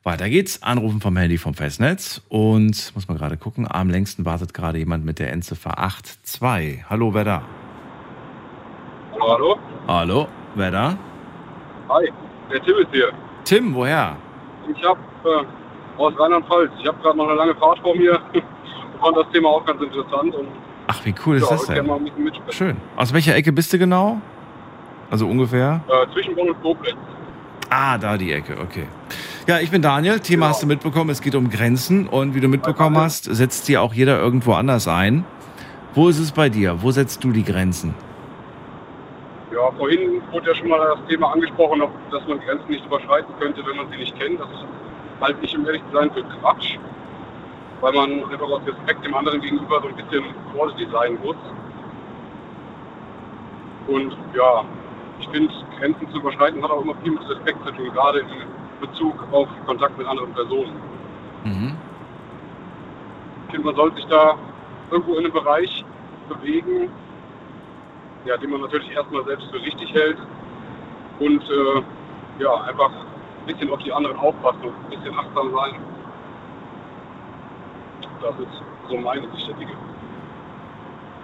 Weiter 0.04 0.30
geht's. 0.30 0.62
Anrufen 0.64 1.00
vom 1.02 1.16
Handy 1.18 1.38
vom 1.38 1.54
Festnetz. 1.54 2.22
Und 2.30 2.92
muss 2.96 3.08
man 3.08 3.18
gerade 3.18 3.38
gucken, 3.38 3.66
am 3.70 3.90
längsten 3.90 4.26
wartet 4.26 4.54
gerade 4.54 4.78
jemand 4.78 5.06
mit 5.06 5.20
der 5.20 5.32
Endziffer 5.32 5.76
82. 5.78 6.90
Hallo, 6.90 7.14
wer 7.14 7.24
da? 7.24 7.44
Hallo? 9.26 9.56
Hallo, 9.88 10.28
wer 10.56 10.72
da? 10.72 10.98
Hi, 11.90 12.12
der 12.52 12.62
Tim 12.62 12.76
ist 12.78 12.90
hier. 12.92 13.10
Tim, 13.46 13.74
woher? 13.74 14.18
Ich 14.68 14.84
habe 14.84 15.00
äh, 15.24 16.02
aus 16.02 16.14
Rheinland-Pfalz. 16.20 16.72
Ich 16.82 16.88
habe 16.88 16.98
gerade 17.02 17.18
noch 17.18 17.28
eine 17.28 17.36
lange 17.36 17.56
Fahrt 17.56 17.80
vor 17.80 17.96
mir 17.96 18.20
und 18.34 18.44
fand 19.02 19.16
das 19.18 19.26
Thema 19.32 19.50
auch 19.50 19.66
ganz 19.66 19.82
interessant. 19.82 20.36
Und 20.36 20.48
Ach, 20.88 21.06
wie 21.06 21.16
cool 21.26 21.38
ist 21.38 21.50
das 21.50 21.70
ich 21.70 21.76
denn? 21.76 22.12
Schön. 22.50 22.78
Aus 22.98 23.14
welcher 23.14 23.34
Ecke 23.36 23.54
bist 23.54 23.72
du 23.72 23.78
genau? 23.78 24.22
Also 25.10 25.26
ungefähr? 25.28 25.82
Äh, 25.88 26.14
zwischen 26.14 26.36
Bonn 26.36 26.50
und 26.50 26.62
Koblenz. 26.62 26.98
Ah, 27.70 27.98
da 27.98 28.18
die 28.18 28.34
Ecke, 28.34 28.58
okay. 28.62 28.88
Ja, 29.48 29.60
ich 29.60 29.72
bin 29.72 29.82
Daniel. 29.82 30.20
Thema 30.20 30.50
hast 30.50 30.64
du 30.64 30.68
mitbekommen, 30.68 31.10
es 31.10 31.22
geht 31.22 31.36
um 31.36 31.50
Grenzen. 31.50 32.08
Und 32.08 32.36
wie 32.36 32.42
du 32.42 32.50
mitbekommen 32.50 32.98
hast, 32.98 33.24
setzt 33.24 33.68
hier 33.68 33.82
auch 33.82 33.94
jeder 33.94 34.20
irgendwo 34.20 34.54
anders 34.54 34.88
ein. 34.90 35.26
Wo 35.94 36.10
ist 36.10 36.20
es 36.20 36.34
bei 36.34 36.50
dir? 36.50 36.82
Wo 36.82 36.92
setzt 36.92 37.24
du 37.24 37.32
die 37.32 37.44
Grenzen? 37.44 37.94
Ja, 39.54 39.72
vorhin 39.78 40.22
wurde 40.32 40.48
ja 40.50 40.56
schon 40.56 40.68
mal 40.68 40.80
das 40.80 41.08
Thema 41.08 41.32
angesprochen, 41.32 41.82
ob, 41.84 41.92
dass 42.10 42.28
man 42.28 42.40
Grenzen 42.40 42.70
nicht 42.70 42.86
überschreiten 42.86 43.32
könnte, 43.40 43.64
wenn 43.68 43.78
man 43.78 43.88
sie 43.92 43.98
nicht 43.98 44.20
kennt. 44.20 44.40
Das 44.40 44.50
ist 44.50 44.66
halt 45.22 45.40
nicht, 45.42 45.56
um 45.56 45.66
ehrlich 45.68 45.84
zu 45.92 45.96
sein, 45.96 46.12
für 46.12 46.24
Quatsch. 46.24 46.80
Weil 47.82 47.94
man 47.94 48.24
einfach 48.32 48.50
aus 48.50 48.62
Respekt 48.66 49.06
dem 49.06 49.14
anderen 49.14 49.42
gegenüber 49.42 49.80
so 49.82 49.90
ein 49.90 49.96
bisschen 49.96 50.24
vorsichtig 50.56 50.88
sein 50.92 51.20
muss. 51.24 51.36
Und 53.88 54.18
ja, 54.34 54.64
ich 55.20 55.28
finde, 55.30 55.54
Grenzen 55.78 56.10
zu 56.10 56.18
überschreiten 56.18 56.64
hat 56.64 56.72
auch 56.72 56.82
immer 56.82 56.96
viel 57.04 57.12
mit 57.12 57.30
Respekt 57.30 57.64
zu 57.64 57.72
tun, 57.74 57.92
gerade 57.94 58.20
in 58.20 58.28
Bezug 58.82 59.16
auf 59.32 59.48
Kontakt 59.68 59.98
mit 60.00 60.08
anderen 60.08 60.34
Personen. 60.34 60.74
Mhm. 61.44 61.78
Ich 63.48 63.52
finde, 63.52 63.68
man 63.68 63.76
sollte 63.76 63.98
sich 63.98 64.06
da 64.08 64.36
irgendwo 64.90 65.14
in 65.14 65.26
einem 65.26 65.34
Bereich 65.34 65.86
bewegen, 66.28 66.90
ja, 68.26 68.38
den 68.38 68.50
man 68.50 68.62
natürlich 68.62 68.92
erstmal 68.92 69.24
selbst 69.26 69.48
für 69.52 69.62
richtig 69.62 69.94
hält 69.94 70.18
und 71.20 71.42
äh, 71.42 71.82
ja, 72.40 72.62
einfach 72.64 72.90
ein 72.90 73.46
bisschen 73.46 73.70
auf 73.72 73.80
die 73.84 73.92
anderen 73.92 74.18
aufpassen 74.18 74.64
und 74.64 74.74
ein 74.86 74.90
bisschen 74.90 75.18
achtsam 75.18 75.52
sein. 75.54 75.76
Das 78.22 78.40
ist 78.40 78.64
so 78.90 78.98
meine 78.98 79.30
Sicht 79.32 79.48
der 79.50 79.56
Dinge. 79.56 79.93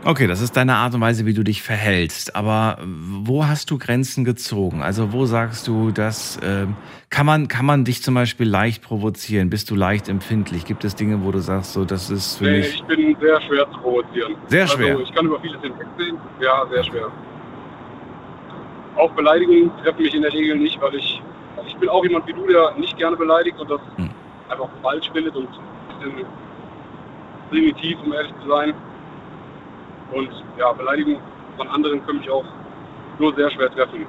Okay, 0.05 0.27
das 0.27 0.39
ist 0.39 0.55
deine 0.55 0.76
Art 0.76 0.93
und 0.93 1.01
Weise, 1.01 1.26
wie 1.26 1.34
du 1.34 1.43
dich 1.43 1.61
verhältst. 1.61 2.34
Aber 2.35 2.77
wo 2.85 3.45
hast 3.45 3.69
du 3.69 3.77
Grenzen 3.77 4.23
gezogen? 4.23 4.81
Also 4.81 5.11
wo 5.11 5.26
sagst 5.26 5.67
du, 5.67 5.91
dass 5.91 6.39
ähm, 6.41 6.77
kann 7.09 7.26
man 7.26 7.49
kann 7.49 7.65
man 7.65 7.84
dich 7.84 8.01
zum 8.01 8.13
Beispiel 8.13 8.47
leicht 8.47 8.81
provozieren? 8.81 9.49
Bist 9.49 9.69
du 9.69 9.76
leicht 9.76 10.07
empfindlich? 10.07 10.63
Gibt 10.63 10.85
es 10.85 10.95
Dinge, 10.95 11.21
wo 11.21 11.31
du 11.31 11.39
sagst, 11.39 11.73
so 11.73 11.84
das 11.84 12.09
ist 12.09 12.38
für 12.38 12.45
Nee, 12.45 12.57
mich 12.59 12.76
ich 12.76 12.84
bin 12.85 13.17
sehr 13.19 13.41
schwer 13.41 13.69
zu 13.71 13.77
provozieren. 13.80 14.35
Sehr 14.47 14.67
schwer. 14.67 14.91
Also 14.91 15.01
ich 15.03 15.13
kann 15.13 15.26
über 15.26 15.39
vieles 15.41 15.61
hinwegsehen. 15.61 16.17
Ja, 16.39 16.65
sehr 16.71 16.84
schwer. 16.85 17.07
Auch 18.95 19.11
Beleidigungen 19.11 19.69
treffen 19.84 20.01
mich 20.01 20.13
in 20.15 20.21
der 20.21 20.31
Regel 20.31 20.57
nicht, 20.57 20.80
weil 20.81 20.95
ich 20.95 21.21
ich 21.67 21.76
bin 21.76 21.89
auch 21.89 22.03
jemand 22.05 22.26
wie 22.26 22.34
du, 22.34 22.47
der 22.47 22.73
nicht 22.77 22.97
gerne 22.97 23.17
beleidigt 23.17 23.59
und 23.59 23.69
das 23.69 23.81
Hm. 23.97 24.09
einfach 24.47 24.69
falsch 24.81 25.09
findet 25.13 25.35
und 25.35 25.47
ein 25.47 26.11
bisschen 26.11 26.26
primitiv, 27.49 27.97
um 28.05 28.13
ehrlich 28.13 28.34
zu 28.41 28.47
sein. 28.49 28.73
Und 30.14 30.30
ja, 30.57 30.72
Beleidigungen 30.73 31.22
von 31.57 31.68
anderen 31.68 32.06
können 32.06 32.19
mich 32.19 32.30
auch 32.30 32.45
nur 33.19 33.36
sehr 33.36 33.52
schwer 33.52 33.72
treffen. 33.72 34.06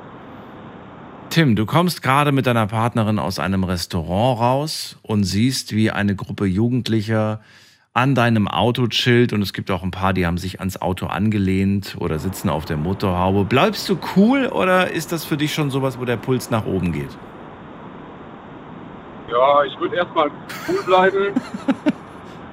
Tim, 1.31 1.55
du 1.55 1.65
kommst 1.65 2.03
gerade 2.03 2.33
mit 2.33 2.47
deiner 2.47 2.67
Partnerin 2.67 3.19
aus 3.19 3.39
einem 3.39 3.63
Restaurant 3.65 4.41
raus 4.41 4.99
und 5.03 5.25
siehst, 5.25 5.75
wie 5.75 5.91
eine 5.91 6.17
Gruppe 6.17 6.45
Jugendlicher 6.45 7.41
an 7.93 8.15
deinem 8.15 8.49
Auto 8.49 8.87
chillt 8.87 9.33
und 9.33 9.43
es 9.43 9.53
gibt 9.53 9.71
auch 9.71 9.83
ein 9.83 9.91
paar, 9.91 10.13
die 10.13 10.27
haben 10.27 10.39
sich 10.39 10.61
ans 10.61 10.81
Auto 10.81 11.07
angelehnt 11.07 11.97
oder 11.99 12.19
sitzen 12.19 12.49
auf 12.49 12.65
der 12.65 12.77
Motorhaube. 12.77 13.45
Bleibst 13.45 13.89
du 13.89 13.99
cool 14.17 14.47
oder 14.47 14.91
ist 14.91 15.13
das 15.13 15.25
für 15.25 15.37
dich 15.37 15.55
schon 15.55 15.71
sowas, 15.71 15.99
wo 15.99 16.05
der 16.05 16.17
Puls 16.17 16.51
nach 16.51 16.67
oben 16.67 16.93
geht? 16.93 17.17
Ja, 19.31 19.65
ich 19.65 19.79
würde 19.79 19.97
erstmal 19.97 20.31
cool 20.69 20.83
bleiben. 20.85 21.35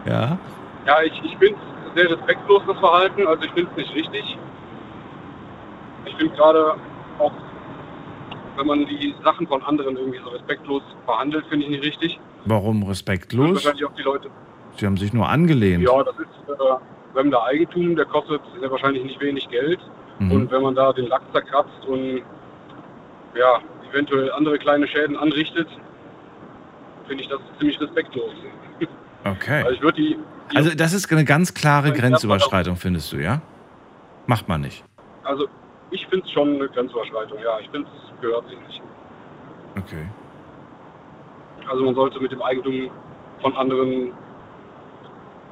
Ja. 0.07 0.38
Ja, 0.86 1.02
ich, 1.03 1.11
ich 1.26 1.38
finde 1.38 1.56
es 1.56 1.76
sehr 1.98 2.11
respektlos, 2.11 2.61
das 2.68 2.78
Verhalten. 2.80 3.28
Also 3.28 3.44
ich 3.44 3.52
finde 3.52 3.72
es 3.72 3.78
nicht 3.78 3.95
richtig. 3.95 4.38
Ich 6.06 6.15
finde 6.15 6.36
gerade 6.36 6.76
auch, 7.19 7.32
wenn 8.56 8.68
man 8.68 8.86
die 8.86 9.14
Sachen 9.24 9.48
von 9.48 9.61
anderen 9.64 9.98
irgendwie 9.98 10.19
so 10.24 10.30
respektlos 10.30 10.84
verhandelt, 11.06 11.45
finde 11.48 11.65
ich 11.65 11.72
nicht 11.72 11.84
richtig. 11.84 12.19
Warum 12.45 12.84
respektlos? 12.84 13.56
wahrscheinlich 13.56 13.86
auch 13.86 13.95
die 13.95 14.03
Leute. 14.03 14.30
Sie 14.78 14.86
haben 14.86 14.98
sich 14.98 15.11
nur 15.11 15.28
angelehnt. 15.28 15.84
Ja, 15.84 16.03
das 16.03 16.15
ist 16.19 16.49
äh, 16.49 17.14
fremder 17.14 17.44
Eigentum, 17.44 17.95
der 17.95 18.06
kostet 18.06 18.41
sehr 18.60 18.69
wahrscheinlich 18.69 19.03
nicht 19.03 19.19
wenig 19.19 19.49
Geld. 19.49 19.80
Mhm. 20.19 20.32
Und 20.32 20.52
wenn 20.52 20.61
man 20.61 20.76
da 20.76 20.94
den 20.94 21.07
Lack 21.07 21.24
zerkratzt 21.34 21.86
und 21.88 22.22
ja, 23.36 23.60
eventuell 23.91 24.32
andere 24.32 24.57
kleine 24.57 24.88
Schäden 24.88 25.18
anrichtet, 25.18 25.68
finde 27.07 27.24
ich 27.24 27.30
das 27.30 27.40
ziemlich 27.60 27.80
respektlos. 27.82 28.32
Okay. 29.31 29.63
Also 29.63 29.71
ich 29.71 29.81
würde 29.81 30.01
die, 30.01 30.17
die 30.51 30.57
Also 30.57 30.75
das 30.75 30.93
ist 30.93 31.11
eine 31.11 31.25
ganz 31.25 31.53
klare 31.53 31.91
Grenzüberschreitung, 31.91 32.75
findest 32.75 33.11
du, 33.11 33.17
ja? 33.17 33.41
Macht 34.25 34.47
man 34.47 34.61
nicht. 34.61 34.83
also 35.23 35.47
ich 35.91 36.05
finde 36.07 36.25
es 36.25 36.31
schon 36.31 36.55
eine 36.55 36.67
Grenzüberschreitung, 36.67 37.39
ja. 37.39 37.59
Ich 37.59 37.69
finde 37.69 37.87
es 37.87 38.21
gehört 38.21 38.47
sich 38.49 38.59
nicht. 38.67 38.81
Okay. 39.77 40.05
Also 41.69 41.83
man 41.83 41.95
sollte 41.95 42.19
mit 42.19 42.31
dem 42.31 42.41
Eigentum 42.41 42.89
von 43.41 43.55
anderen 43.55 44.11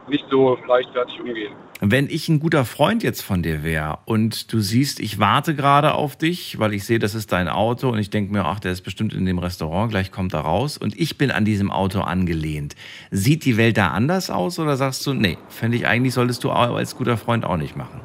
nicht 0.08 0.26
so 0.30 0.58
leichtfertig 0.68 1.20
umgehen. 1.20 1.54
Wenn 1.82 2.08
ich 2.10 2.30
ein 2.30 2.40
guter 2.40 2.64
Freund 2.64 3.04
jetzt 3.04 3.22
von 3.22 3.44
dir 3.44 3.64
wäre 3.64 4.00
und 4.06 4.54
du 4.54 4.60
siehst, 4.60 5.02
ich 5.02 5.20
warte 5.20 5.56
gerade 5.56 5.94
auf 5.94 6.16
dich, 6.16 6.58
weil 6.58 6.74
ich 6.74 6.86
sehe, 6.86 7.00
das 7.00 7.14
ist 7.16 7.34
dein 7.34 7.50
Auto 7.50 7.90
und 7.90 8.00
ich 8.00 8.10
denke 8.10 8.32
mir, 8.32 8.46
ach, 8.46 8.62
der 8.62 8.72
ist 8.72 8.82
bestimmt 8.82 9.14
in 9.14 9.26
dem 9.26 9.40
Restaurant, 9.40 9.92
gleich 9.92 10.10
kommt 10.10 10.34
er 10.34 10.40
raus 10.40 10.78
und 10.78 10.98
ich 10.98 11.18
bin 11.18 11.32
an 11.32 11.44
diesem 11.44 11.72
Auto 11.72 12.00
angelehnt. 12.00 12.76
Sieht 13.12 13.44
die 13.44 13.58
Welt 13.58 13.76
da 13.78 13.90
anders 13.90 14.30
aus 14.30 14.58
oder 14.58 14.78
sagst 14.78 15.06
du, 15.06 15.14
nee, 15.14 15.38
fände 15.50 15.76
ich 15.76 15.86
eigentlich, 15.86 16.14
solltest 16.14 16.46
du 16.46 16.52
als 16.52 16.96
guter 16.96 17.18
Freund 17.18 17.44
auch 17.44 17.58
nicht 17.58 17.76
machen? 17.76 18.00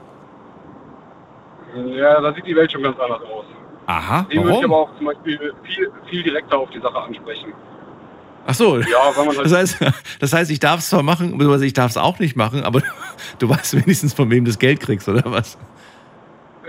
Ja, 1.94 2.20
da 2.20 2.34
sieht 2.34 2.46
die 2.46 2.56
Welt 2.56 2.72
schon 2.72 2.82
ganz 2.82 2.98
anders 2.98 3.22
aus. 3.22 3.44
Aha, 3.86 4.26
Den 4.32 4.42
würde 4.42 4.58
ich 4.58 4.64
aber 4.64 4.72
warum? 4.74 4.88
auch 4.88 4.96
zum 4.96 5.06
Beispiel 5.06 5.54
viel, 5.62 5.90
viel 6.08 6.22
direkter 6.24 6.58
auf 6.58 6.70
die 6.70 6.80
Sache 6.80 6.98
ansprechen. 6.98 7.52
Ach 8.46 8.54
so, 8.54 8.78
Ja, 8.78 8.84
weil 9.14 9.26
man 9.26 9.36
halt 9.36 9.46
das 9.46 9.52
heißt, 9.54 9.78
das 10.20 10.32
heißt, 10.32 10.50
ich 10.50 10.60
darf 10.60 10.80
es 10.80 10.90
zwar 10.90 11.02
machen, 11.02 11.32
beziehungsweise 11.32 11.66
ich 11.66 11.72
darf 11.72 11.90
es 11.90 11.96
auch 11.96 12.18
nicht 12.18 12.36
machen, 12.36 12.64
aber 12.64 12.82
du 13.38 13.48
weißt 13.48 13.74
wenigstens, 13.76 14.14
von 14.14 14.30
wem 14.30 14.44
du 14.44 14.50
das 14.50 14.58
Geld 14.58 14.80
kriegst, 14.80 15.08
oder 15.08 15.22
was? 15.26 15.58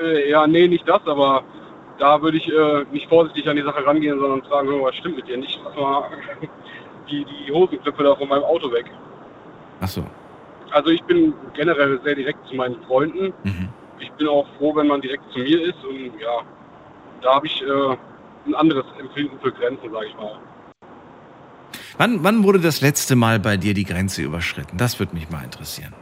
Äh, 0.02 0.30
ja, 0.30 0.45
nee, 0.48 0.68
nicht 0.68 0.88
das, 0.88 1.02
aber 1.06 1.43
da 1.98 2.22
würde 2.22 2.38
ich 2.38 2.48
äh, 2.48 2.85
nicht 2.91 3.07
vorsichtig 3.07 3.48
an 3.48 3.56
die 3.56 3.61
Sache 3.61 3.85
rangehen, 3.85 4.19
sondern 4.19 4.41
fragen, 4.43 4.69
was 4.81 4.95
stimmt 4.95 5.18
mit 5.18 5.27
dir 5.27 5.38
nicht? 5.38 5.60
Lass 5.64 5.76
mal 5.76 6.10
die, 7.10 7.26
die 7.26 7.52
Hosenknöpfe 7.52 8.03
da 8.03 8.15
von 8.15 8.27
meinem 8.27 8.43
Auto 8.43 8.72
weg. 8.72 8.85
Ach 9.80 9.88
so. 9.88 10.03
Also 10.72 10.89
ich 10.89 11.03
bin 11.03 11.34
generell 11.53 11.99
sehr 12.03 12.15
direkt 12.15 12.48
zu 12.48 12.56
meinen 12.56 12.81
Freunden. 12.88 13.34
Mhm. 13.43 13.69
Ich 13.99 14.11
bin 14.14 14.27
auch 14.27 14.48
froh, 14.57 14.76
wenn 14.76 14.88
man 14.88 15.02
direkt 15.02 15.23
zu 15.31 15.39
mir 15.39 15.61
ist 15.61 15.84
und 15.84 16.19
ja, 16.19 16.41
da 17.22 17.35
habe 17.35 17.45
ich 17.45 17.61
äh, 17.61 17.95
ein 18.48 18.56
anderes 18.56 18.85
Empfinden 18.99 19.38
für 19.41 19.52
Grenzen, 19.52 19.91
sage 19.91 20.07
ich 20.07 20.15
mal. 20.15 20.39
Wann, 22.01 22.23
wann 22.23 22.43
wurde 22.43 22.59
das 22.59 22.81
letzte 22.81 23.15
Mal 23.15 23.39
bei 23.39 23.57
dir 23.57 23.75
die 23.75 23.83
Grenze 23.83 24.23
überschritten? 24.23 24.75
Das 24.75 24.97
würde 24.97 25.13
mich 25.13 25.29
mal 25.29 25.43
interessieren. 25.43 25.93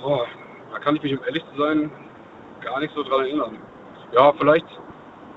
Oh, 0.00 0.20
da 0.70 0.78
kann 0.78 0.94
ich 0.94 1.02
mich, 1.02 1.18
um 1.18 1.24
ehrlich 1.24 1.42
zu 1.52 1.60
sein, 1.60 1.90
gar 2.62 2.78
nicht 2.78 2.94
so 2.94 3.02
dran 3.02 3.22
erinnern. 3.22 3.56
Ja, 4.14 4.32
vielleicht 4.38 4.66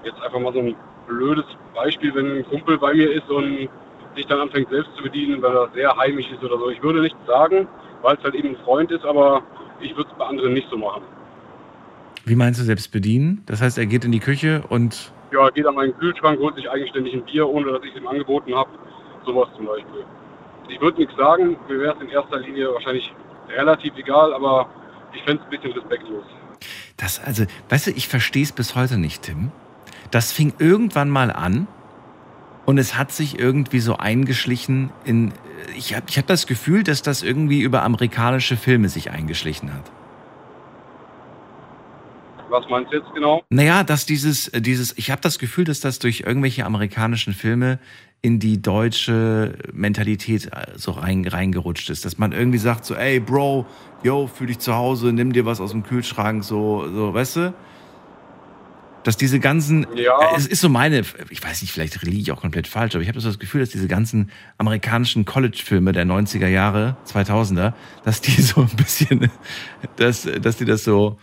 jetzt 0.03 0.21
einfach 0.21 0.39
mal 0.39 0.53
so 0.53 0.59
ein 0.59 0.75
blödes 1.07 1.45
Beispiel, 1.73 2.13
wenn 2.13 2.37
ein 2.37 2.45
Kumpel 2.45 2.77
bei 2.77 2.93
mir 2.93 3.11
ist 3.13 3.27
und 3.31 3.67
sich 4.15 4.27
dann 4.27 4.41
anfängt 4.41 4.69
selbst 4.69 4.95
zu 4.95 5.01
bedienen, 5.01 5.41
weil 5.41 5.57
er 5.57 5.67
sehr 5.73 5.97
heimisch 5.97 6.29
ist 6.31 6.43
oder 6.43 6.59
so. 6.59 6.69
Ich 6.69 6.83
würde 6.83 7.01
nichts 7.01 7.17
sagen, 7.25 7.67
weil 8.03 8.15
es 8.15 8.23
halt 8.23 8.35
eben 8.35 8.49
ein 8.49 8.57
Freund 8.57 8.91
ist, 8.91 9.05
aber 9.05 9.41
ich 9.79 9.97
würde 9.97 10.11
es 10.11 10.17
bei 10.19 10.25
anderen 10.27 10.53
nicht 10.53 10.69
so 10.69 10.77
machen. 10.77 11.01
Wie 12.25 12.35
meinst 12.35 12.59
du 12.59 12.63
selbst 12.63 12.91
bedienen? 12.91 13.41
Das 13.47 13.63
heißt, 13.63 13.79
er 13.79 13.87
geht 13.87 14.05
in 14.05 14.11
die 14.11 14.19
Küche 14.19 14.61
und 14.69 15.14
Ja, 15.35 15.49
geht 15.49 15.67
an 15.67 15.75
meinen 15.75 15.97
Kühlschrank, 15.97 16.39
holt 16.39 16.55
sich 16.55 16.69
eigenständig 16.69 17.13
ein 17.13 17.25
Bier, 17.25 17.45
ohne 17.47 17.73
dass 17.73 17.83
ich 17.83 17.93
es 17.93 17.97
ihm 17.97 18.07
angeboten 18.07 18.55
habe. 18.55 18.69
Sowas 19.25 19.49
zum 19.57 19.65
Beispiel. 19.65 20.05
Ich 20.69 20.79
würde 20.79 20.99
nichts 20.99 21.15
sagen, 21.17 21.57
mir 21.67 21.79
wäre 21.79 21.95
es 21.95 22.01
in 22.01 22.09
erster 22.09 22.39
Linie 22.39 22.73
wahrscheinlich 22.73 23.13
relativ 23.49 23.93
egal, 23.97 24.33
aber 24.33 24.69
ich 25.13 25.21
fände 25.23 25.43
es 25.43 25.47
ein 25.47 25.49
bisschen 25.49 25.73
respektlos. 25.73 26.23
das, 26.95 27.21
also, 27.21 27.43
weißt 27.67 27.87
du, 27.87 27.91
ich 27.91 28.07
verstehe 28.07 28.43
es 28.43 28.53
bis 28.53 28.75
heute 28.75 28.97
nicht, 28.97 29.23
Tim. 29.23 29.51
Das 30.09 30.31
fing 30.31 30.53
irgendwann 30.57 31.09
mal 31.09 31.31
an 31.31 31.67
und 32.65 32.77
es 32.77 32.97
hat 32.97 33.11
sich 33.11 33.37
irgendwie 33.37 33.79
so 33.79 33.97
eingeschlichen 33.97 34.91
in. 35.03 35.33
Ich 35.75 35.93
habe 35.95 36.05
ich 36.07 36.17
hab 36.17 36.27
das 36.27 36.47
Gefühl, 36.47 36.83
dass 36.83 37.01
das 37.01 37.23
irgendwie 37.23 37.59
über 37.59 37.83
amerikanische 37.83 38.55
Filme 38.55 38.87
sich 38.87 39.11
eingeschlichen 39.11 39.73
hat. 39.73 39.91
Was 42.55 42.69
meinst 42.69 42.91
du 42.93 42.97
jetzt 42.97 43.13
genau? 43.13 43.43
Naja, 43.49 43.83
dass 43.83 44.05
dieses, 44.05 44.47
äh, 44.47 44.61
dieses, 44.61 44.97
ich 44.97 45.11
habe 45.11 45.21
das 45.21 45.39
Gefühl, 45.39 45.65
dass 45.65 45.81
das 45.81 45.99
durch 45.99 46.21
irgendwelche 46.21 46.65
amerikanischen 46.65 47.33
Filme 47.33 47.79
in 48.21 48.39
die 48.39 48.61
deutsche 48.61 49.57
Mentalität 49.73 50.45
äh, 50.47 50.67
so 50.77 50.91
rein, 50.91 51.27
reingerutscht 51.27 51.89
ist. 51.89 52.05
Dass 52.05 52.17
man 52.17 52.31
irgendwie 52.31 52.57
sagt 52.57 52.85
so, 52.85 52.95
ey 52.95 53.19
Bro, 53.19 53.65
yo, 54.03 54.27
fühl 54.27 54.47
dich 54.47 54.59
zu 54.59 54.73
Hause, 54.73 55.11
nimm 55.11 55.33
dir 55.33 55.45
was 55.45 55.59
aus 55.59 55.71
dem 55.71 55.83
Kühlschrank, 55.83 56.43
so, 56.45 56.87
so, 56.93 57.13
weißt 57.13 57.35
du? 57.35 57.53
Dass 59.03 59.17
diese 59.17 59.39
ganzen, 59.39 59.85
Ja. 59.95 60.17
äh, 60.31 60.35
es 60.37 60.47
ist 60.47 60.61
so 60.61 60.69
meine, 60.69 61.03
ich 61.29 61.43
weiß 61.43 61.61
nicht, 61.61 61.71
vielleicht 61.71 62.01
liege 62.01 62.17
ich 62.17 62.31
auch 62.31 62.41
komplett 62.41 62.67
falsch, 62.67 62.95
aber 62.95 63.03
ich 63.03 63.09
habe 63.09 63.19
so 63.19 63.27
das 63.27 63.37
Gefühl, 63.37 63.61
dass 63.61 63.69
diese 63.69 63.87
ganzen 63.87 64.31
amerikanischen 64.57 65.25
College-Filme 65.25 65.91
der 65.91 66.05
90er 66.05 66.47
Jahre, 66.47 66.97
2000er, 67.05 67.73
dass 68.03 68.21
die 68.21 68.31
so 68.41 68.61
ein 68.61 68.75
bisschen, 68.75 69.29
dass, 69.97 70.27
dass 70.41 70.57
die 70.57 70.65
das 70.65 70.83
so 70.85 71.19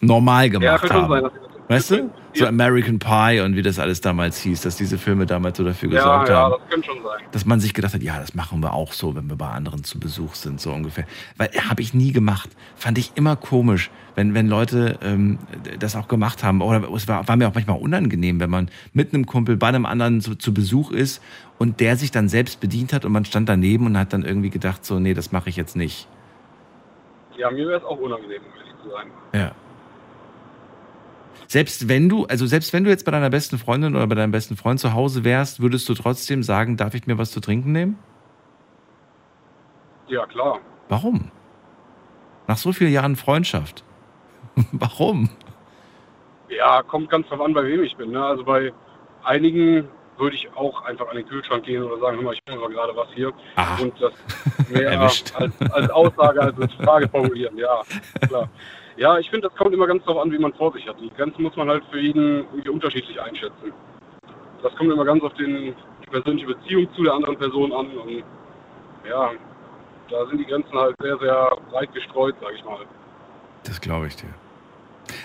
normal 0.00 0.50
gemacht 0.50 0.86
schon 0.88 0.96
haben. 0.96 1.08
sein, 1.22 1.30
Weißt 1.68 1.90
du? 1.90 2.10
So 2.32 2.46
American 2.46 2.98
Pie 2.98 3.40
und 3.40 3.56
wie 3.56 3.62
das 3.62 3.78
alles 3.78 4.00
damals 4.00 4.38
hieß, 4.38 4.60
dass 4.60 4.76
diese 4.76 4.98
Filme 4.98 5.24
damals 5.26 5.56
so 5.56 5.64
dafür 5.64 5.88
Ja, 5.90 5.96
gesorgt 5.96 6.28
ja, 6.28 6.34
haben. 6.36 6.54
das 6.60 6.70
könnte 6.70 6.86
schon 6.86 7.02
sein. 7.02 7.22
Dass 7.32 7.44
man 7.46 7.58
sich 7.60 7.74
gedacht 7.74 7.94
hat, 7.94 8.02
ja, 8.02 8.20
das 8.20 8.34
machen 8.34 8.60
wir 8.62 8.72
auch 8.74 8.92
so, 8.92 9.16
wenn 9.16 9.28
wir 9.28 9.36
bei 9.36 9.48
anderen 9.48 9.82
zu 9.82 9.98
Besuch 9.98 10.34
sind, 10.34 10.60
so 10.60 10.70
ungefähr. 10.70 11.06
Weil 11.38 11.48
habe 11.68 11.80
ich 11.82 11.94
nie 11.94 12.12
gemacht. 12.12 12.50
Fand 12.76 12.98
ich 12.98 13.12
immer 13.16 13.34
komisch, 13.36 13.90
wenn, 14.16 14.34
wenn 14.34 14.48
Leute 14.48 14.98
ähm, 15.02 15.38
das 15.80 15.96
auch 15.96 16.08
gemacht 16.08 16.44
haben. 16.44 16.60
Oder 16.60 16.88
es 16.94 17.08
war, 17.08 17.26
war 17.26 17.36
mir 17.36 17.48
auch 17.48 17.54
manchmal 17.54 17.78
unangenehm, 17.80 18.38
wenn 18.38 18.50
man 18.50 18.70
mit 18.92 19.12
einem 19.14 19.24
Kumpel 19.26 19.56
bei 19.56 19.68
einem 19.68 19.86
anderen 19.86 20.20
zu, 20.20 20.36
zu 20.36 20.52
Besuch 20.54 20.92
ist 20.92 21.22
und 21.58 21.80
der 21.80 21.96
sich 21.96 22.10
dann 22.12 22.28
selbst 22.28 22.60
bedient 22.60 22.92
hat 22.92 23.04
und 23.06 23.12
man 23.12 23.24
stand 23.24 23.48
daneben 23.48 23.86
und 23.86 23.98
hat 23.98 24.12
dann 24.12 24.22
irgendwie 24.24 24.50
gedacht, 24.50 24.84
so, 24.84 25.00
nee, 25.00 25.14
das 25.14 25.32
mache 25.32 25.48
ich 25.48 25.56
jetzt 25.56 25.74
nicht. 25.74 26.06
Ja, 27.38 27.50
mir 27.50 27.66
wäre 27.66 27.78
es 27.78 27.84
auch 27.84 27.98
unangenehm, 27.98 28.42
um 28.42 28.58
ehrlich 28.60 28.74
zu 28.84 28.90
sein. 28.90 29.06
Ja. 29.32 29.52
Selbst 31.48 31.88
wenn 31.88 32.08
du, 32.08 32.26
also 32.26 32.46
selbst 32.46 32.72
wenn 32.72 32.84
du 32.84 32.90
jetzt 32.90 33.04
bei 33.04 33.12
deiner 33.12 33.30
besten 33.30 33.58
Freundin 33.58 33.94
oder 33.94 34.06
bei 34.06 34.14
deinem 34.14 34.32
besten 34.32 34.56
Freund 34.56 34.80
zu 34.80 34.92
Hause 34.92 35.24
wärst, 35.24 35.60
würdest 35.60 35.88
du 35.88 35.94
trotzdem 35.94 36.42
sagen, 36.42 36.76
darf 36.76 36.94
ich 36.94 37.06
mir 37.06 37.18
was 37.18 37.30
zu 37.30 37.40
trinken 37.40 37.72
nehmen? 37.72 37.98
Ja, 40.08 40.26
klar. 40.26 40.60
Warum? 40.88 41.30
Nach 42.46 42.56
so 42.56 42.72
vielen 42.72 42.92
Jahren 42.92 43.16
Freundschaft. 43.16 43.84
Warum? 44.72 45.30
Ja, 46.48 46.82
kommt 46.82 47.10
ganz 47.10 47.28
drauf 47.28 47.40
an, 47.40 47.52
bei 47.52 47.64
wem 47.64 47.82
ich 47.82 47.96
bin. 47.96 48.10
Ne? 48.12 48.24
Also 48.24 48.44
bei 48.44 48.72
einigen 49.24 49.88
würde 50.16 50.36
ich 50.36 50.48
auch 50.54 50.82
einfach 50.84 51.08
an 51.08 51.16
den 51.16 51.26
Kühlschrank 51.28 51.64
gehen 51.64 51.82
oder 51.82 51.98
sagen, 51.98 52.16
hör 52.16 52.24
mal, 52.24 52.34
ich 52.34 52.40
hole 52.48 52.60
mal 52.60 52.70
gerade 52.70 52.96
was 52.96 53.08
hier. 53.14 53.32
Ah. 53.56 53.76
Und 53.80 53.92
das 54.00 54.12
mehr 54.70 54.90
Erwischt. 54.92 55.32
als, 55.36 55.52
als 55.72 55.90
Aussage, 55.90 56.40
als 56.40 56.72
Frage 56.84 57.08
formulieren. 57.08 57.56
Ja, 57.58 57.82
klar. 58.26 58.48
Ja, 58.96 59.18
ich 59.18 59.28
finde, 59.28 59.48
das 59.48 59.56
kommt 59.58 59.74
immer 59.74 59.86
ganz 59.86 60.02
darauf 60.04 60.22
an, 60.22 60.32
wie 60.32 60.38
man 60.38 60.54
vor 60.54 60.72
sich 60.72 60.86
hat. 60.88 60.96
Die 61.00 61.10
Grenzen 61.10 61.42
muss 61.42 61.54
man 61.56 61.68
halt 61.68 61.84
für 61.90 62.00
jeden 62.00 62.44
irgendwie 62.50 62.70
unterschiedlich 62.70 63.20
einschätzen. 63.20 63.72
Das 64.62 64.74
kommt 64.76 64.90
immer 64.90 65.04
ganz 65.04 65.22
auf 65.22 65.34
den, 65.34 65.74
die 66.02 66.10
persönliche 66.10 66.46
Beziehung 66.46 66.88
zu 66.94 67.02
der 67.02 67.12
anderen 67.12 67.36
Person 67.36 67.72
an. 67.72 67.90
Und 67.90 68.24
ja, 69.08 69.32
da 70.10 70.26
sind 70.26 70.38
die 70.38 70.46
Grenzen 70.46 70.72
halt 70.72 70.96
sehr, 71.00 71.18
sehr 71.18 71.50
breit 71.70 71.92
gestreut, 71.92 72.34
sage 72.40 72.54
ich 72.56 72.64
mal. 72.64 72.80
Das 73.64 73.80
glaube 73.80 74.06
ich 74.06 74.16
dir. 74.16 74.32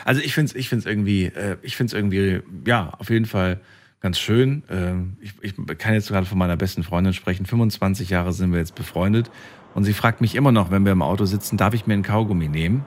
Also 0.03 0.21
ich 0.21 0.33
finde 0.33 0.49
es 0.49 0.55
ich 0.55 0.67
find's 0.67 0.85
irgendwie, 0.85 1.25
äh, 1.25 1.57
ich 1.61 1.77
find's 1.77 1.93
irgendwie, 1.93 2.41
ja, 2.67 2.91
auf 2.99 3.09
jeden 3.09 3.25
Fall 3.25 3.61
ganz 4.01 4.19
schön. 4.19 4.63
Ähm, 4.69 5.17
ich, 5.21 5.33
ich 5.41 5.55
kann 5.77 5.93
jetzt 5.93 6.09
gerade 6.09 6.25
von 6.25 6.37
meiner 6.37 6.57
besten 6.57 6.83
Freundin 6.83 7.13
sprechen. 7.13 7.45
25 7.45 8.09
Jahre 8.09 8.33
sind 8.33 8.51
wir 8.51 8.59
jetzt 8.59 8.75
befreundet. 8.75 9.31
Und 9.73 9.85
sie 9.85 9.93
fragt 9.93 10.19
mich 10.19 10.35
immer 10.35 10.51
noch, 10.51 10.71
wenn 10.71 10.83
wir 10.83 10.91
im 10.91 11.01
Auto 11.01 11.23
sitzen, 11.25 11.55
darf 11.55 11.73
ich 11.73 11.87
mir 11.87 11.93
einen 11.93 12.03
Kaugummi 12.03 12.49
nehmen? 12.49 12.85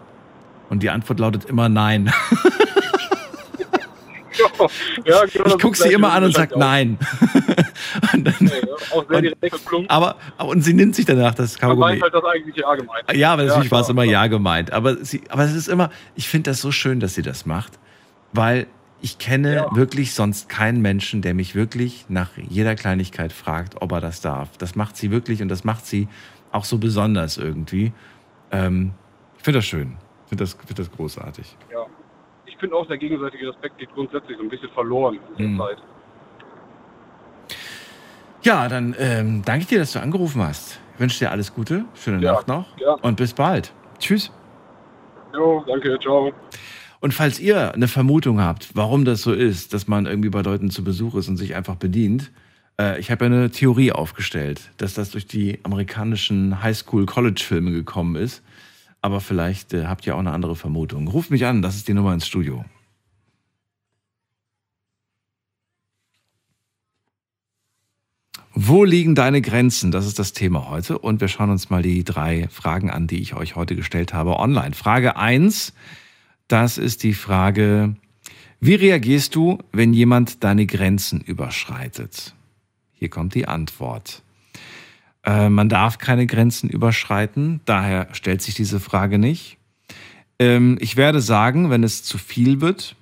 Und 0.71 0.83
die 0.83 0.91
Antwort 0.91 1.21
lautet 1.21 1.45
immer 1.45 1.69
nein. 1.69 2.13
ja, 5.05 5.25
genau, 5.27 5.47
Ich 5.47 5.59
gucke 5.63 5.77
sie 5.77 5.93
immer 5.93 6.13
an 6.13 6.25
und 6.25 6.35
sage 6.35 6.59
nein. 6.59 6.99
und 8.13 8.25
dann, 8.25 8.51
Auch 8.91 9.05
sehr 9.09 9.33
und, 9.73 9.91
aber, 9.91 10.17
aber 10.37 10.49
und 10.49 10.63
sie 10.63 10.75
nimmt 10.75 10.95
sich 10.95 11.05
danach 11.05 11.35
das 11.35 11.59
Kaugummi. 11.59 12.01
halt, 12.01 12.15
dass 12.15 12.25
eigentlich 12.25 12.57
ja 12.57 12.75
gemeint. 12.75 13.13
Ja, 13.13 13.33
aber 13.33 13.45
natürlich 13.45 13.71
war 13.71 13.81
es 13.83 13.89
immer 13.89 14.05
ja 14.05 14.27
gemeint. 14.27 14.73
Aber, 14.73 14.97
sie, 15.05 15.23
aber 15.29 15.45
es 15.45 15.55
ist 15.55 15.69
immer, 15.69 15.91
ich 16.15 16.29
finde 16.29 16.51
das 16.51 16.61
so 16.61 16.73
schön, 16.73 17.01
dass 17.01 17.15
sie 17.15 17.23
das 17.23 17.47
macht, 17.47 17.79
weil 18.33 18.67
ich 19.01 19.19
kenne 19.19 19.67
wirklich 19.73 20.15
sonst 20.15 20.49
keinen 20.49 20.81
Menschen, 20.81 21.21
der 21.21 21.35
mich 21.35 21.55
wirklich 21.55 22.07
nach 22.09 22.31
jeder 22.37 22.75
Kleinigkeit 22.75 23.33
fragt, 23.33 23.83
ob 23.83 23.93
er 23.93 24.01
das 24.01 24.21
darf. 24.23 24.57
Das 24.57 24.77
macht 24.77 24.97
sie 24.97 25.11
wirklich 25.11 25.43
und 25.43 25.49
das 25.49 25.63
macht 25.63 25.87
sie 25.87 26.09
auch 26.53 26.65
so 26.65 26.79
besonders 26.79 27.37
irgendwie. 27.37 27.93
Ähm, 28.51 28.93
ich 29.37 29.45
finde 29.45 29.59
das 29.59 29.67
schön. 29.67 29.97
Ich 30.25 30.29
finde 30.31 30.45
das, 30.45 30.55
find 30.55 30.79
das 30.79 30.91
großartig. 30.91 31.57
Ja. 31.73 31.87
Ich 32.47 32.57
finde 32.59 32.77
auch, 32.77 32.87
der 32.87 32.99
gegenseitige 32.99 33.49
Respekt 33.49 33.79
geht 33.79 33.93
grundsätzlich 33.95 34.37
so 34.37 34.43
ein 34.43 34.49
bisschen 34.49 34.71
verloren 34.71 35.19
in 35.37 35.39
der 35.39 35.47
Mhm. 35.49 35.59
Zeit. 35.59 35.79
Ja, 38.43 38.69
dann 38.69 38.95
ähm, 38.99 39.43
danke 39.45 39.63
ich 39.63 39.69
dir, 39.69 39.79
dass 39.79 39.93
du 39.93 40.01
angerufen 40.01 40.43
hast. 40.43 40.79
Ich 40.95 41.01
wünsche 41.01 41.19
dir 41.19 41.31
alles 41.31 41.55
Gute, 41.55 41.85
schöne 41.95 42.23
Ja, 42.23 42.35
Nacht 42.35 42.49
noch 42.49 42.67
ja. 42.79 42.93
und 43.03 43.17
bis 43.17 43.33
bald. 43.33 43.73
Tschüss. 43.99 44.31
Jo, 45.35 45.65
danke, 45.67 45.99
ciao. 46.01 46.33
Und 47.01 47.13
falls 47.13 47.41
ihr 47.41 47.75
eine 47.75 47.89
Vermutung 47.89 48.41
habt, 48.41 48.71
warum 48.75 49.05
das 49.05 49.23
so 49.23 49.33
ist, 49.33 49.75
dass 49.75 49.89
man 49.89 50.07
irgendwie 50.07 50.31
bei 50.31 50.41
Leuten 50.43 50.71
zu 50.71 50.85
Besuch 50.85 51.15
ist 51.17 51.29
und 51.29 51.37
sich 51.37 51.55
einfach 51.55 51.75
bedient, 51.77 52.31
äh, 52.81 52.99
ich 53.01 53.11
habe 53.11 53.25
ja 53.27 53.31
eine 53.31 53.51
Theorie 53.51 53.93
aufgestellt, 53.93 54.71
dass 54.77 54.95
das 54.95 55.11
durch 55.11 55.27
die 55.27 55.61
amerikanischen 55.65 56.63
Highschool-College-Filme 56.63 57.73
gekommen 57.73 58.17
ist. 58.17 58.43
Aber 59.05 59.21
vielleicht 59.21 59.75
äh, 59.75 59.85
habt 59.85 60.07
ihr 60.07 60.15
auch 60.15 60.21
eine 60.21 60.31
andere 60.31 60.57
Vermutung. 60.57 61.09
Ruft 61.09 61.31
mich 61.31 61.45
an, 61.45 61.61
das 61.61 61.77
ist 61.77 61.89
die 61.89 61.93
Nummer 61.93 62.15
ins 62.15 62.27
Studio. 62.27 62.65
Wo 68.55 68.83
liegen 68.85 69.15
deine 69.15 69.43
Grenzen? 69.43 69.91
Das 69.91 70.07
ist 70.07 70.19
das 70.19 70.33
Thema 70.33 70.71
heute. 70.71 70.99
Und 70.99 71.21
wir 71.21 71.29
schauen 71.29 71.51
uns 71.51 71.69
mal 71.69 71.83
die 71.83 72.03
drei 72.03 72.49
Fragen 72.49 72.89
an, 72.89 73.07
die 73.07 73.21
ich 73.21 73.35
euch 73.35 73.57
heute 73.57 73.77
gestellt 73.77 74.15
habe 74.15 74.39
online. 74.39 74.75
Frage 74.75 75.19
1, 75.19 75.75
das 76.49 76.79
ist 76.79 77.03
die 77.03 77.13
Frage, 77.13 77.97
wie 78.61 78.75
reagierst 78.75 79.35
du, 79.35 79.59
wenn 79.71 79.93
jemand 79.93 80.43
deine 80.43 80.65
Grenzen 80.65 81.21
überschreitet? 81.21 82.35
Hier 82.95 83.11
kommt 83.11 83.35
die 83.35 83.47
Antwort. 83.49 84.23
Äh, 85.25 85.49
man 85.49 85.69
darf 85.69 85.99
keine 85.99 86.27
Grenzen 86.27 86.69
überschreiten, 86.69 87.61
daher 87.65 88.09
stellt 88.13 88.43
sich 88.43 88.55
diese 88.55 88.79
Frage 88.79 89.19
nicht. 89.19 89.59
Ähm, 90.39 90.77
ich 90.81 90.97
werde 90.97 91.21
sagen, 91.21 91.71
wenn 91.71 91.83
es 91.83 92.03
zu 92.03 92.19
viel 92.19 92.61
wird, 92.61 92.97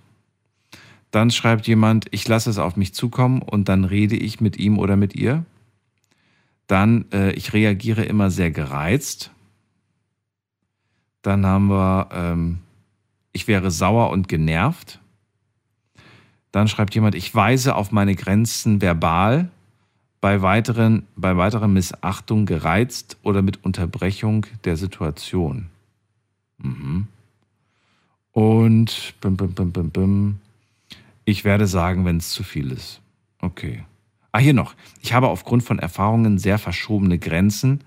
dann 1.10 1.30
schreibt 1.30 1.66
jemand, 1.66 2.06
ich 2.10 2.26
lasse 2.26 2.48
es 2.48 2.58
auf 2.58 2.76
mich 2.76 2.94
zukommen 2.94 3.42
und 3.42 3.68
dann 3.68 3.84
rede 3.84 4.16
ich 4.16 4.40
mit 4.40 4.56
ihm 4.56 4.78
oder 4.78 4.96
mit 4.96 5.14
ihr. 5.14 5.44
Dann, 6.66 7.06
äh, 7.12 7.32
ich 7.32 7.52
reagiere 7.52 8.04
immer 8.04 8.30
sehr 8.30 8.50
gereizt. 8.50 9.30
Dann 11.20 11.44
haben 11.44 11.68
wir, 11.68 12.08
ähm, 12.12 12.60
ich 13.32 13.48
wäre 13.48 13.70
sauer 13.70 14.10
und 14.10 14.28
genervt. 14.28 15.00
Dann 16.50 16.68
schreibt 16.68 16.94
jemand, 16.94 17.14
ich 17.14 17.34
weise 17.34 17.74
auf 17.74 17.92
meine 17.92 18.14
Grenzen 18.14 18.80
verbal, 18.80 19.50
bei 20.22 20.40
weiteren, 20.40 21.02
bei 21.16 21.36
weiterer 21.36 21.66
Missachtung 21.66 22.46
gereizt 22.46 23.18
oder 23.24 23.42
mit 23.42 23.64
Unterbrechung 23.64 24.46
der 24.64 24.76
Situation. 24.76 25.66
Mhm. 26.58 27.08
Und 28.30 29.14
bim, 29.20 29.36
bim, 29.36 29.52
bim, 29.52 29.72
bim, 29.72 29.90
bim. 29.90 30.40
Ich 31.24 31.44
werde 31.44 31.66
sagen, 31.66 32.04
wenn 32.04 32.18
es 32.18 32.30
zu 32.30 32.44
viel 32.44 32.70
ist. 32.70 33.00
Okay. 33.40 33.82
Ah, 34.30 34.38
hier 34.38 34.54
noch. 34.54 34.74
Ich 35.02 35.12
habe 35.12 35.28
aufgrund 35.28 35.64
von 35.64 35.80
Erfahrungen 35.80 36.38
sehr 36.38 36.58
verschobene 36.58 37.18
Grenzen 37.18 37.80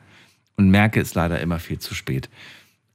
und 0.58 0.70
merke 0.70 1.00
es 1.00 1.16
leider 1.16 1.40
immer 1.40 1.60
viel 1.60 1.80
zu 1.80 1.96
spät. 1.96 2.30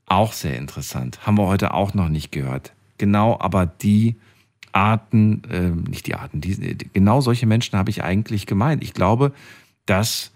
Auch 0.05 0.35
sehr 0.35 0.59
interessant. 0.59 1.27
Haben 1.27 1.39
wir 1.39 1.47
heute 1.47 1.73
auch 1.73 1.95
noch 1.95 2.11
nicht 2.11 2.31
gehört. 2.31 2.75
Genau, 2.99 3.41
aber 3.41 3.65
die 3.65 4.17
Arten, 4.73 5.43
äh, 5.51 5.71
nicht 5.71 6.07
die 6.07 6.15
Arten, 6.15 6.41
die, 6.41 6.77
genau 6.93 7.21
solche 7.21 7.47
Menschen 7.47 7.79
habe 7.79 7.91
ich 7.91 8.03
eigentlich 8.03 8.47
gemeint. 8.47 8.83
Ich 8.83 8.95
glaube, 8.95 9.33
dass, 9.87 10.33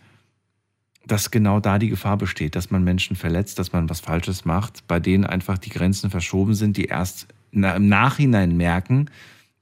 dass 1.07 1.31
genau 1.31 1.61
da 1.61 1.79
die 1.79 1.89
Gefahr 1.89 2.17
besteht, 2.17 2.57
dass 2.57 2.71
man 2.71 2.85
Menschen 2.85 3.17
verletzt, 3.17 3.59
dass 3.59 3.73
man 3.73 3.89
was 3.89 4.01
Falsches 4.01 4.45
macht, 4.45 4.87
bei 4.89 5.01
denen 5.01 5.25
einfach 5.25 5.59
die 5.59 5.71
Grenzen 5.71 6.11
verschoben 6.11 6.55
sind, 6.55 6.77
die 6.77 6.87
erst 6.87 7.29
na, 7.53 7.77
im 7.77 7.89
Nachhinein 7.89 8.57
merken, 8.57 9.11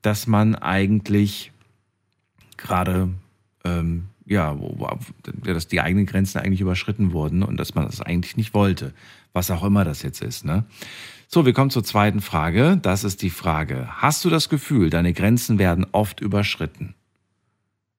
dass 0.01 0.27
man 0.27 0.55
eigentlich 0.55 1.53
gerade, 2.57 3.09
ähm, 3.65 4.09
ja, 4.25 4.57
dass 5.45 5.69
die 5.69 5.81
eigenen 5.81 6.07
Grenzen 6.07 6.39
eigentlich 6.39 6.61
überschritten 6.61 7.13
wurden 7.13 7.43
und 7.43 7.59
dass 7.59 7.75
man 7.75 7.87
das 7.87 8.01
eigentlich 8.01 8.37
nicht 8.37 8.55
wollte, 8.55 8.95
was 9.33 9.51
auch 9.51 9.63
immer 9.63 9.85
das 9.85 10.03
jetzt 10.03 10.23
ist. 10.23 10.45
Ne? 10.45 10.65
So, 11.35 11.47
wir 11.47 11.55
kommen 11.55 11.71
zur 11.71 11.83
zweiten 11.83 12.21
Frage. 12.21 12.79
Das 12.83 13.05
ist 13.05 13.23
die 13.23 13.31
Frage, 13.31 13.89
hast 13.89 14.23
du 14.23 14.29
das 14.29 14.51
Gefühl, 14.51 14.91
deine 14.91 15.15
Grenzen 15.15 15.59
werden 15.59 15.87
oft 15.93 16.21
überschritten? 16.21 16.95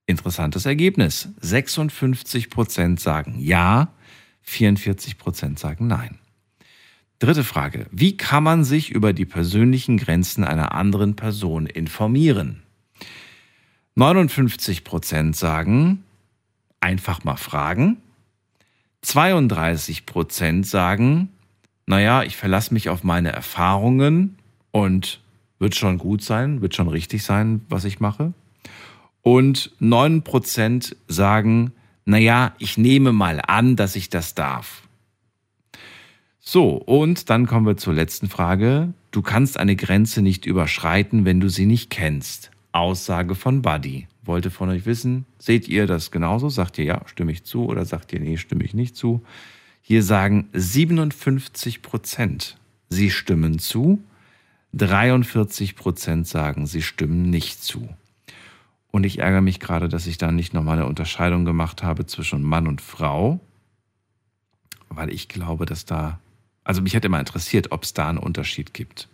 Interessantes 0.06 0.66
Ergebnis. 0.66 1.30
56 1.40 2.48
Prozent 2.48 3.00
sagen 3.00 3.34
ja, 3.40 3.88
44 4.42 5.18
Prozent 5.18 5.58
sagen 5.58 5.88
nein. 5.88 6.20
Dritte 7.18 7.42
Frage. 7.42 7.86
Wie 7.90 8.16
kann 8.16 8.44
man 8.44 8.62
sich 8.62 8.92
über 8.92 9.12
die 9.12 9.24
persönlichen 9.24 9.96
Grenzen 9.96 10.44
einer 10.44 10.70
anderen 10.70 11.16
Person 11.16 11.66
informieren? 11.66 12.62
59 13.96 14.84
Prozent 14.84 15.34
sagen, 15.34 16.04
einfach 16.78 17.24
mal 17.24 17.34
fragen. 17.34 17.96
32 19.02 20.06
Prozent 20.06 20.68
sagen, 20.68 21.30
naja, 21.86 22.22
ich 22.22 22.36
verlasse 22.36 22.72
mich 22.72 22.88
auf 22.88 23.04
meine 23.04 23.32
Erfahrungen 23.32 24.36
und 24.70 25.20
wird 25.58 25.74
schon 25.74 25.98
gut 25.98 26.22
sein, 26.22 26.60
wird 26.60 26.74
schon 26.74 26.88
richtig 26.88 27.22
sein, 27.22 27.62
was 27.68 27.84
ich 27.84 28.00
mache. 28.00 28.32
Und 29.22 29.72
9 29.78 30.22
Prozent 30.22 30.96
sagen, 31.08 31.72
naja, 32.04 32.54
ich 32.58 32.76
nehme 32.76 33.12
mal 33.12 33.40
an, 33.46 33.76
dass 33.76 33.96
ich 33.96 34.10
das 34.10 34.34
darf. 34.34 34.82
So, 36.40 36.72
und 36.72 37.30
dann 37.30 37.46
kommen 37.46 37.66
wir 37.66 37.78
zur 37.78 37.94
letzten 37.94 38.28
Frage. 38.28 38.92
Du 39.12 39.22
kannst 39.22 39.58
eine 39.58 39.76
Grenze 39.76 40.20
nicht 40.20 40.44
überschreiten, 40.44 41.24
wenn 41.24 41.40
du 41.40 41.48
sie 41.48 41.64
nicht 41.64 41.88
kennst. 41.88 42.50
Aussage 42.72 43.34
von 43.34 43.62
Buddy. 43.62 44.08
Wollte 44.22 44.50
von 44.50 44.68
euch 44.68 44.84
wissen, 44.84 45.24
seht 45.38 45.68
ihr 45.68 45.86
das 45.86 46.10
genauso? 46.10 46.48
Sagt 46.50 46.78
ihr 46.78 46.84
ja, 46.84 47.02
stimme 47.06 47.32
ich 47.32 47.44
zu 47.44 47.64
oder 47.64 47.84
sagt 47.84 48.12
ihr 48.12 48.20
nee, 48.20 48.36
stimme 48.36 48.64
ich 48.64 48.74
nicht 48.74 48.96
zu? 48.96 49.22
Hier 49.86 50.02
sagen 50.02 50.48
57 50.54 51.82
Prozent, 51.82 52.56
sie 52.88 53.10
stimmen 53.10 53.58
zu. 53.58 54.02
43 54.72 55.76
Prozent 55.76 56.26
sagen, 56.26 56.66
sie 56.66 56.80
stimmen 56.80 57.28
nicht 57.28 57.62
zu. 57.62 57.94
Und 58.90 59.04
ich 59.04 59.18
ärgere 59.18 59.42
mich 59.42 59.60
gerade, 59.60 59.90
dass 59.90 60.06
ich 60.06 60.16
da 60.16 60.32
nicht 60.32 60.54
nochmal 60.54 60.78
eine 60.78 60.86
Unterscheidung 60.86 61.44
gemacht 61.44 61.82
habe 61.82 62.06
zwischen 62.06 62.42
Mann 62.42 62.66
und 62.66 62.80
Frau, 62.80 63.40
weil 64.88 65.12
ich 65.12 65.28
glaube, 65.28 65.66
dass 65.66 65.84
da, 65.84 66.18
also 66.64 66.80
mich 66.80 66.94
hätte 66.94 67.08
immer 67.08 67.20
interessiert, 67.20 67.70
ob 67.70 67.82
es 67.82 67.92
da 67.92 68.08
einen 68.08 68.16
Unterschied 68.16 68.72
gibt. 68.72 69.10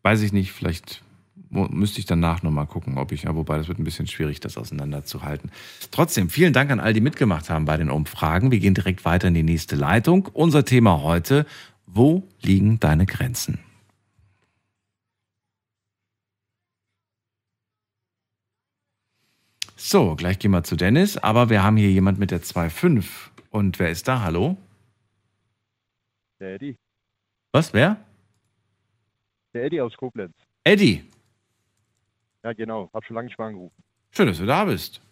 Weiß 0.00 0.22
ich 0.22 0.32
nicht, 0.32 0.52
vielleicht 0.52 1.02
müsste 1.50 1.98
ich 1.98 2.06
danach 2.06 2.42
nochmal 2.42 2.66
gucken, 2.66 2.96
ob 2.96 3.12
ich, 3.12 3.26
wobei 3.26 3.58
das 3.58 3.68
wird 3.68 3.78
ein 3.78 3.84
bisschen 3.84 4.06
schwierig, 4.06 4.40
das 4.40 4.56
auseinanderzuhalten. 4.56 5.50
Trotzdem, 5.90 6.30
vielen 6.30 6.52
Dank 6.52 6.70
an 6.70 6.80
all 6.80 6.92
die 6.92 7.00
mitgemacht 7.00 7.50
haben 7.50 7.64
bei 7.64 7.76
den 7.76 7.90
Umfragen. 7.90 8.50
Wir 8.50 8.60
gehen 8.60 8.74
direkt 8.74 9.04
weiter 9.04 9.28
in 9.28 9.34
die 9.34 9.42
nächste 9.42 9.76
Leitung. 9.76 10.28
Unser 10.32 10.64
Thema 10.64 11.02
heute, 11.02 11.46
wo 11.86 12.22
liegen 12.40 12.78
deine 12.78 13.04
Grenzen? 13.04 13.58
So, 19.76 20.14
gleich 20.14 20.38
gehen 20.38 20.52
wir 20.52 20.62
zu 20.62 20.76
Dennis, 20.76 21.16
aber 21.16 21.50
wir 21.50 21.64
haben 21.64 21.76
hier 21.76 21.90
jemand 21.90 22.18
mit 22.18 22.30
der 22.30 22.42
2.5. 22.42 23.04
Und 23.50 23.78
wer 23.80 23.90
ist 23.90 24.06
da? 24.06 24.20
Hallo? 24.20 24.56
Der 26.38 26.54
Eddie. 26.54 26.76
Was, 27.50 27.74
wer? 27.74 27.96
Der 29.52 29.64
Eddie 29.64 29.80
aus 29.80 29.96
Koblenz. 29.96 30.34
Eddie. 30.62 31.02
Ja, 32.42 32.52
genau. 32.52 32.90
Hab 32.92 33.04
schon 33.04 33.14
lange 33.16 33.26
nicht 33.26 33.38
mehr 33.38 33.48
angerufen. 33.48 33.82
Schön, 34.10 34.26
dass 34.26 34.38
du 34.38 34.46
da 34.46 34.64
bist. 34.64 35.02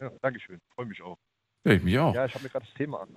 Ja, 0.00 0.10
Dankeschön. 0.20 0.60
Freue 0.74 0.86
mich 0.86 1.02
auch. 1.02 1.18
Ja, 1.64 1.72
ich 1.72 1.82
mich 1.82 1.98
auch. 1.98 2.14
Ja, 2.14 2.26
ich 2.26 2.34
habe 2.34 2.44
mir 2.44 2.50
gerade 2.50 2.66
das 2.66 2.74
Thema 2.74 3.00
an. 3.02 3.08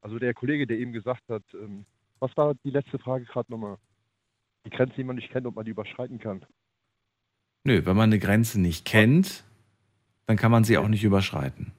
Also 0.00 0.18
der 0.18 0.34
Kollege, 0.34 0.66
der 0.66 0.78
eben 0.78 0.92
gesagt 0.92 1.28
hat, 1.28 1.42
ähm, 1.54 1.84
was 2.18 2.36
war 2.36 2.54
die 2.64 2.70
letzte 2.70 2.98
Frage 2.98 3.24
gerade 3.26 3.50
nochmal? 3.50 3.76
Die 4.64 4.70
Grenze, 4.70 4.96
die 4.96 5.04
man 5.04 5.16
nicht 5.16 5.30
kennt, 5.30 5.46
ob 5.46 5.54
man 5.54 5.64
die 5.64 5.70
überschreiten 5.70 6.18
kann. 6.18 6.44
Nö, 7.64 7.84
wenn 7.84 7.96
man 7.96 8.10
eine 8.10 8.18
Grenze 8.18 8.60
nicht 8.60 8.84
kennt, 8.84 9.44
dann 10.26 10.36
kann 10.36 10.50
man 10.50 10.64
sie 10.64 10.78
auch 10.78 10.88
nicht 10.88 11.04
überschreiten. 11.04 11.72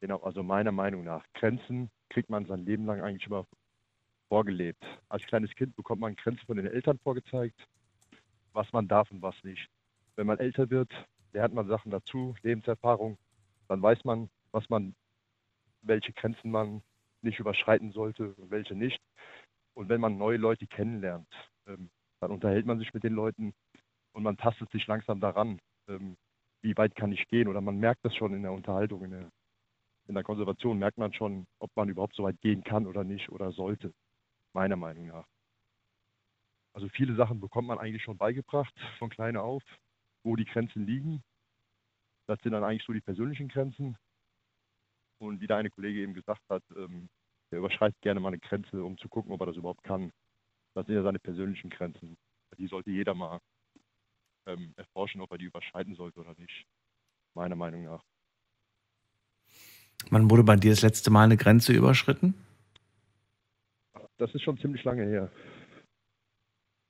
Genau, 0.00 0.20
also 0.22 0.42
meiner 0.42 0.72
Meinung 0.72 1.04
nach. 1.04 1.24
Grenzen 1.34 1.90
kriegt 2.10 2.30
man 2.30 2.46
sein 2.46 2.64
Leben 2.64 2.86
lang 2.86 3.00
eigentlich 3.00 3.26
immer 3.26 3.46
vorgelebt. 4.28 4.84
Als 5.08 5.24
kleines 5.24 5.54
Kind 5.54 5.76
bekommt 5.76 6.00
man 6.00 6.16
Grenzen 6.16 6.44
von 6.46 6.56
den 6.56 6.66
Eltern 6.66 6.98
vorgezeigt, 6.98 7.58
was 8.56 8.72
man 8.72 8.88
darf 8.88 9.10
und 9.10 9.22
was 9.22 9.36
nicht. 9.44 9.68
Wenn 10.16 10.26
man 10.26 10.38
älter 10.38 10.70
wird, 10.70 10.90
lernt 11.32 11.54
man 11.54 11.68
Sachen 11.68 11.90
dazu, 11.90 12.34
Lebenserfahrung, 12.42 13.18
dann 13.68 13.82
weiß 13.82 14.04
man, 14.04 14.30
was 14.50 14.68
man, 14.68 14.94
welche 15.82 16.12
Grenzen 16.12 16.50
man 16.50 16.82
nicht 17.22 17.38
überschreiten 17.38 17.92
sollte 17.92 18.34
und 18.34 18.50
welche 18.50 18.74
nicht. 18.74 19.00
Und 19.74 19.88
wenn 19.88 20.00
man 20.00 20.16
neue 20.16 20.38
Leute 20.38 20.66
kennenlernt, 20.66 21.28
ähm, 21.66 21.90
dann 22.20 22.30
unterhält 22.30 22.66
man 22.66 22.78
sich 22.78 22.92
mit 22.94 23.04
den 23.04 23.12
Leuten 23.12 23.52
und 24.12 24.22
man 24.22 24.38
tastet 24.38 24.70
sich 24.70 24.86
langsam 24.86 25.20
daran, 25.20 25.60
ähm, 25.88 26.16
wie 26.62 26.76
weit 26.76 26.94
kann 26.94 27.12
ich 27.12 27.28
gehen. 27.28 27.48
Oder 27.48 27.60
man 27.60 27.78
merkt 27.78 28.04
das 28.04 28.14
schon 28.16 28.32
in 28.32 28.42
der 28.42 28.52
Unterhaltung, 28.52 29.04
in 29.04 29.10
der 29.10 29.30
in 30.08 30.14
der 30.14 30.22
Konservation 30.24 30.78
merkt 30.78 30.98
man 30.98 31.12
schon, 31.12 31.46
ob 31.58 31.70
man 31.74 31.88
überhaupt 31.88 32.14
so 32.14 32.22
weit 32.22 32.40
gehen 32.40 32.62
kann 32.62 32.86
oder 32.86 33.04
nicht 33.04 33.28
oder 33.30 33.50
sollte, 33.52 33.92
meiner 34.52 34.76
Meinung 34.76 35.08
nach. 35.08 35.26
Also 36.76 36.90
viele 36.90 37.14
Sachen 37.14 37.40
bekommt 37.40 37.68
man 37.68 37.78
eigentlich 37.78 38.02
schon 38.02 38.18
beigebracht 38.18 38.74
von 38.98 39.08
klein 39.08 39.38
auf, 39.38 39.62
wo 40.22 40.36
die 40.36 40.44
Grenzen 40.44 40.84
liegen. 40.84 41.22
Das 42.26 42.38
sind 42.42 42.52
dann 42.52 42.64
eigentlich 42.64 42.84
so 42.84 42.92
die 42.92 43.00
persönlichen 43.00 43.48
Grenzen. 43.48 43.96
Und 45.16 45.40
wie 45.40 45.46
der 45.46 45.56
eine 45.56 45.70
Kollege 45.70 46.00
eben 46.00 46.12
gesagt 46.12 46.42
hat, 46.50 46.62
ähm, 46.76 47.08
der 47.50 47.60
überschreitet 47.60 47.98
gerne 48.02 48.20
mal 48.20 48.28
eine 48.28 48.40
Grenze, 48.40 48.84
um 48.84 48.98
zu 48.98 49.08
gucken, 49.08 49.32
ob 49.32 49.40
er 49.40 49.46
das 49.46 49.56
überhaupt 49.56 49.84
kann. 49.84 50.12
Das 50.74 50.84
sind 50.84 50.96
ja 50.96 51.02
seine 51.02 51.18
persönlichen 51.18 51.70
Grenzen. 51.70 52.18
Die 52.58 52.66
sollte 52.66 52.90
jeder 52.90 53.14
mal 53.14 53.40
ähm, 54.44 54.74
erforschen, 54.76 55.22
ob 55.22 55.32
er 55.32 55.38
die 55.38 55.46
überschreiten 55.46 55.94
sollte 55.94 56.20
oder 56.20 56.34
nicht. 56.36 56.66
Meiner 57.32 57.56
Meinung 57.56 57.84
nach. 57.84 58.04
Wann 60.10 60.28
wurde 60.30 60.44
bei 60.44 60.56
dir 60.56 60.72
das 60.72 60.82
letzte 60.82 61.10
Mal 61.10 61.24
eine 61.24 61.38
Grenze 61.38 61.72
überschritten? 61.72 62.34
Das 64.18 64.34
ist 64.34 64.42
schon 64.42 64.58
ziemlich 64.58 64.84
lange 64.84 65.06
her. 65.06 65.32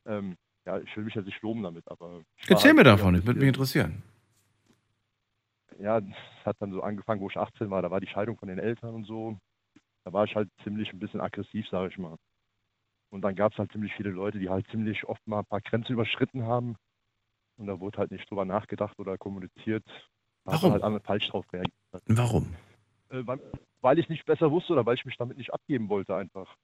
Ähm, 0.07 0.37
ja, 0.65 0.79
ich 0.79 0.97
will 0.97 1.05
mich 1.05 1.15
jetzt 1.15 1.27
nicht 1.27 1.43
loben 1.43 1.63
damit, 1.63 1.89
aber. 1.89 2.23
Erzähl 2.49 2.71
halt 2.71 2.77
mir 2.77 2.85
davon, 2.85 3.15
das 3.15 3.27
würde 3.27 3.39
mich 3.39 3.49
interessieren. 3.49 4.03
Ja, 5.79 5.99
es 5.99 6.47
hat 6.47 6.57
dann 6.61 6.73
so 6.73 6.83
angefangen, 6.83 7.21
wo 7.21 7.29
ich 7.29 7.37
18 7.37 7.71
war. 7.71 7.83
Da 7.83 7.91
war 7.91 8.01
die 8.01 8.07
Scheidung 8.07 8.39
von 8.39 8.49
den 8.49 8.59
Eltern 8.59 8.95
und 8.95 9.05
so. 9.05 9.39
Da 10.05 10.13
war 10.13 10.25
ich 10.25 10.35
halt 10.35 10.49
ziemlich 10.65 10.93
ein 10.93 10.99
bisschen 10.99 11.21
aggressiv, 11.21 11.69
sage 11.69 11.89
ich 11.89 11.99
mal. 11.99 12.17
Und 13.11 13.23
dann 13.23 13.35
gab 13.35 13.53
es 13.53 13.59
halt 13.59 13.73
ziemlich 13.73 13.93
viele 13.95 14.11
Leute, 14.11 14.39
die 14.39 14.49
halt 14.49 14.67
ziemlich 14.71 15.05
oft 15.05 15.25
mal 15.27 15.41
ein 15.41 15.47
paar 15.47 15.61
Grenzen 15.61 15.93
überschritten 15.93 16.45
haben. 16.45 16.77
Und 17.57 17.67
da 17.67 17.81
wurde 17.81 17.99
halt 17.99 18.11
nicht 18.11 18.29
drüber 18.29 18.45
nachgedacht 18.45 18.99
oder 18.99 19.17
kommuniziert. 19.19 19.85
Da 20.45 20.53
Warum? 20.53 20.83
halt 20.83 21.05
falsch 21.05 21.29
drauf 21.29 21.45
reagiert. 21.53 21.73
Warum? 22.07 22.55
Äh, 23.11 23.27
weil, 23.27 23.41
weil 23.81 23.99
ich 23.99 24.09
nicht 24.09 24.27
besser 24.27 24.51
wusste 24.51 24.73
oder 24.73 24.87
weil 24.87 24.97
ich 24.97 25.05
mich 25.05 25.17
damit 25.17 25.39
nicht 25.39 25.53
abgeben 25.53 25.89
wollte 25.89 26.15
einfach. 26.15 26.57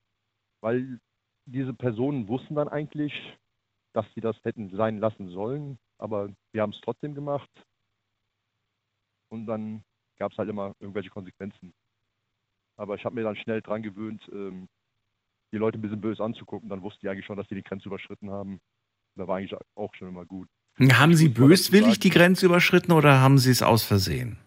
Weil 0.60 1.00
diese 1.46 1.74
Personen 1.74 2.28
wussten 2.28 2.54
dann 2.54 2.68
eigentlich, 2.68 3.12
dass 3.92 4.06
sie 4.14 4.20
das 4.20 4.36
hätten 4.44 4.70
sein 4.70 4.98
lassen 4.98 5.28
sollen, 5.30 5.78
aber 5.98 6.30
wir 6.52 6.62
haben 6.62 6.72
es 6.72 6.80
trotzdem 6.82 7.14
gemacht. 7.14 7.50
Und 9.28 9.46
dann 9.46 9.82
gab 10.18 10.32
es 10.32 10.38
halt 10.38 10.48
immer 10.48 10.74
irgendwelche 10.78 11.10
Konsequenzen. 11.10 11.72
Aber 12.76 12.94
ich 12.94 13.04
habe 13.04 13.14
mir 13.14 13.22
dann 13.22 13.36
schnell 13.36 13.60
dran 13.62 13.82
gewöhnt, 13.82 14.22
ähm, 14.32 14.68
die 15.52 15.58
Leute 15.58 15.78
ein 15.78 15.82
bisschen 15.82 16.00
böse 16.00 16.22
anzugucken. 16.24 16.68
Dann 16.68 16.82
wussten 16.82 17.00
die 17.02 17.08
eigentlich 17.08 17.26
schon, 17.26 17.36
dass 17.36 17.48
sie 17.48 17.54
die 17.54 17.62
Grenze 17.62 17.88
überschritten 17.88 18.30
haben. 18.30 18.60
Da 19.16 19.26
war 19.28 19.36
eigentlich 19.36 19.58
auch 19.74 19.94
schon 19.94 20.08
immer 20.08 20.24
gut. 20.24 20.48
Haben 20.78 21.14
Sie 21.14 21.28
böswillig 21.28 22.00
die 22.00 22.08
Grenze 22.08 22.46
überschritten 22.46 22.92
oder 22.92 23.20
haben 23.20 23.36
Sie 23.36 23.50
es 23.50 23.62
aus 23.62 23.84
Versehen? 23.84 24.38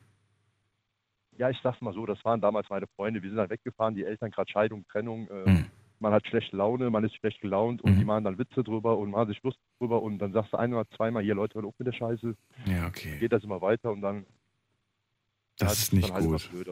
Ja, 1.37 1.49
ich 1.49 1.59
sag's 1.61 1.81
mal 1.81 1.93
so, 1.93 2.05
das 2.05 2.23
waren 2.25 2.41
damals 2.41 2.67
meine 2.69 2.87
Freunde. 2.95 3.21
Wir 3.21 3.29
sind 3.29 3.37
dann 3.37 3.49
weggefahren, 3.49 3.93
die 3.93 4.03
Eltern 4.03 4.31
gerade 4.31 4.49
Scheidung, 4.51 4.85
Trennung. 4.87 5.27
Äh, 5.29 5.45
Hm. 5.45 5.65
Man 5.99 6.13
hat 6.13 6.27
schlechte 6.27 6.55
Laune, 6.57 6.89
man 6.89 7.03
ist 7.03 7.15
schlecht 7.15 7.41
gelaunt 7.41 7.81
und 7.81 7.97
die 7.97 8.05
machen 8.05 8.25
dann 8.25 8.37
Witze 8.37 8.63
drüber 8.63 8.97
und 8.97 9.11
machen 9.11 9.29
sich 9.29 9.41
Lust 9.43 9.57
drüber 9.79 10.01
und 10.01 10.19
dann 10.19 10.33
sagst 10.33 10.53
du 10.53 10.57
ein 10.57 10.73
oder 10.73 10.87
zweimal, 10.95 11.23
hier 11.23 11.35
Leute, 11.35 11.55
hört 11.55 11.65
auf 11.65 11.73
mit 11.77 11.87
der 11.87 11.93
Scheiße. 11.93 12.35
Ja, 12.65 12.87
okay. 12.87 13.17
Geht 13.19 13.31
das 13.31 13.43
immer 13.43 13.61
weiter 13.61 13.91
und 13.91 14.01
dann. 14.01 14.25
Das 15.57 15.69
ja, 15.69 15.73
ist 15.73 15.93
nicht 15.93 16.13
halt 16.13 16.25
gut. 16.25 16.49
blöd, 16.51 16.67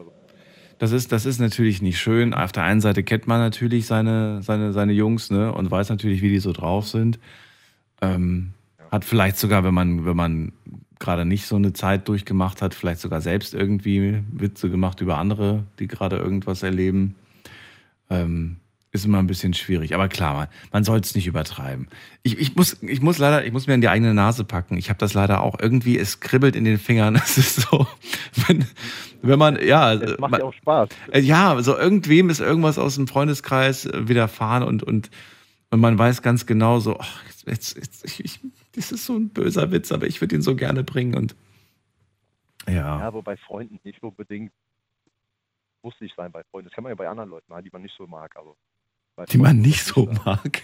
Das 0.78 0.92
ist, 0.92 1.10
das 1.10 1.24
ist 1.24 1.40
natürlich 1.40 1.80
nicht 1.80 1.98
schön. 1.98 2.34
Auf 2.34 2.52
der 2.52 2.64
einen 2.64 2.82
Seite 2.82 3.02
kennt 3.02 3.26
man 3.26 3.40
natürlich 3.40 3.86
seine, 3.86 4.42
seine, 4.42 4.72
seine 4.72 4.92
Jungs 4.92 5.30
ne, 5.30 5.52
und 5.52 5.70
weiß 5.70 5.88
natürlich, 5.88 6.20
wie 6.20 6.28
die 6.28 6.38
so 6.38 6.52
drauf 6.52 6.86
sind. 6.86 7.18
Ähm, 8.02 8.52
Hat 8.90 9.06
vielleicht 9.06 9.38
sogar, 9.38 9.64
wenn 9.64 9.74
man, 9.74 10.04
wenn 10.04 10.16
man 10.16 10.52
gerade 10.98 11.24
nicht 11.24 11.46
so 11.46 11.56
eine 11.56 11.72
Zeit 11.72 12.08
durchgemacht 12.08 12.62
hat, 12.62 12.74
vielleicht 12.74 13.00
sogar 13.00 13.20
selbst 13.20 13.54
irgendwie 13.54 14.22
Witze 14.30 14.70
gemacht 14.70 15.00
über 15.00 15.18
andere, 15.18 15.64
die 15.78 15.86
gerade 15.86 16.16
irgendwas 16.16 16.62
erleben. 16.62 17.14
Ähm, 18.10 18.56
ist 18.94 19.04
immer 19.04 19.18
ein 19.18 19.26
bisschen 19.26 19.54
schwierig. 19.54 19.94
Aber 19.94 20.08
klar, 20.08 20.34
man, 20.34 20.48
man 20.72 20.84
soll 20.84 21.00
es 21.00 21.14
nicht 21.16 21.26
übertreiben. 21.26 21.88
Ich, 22.22 22.38
ich, 22.38 22.54
muss, 22.54 22.80
ich 22.82 23.02
muss 23.02 23.18
leider, 23.18 23.44
ich 23.44 23.52
muss 23.52 23.66
mir 23.66 23.74
in 23.74 23.80
die 23.80 23.88
eigene 23.88 24.14
Nase 24.14 24.44
packen. 24.44 24.76
Ich 24.76 24.88
habe 24.88 24.98
das 24.98 25.14
leider 25.14 25.42
auch. 25.42 25.58
Irgendwie, 25.58 25.98
es 25.98 26.20
kribbelt 26.20 26.54
in 26.54 26.64
den 26.64 26.78
Fingern. 26.78 27.16
Es 27.24 27.36
ist 27.36 27.62
so, 27.62 27.86
wenn, 28.46 28.64
wenn 29.22 29.38
man, 29.38 29.60
ja. 29.60 29.94
Es 29.94 30.18
macht 30.18 30.30
man, 30.30 30.40
ja 30.40 30.46
auch 30.46 30.54
Spaß. 30.54 30.88
äh, 31.12 31.20
Ja, 31.20 31.60
so 31.60 31.76
irgendwem 31.76 32.30
ist 32.30 32.40
irgendwas 32.40 32.78
aus 32.78 32.94
dem 32.94 33.08
Freundeskreis 33.08 33.86
äh, 33.86 34.08
widerfahren 34.08 34.62
und, 34.62 34.84
und, 34.84 35.10
und 35.70 35.80
man 35.80 35.98
weiß 35.98 36.22
ganz 36.22 36.46
genau 36.46 36.78
so, 36.78 36.98
ach, 37.00 37.22
jetzt, 37.46 37.76
jetzt, 37.76 38.04
ich, 38.04 38.24
ich, 38.24 38.40
das 38.76 38.92
ist 38.92 39.06
so 39.06 39.16
ein 39.16 39.30
böser 39.30 39.72
Witz, 39.72 39.90
aber 39.90 40.06
ich 40.06 40.20
würde 40.20 40.36
ihn 40.36 40.42
so 40.42 40.54
gerne 40.54 40.84
bringen 40.84 41.16
und 41.16 41.34
ja. 42.68 43.00
Ja, 43.00 43.12
wobei 43.12 43.36
Freunden 43.36 43.80
nicht 43.82 44.02
unbedingt 44.02 44.52
muss 45.82 46.00
nicht 46.00 46.16
sein 46.16 46.32
bei 46.32 46.42
Freunden. 46.44 46.68
Das 46.68 46.74
kann 46.74 46.82
man 46.84 46.90
ja 46.90 46.96
bei 46.96 47.08
anderen 47.08 47.28
Leuten 47.30 47.50
machen, 47.50 47.64
die 47.64 47.70
man 47.72 47.82
nicht 47.82 47.96
so 47.96 48.06
mag, 48.06 48.36
aber. 48.36 48.56
Die 49.30 49.38
man 49.38 49.58
nicht 49.60 49.84
so 49.84 50.06
mag. 50.24 50.62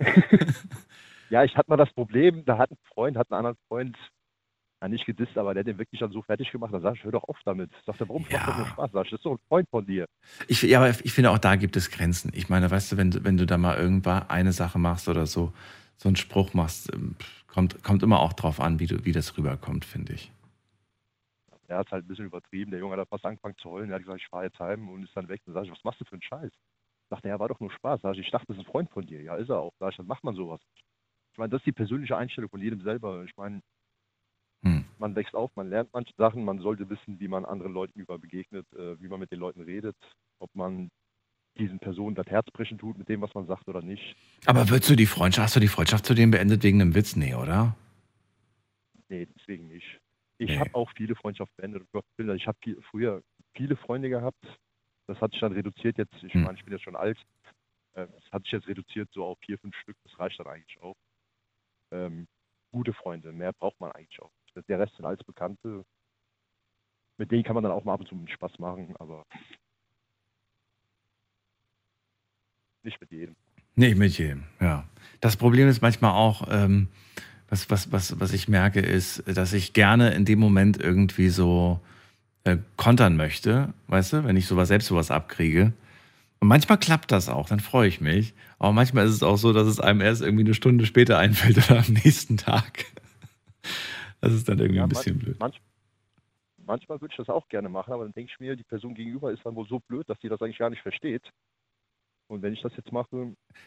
Ja, 1.28 1.42
ich 1.42 1.56
hatte 1.56 1.68
mal 1.68 1.76
das 1.76 1.92
Problem, 1.92 2.44
da 2.44 2.56
hat 2.56 2.70
ein 2.70 2.78
Freund, 2.94 3.16
hat 3.16 3.32
einen 3.32 3.38
anderen 3.38 3.56
Freund, 3.66 3.96
ja, 4.80 4.88
nicht 4.88 5.06
gedisst, 5.06 5.36
aber 5.36 5.54
der 5.54 5.62
hat 5.62 5.66
den 5.66 5.78
wirklich 5.78 5.98
dann 5.98 6.12
so 6.12 6.22
fertig 6.22 6.52
gemacht. 6.52 6.72
Da 6.72 6.78
sag 6.78 6.94
ich, 6.94 7.02
hör 7.02 7.10
doch 7.10 7.24
auf 7.24 7.36
damit. 7.44 7.68
Sagt 7.84 8.00
er, 8.00 8.08
warum 8.08 8.22
macht 8.22 8.32
das 8.46 8.56
nur 8.56 8.66
Spaß? 8.68 8.90
Sag 8.92 9.04
ich, 9.06 9.10
das 9.10 9.18
ist 9.18 9.24
doch 9.26 9.32
ein 9.32 9.40
Freund 9.48 9.68
von 9.68 9.84
dir. 9.84 10.06
Ich, 10.46 10.62
ja, 10.62 10.78
aber 10.78 10.90
ich 10.90 11.12
finde 11.12 11.32
auch 11.32 11.38
da 11.38 11.56
gibt 11.56 11.76
es 11.76 11.90
Grenzen. 11.90 12.30
Ich 12.32 12.48
meine, 12.48 12.70
weißt 12.70 12.92
du, 12.92 12.96
wenn, 12.96 13.10
du- 13.10 13.24
wenn 13.24 13.36
du 13.36 13.44
da 13.44 13.58
mal 13.58 13.76
irgendwann 13.76 14.28
eine 14.30 14.52
Sache 14.52 14.78
machst 14.78 15.08
oder 15.08 15.26
so, 15.26 15.52
so 15.96 16.08
einen 16.08 16.14
Spruch 16.16 16.54
machst, 16.54 16.92
ähm, 16.94 17.16
kommt, 17.48 17.82
kommt 17.82 18.04
immer 18.04 18.20
auch 18.20 18.34
drauf 18.34 18.60
an, 18.60 18.78
wie, 18.78 18.86
du, 18.86 19.04
wie 19.04 19.12
das 19.12 19.36
rüberkommt, 19.36 19.84
finde 19.84 20.12
ich. 20.12 20.30
Er 21.66 21.78
hat 21.78 21.90
halt 21.90 22.04
ein 22.04 22.08
bisschen 22.08 22.26
übertrieben. 22.26 22.70
Der 22.70 22.78
Junge 22.78 22.96
hat 22.96 23.08
fast 23.08 23.26
angefangen 23.26 23.56
zu 23.58 23.68
heulen. 23.70 23.90
Er 23.90 23.96
hat 23.96 24.02
gesagt, 24.02 24.20
ich 24.20 24.28
fahre 24.28 24.44
jetzt 24.44 24.60
heim 24.60 24.88
und 24.88 25.02
ist 25.02 25.16
dann 25.16 25.26
weg. 25.28 25.40
Dann 25.44 25.54
sag 25.54 25.64
ich, 25.64 25.72
was 25.72 25.82
machst 25.82 26.00
du 26.00 26.04
für 26.04 26.12
einen 26.12 26.22
Scheiß? 26.22 26.52
Sagt 27.10 27.24
er, 27.24 27.30
ja, 27.30 27.38
war 27.38 27.48
doch 27.48 27.60
nur 27.60 27.70
Spaß. 27.70 28.00
Sag 28.02 28.14
ich, 28.14 28.20
ich 28.20 28.30
dachte, 28.30 28.46
das 28.48 28.56
ist 28.56 28.62
ein 28.66 28.70
Freund 28.70 28.90
von 28.90 29.06
dir. 29.06 29.22
Ja, 29.22 29.36
ist 29.36 29.48
er 29.48 29.60
auch. 29.60 29.72
Sag 29.78 29.90
ich, 29.92 29.96
dann 29.96 30.06
macht 30.06 30.24
man 30.24 30.34
sowas. 30.34 30.60
Ich 31.32 31.38
meine, 31.38 31.50
das 31.50 31.60
ist 31.60 31.66
die 31.66 31.72
persönliche 31.72 32.16
Einstellung 32.16 32.50
von 32.50 32.60
jedem 32.60 32.80
selber. 32.82 33.24
Ich 33.24 33.36
meine, 33.36 33.60
man 34.98 35.14
wächst 35.14 35.34
auf, 35.34 35.54
man 35.54 35.68
lernt 35.68 35.90
manche 35.92 36.14
Sachen, 36.16 36.44
man 36.44 36.58
sollte 36.58 36.88
wissen, 36.88 37.20
wie 37.20 37.28
man 37.28 37.44
anderen 37.44 37.72
Leuten 37.72 38.00
über 38.00 38.18
begegnet, 38.18 38.66
äh, 38.72 39.00
wie 39.00 39.08
man 39.08 39.20
mit 39.20 39.30
den 39.30 39.38
Leuten 39.38 39.60
redet, 39.60 39.94
ob 40.38 40.52
man 40.54 40.88
diesen 41.58 41.78
Personen 41.78 42.16
das 42.16 42.26
Herz 42.26 42.50
brechen 42.50 42.78
tut 42.78 42.98
mit 42.98 43.08
dem, 43.08 43.20
was 43.20 43.34
man 43.34 43.46
sagt 43.46 43.68
oder 43.68 43.82
nicht. 43.82 44.16
Aber 44.46 44.68
würdest 44.70 44.90
du 44.90 44.96
die 44.96 45.06
Freundschaft, 45.06 45.44
hast 45.44 45.56
du 45.56 45.60
die 45.60 45.68
Freundschaft 45.68 46.06
zu 46.06 46.14
dem 46.14 46.30
beendet 46.30 46.62
wegen 46.62 46.80
einem 46.80 46.94
Witz? 46.94 47.14
Nee, 47.14 47.34
oder? 47.34 47.76
Nee, 49.08 49.26
deswegen 49.36 49.68
nicht. 49.68 50.00
Ich 50.38 50.48
Nee. 50.50 50.58
habe 50.58 50.74
auch 50.74 50.90
viele 50.96 51.14
Freundschaften 51.14 51.54
beendet. 51.56 51.86
Ich 52.36 52.46
habe 52.46 52.58
früher 52.90 53.22
viele 53.54 53.76
Freunde 53.76 54.08
gehabt. 54.08 54.44
Das 55.06 55.20
hat 55.20 55.30
sich 55.32 55.40
dann 55.40 55.52
reduziert 55.52 55.98
jetzt. 55.98 56.14
Ich 56.22 56.34
Hm. 56.34 56.42
meine, 56.42 56.58
ich 56.58 56.64
bin 56.64 56.72
jetzt 56.72 56.82
schon 56.84 56.96
alt. 56.96 57.18
Das 57.94 58.08
hat 58.30 58.42
sich 58.42 58.52
jetzt 58.52 58.68
reduziert 58.68 59.08
so 59.12 59.24
auf 59.24 59.38
vier, 59.40 59.58
fünf 59.58 59.74
Stück. 59.76 59.96
Das 60.04 60.18
reicht 60.18 60.38
dann 60.38 60.46
eigentlich 60.48 60.78
auch. 60.82 60.96
Ähm, 61.92 62.26
gute 62.72 62.92
Freunde, 62.92 63.32
mehr 63.32 63.52
braucht 63.54 63.80
man 63.80 63.92
eigentlich 63.92 64.20
auch. 64.20 64.30
nicht. 64.54 64.68
Der 64.68 64.78
Rest 64.78 64.94
sind 64.96 65.06
alles 65.06 65.22
Bekannte. 65.24 65.84
Mit 67.16 67.30
denen 67.30 67.42
kann 67.44 67.54
man 67.54 67.62
dann 67.64 67.72
auch 67.72 67.84
mal 67.84 67.94
ab 67.94 68.00
und 68.00 68.08
zu 68.08 68.14
einen 68.14 68.28
Spaß 68.28 68.58
machen, 68.58 68.94
aber 68.98 69.24
nicht 72.82 73.00
mit 73.00 73.10
jedem. 73.10 73.34
Nee, 73.74 73.94
mit 73.94 74.16
jedem, 74.18 74.44
ja. 74.60 74.86
Das 75.20 75.36
Problem 75.36 75.68
ist 75.68 75.80
manchmal 75.82 76.12
auch, 76.12 76.46
ähm, 76.50 76.88
was, 77.48 77.70
was, 77.70 77.92
was, 77.92 78.18
was 78.20 78.32
ich 78.32 78.48
merke, 78.48 78.80
ist, 78.80 79.22
dass 79.26 79.52
ich 79.52 79.72
gerne 79.72 80.14
in 80.14 80.24
dem 80.24 80.38
Moment 80.38 80.78
irgendwie 80.78 81.28
so 81.28 81.80
äh, 82.46 82.58
kontern 82.76 83.16
möchte, 83.16 83.72
weißt 83.88 84.12
du, 84.14 84.24
wenn 84.24 84.36
ich 84.36 84.46
sowas 84.46 84.68
selbst 84.68 84.86
sowas 84.88 85.10
abkriege. 85.10 85.72
Und 86.40 86.48
manchmal 86.48 86.78
klappt 86.78 87.10
das 87.12 87.28
auch, 87.28 87.48
dann 87.48 87.60
freue 87.60 87.88
ich 87.88 88.00
mich. 88.00 88.34
Aber 88.58 88.72
manchmal 88.72 89.06
ist 89.06 89.14
es 89.14 89.22
auch 89.22 89.36
so, 89.36 89.52
dass 89.52 89.66
es 89.66 89.80
einem 89.80 90.00
erst 90.00 90.22
irgendwie 90.22 90.44
eine 90.44 90.54
Stunde 90.54 90.86
später 90.86 91.18
einfällt 91.24 91.58
oder 91.70 91.80
am 91.80 91.92
nächsten 91.92 92.36
Tag. 92.36 92.84
Das 94.20 94.32
ist 94.32 94.48
dann 94.48 94.58
irgendwie 94.58 94.80
ein 94.80 94.88
bisschen 94.88 95.14
manch, 95.16 95.24
blöd. 95.24 95.40
Manch, 95.40 95.60
manchmal 96.64 97.00
würde 97.00 97.12
ich 97.12 97.16
das 97.16 97.28
auch 97.28 97.48
gerne 97.48 97.68
machen, 97.68 97.92
aber 97.92 98.04
dann 98.04 98.12
denke 98.12 98.30
ich 98.32 98.40
mir, 98.40 98.54
die 98.56 98.62
Person 98.64 98.94
gegenüber 98.94 99.32
ist 99.32 99.44
dann 99.44 99.54
wohl 99.54 99.66
so 99.68 99.80
blöd, 99.80 100.08
dass 100.08 100.18
sie 100.20 100.28
das 100.28 100.40
eigentlich 100.40 100.58
gar 100.58 100.70
nicht 100.70 100.82
versteht. 100.82 101.22
Und 102.28 102.42
wenn 102.42 102.52
ich 102.52 102.60
das 102.60 102.72
jetzt 102.76 102.90
mache. 102.92 103.08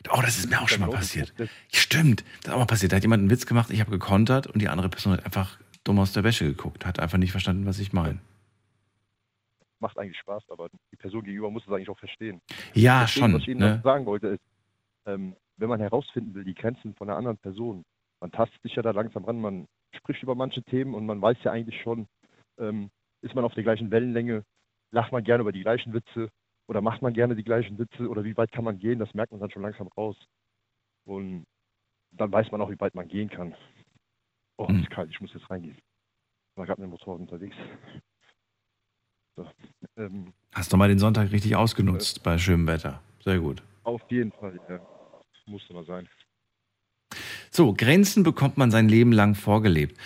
Oh, 0.10 0.22
das 0.22 0.38
ist 0.38 0.50
mir 0.50 0.62
auch 0.62 0.68
schon 0.68 0.82
mal 0.82 0.90
passiert. 0.90 1.34
das- 1.38 1.50
Stimmt, 1.72 2.24
das 2.44 2.50
ist 2.50 2.54
auch 2.54 2.60
mal 2.60 2.66
passiert. 2.66 2.92
Da 2.92 2.98
hat 2.98 3.04
jemand 3.04 3.22
einen 3.22 3.30
Witz 3.30 3.46
gemacht, 3.46 3.70
ich 3.72 3.80
habe 3.80 3.92
gekontert 3.92 4.48
und 4.48 4.62
die 4.62 4.68
andere 4.70 4.90
Person 4.90 5.14
hat 5.14 5.26
einfach 5.26 5.58
dumm 5.86 5.98
aus 6.00 6.12
der 6.14 6.24
Wäsche 6.26 6.46
geguckt, 6.46 6.86
hat 6.86 7.00
einfach 7.00 7.18
nicht 7.18 7.32
verstanden, 7.32 7.66
was 7.66 7.80
ich 7.80 7.94
meine. 7.94 8.20
Macht 9.80 9.98
eigentlich 9.98 10.18
Spaß, 10.18 10.50
aber 10.50 10.70
die 10.92 10.98
Person 10.98 11.24
gegenüber 11.24 11.50
muss 11.50 11.64
es 11.66 11.72
eigentlich 11.72 11.90
auch 11.90 11.98
verstehen. 11.98 12.42
Ja, 12.74 13.02
Deswegen, 13.02 13.26
schon, 13.26 13.34
Was 13.34 13.42
ich 13.42 13.48
Ihnen 13.48 13.60
ne? 13.60 13.82
sagen 13.84 14.06
wollte, 14.06 14.28
ist, 14.28 14.44
ähm, 15.06 15.36
wenn 15.58 15.70
man 15.70 15.80
herausfinden 15.80 16.34
will, 16.34 16.44
die 16.44 16.54
Grenzen 16.54 16.94
von 16.96 17.10
einer 17.10 17.18
anderen 17.18 17.38
Person, 17.38 17.84
man 18.20 18.32
tastet 18.32 18.62
sich 18.62 18.76
ja 18.76 18.82
da 18.82 18.92
langsam 18.92 19.26
ran, 19.26 19.40
man 19.40 19.68
spricht 19.96 20.24
über 20.24 20.36
manche 20.36 20.64
Themen 20.64 20.94
und 20.94 21.06
man 21.06 21.22
weiß 21.22 21.38
ja 21.44 21.52
eigentlich 21.52 21.82
schon, 21.82 22.08
ähm, 22.58 22.90
ist 23.22 23.36
man 23.36 23.44
auf 23.44 23.54
der 23.54 23.64
gleichen 23.64 23.92
Wellenlänge, 23.92 24.44
lacht 24.92 25.12
man 25.12 25.24
gerne 25.24 25.42
über 25.42 25.52
die 25.52 25.62
gleichen 25.62 25.94
Witze 25.94 26.30
oder 26.68 26.82
macht 26.82 27.02
man 27.02 27.14
gerne 27.14 27.36
die 27.36 27.44
gleichen 27.44 27.78
Witze 27.78 28.08
oder 28.10 28.24
wie 28.24 28.38
weit 28.38 28.52
kann 28.52 28.64
man 28.64 28.80
gehen, 28.80 29.00
das 29.00 29.14
merkt 29.14 29.32
man 29.32 29.42
dann 29.42 29.52
schon 29.52 29.64
langsam 29.64 29.88
raus. 29.98 30.18
Und 31.06 31.46
dann 32.12 32.32
weiß 32.32 32.52
man 32.52 32.62
auch, 32.62 32.70
wie 32.70 32.80
weit 32.80 32.96
man 32.96 33.08
gehen 33.08 33.30
kann. 33.30 33.56
Oh, 34.58 34.68
es 34.70 34.82
ist 34.82 34.90
kalt, 34.90 35.10
ich 35.10 35.22
muss 35.22 35.34
jetzt 35.34 35.50
reingehen. 35.50 35.78
Ich 35.78 36.58
war 36.58 36.66
gerade 36.66 36.82
mit 36.82 36.88
dem 36.88 36.92
Motorrad 36.92 37.22
unterwegs. 37.22 37.56
So. 39.36 39.48
Ähm, 39.98 40.34
Hast 40.54 40.74
du 40.74 40.78
mal 40.78 40.90
den 40.90 41.00
Sonntag 41.00 41.32
richtig 41.32 41.56
ausgenutzt 41.56 42.24
bei 42.24 42.38
schönem 42.38 42.68
Wetter. 42.68 43.02
Sehr 43.24 43.40
gut. 43.40 43.62
auf 43.84 44.02
jeden 44.10 44.32
Fall, 44.32 44.60
ja. 44.70 44.80
Musste 45.46 45.74
mal 45.74 45.86
sein. 45.86 46.08
So, 47.52 47.74
Grenzen 47.74 48.24
bekommt 48.24 48.58
man 48.58 48.70
sein 48.72 48.88
Leben 48.88 49.12
lang 49.12 49.36
vorgelebt. 49.36 49.98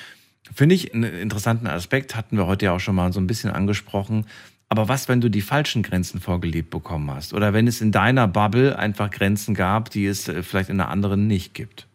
Finde 0.53 0.75
ich 0.75 0.93
einen 0.93 1.03
interessanten 1.03 1.67
Aspekt, 1.67 2.15
hatten 2.15 2.37
wir 2.37 2.47
heute 2.47 2.65
ja 2.65 2.75
auch 2.75 2.79
schon 2.79 2.95
mal 2.95 3.11
so 3.11 3.19
ein 3.19 3.27
bisschen 3.27 3.51
angesprochen. 3.51 4.25
Aber 4.69 4.87
was, 4.87 5.07
wenn 5.07 5.21
du 5.21 5.29
die 5.29 5.41
falschen 5.41 5.83
Grenzen 5.83 6.19
vorgelebt 6.19 6.69
bekommen 6.69 7.11
hast? 7.11 7.33
Oder 7.33 7.53
wenn 7.53 7.67
es 7.67 7.81
in 7.81 7.91
deiner 7.91 8.27
Bubble 8.27 8.77
einfach 8.77 9.11
Grenzen 9.11 9.53
gab, 9.53 9.89
die 9.89 10.05
es 10.05 10.27
äh, 10.27 10.41
vielleicht 10.43 10.69
in 10.69 10.79
einer 10.79 10.89
anderen 10.89 11.27
nicht 11.27 11.53
gibt? 11.53 11.87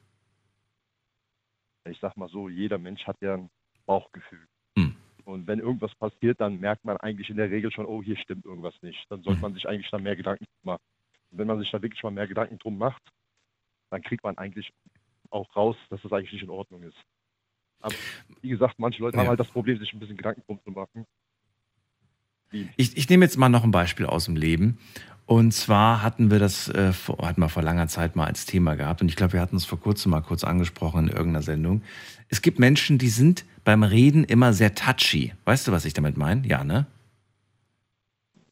Ich 1.91 1.99
sag 2.01 2.17
mal 2.17 2.29
so, 2.29 2.49
jeder 2.49 2.79
Mensch 2.79 3.07
hat 3.07 3.17
ja 3.21 3.35
ein 3.35 3.51
Bauchgefühl. 3.87 4.47
Und 5.29 5.47
wenn 5.47 5.59
irgendwas 5.59 5.95
passiert, 5.97 6.41
dann 6.41 6.59
merkt 6.59 6.87
man 6.87 6.97
eigentlich 6.97 7.29
in 7.29 7.37
der 7.37 7.51
Regel 7.51 7.71
schon, 7.71 7.85
oh, 7.85 8.03
hier 8.03 8.17
stimmt 8.17 8.47
irgendwas 8.47 8.75
nicht. 8.81 9.05
Dann 9.11 9.23
sollte 9.23 9.43
man 9.43 9.53
sich 9.53 9.69
eigentlich 9.69 9.91
da 9.91 9.99
mehr 9.99 10.17
Gedanken 10.17 10.47
machen. 10.63 10.81
Und 11.31 11.37
wenn 11.39 11.47
man 11.47 11.59
sich 11.59 11.71
da 11.71 11.83
wirklich 11.83 12.03
mal 12.03 12.11
mehr 12.11 12.27
Gedanken 12.27 12.59
drum 12.59 12.79
macht, 12.79 13.03
dann 13.91 14.01
kriegt 14.01 14.25
man 14.25 14.39
eigentlich 14.39 14.73
auch 15.29 15.55
raus, 15.55 15.77
dass 15.91 16.01
das 16.01 16.13
eigentlich 16.15 16.33
nicht 16.33 16.45
in 16.45 16.49
Ordnung 16.49 16.83
ist. 16.83 16.97
Aber 17.81 17.95
wie 18.41 18.49
gesagt, 18.49 18.79
manche 18.79 19.03
Leute 19.03 19.19
Ja. 19.19 19.21
haben 19.21 19.29
halt 19.29 19.39
das 19.39 19.51
Problem, 19.51 19.79
sich 19.79 19.93
ein 19.93 19.99
bisschen 20.01 20.17
Gedanken 20.17 20.43
drum 20.47 20.61
zu 20.65 20.71
machen. 20.71 21.05
Ich, 22.79 22.97
ich 22.97 23.07
nehme 23.11 23.27
jetzt 23.27 23.37
mal 23.37 23.51
noch 23.51 23.65
ein 23.65 23.71
Beispiel 23.71 24.07
aus 24.07 24.25
dem 24.25 24.37
Leben. 24.37 24.79
Und 25.29 25.53
zwar 25.53 26.03
hatten 26.03 26.31
wir 26.31 26.39
das 26.39 26.71
äh, 26.71 26.95
vor, 26.95 27.19
hatten 27.19 27.43
wir 27.43 27.51
vor 27.51 27.63
langer 27.63 27.87
Zeit 27.87 28.17
mal 28.17 28.25
als 28.25 28.47
Thema 28.47 28.77
gehabt. 28.77 29.03
Und 29.03 29.09
ich 29.09 29.17
glaube, 29.17 29.35
wir 29.35 29.43
hatten 29.43 29.57
es 29.57 29.67
vor 29.67 29.79
kurzem 29.79 30.13
mal 30.13 30.23
kurz 30.23 30.43
angesprochen 30.43 31.07
in 31.07 31.09
irgendeiner 31.09 31.43
Sendung. 31.43 31.83
Es 32.31 32.41
gibt 32.41 32.59
Menschen, 32.59 32.97
die 32.97 33.11
sind 33.11 33.45
beim 33.63 33.83
Reden 33.83 34.25
immer 34.25 34.55
sehr 34.55 34.75
touchy. 34.75 35.35
Weißt 35.45 35.69
du, 35.69 35.73
was 35.73 35.85
ich 35.85 35.93
damit 35.93 36.17
meine? 36.17 36.49
Ja, 36.49 36.65
ne? 36.65 36.87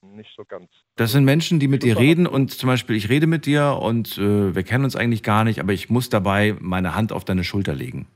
Nicht 0.02 0.34
so 0.36 0.44
ganz. 0.44 0.68
Das 0.96 1.12
sind 1.12 1.24
Menschen, 1.24 1.60
die 1.60 1.68
mit 1.68 1.82
dir 1.82 1.96
reden 1.96 2.26
und 2.26 2.52
zum 2.52 2.66
Beispiel 2.66 2.94
ich 2.94 3.08
rede 3.08 3.26
mit 3.26 3.46
dir 3.46 3.78
und 3.80 4.18
äh, 4.18 4.54
wir 4.54 4.62
kennen 4.62 4.84
uns 4.84 4.96
eigentlich 4.96 5.22
gar 5.22 5.44
nicht, 5.44 5.60
aber 5.60 5.72
ich 5.72 5.88
muss 5.88 6.10
dabei 6.10 6.56
meine 6.60 6.94
Hand 6.94 7.10
auf 7.10 7.24
deine 7.24 7.44
Schulter 7.44 7.74
legen. 7.74 8.06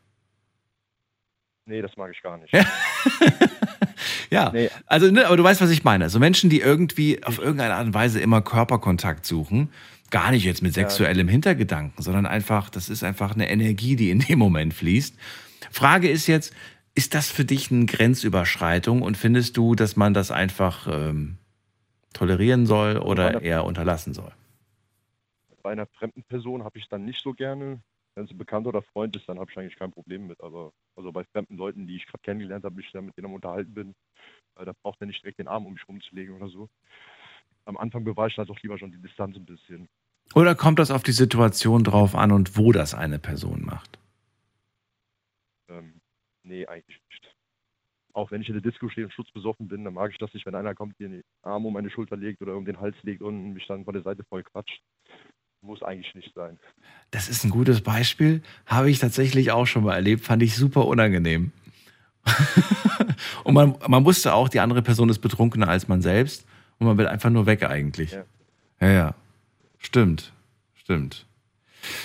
Nee, 1.65 1.81
das 1.81 1.97
mag 1.97 2.11
ich 2.15 2.23
gar 2.23 2.37
nicht. 2.37 2.53
Ja, 4.31 4.53
also, 4.87 5.11
ne, 5.11 5.27
aber 5.27 5.37
du 5.37 5.43
weißt, 5.43 5.61
was 5.61 5.71
ich 5.71 5.85
meine. 5.85 6.09
So 6.11 6.19
Menschen, 6.19 6.51
die 6.51 6.61
irgendwie 6.61 7.23
auf 7.25 7.39
irgendeine 7.39 7.75
Art 7.75 7.87
und 7.87 7.95
Weise 7.95 8.21
immer 8.21 8.43
Körperkontakt 8.43 9.27
suchen, 9.27 9.71
gar 10.11 10.31
nicht 10.31 10.45
jetzt 10.45 10.63
mit 10.63 10.77
Ja. 10.77 10.83
sexuellem 10.83 11.29
Hintergedanken, 11.29 12.03
sondern 12.03 12.27
einfach, 12.27 12.71
das 12.71 12.89
ist 12.89 13.03
einfach 13.03 13.35
eine 13.35 13.51
Energie, 13.51 13.97
die 13.97 14.11
in 14.11 14.21
dem 14.21 14.39
Moment 14.39 14.75
fließt. 14.75 15.17
Frage 15.71 16.09
ist 16.09 16.27
jetzt, 16.27 16.53
ist 16.95 17.15
das 17.15 17.31
für 17.31 17.45
dich 17.45 17.71
eine 17.71 17.87
Grenzüberschreitung 17.87 19.03
und 19.03 19.17
findest 19.17 19.57
du, 19.57 19.75
dass 19.75 19.97
man 19.97 20.13
das 20.15 20.31
einfach 20.31 20.87
ähm, 20.91 21.39
tolerieren 22.13 22.67
soll 22.67 22.99
oder 22.99 23.41
eher 23.43 23.65
unterlassen 23.65 24.13
soll? 24.13 24.33
Bei 25.63 25.71
einer 25.73 25.87
fremden 25.87 26.23
Person 26.25 26.65
habe 26.65 26.79
ich 26.79 26.89
dann 26.89 27.05
nicht 27.05 27.23
so 27.23 27.33
gerne. 27.33 27.81
Wenn 28.15 28.25
es 28.25 28.31
ein 28.31 28.39
Bekannter 28.39 28.71
oder 28.71 28.83
Freund 28.83 29.15
ist, 29.17 29.29
dann 29.29 29.39
habe 29.39 29.51
ich 29.51 29.59
eigentlich 29.59 29.79
kein 29.79 29.93
Problem 29.93 30.27
mit. 30.27 30.41
Aber 30.41 30.73
also 30.97 31.13
bei 31.13 31.25
fremden 31.25 31.57
Leuten, 31.57 31.87
die 31.87 31.97
ich 31.97 32.07
gerade 32.07 32.23
kennengelernt 32.23 32.65
habe, 32.65 32.81
ich 32.81 32.91
da 32.93 33.01
mit 33.01 33.17
denen 33.17 33.27
am 33.27 33.35
unterhalten 33.35 33.73
bin, 33.73 33.95
äh, 34.57 34.65
da 34.65 34.73
braucht 34.83 35.01
er 35.01 35.07
nicht 35.07 35.23
direkt 35.23 35.39
den 35.39 35.49
Arm 35.49 35.67
um 35.67 35.75
mich 35.75 35.89
rumzulegen 35.89 36.35
oder 36.35 36.49
so. 36.49 36.69
Am 37.65 37.77
Anfang 37.77 38.05
bewahre 38.05 38.29
ich 38.29 38.35
dann 38.35 38.47
doch 38.47 38.61
lieber 38.61 38.79
schon 38.79 38.91
die 38.91 39.01
Distanz 39.01 39.37
ein 39.37 39.45
bisschen. 39.45 39.89
Oder 40.35 40.55
kommt 40.55 40.79
das 40.79 40.91
auf 40.91 41.03
die 41.03 41.13
Situation 41.13 41.85
drauf 41.85 42.15
an 42.15 42.33
und 42.33 42.57
wo 42.57 42.73
das 42.73 42.95
eine 42.95 43.19
Person 43.19 43.65
macht? 43.65 43.99
Ähm, 45.69 46.01
nee, 46.43 46.67
eigentlich 46.67 47.01
nicht. 47.11 47.37
Auch 48.13 48.31
wenn 48.31 48.43
ich 48.43 48.49
in 48.49 48.55
der 48.55 48.63
Disco 48.63 48.89
stehe 48.89 49.07
und 49.07 49.13
schutzbesoffen 49.13 49.69
bin, 49.69 49.85
dann 49.85 49.95
mag 49.95 50.11
ich 50.11 50.19
das 50.19 50.33
nicht, 50.35 50.47
wenn 50.47 50.55
einer 50.55 50.75
kommt, 50.75 50.99
den 50.99 51.23
Arm 51.43 51.67
um 51.67 51.73
meine 51.73 51.91
Schulter 51.91 52.17
legt 52.17 52.43
oder 52.43 52.57
um 52.57 52.65
den 52.65 52.81
Hals 52.81 52.97
legt 53.03 53.23
und 53.23 53.53
mich 53.53 53.67
dann 53.67 53.85
von 53.85 53.95
der 53.95 54.03
Seite 54.03 54.25
voll 54.25 54.43
quatscht. 54.43 54.83
Muss 55.63 55.83
eigentlich 55.83 56.15
nicht 56.15 56.35
sein. 56.35 56.59
Das 57.11 57.29
ist 57.29 57.45
ein 57.45 57.51
gutes 57.51 57.83
Beispiel. 57.83 58.43
Habe 58.67 58.91
ich 58.91 58.99
tatsächlich 58.99 59.51
auch 59.51 59.67
schon 59.67 59.85
mal 59.85 59.95
erlebt. 59.95 60.25
Fand 60.25 60.43
ich 60.43 60.57
super 60.57 60.87
unangenehm. 60.87 61.53
und 63.45 63.55
man, 63.55 63.77
man 63.87 64.05
wusste 64.05 64.33
auch, 64.33 64.49
die 64.49 64.61
andere 64.61 64.83
Person 64.83 65.09
ist 65.09 65.19
betrunkener 65.19 65.69
als 65.69 65.89
man 65.89 66.01
selbst. 66.01 66.47
Und 66.79 66.87
man 66.87 66.97
will 66.97 67.07
einfach 67.07 67.31
nur 67.31 67.47
weg 67.47 67.63
eigentlich. 67.63 68.13
Ja. 68.13 68.25
Ja, 68.81 68.89
ja. 68.89 69.15
Stimmt. 69.79 70.33
Stimmt. 70.75 71.27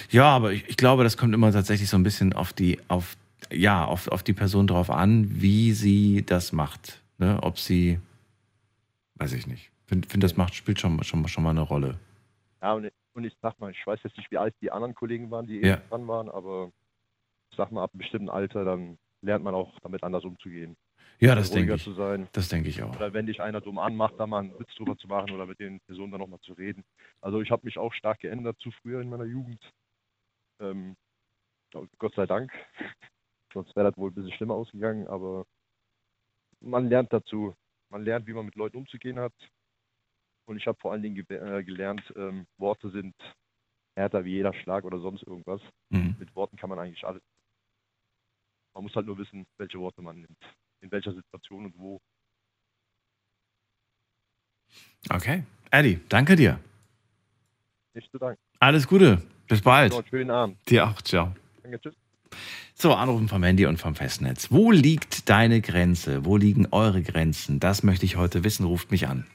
Ja, 0.10 0.26
aber 0.26 0.52
ich, 0.52 0.68
ich 0.68 0.78
glaube, 0.78 1.04
das 1.04 1.18
kommt 1.18 1.34
immer 1.34 1.52
tatsächlich 1.52 1.90
so 1.90 1.98
ein 1.98 2.04
bisschen 2.04 2.34
auf 2.34 2.54
die, 2.54 2.80
auf, 2.88 3.16
ja, 3.52 3.86
auf, 3.86 4.08
auf 4.10 4.24
die 4.24 4.34
Person 4.34 4.68
drauf 4.68 4.90
an, 4.90 5.42
wie 5.42 5.72
sie 5.72 6.24
das 6.26 6.52
macht. 6.52 7.02
Ne? 7.18 7.40
Ob 7.42 7.60
sie, 7.60 8.00
weiß 9.16 9.34
ich 9.34 9.48
nicht. 9.48 9.72
Finde, 9.88 10.08
find, 10.10 10.24
das 10.24 10.36
macht, 10.36 10.56
spielt 10.56 10.80
schon, 10.80 11.02
schon, 11.04 11.28
schon 11.28 11.44
mal 11.44 11.52
eine 11.52 11.62
Rolle. 11.62 11.98
Ja, 12.62 12.74
und, 12.74 12.92
und 13.16 13.24
ich 13.24 13.36
sag 13.42 13.60
mal, 13.60 13.72
ich 13.72 13.88
weiß 13.88 14.00
jetzt 14.04 14.18
nicht, 14.18 14.30
wie 14.32 14.38
alt 14.38 14.54
die 14.62 14.72
anderen 14.72 14.94
Kollegen 14.94 15.32
waren, 15.32 15.48
die 15.48 15.60
Ja. 15.60 15.76
eben 15.78 15.90
dran 15.90 16.08
waren, 16.08 16.30
aber 16.30 16.72
ich 17.52 17.58
sag 17.58 17.72
mal, 17.72 17.84
ab 17.84 17.92
einem 17.94 18.00
bestimmten 18.00 18.30
Alter, 18.30 18.66
dann 18.66 18.98
lernt 19.22 19.44
man 19.44 19.56
auch 19.56 19.80
damit 19.80 20.04
anders 20.04 20.24
umzugehen. 20.26 20.76
Ja, 21.20 21.34
das 21.34 21.50
denke 21.50 21.76
ich. 21.76 21.84
zu 21.84 21.94
sein. 21.94 22.28
Das 22.34 22.50
denke 22.50 22.68
ich 22.68 22.84
auch. 22.84 22.94
Oder 22.96 23.14
wenn 23.14 23.26
dich 23.26 23.42
einer 23.42 23.62
dumm 23.62 23.80
anmacht, 23.80 24.16
da 24.18 24.28
mal 24.28 24.40
einen 24.40 24.60
Witz 24.60 24.74
drüber 24.76 24.98
zu 24.98 25.08
machen 25.08 25.32
oder 25.32 25.46
mit 25.46 25.60
den 25.60 25.80
Personen 25.82 26.12
dann 26.12 26.20
nochmal 26.20 26.42
zu 26.42 26.54
reden. 26.54 26.84
Also 27.22 27.40
ich 27.42 27.52
habe 27.52 27.66
mich 27.66 27.78
auch 27.78 27.94
stark 27.94 28.20
geändert 28.20 28.58
zu 28.60 28.70
früher 28.82 29.00
in 29.02 29.10
meiner 29.10 29.24
Jugend. 29.24 29.62
Ähm, 30.60 30.96
Gott 31.98 32.14
sei 32.16 32.26
Dank. 32.26 32.52
Sonst 33.54 33.74
wäre 33.78 33.90
das 33.90 33.98
wohl 33.98 34.12
ein 34.12 34.14
bisschen 34.16 34.34
schlimmer 34.34 34.56
ausgegangen, 34.56 35.08
aber 35.08 35.46
man 36.60 36.90
lernt 36.90 37.14
dazu. 37.14 37.56
Man 37.90 38.04
lernt, 38.04 38.28
wie 38.28 38.34
man 38.34 38.46
mit 38.46 38.56
Leuten 38.56 38.78
umzugehen 38.78 39.20
hat. 39.20 39.34
Und 40.46 40.58
ich 40.58 40.68
habe 40.68 40.78
vor 40.80 40.92
allen 40.92 41.02
Dingen 41.02 41.16
ge 41.16 41.38
äh, 41.38 41.64
gelernt, 41.64 42.02
ähm, 42.16 42.46
Worte 42.58 42.90
sind 42.92 43.16
härter 43.96 44.26
wie 44.26 44.34
jeder 44.34 44.54
Schlag 44.54 44.84
oder 44.84 45.00
sonst 45.00 45.24
irgendwas. 45.24 45.62
Mhm. 45.90 46.16
Mit 46.20 46.36
Worten 46.36 46.58
kann 46.58 46.70
man 46.70 46.80
eigentlich 46.80 47.06
alles. 47.06 47.22
Man 48.74 48.84
muss 48.84 48.96
halt 48.96 49.08
nur 49.08 49.18
wissen, 49.18 49.46
welche 49.58 49.80
Worte 49.80 50.02
man 50.02 50.18
nimmt, 50.18 50.38
in 50.82 50.92
welcher 50.92 51.14
Situation 51.14 51.66
und 51.66 51.78
wo. 51.78 52.00
Okay. 55.10 55.44
Eddie, 55.72 56.00
danke 56.10 56.36
dir. 56.36 56.60
Nicht 57.94 58.12
zu 58.12 58.18
danken. 58.18 58.42
Alles 58.60 58.88
Gute. 58.88 59.22
Bis 59.48 59.62
bald. 59.62 59.92
Noch 59.92 60.00
einen 60.00 60.08
schönen 60.08 60.32
Abend. 60.32 60.58
Dir 60.70 60.88
auch. 60.88 61.02
Ciao. 61.02 61.34
Danke, 61.64 61.80
tschüss. 61.80 61.96
So, 62.74 62.94
Anrufen 62.94 63.30
vom 63.30 63.44
Handy 63.44 63.66
und 63.66 63.78
vom 63.78 63.96
Festnetz. 63.96 64.52
Wo 64.52 64.72
liegt 64.72 65.30
deine 65.30 65.62
Grenze? 65.62 66.26
Wo 66.26 66.36
liegen 66.36 66.68
eure 66.72 67.02
Grenzen? 67.02 67.60
Das 67.60 67.84
möchte 67.84 68.06
ich 68.06 68.18
heute 68.18 68.44
wissen. 68.44 68.66
Ruft 68.66 68.92
mich 68.92 69.08
an. 69.08 69.26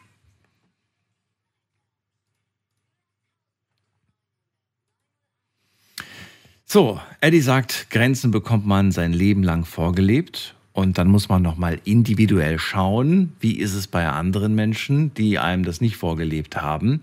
So, 6.72 7.01
Eddie 7.20 7.40
sagt, 7.40 7.90
Grenzen 7.90 8.30
bekommt 8.30 8.64
man 8.64 8.92
sein 8.92 9.12
Leben 9.12 9.42
lang 9.42 9.64
vorgelebt. 9.64 10.55
Und 10.72 10.98
dann 10.98 11.09
muss 11.09 11.28
man 11.28 11.42
nochmal 11.42 11.80
individuell 11.82 12.60
schauen, 12.60 13.32
wie 13.40 13.56
ist 13.59 13.74
es 13.74 13.88
bei 13.88 14.06
anderen 14.09 14.55
Menschen, 14.55 15.12
die 15.14 15.40
einem 15.40 15.64
das 15.64 15.80
nicht 15.80 15.97
vorgelebt 15.97 16.62
haben. 16.62 17.01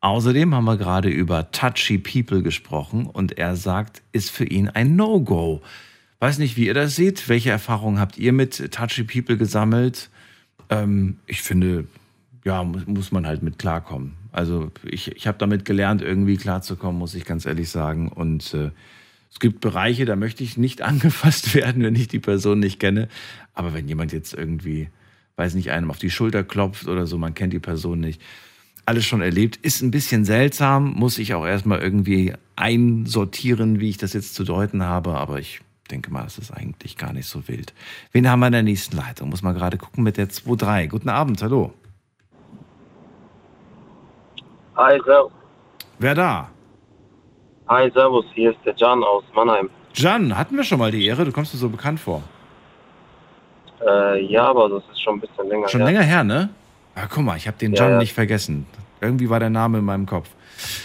Außerdem 0.00 0.54
haben 0.54 0.64
wir 0.64 0.78
gerade 0.78 1.10
über 1.10 1.50
touchy 1.50 1.98
people 1.98 2.42
gesprochen 2.42 3.04
und 3.04 3.36
er 3.36 3.56
sagt, 3.56 4.00
ist 4.12 4.30
für 4.30 4.46
ihn 4.46 4.70
ein 4.70 4.96
No-Go. 4.96 5.60
Weiß 6.20 6.38
nicht, 6.38 6.56
wie 6.56 6.64
ihr 6.64 6.72
das 6.72 6.96
seht. 6.96 7.28
Welche 7.28 7.50
Erfahrungen 7.50 8.00
habt 8.00 8.16
ihr 8.16 8.32
mit 8.32 8.72
touchy 8.72 9.04
people 9.04 9.36
gesammelt? 9.36 10.08
Ähm, 10.70 11.18
ich 11.26 11.42
finde, 11.42 11.84
ja, 12.44 12.62
muss, 12.62 13.10
man 13.10 13.26
halt 13.26 13.42
mit 13.42 13.58
klarkommen. 13.58 14.12
Also 14.30 14.70
ich, 14.84 15.10
ich 15.16 15.26
habe 15.26 15.38
damit 15.38 15.64
gelernt, 15.64 16.02
irgendwie 16.02 16.36
klarzukommen, 16.36 16.98
muss 16.98 17.14
ich 17.14 17.24
ganz 17.24 17.46
ehrlich 17.46 17.70
sagen. 17.70 18.08
Und 18.08 18.52
äh, 18.52 18.70
es 19.30 19.40
gibt 19.40 19.60
Bereiche, 19.60 20.04
da 20.04 20.14
möchte 20.14 20.44
ich 20.44 20.58
nicht 20.58 20.82
angefasst 20.82 21.54
werden, 21.54 21.82
wenn 21.82 21.94
ich 21.94 22.08
die 22.08 22.18
Person 22.18 22.60
nicht 22.60 22.78
kenne. 22.78 23.08
Aber 23.54 23.72
wenn 23.72 23.88
jemand 23.88 24.12
jetzt 24.12 24.34
irgendwie, 24.34 24.88
weiß 25.36 25.54
nicht, 25.54 25.70
einem 25.70 25.90
auf 25.90 25.98
die 25.98 26.10
Schulter 26.10 26.44
klopft 26.44 26.86
oder 26.86 27.06
so, 27.06 27.16
man 27.16 27.34
kennt 27.34 27.54
die 27.54 27.60
Person 27.60 28.00
nicht, 28.00 28.20
alles 28.86 29.06
schon 29.06 29.22
erlebt, 29.22 29.56
ist 29.62 29.80
ein 29.80 29.90
bisschen 29.90 30.26
seltsam, 30.26 30.92
muss 30.92 31.16
ich 31.16 31.32
auch 31.32 31.46
erstmal 31.46 31.80
irgendwie 31.80 32.34
einsortieren, 32.56 33.80
wie 33.80 33.88
ich 33.88 33.96
das 33.96 34.12
jetzt 34.12 34.34
zu 34.34 34.44
deuten 34.44 34.82
habe. 34.82 35.14
Aber 35.14 35.38
ich 35.38 35.62
denke 35.90 36.12
mal, 36.12 36.26
es 36.26 36.36
ist 36.36 36.50
eigentlich 36.50 36.98
gar 36.98 37.14
nicht 37.14 37.26
so 37.26 37.48
wild. 37.48 37.72
Wen 38.12 38.28
haben 38.28 38.40
wir 38.40 38.48
in 38.48 38.52
der 38.52 38.62
nächsten 38.62 38.96
Leitung? 38.96 39.30
Muss 39.30 39.40
man 39.40 39.54
gerade 39.54 39.78
gucken 39.78 40.04
mit 40.04 40.18
der 40.18 40.28
2-3. 40.28 40.88
Guten 40.88 41.08
Abend, 41.08 41.42
hallo. 41.42 41.72
Hi, 44.76 44.98
servus. 45.04 45.32
Wer 45.98 46.14
da? 46.14 46.48
Hi, 47.68 47.90
servus. 47.92 48.24
Hier 48.34 48.50
ist 48.50 48.58
der 48.64 48.74
Jan 48.76 49.02
aus 49.04 49.22
Mannheim. 49.34 49.70
Jan, 49.94 50.36
hatten 50.36 50.56
wir 50.56 50.64
schon 50.64 50.78
mal 50.78 50.90
die 50.90 51.06
Ehre? 51.06 51.24
Du 51.24 51.32
kommst 51.32 51.54
mir 51.54 51.60
so 51.60 51.68
bekannt 51.68 52.00
vor. 52.00 52.22
Äh, 53.86 54.24
ja, 54.26 54.46
aber 54.48 54.68
das 54.68 54.82
ist 54.92 55.00
schon 55.02 55.14
ein 55.16 55.20
bisschen 55.20 55.48
länger. 55.48 55.68
Schon 55.68 55.80
her. 55.80 55.86
länger 55.90 56.02
her, 56.02 56.24
ne? 56.24 56.48
Ja, 56.96 57.06
guck 57.08 57.22
mal, 57.24 57.36
ich 57.36 57.46
habe 57.46 57.56
den 57.58 57.72
Ja, 57.74 57.84
Jan 57.84 57.92
ja. 57.92 57.98
nicht 57.98 58.12
vergessen. 58.12 58.66
Irgendwie 59.00 59.28
war 59.30 59.38
der 59.40 59.50
Name 59.50 59.78
in 59.78 59.84
meinem 59.84 60.06
Kopf. 60.06 60.28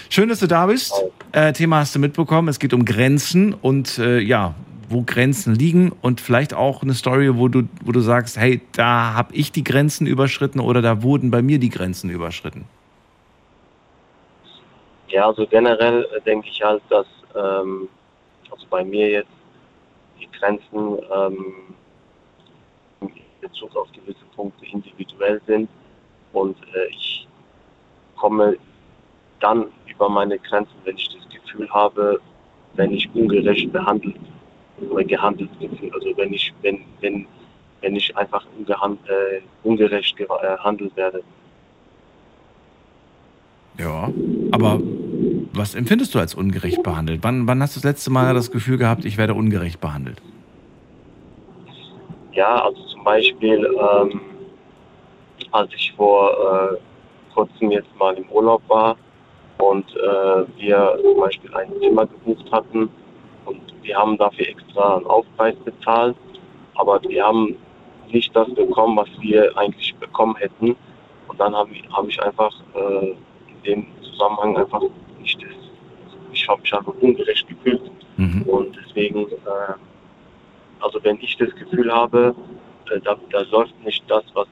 Schön, 0.10 0.30
dass 0.30 0.40
du 0.40 0.48
da 0.48 0.66
bist. 0.68 0.94
Äh, 1.32 1.53
Thema 1.53 1.78
hast 1.78 1.95
du 1.95 1.99
mitbekommen. 1.99 2.48
Es 2.48 2.60
geht 2.60 2.74
um 2.74 2.86
Grenzen 2.86 3.53
und 3.53 3.98
äh, 3.98 4.20
ja, 4.20 4.56
wo 4.90 5.03
Grenzen 5.03 5.56
liegen 5.56 5.91
und 6.02 6.20
vielleicht 6.20 6.53
auch 6.53 6.82
eine 6.84 6.94
Story, 6.94 7.36
wo 7.38 7.48
du, 7.48 7.64
wo 7.84 7.91
du 7.91 8.02
sagst, 8.02 8.38
hey, 8.38 8.61
da 8.74 9.14
habe 9.14 9.34
ich 9.36 9.52
die 9.52 9.64
Grenzen 9.64 10.06
überschritten 10.07 10.60
oder 10.60 10.82
da 10.82 11.02
wurden 11.03 11.32
bei 11.32 11.41
mir 11.41 11.60
die 11.60 11.70
Grenzen 11.70 12.10
überschritten? 12.10 12.66
Ja, 15.10 15.26
also 15.26 15.48
generell 15.48 16.07
äh, 16.15 16.22
denke 16.22 16.49
ich 16.49 16.61
halt, 16.61 16.84
dass 16.90 17.07
ähm, 17.36 17.90
also 18.52 18.65
bei 18.69 18.84
mir 18.84 19.10
jetzt 19.10 19.31
die 20.19 20.30
Grenzen 20.31 20.99
ähm, 21.11 21.76
in 23.02 23.11
Bezug 23.41 23.76
auf 23.76 23.91
gewisse 23.91 24.23
Punkte 24.36 24.65
individuell 24.68 25.41
sind 25.48 25.69
und 26.34 26.57
äh, 26.76 26.88
ich 26.90 27.27
komme 28.15 28.57
dann 29.40 29.68
über 29.88 30.10
meine 30.10 30.38
Grenzen, 30.38 30.73
wenn 30.84 30.98
ich 30.98 31.10
das 31.10 31.27
Gefühl 31.30 31.69
habe, 31.72 32.19
wenn 32.73 32.91
ich 32.91 33.10
ungerecht 33.15 33.72
behandelt 33.72 34.15
oder 34.90 35.03
gehandelt 35.03 35.49
bin. 35.60 35.91
Also 35.94 36.15
wenn 36.18 36.34
ich, 36.34 36.53
wenn, 36.61 36.86
wenn, 37.02 37.26
wenn 37.81 37.95
ich 37.95 38.15
einfach 38.15 38.45
äh, 38.68 39.41
ungerecht 39.64 40.15
gehandelt 40.18 40.95
werde. 40.95 41.23
Ja, 43.80 44.11
aber 44.51 44.81
was 45.53 45.73
empfindest 45.73 46.14
du 46.14 46.19
als 46.19 46.35
ungerecht 46.35 46.84
behandelt? 46.84 47.19
Wann, 47.23 47.47
wann 47.47 47.61
hast 47.61 47.76
du 47.76 47.80
das 47.80 47.85
letzte 47.85 48.11
Mal 48.11 48.34
das 48.34 48.51
Gefühl 48.51 48.77
gehabt, 48.77 49.06
ich 49.06 49.18
werde 49.18 49.34
ungerecht 49.34 49.80
behandelt? 49.80 50.22
Ja, 52.34 52.61
also 52.64 52.81
zum 52.88 53.03
Beispiel, 53.03 53.65
ähm, 53.65 54.22
als 55.51 55.73
ich 55.73 55.93
vor 55.95 56.31
äh, 56.31 57.34
kurzem 57.34 57.72
jetzt 57.72 57.89
mal 57.97 58.15
im 58.15 58.30
Urlaub 58.30 58.61
war 58.68 58.97
und 59.60 59.85
äh, 59.95 60.45
wir 60.57 60.99
zum 61.01 61.22
Beispiel 61.22 61.53
ein 61.53 61.72
Zimmer 61.80 62.06
gebucht 62.06 62.51
hatten 62.51 62.89
und 63.45 63.61
wir 63.81 63.97
haben 63.97 64.18
dafür 64.18 64.47
extra 64.47 64.97
einen 64.97 65.06
Aufpreis 65.07 65.56
bezahlt, 65.64 66.18
aber 66.76 67.01
wir 67.03 67.23
haben 67.23 67.56
nicht 68.11 68.35
das 68.35 68.53
bekommen, 68.53 68.97
was 68.97 69.10
wir 69.22 69.57
eigentlich 69.57 69.95
bekommen 69.95 70.35
hätten. 70.35 70.76
Und 71.27 71.39
dann 71.39 71.56
habe 71.56 71.69
hab 71.91 72.07
ich 72.07 72.22
einfach 72.22 72.53
äh, 72.73 73.14
dem 73.65 73.86
Zusammenhang 74.03 74.57
einfach 74.57 74.81
nicht 75.22 75.41
das, 75.41 75.52
ich 76.31 76.48
habe 76.48 76.61
mich 76.61 76.73
einfach 76.73 76.94
ungerecht 76.99 77.48
gefühlt. 77.48 77.81
Mhm. 78.18 78.41
Und 78.44 78.77
deswegen, 78.84 79.27
äh, 79.27 79.73
also 80.80 80.99
wenn 81.03 81.18
ich 81.22 81.38
das 81.38 81.53
Gefühl 81.56 81.91
habe, 81.91 82.36
äh, 82.91 82.99
da, 83.02 83.18
da 83.31 83.41
läuft 83.52 83.73
nicht 83.84 84.03
das, 84.07 84.23
was 84.34 84.48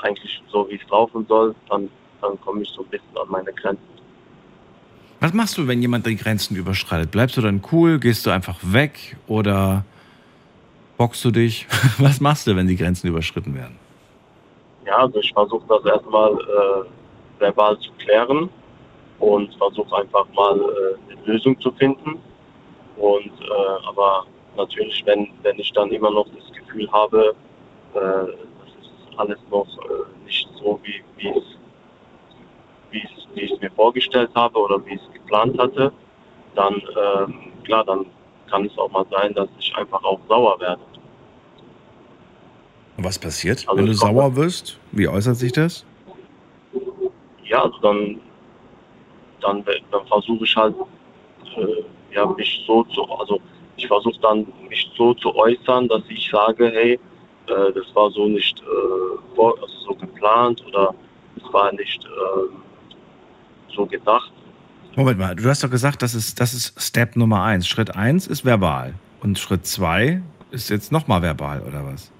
eigentlich 0.00 0.42
so 0.48 0.68
wie 0.68 0.76
es 0.76 0.88
laufen 0.90 1.26
soll, 1.28 1.54
dann, 1.68 1.88
dann 2.20 2.40
komme 2.40 2.62
ich 2.62 2.68
so 2.70 2.82
ein 2.82 2.88
bisschen 2.88 3.16
an 3.16 3.28
meine 3.28 3.52
Grenzen. 3.52 3.82
Was 5.20 5.32
machst 5.32 5.56
du, 5.56 5.66
wenn 5.66 5.80
jemand 5.80 6.06
die 6.06 6.16
Grenzen 6.16 6.56
überschreitet? 6.56 7.10
Bleibst 7.10 7.36
du 7.36 7.40
dann 7.40 7.62
cool? 7.72 7.98
Gehst 7.98 8.26
du 8.26 8.30
einfach 8.30 8.58
weg 8.62 9.16
oder 9.26 9.84
boxst 10.98 11.24
du 11.24 11.30
dich? 11.30 11.66
Was 11.98 12.20
machst 12.20 12.46
du, 12.46 12.54
wenn 12.54 12.66
die 12.66 12.76
Grenzen 12.76 13.08
überschritten 13.08 13.54
werden? 13.54 13.76
Ja, 14.84 14.98
also 14.98 15.18
ich 15.18 15.32
versuche 15.32 15.64
das 15.68 15.84
erstmal 15.84 16.32
äh, 16.32 16.84
verbal 17.38 17.78
zu 17.78 17.90
klären 17.98 18.48
und 19.18 19.54
versuche 19.56 19.96
einfach 19.96 20.26
mal 20.34 20.58
äh, 20.58 21.12
eine 21.12 21.20
Lösung 21.24 21.58
zu 21.60 21.70
finden. 21.72 22.20
Und 22.96 23.32
äh, 23.40 23.86
aber 23.86 24.26
natürlich, 24.56 25.02
wenn, 25.06 25.28
wenn 25.42 25.58
ich 25.58 25.72
dann 25.72 25.90
immer 25.90 26.10
noch 26.10 26.26
das 26.34 26.52
Gefühl 26.56 26.90
habe, 26.92 27.34
äh, 27.94 27.98
das 27.98 28.28
ist 28.80 29.18
alles 29.18 29.38
noch 29.50 29.66
äh, 29.66 30.24
nicht 30.24 30.48
so, 30.58 30.80
wie, 30.82 31.02
wie 31.16 31.28
es 31.28 31.44
wie 32.90 32.98
ich, 32.98 33.28
wie 33.34 33.40
ich 33.40 33.60
mir 33.60 33.70
vorgestellt 33.70 34.30
habe 34.34 34.58
oder 34.58 34.84
wie 34.86 34.94
ich 34.94 35.00
es 35.00 35.12
geplant 35.12 35.58
hatte, 35.58 35.92
dann 36.54 36.74
ähm, 36.74 37.52
klar, 37.64 37.84
dann 37.84 38.06
kann 38.50 38.64
es 38.64 38.78
auch 38.78 38.90
mal 38.90 39.04
sein, 39.10 39.34
dass 39.34 39.48
ich 39.58 39.74
einfach 39.76 40.02
auch 40.04 40.20
sauer 40.28 40.58
werde. 40.60 40.80
Was 42.98 43.18
passiert, 43.18 43.68
also 43.68 43.76
wenn 43.78 43.86
du 43.86 43.92
sauer 43.92 44.36
wirst? 44.36 44.78
Wie 44.92 45.06
äußert 45.06 45.36
sich 45.36 45.52
das? 45.52 45.84
Ja, 47.56 47.62
also 47.62 47.78
dann, 47.78 48.20
dann, 49.40 49.64
dann 49.90 50.06
versuche 50.08 50.44
ich 50.44 50.54
halt, 50.54 50.74
äh, 51.56 52.14
ja, 52.14 52.26
mich 52.26 52.62
so 52.66 52.84
zu, 52.84 53.02
also 53.04 53.40
ich 53.76 53.86
versuche 53.86 54.20
dann, 54.20 54.46
mich 54.68 54.90
so 54.94 55.14
zu 55.14 55.34
äußern, 55.34 55.88
dass 55.88 56.02
ich 56.10 56.30
sage, 56.30 56.70
hey, 56.70 56.92
äh, 57.46 57.72
das 57.72 57.86
war 57.94 58.10
so 58.10 58.26
nicht 58.26 58.60
äh, 58.60 59.34
vor, 59.34 59.54
also 59.62 59.72
so 59.86 59.94
geplant 59.94 60.62
oder 60.66 60.94
es 61.36 61.50
war 61.50 61.72
nicht 61.72 62.04
äh, 62.04 63.74
so 63.74 63.86
gedacht. 63.86 64.30
Moment 64.94 65.18
mal, 65.18 65.34
du 65.34 65.48
hast 65.48 65.64
doch 65.64 65.70
gesagt, 65.70 66.02
das 66.02 66.14
ist, 66.14 66.38
das 66.38 66.52
ist 66.52 66.78
Step 66.78 67.16
Nummer 67.16 67.42
eins. 67.42 67.66
Schritt 67.66 67.96
eins 67.96 68.26
ist 68.26 68.44
verbal. 68.44 68.92
Und 69.22 69.38
Schritt 69.38 69.64
zwei 69.66 70.20
ist 70.50 70.68
jetzt 70.68 70.92
nochmal 70.92 71.22
verbal, 71.22 71.62
oder 71.62 71.86
was? 71.86 72.12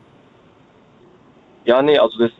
Ja, 1.67 1.83
nee, 1.83 1.99
also 1.99 2.19
das, 2.21 2.31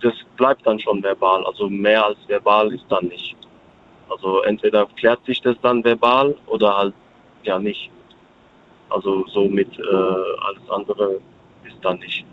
das, 0.00 0.14
bleibt 0.36 0.66
dann 0.66 0.78
schon 0.78 1.02
verbal. 1.02 1.44
Also 1.46 1.68
mehr 1.68 2.04
als 2.04 2.18
verbal 2.26 2.72
ist 2.72 2.84
dann 2.88 3.06
nicht. 3.06 3.36
Also 4.08 4.42
entweder 4.42 4.86
klärt 4.96 5.24
sich 5.24 5.40
das 5.40 5.56
dann 5.62 5.82
verbal 5.82 6.34
oder 6.46 6.76
halt 6.76 6.94
ja 7.42 7.58
nicht. 7.58 7.90
Also 8.90 9.26
so 9.28 9.46
mit 9.46 9.78
äh, 9.78 9.82
alles 9.82 10.70
andere 10.70 11.20
ist 11.64 11.76
dann 11.82 11.98
nicht. 11.98 12.24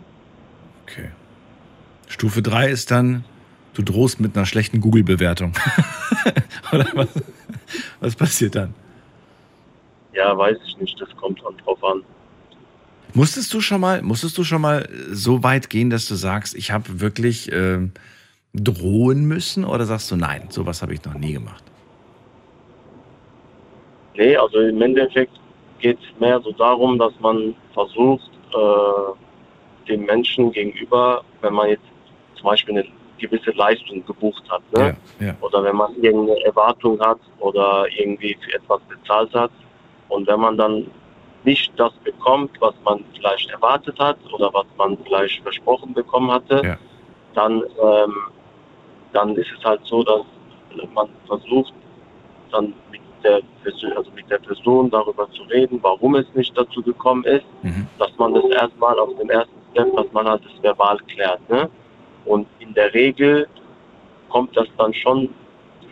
Okay. 0.82 1.10
Stufe 2.08 2.42
3 2.42 2.68
ist 2.68 2.90
dann 2.90 3.24
Du 3.74 3.82
drohst 3.82 4.20
mit 4.20 4.36
einer 4.36 4.46
schlechten 4.46 4.80
Google-Bewertung. 4.80 5.52
Oder 6.72 6.86
was, 6.94 7.08
was 8.00 8.14
passiert 8.14 8.54
dann? 8.54 8.72
Ja, 10.12 10.36
weiß 10.38 10.56
ich 10.64 10.78
nicht. 10.78 11.00
Das 11.00 11.08
kommt 11.16 11.42
dann 11.44 11.56
drauf 11.58 11.82
an. 11.82 12.02
Musstest 13.14 13.54
du 13.54 13.60
schon 13.60 13.80
mal, 13.80 14.02
musstest 14.02 14.36
du 14.36 14.42
schon 14.42 14.60
mal 14.60 14.88
so 15.10 15.44
weit 15.44 15.70
gehen, 15.70 15.88
dass 15.88 16.08
du 16.08 16.16
sagst, 16.16 16.56
ich 16.56 16.72
habe 16.72 17.00
wirklich 17.00 17.50
äh, 17.52 17.78
drohen 18.52 19.24
müssen? 19.26 19.64
Oder 19.64 19.84
sagst 19.84 20.10
du, 20.10 20.16
nein, 20.16 20.48
sowas 20.50 20.82
habe 20.82 20.94
ich 20.94 21.04
noch 21.04 21.14
nie 21.14 21.34
gemacht? 21.34 21.62
Nee, 24.16 24.36
also 24.36 24.58
im 24.58 24.82
Endeffekt 24.82 25.32
geht 25.78 25.98
es 25.98 26.20
mehr 26.20 26.40
so 26.40 26.50
darum, 26.52 26.98
dass 26.98 27.12
man 27.20 27.54
versucht, 27.72 28.30
äh, 28.52 29.88
dem 29.88 30.04
Menschen 30.06 30.50
gegenüber, 30.50 31.22
wenn 31.40 31.54
man 31.54 31.68
jetzt 31.68 31.84
zum 32.36 32.46
Beispiel 32.46 32.78
eine 32.78 32.86
gewisse 33.18 33.50
Leistung 33.52 34.04
gebucht 34.06 34.42
hat. 34.50 34.62
Ne? 34.72 34.96
Ja, 35.20 35.26
ja. 35.26 35.36
Oder 35.40 35.62
wenn 35.62 35.76
man 35.76 35.94
irgendeine 36.02 36.44
Erwartung 36.44 36.98
hat 37.00 37.18
oder 37.38 37.86
irgendwie 37.96 38.36
für 38.44 38.54
etwas 38.54 38.80
bezahlt 38.88 39.32
hat. 39.34 39.52
Und 40.08 40.26
wenn 40.26 40.40
man 40.40 40.56
dann 40.56 40.86
nicht 41.44 41.72
das 41.76 41.92
bekommt, 42.04 42.50
was 42.60 42.74
man 42.84 43.04
vielleicht 43.14 43.50
erwartet 43.50 43.98
hat 43.98 44.18
oder 44.32 44.52
was 44.52 44.66
man 44.76 44.96
vielleicht 45.04 45.42
versprochen 45.42 45.92
bekommen 45.94 46.30
hatte, 46.30 46.62
ja. 46.64 46.76
dann, 47.34 47.62
ähm, 47.82 48.14
dann 49.12 49.36
ist 49.36 49.50
es 49.56 49.64
halt 49.64 49.80
so, 49.84 50.02
dass 50.02 50.22
man 50.94 51.08
versucht, 51.26 51.72
dann 52.50 52.72
mit 52.90 53.00
der, 53.22 53.40
also 53.96 54.10
mit 54.14 54.30
der 54.30 54.38
Person 54.38 54.90
darüber 54.90 55.30
zu 55.32 55.42
reden, 55.44 55.78
warum 55.82 56.14
es 56.14 56.26
nicht 56.34 56.56
dazu 56.56 56.82
gekommen 56.82 57.24
ist, 57.24 57.46
mhm. 57.62 57.86
dass 57.98 58.16
man 58.18 58.34
das 58.34 58.44
erstmal 58.44 58.98
auf 58.98 59.16
dem 59.18 59.30
ersten 59.30 59.54
Step, 59.72 59.94
dass 59.96 60.12
man 60.12 60.28
halt 60.28 60.42
das 60.44 60.62
verbal 60.62 60.98
klärt. 61.08 61.48
Ne? 61.48 61.68
Und 62.24 62.46
in 62.58 62.72
der 62.74 62.92
Regel 62.94 63.46
kommt 64.28 64.56
das 64.56 64.66
dann 64.78 64.92
schon 64.94 65.28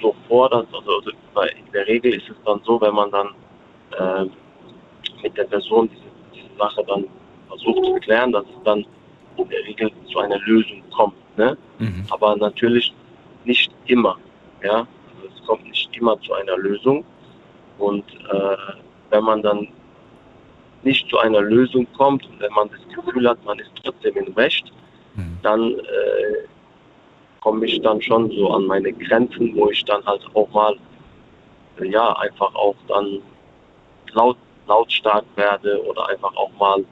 so 0.00 0.14
vor, 0.28 0.48
dass, 0.50 0.66
also, 0.72 0.96
also 0.96 1.10
in 1.56 1.72
der 1.72 1.86
Regel 1.86 2.14
ist 2.14 2.28
es 2.28 2.36
dann 2.44 2.60
so, 2.64 2.80
wenn 2.80 2.94
man 2.94 3.10
dann 3.10 3.28
äh, 3.92 4.30
mit 5.22 5.36
der 5.36 5.44
Person 5.44 5.88
diese, 5.88 6.02
diese, 6.34 6.56
Sache 6.58 6.84
dann 6.86 7.04
versucht 7.48 7.84
zu 7.84 7.94
klären, 7.94 8.32
dass 8.32 8.44
es 8.44 8.62
dann 8.64 8.84
in 9.36 9.48
der 9.48 9.64
Regel 9.64 9.90
zu 10.10 10.18
einer 10.18 10.38
Lösung 10.40 10.82
kommt. 10.94 11.14
Ne? 11.36 11.56
Mhm. 11.78 12.04
Aber 12.10 12.36
natürlich 12.36 12.92
nicht 13.44 13.72
immer. 13.86 14.18
Ja? 14.62 14.86
Also 15.16 15.28
es 15.34 15.46
kommt 15.46 15.64
nicht 15.64 15.96
immer 15.96 16.20
zu 16.20 16.34
einer 16.34 16.56
Lösung. 16.58 17.04
Und 17.78 18.04
äh, 18.30 18.56
wenn 19.10 19.24
man 19.24 19.42
dann 19.42 19.68
nicht 20.82 21.08
zu 21.08 21.18
einer 21.18 21.40
Lösung 21.40 21.86
kommt 21.96 22.24
und 22.26 22.40
wenn 22.40 22.52
man 22.52 22.68
das 22.68 22.94
Gefühl 22.94 23.28
hat, 23.28 23.42
man 23.44 23.58
ist 23.58 23.70
trotzdem 23.82 24.16
im 24.16 24.32
Recht, 24.34 24.70
Mhm. 25.14 25.38
dann 25.42 25.78
äh, 25.78 26.46
komme 27.40 27.66
ich 27.66 27.80
dann 27.82 28.00
schon 28.00 28.30
so 28.30 28.50
an 28.50 28.66
meine 28.66 28.92
Grenzen, 28.92 29.54
wo 29.54 29.70
ich 29.70 29.84
dann 29.84 30.04
halt 30.06 30.22
auch 30.34 30.48
mal, 30.50 30.76
ja, 31.82 32.12
einfach 32.18 32.54
auch 32.54 32.76
dann 32.88 33.18
laut, 34.12 34.36
lautstark 34.66 35.24
werde 35.36 35.82
oder 35.84 36.08
einfach 36.08 36.34
auch 36.36 36.50
mal 36.58 36.84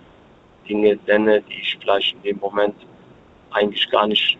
Dinge 0.68 0.98
nenne, 1.06 1.42
die 1.42 1.60
ich 1.60 1.78
vielleicht 1.80 2.14
in 2.16 2.22
dem 2.22 2.38
Moment 2.38 2.76
eigentlich 3.50 3.88
gar 3.90 4.06
nicht, 4.06 4.38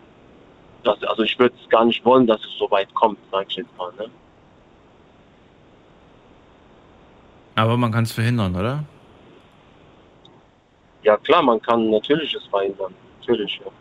dass, 0.83 1.01
also 1.03 1.23
ich 1.23 1.37
würde 1.37 1.55
es 1.61 1.69
gar 1.69 1.85
nicht 1.85 2.03
wollen, 2.05 2.27
dass 2.27 2.39
es 2.41 2.57
so 2.57 2.69
weit 2.71 2.93
kommt, 2.93 3.19
sag 3.31 3.47
ich 3.49 3.57
jetzt 3.57 3.77
mal. 3.77 3.91
Ne? 3.97 4.09
Aber 7.55 7.77
man 7.77 7.91
kann 7.91 8.03
es 8.03 8.11
verhindern, 8.11 8.55
oder? 8.55 8.83
Ja 11.03 11.17
klar, 11.17 11.41
man 11.41 11.61
kann 11.61 11.89
natürlich 11.89 12.33
es 12.33 12.45
verhindern 12.47 12.93
natürlich, 13.19 13.59
ja. 13.63 13.71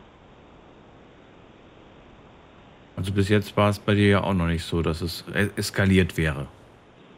Also 2.96 3.12
bis 3.12 3.28
jetzt 3.30 3.56
war 3.56 3.70
es 3.70 3.78
bei 3.78 3.94
dir 3.94 4.08
ja 4.08 4.22
auch 4.22 4.34
noch 4.34 4.46
nicht 4.46 4.64
so, 4.64 4.82
dass 4.82 5.00
es 5.00 5.24
eskaliert 5.56 6.18
wäre. 6.18 6.48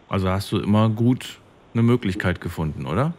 Also 0.09 0.29
hast 0.29 0.53
du 0.53 0.59
immer 0.59 0.89
gut 0.89 1.41
eine 1.75 1.83
Möglichkeit 1.83 2.41
gefunden, 2.41 2.87
oder? 2.87 3.13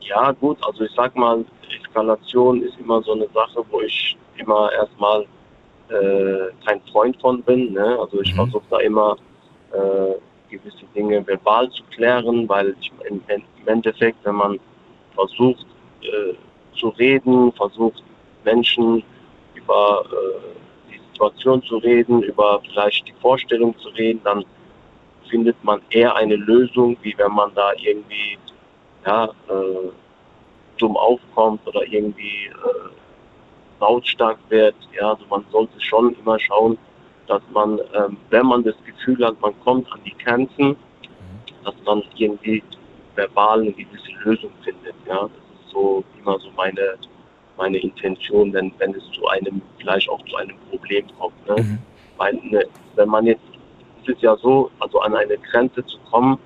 Ja, 0.00 0.32
gut, 0.32 0.58
also 0.64 0.84
ich 0.84 0.92
sag 0.94 1.16
mal, 1.16 1.44
Eskalation 1.80 2.62
ist 2.62 2.78
immer 2.78 3.02
so 3.02 3.12
eine 3.12 3.28
Sache, 3.34 3.64
wo 3.70 3.80
ich 3.80 4.16
immer 4.36 4.70
erstmal 4.72 5.26
äh, 5.88 6.52
kein 6.64 6.80
Freund 6.92 7.20
von 7.20 7.42
bin. 7.42 7.72
Ne? 7.72 7.98
Also 8.00 8.20
ich 8.20 8.32
mhm. 8.32 8.36
versuche 8.36 8.64
da 8.70 8.78
immer 8.78 9.16
äh, 9.72 10.14
gewisse 10.50 10.84
Dinge 10.94 11.26
verbal 11.26 11.70
zu 11.70 11.82
klären, 11.94 12.48
weil 12.48 12.74
ich, 12.80 12.92
im, 13.08 13.20
im 13.28 13.42
Endeffekt, 13.66 14.18
wenn 14.24 14.36
man 14.36 14.60
versucht 15.14 15.66
äh, 16.02 16.34
zu 16.78 16.88
reden, 16.90 17.52
versucht 17.52 18.02
Menschen 18.44 19.02
über 19.54 20.04
äh, 20.10 20.92
die 20.92 21.00
Situation 21.12 21.62
zu 21.62 21.78
reden, 21.78 22.22
über 22.22 22.60
vielleicht 22.68 23.08
die 23.08 23.14
Vorstellung 23.20 23.76
zu 23.78 23.88
reden, 23.90 24.20
dann 24.24 24.44
findet 25.28 25.62
man 25.64 25.80
eher 25.90 26.14
eine 26.14 26.36
Lösung, 26.36 26.96
wie 27.02 27.14
wenn 27.18 27.32
man 27.32 27.54
da 27.54 27.72
irgendwie 27.78 28.38
ja, 29.04 29.26
äh, 29.26 29.90
dumm 30.78 30.96
aufkommt 30.96 31.66
oder 31.66 31.82
irgendwie 31.86 32.46
äh, 32.46 33.80
lautstark 33.80 34.38
wird. 34.48 34.74
Ja, 34.98 35.10
also 35.10 35.24
man 35.28 35.44
sollte 35.50 35.80
schon 35.80 36.14
immer 36.20 36.38
schauen, 36.38 36.78
dass 37.26 37.42
man, 37.52 37.78
ähm, 37.94 38.16
wenn 38.30 38.46
man 38.46 38.64
das 38.64 38.76
Gefühl 38.84 39.24
hat, 39.24 39.40
man 39.40 39.58
kommt 39.60 39.90
an 39.92 40.00
die 40.04 40.16
Grenzen, 40.24 40.76
dass 41.64 41.74
man 41.84 42.02
irgendwie 42.16 42.62
verbal 43.16 43.60
eine 43.60 43.72
gewisse 43.72 44.12
Lösung 44.24 44.52
findet. 44.62 44.94
Ja, 45.06 45.22
das 45.22 45.30
ist 45.30 45.70
so 45.72 46.04
immer 46.20 46.38
so 46.38 46.50
meine 46.56 46.96
meine 47.56 47.78
Intention, 47.78 48.52
wenn, 48.52 48.72
wenn 48.78 48.94
es 48.94 49.04
zu 49.12 49.26
einem, 49.28 49.62
vielleicht 49.78 50.08
auch 50.08 50.22
zu 50.26 50.36
einem 50.36 50.56
Problem 50.70 51.06
kommt. 51.18 51.46
Ne? 51.48 51.62
Mhm. 51.62 51.78
Weil, 52.16 52.34
ne, 52.42 52.64
wenn 52.94 53.08
man 53.08 53.26
jetzt, 53.26 53.42
es 54.06 54.14
ist 54.14 54.22
ja 54.22 54.36
so, 54.36 54.70
also 54.78 55.00
an 55.00 55.14
eine 55.14 55.36
Grenze 55.38 55.84
zu 55.86 55.98
kommen, 56.10 56.38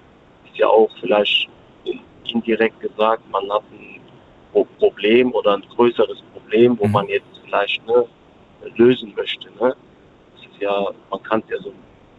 ist 0.45 0.57
ja 0.57 0.67
auch 0.67 0.91
vielleicht 1.01 1.49
indirekt 2.25 2.81
gesagt, 2.81 3.23
man 3.31 3.51
hat 3.51 3.63
ein 3.73 4.01
Problem 4.79 5.33
oder 5.33 5.55
ein 5.55 5.65
größeres 5.75 6.23
Problem, 6.33 6.79
wo 6.79 6.87
mhm. 6.87 6.93
man 6.93 7.09
jetzt 7.09 7.27
vielleicht 7.45 7.87
ne, 7.87 8.07
lösen 8.77 9.13
möchte. 9.17 9.49
Ne? 9.61 9.75
Das 10.35 10.47
ist 10.53 10.61
ja, 10.61 10.87
man 11.11 11.23
kann 11.23 11.43
es 11.47 11.51
ja 11.51 11.63
so 11.63 11.73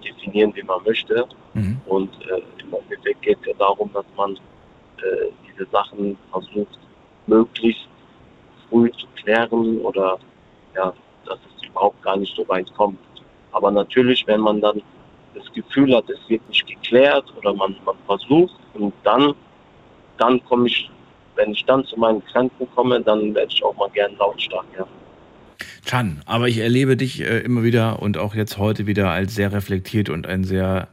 definieren, 0.03 0.53
wie 0.55 0.63
man 0.63 0.83
möchte. 0.85 1.25
Mhm. 1.53 1.81
Und 1.85 2.13
äh, 2.27 2.41
im 2.61 2.73
Endeffekt 2.73 3.21
geht 3.21 3.37
es 3.41 3.47
ja 3.47 3.53
darum, 3.57 3.89
dass 3.93 4.05
man 4.15 4.35
äh, 4.35 5.31
diese 5.47 5.69
Sachen 5.71 6.17
versucht, 6.31 6.79
möglichst 7.27 7.87
früh 8.69 8.89
zu 8.91 9.07
klären 9.15 9.79
oder 9.81 10.17
ja, 10.75 10.93
dass 11.25 11.39
es 11.57 11.67
überhaupt 11.67 12.01
gar 12.01 12.17
nicht 12.17 12.35
so 12.35 12.47
weit 12.47 12.73
kommt. 12.75 12.99
Aber 13.51 13.69
natürlich, 13.71 14.25
wenn 14.27 14.39
man 14.39 14.61
dann 14.61 14.81
das 15.35 15.51
Gefühl 15.53 15.95
hat, 15.95 16.09
es 16.09 16.19
wird 16.27 16.47
nicht 16.49 16.65
geklärt 16.67 17.25
oder 17.37 17.53
man, 17.53 17.75
man 17.85 17.95
versucht 18.05 18.55
und 18.73 18.93
dann, 19.03 19.33
dann 20.17 20.43
komme 20.45 20.67
ich, 20.67 20.89
wenn 21.35 21.51
ich 21.51 21.63
dann 21.65 21.85
zu 21.85 21.97
meinen 21.97 22.21
Grenzen 22.31 22.67
komme, 22.75 23.01
dann 23.01 23.33
werde 23.33 23.51
ich 23.51 23.63
auch 23.63 23.75
mal 23.75 23.89
gern 23.89 24.15
lautstark, 24.17 24.65
ja. 24.77 24.85
Chan, 25.85 26.21
aber 26.25 26.47
ich 26.47 26.59
erlebe 26.59 26.95
dich 26.95 27.21
äh, 27.21 27.39
immer 27.39 27.63
wieder 27.63 28.01
und 28.01 28.17
auch 28.17 28.35
jetzt 28.35 28.57
heute 28.57 28.87
wieder 28.87 29.09
als 29.09 29.35
sehr 29.35 29.51
reflektiert 29.51 30.09
und 30.09 30.27
ein 30.27 30.43
sehr 30.43 30.87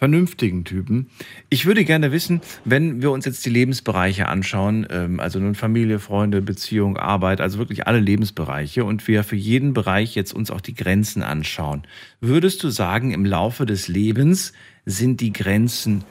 vernünftigen 0.00 0.64
Typen. 0.64 1.10
Ich 1.50 1.66
würde 1.66 1.84
gerne 1.84 2.10
wissen, 2.10 2.40
wenn 2.64 3.02
wir 3.02 3.10
uns 3.10 3.26
jetzt 3.26 3.44
die 3.44 3.50
Lebensbereiche 3.50 4.28
anschauen, 4.28 4.86
ähm, 4.88 5.20
also 5.20 5.38
nun 5.38 5.54
Familie, 5.54 5.98
Freunde, 5.98 6.40
Beziehung, 6.40 6.96
Arbeit, 6.96 7.42
also 7.42 7.58
wirklich 7.58 7.86
alle 7.86 8.00
Lebensbereiche 8.00 8.86
und 8.86 9.06
wir 9.06 9.24
für 9.24 9.36
jeden 9.36 9.74
Bereich 9.74 10.14
jetzt 10.14 10.32
uns 10.32 10.50
auch 10.50 10.62
die 10.62 10.74
Grenzen 10.74 11.22
anschauen. 11.22 11.82
Würdest 12.22 12.64
du 12.64 12.70
sagen, 12.70 13.12
im 13.12 13.26
Laufe 13.26 13.66
des 13.66 13.88
Lebens 13.88 14.54
sind 14.86 15.20
die 15.20 15.34
Grenzen 15.34 16.02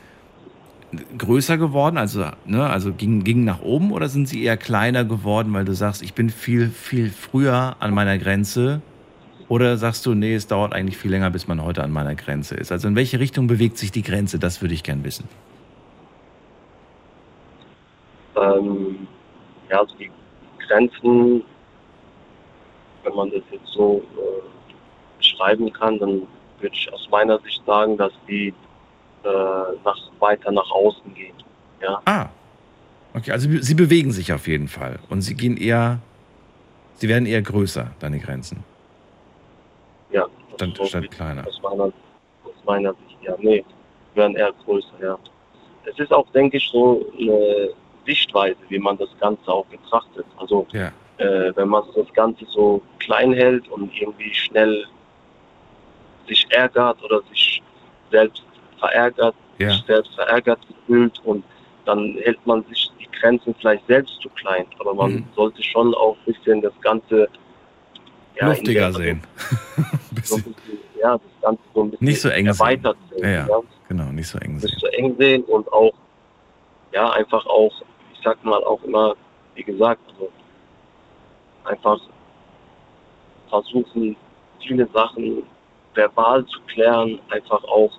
größer 1.17 1.57
geworden, 1.57 1.97
also, 1.97 2.27
ne, 2.45 2.69
also 2.69 2.93
gingen 2.93 3.23
ging 3.23 3.43
nach 3.43 3.61
oben 3.61 3.91
oder 3.91 4.07
sind 4.07 4.29
sie 4.29 4.43
eher 4.43 4.57
kleiner 4.57 5.03
geworden, 5.03 5.51
weil 5.53 5.65
du 5.65 5.73
sagst, 5.73 6.03
ich 6.03 6.13
bin 6.13 6.29
viel, 6.29 6.69
viel 6.69 7.09
früher 7.09 7.75
an 7.79 7.95
meiner 7.95 8.19
Grenze 8.19 8.83
oder 9.49 9.77
sagst 9.77 10.05
du, 10.05 10.13
nee, 10.13 10.35
es 10.35 10.45
dauert 10.45 10.73
eigentlich 10.73 10.97
viel 10.97 11.09
länger, 11.09 11.31
bis 11.31 11.47
man 11.47 11.63
heute 11.63 11.83
an 11.83 11.91
meiner 11.91 12.13
Grenze 12.13 12.55
ist? 12.55 12.71
Also 12.71 12.87
in 12.87 12.95
welche 12.95 13.19
Richtung 13.19 13.47
bewegt 13.47 13.79
sich 13.79 13.91
die 13.91 14.03
Grenze? 14.03 14.37
Das 14.37 14.61
würde 14.61 14.75
ich 14.75 14.83
gern 14.83 15.03
wissen. 15.03 15.27
Ähm, 18.35 19.07
ja, 19.69 19.79
also 19.79 19.95
die 19.97 20.11
Grenzen, 20.67 21.43
wenn 23.03 23.15
man 23.15 23.31
das 23.31 23.41
jetzt 23.51 23.67
so 23.73 24.03
äh, 24.17 25.17
beschreiben 25.17 25.73
kann, 25.73 25.97
dann 25.97 26.21
würde 26.59 26.75
ich 26.75 26.93
aus 26.93 27.07
meiner 27.09 27.39
Sicht 27.39 27.65
sagen, 27.65 27.97
dass 27.97 28.13
die 28.27 28.53
äh, 29.23 29.29
nach, 29.83 29.97
weiter 30.19 30.51
nach 30.51 30.69
außen 30.69 31.11
gehen. 31.15 31.35
Ja. 31.81 31.99
Ah. 32.05 32.29
Okay, 33.15 33.31
also 33.31 33.49
sie 33.59 33.73
bewegen 33.73 34.11
sich 34.11 34.31
auf 34.31 34.47
jeden 34.47 34.67
Fall. 34.67 34.99
Und 35.09 35.21
sie 35.21 35.33
gehen 35.33 35.57
eher, 35.57 35.99
sie 36.97 37.09
werden 37.09 37.25
eher 37.25 37.41
größer, 37.41 37.91
deine 37.99 38.19
Grenzen. 38.19 38.63
Ja. 40.11 40.27
Statt, 40.55 40.69
so 40.75 40.85
statt 40.85 41.11
kleiner. 41.11 41.47
Aus 41.47 41.61
meiner, 41.61 41.85
aus 41.85 42.63
meiner 42.65 42.93
Sicht, 42.93 43.17
ja. 43.21 43.35
Nee, 43.39 43.63
werden 44.15 44.35
eher 44.35 44.53
größer, 44.65 44.93
ja. 45.01 45.17
Es 45.85 45.97
ist 45.97 46.11
auch, 46.11 46.29
denke 46.31 46.57
ich, 46.57 46.69
so 46.69 47.05
eine 47.17 47.69
Sichtweise, 48.05 48.57
wie 48.69 48.79
man 48.79 48.97
das 48.97 49.09
Ganze 49.19 49.51
auch 49.51 49.65
betrachtet. 49.65 50.25
Also, 50.37 50.67
ja. 50.71 50.91
äh, 51.17 51.55
wenn 51.55 51.69
man 51.69 51.83
das 51.95 52.11
Ganze 52.13 52.45
so 52.45 52.81
klein 52.99 53.33
hält 53.33 53.67
und 53.69 53.91
irgendwie 53.95 54.33
schnell 54.33 54.85
sich 56.27 56.45
ärgert 56.51 57.01
oder 57.03 57.21
sich 57.29 57.61
selbst 58.11 58.43
verärgert, 58.77 59.35
ja. 59.57 59.69
sich 59.69 59.83
selbst 59.85 60.13
verärgert 60.15 60.59
fühlt 60.85 61.19
und 61.25 61.43
dann 61.85 62.15
hält 62.21 62.45
man 62.45 62.63
sich 62.65 62.89
die 62.99 63.07
Grenzen 63.19 63.55
vielleicht 63.59 63.85
selbst 63.87 64.19
zu 64.21 64.29
klein. 64.29 64.65
Aber 64.79 64.93
man 64.93 65.11
mhm. 65.11 65.25
sollte 65.35 65.63
schon 65.63 65.93
auch 65.95 66.15
ein 66.15 66.33
bisschen 66.33 66.61
das 66.61 66.73
Ganze 66.81 67.27
ja, 68.39 68.47
luftiger 68.47 68.93
sehen. 68.93 69.21
so 70.23 70.37
ja, 71.01 71.13
das 71.13 71.21
Ganze 71.41 71.61
so 71.73 71.81
ein 71.83 71.91
bisschen 71.91 72.05
nicht 72.05 72.21
so 72.21 72.29
eng 72.29 72.47
erweitert 72.47 72.97
sehen. 73.09 73.19
sehen 73.19 73.33
ja, 73.33 73.47
ja, 73.47 73.61
genau, 73.87 74.11
nicht 74.11 74.27
so 74.27 74.37
eng 74.39 74.59
sehen. 74.59 74.69
Nicht 74.69 74.79
so 74.79 74.87
eng 74.87 75.15
sehen 75.17 75.43
und 75.43 75.71
auch, 75.71 75.93
ja, 76.91 77.11
einfach 77.11 77.45
auch, 77.45 77.73
ich 78.13 78.19
sag 78.23 78.43
mal 78.43 78.63
auch 78.63 78.83
immer, 78.83 79.15
wie 79.55 79.63
gesagt, 79.63 80.01
also 80.09 80.29
einfach 81.65 81.99
versuchen, 83.49 84.15
viele 84.65 84.87
Sachen 84.93 85.43
verbal 85.93 86.45
zu 86.45 86.59
klären, 86.67 87.19
einfach 87.29 87.63
auch, 87.63 87.91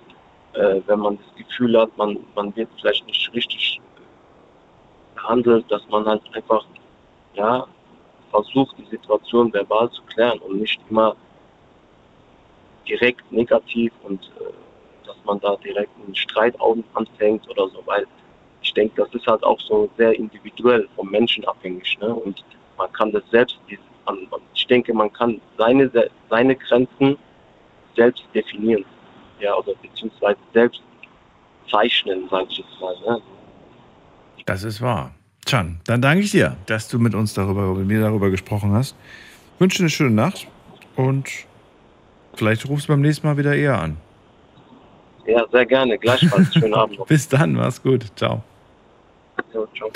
äh, 0.53 0.81
wenn 0.85 0.99
man 0.99 1.17
das 1.17 1.45
Gefühl 1.45 1.79
hat, 1.79 1.95
man, 1.97 2.17
man 2.35 2.55
wird 2.55 2.69
vielleicht 2.79 3.05
nicht 3.05 3.33
richtig 3.33 3.81
behandelt, 5.15 5.69
dass 5.69 5.81
man 5.89 6.05
halt 6.05 6.21
einfach, 6.33 6.65
ja, 7.33 7.65
versucht, 8.31 8.75
die 8.77 8.89
Situation 8.89 9.53
verbal 9.53 9.89
zu 9.91 10.01
klären 10.03 10.39
und 10.39 10.59
nicht 10.59 10.79
immer 10.89 11.15
direkt 12.87 13.31
negativ 13.31 13.91
und 14.03 14.21
äh, 14.39 14.51
dass 15.05 15.17
man 15.23 15.39
da 15.39 15.55
direkt 15.57 15.91
einen 16.03 16.15
Streit 16.15 16.55
anfängt 16.93 17.47
oder 17.49 17.67
so, 17.69 17.81
weil 17.85 18.07
ich 18.61 18.73
denke, 18.73 19.01
das 19.03 19.13
ist 19.13 19.27
halt 19.27 19.43
auch 19.43 19.59
so 19.59 19.89
sehr 19.97 20.17
individuell 20.17 20.87
vom 20.95 21.09
Menschen 21.09 21.43
abhängig. 21.45 21.97
Ne? 21.99 22.13
Und 22.13 22.43
man 22.77 22.91
kann 22.93 23.11
das 23.11 23.23
selbst, 23.31 23.57
ich 24.53 24.67
denke, 24.67 24.93
man 24.93 25.11
kann 25.11 25.41
seine, 25.57 25.89
seine 26.29 26.55
Grenzen 26.55 27.17
selbst 27.95 28.23
definieren. 28.33 28.85
Ja, 29.39 29.55
oder 29.55 29.73
beziehungsweise 29.81 30.39
selbst 30.53 30.81
zeichnen, 31.69 32.29
sage 32.29 32.47
ich 32.49 32.57
jetzt 32.59 32.79
mal. 32.79 32.95
Ne? 33.05 33.21
Das 34.45 34.63
ist 34.63 34.81
wahr. 34.81 35.11
Chan, 35.51 35.81
dann 35.83 36.01
danke 36.01 36.23
ich 36.23 36.31
dir, 36.31 36.55
dass 36.65 36.87
du 36.87 36.97
mit 36.97 37.13
uns 37.13 37.33
darüber, 37.33 37.75
mit 37.75 37.85
mir 37.85 37.99
darüber 37.99 38.29
gesprochen 38.29 38.71
hast. 38.71 38.95
Ich 39.55 39.59
wünsche 39.59 39.79
dir 39.79 39.83
eine 39.83 39.89
schöne 39.89 40.11
Nacht 40.11 40.47
und 40.95 41.27
vielleicht 42.35 42.69
rufst 42.69 42.87
du 42.87 42.93
beim 42.93 43.01
nächsten 43.01 43.27
Mal 43.27 43.35
wieder 43.35 43.53
eher 43.53 43.77
an. 43.77 43.97
Ja, 45.27 45.45
sehr 45.51 45.65
gerne. 45.65 45.97
Gleichfalls. 45.97 46.53
Schönen 46.53 46.73
Abend 46.73 46.99
noch. 46.99 47.05
Bis 47.05 47.27
dann, 47.27 47.51
mach's 47.51 47.83
gut. 47.83 48.05
Ciao. 48.15 48.41
Ja, 49.53 49.67
ciao. 49.75 49.91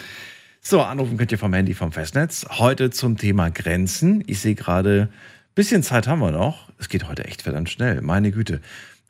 So, 0.59 0.81
anrufen 0.81 1.15
könnt 1.17 1.31
ihr 1.31 1.37
vom 1.37 1.53
Handy 1.53 1.73
vom 1.73 1.93
Festnetz. 1.93 2.45
Heute 2.59 2.89
zum 2.89 3.15
Thema 3.15 3.49
Grenzen. 3.49 4.25
Ich 4.27 4.41
sehe 4.41 4.55
gerade, 4.55 5.07
bisschen 5.55 5.83
Zeit 5.83 6.05
haben 6.05 6.19
wir 6.19 6.31
noch. 6.31 6.67
Es 6.79 6.89
geht 6.89 7.07
heute 7.07 7.23
echt 7.23 7.43
verdammt 7.43 7.69
schnell. 7.69 8.01
Meine 8.01 8.31
Güte. 8.31 8.59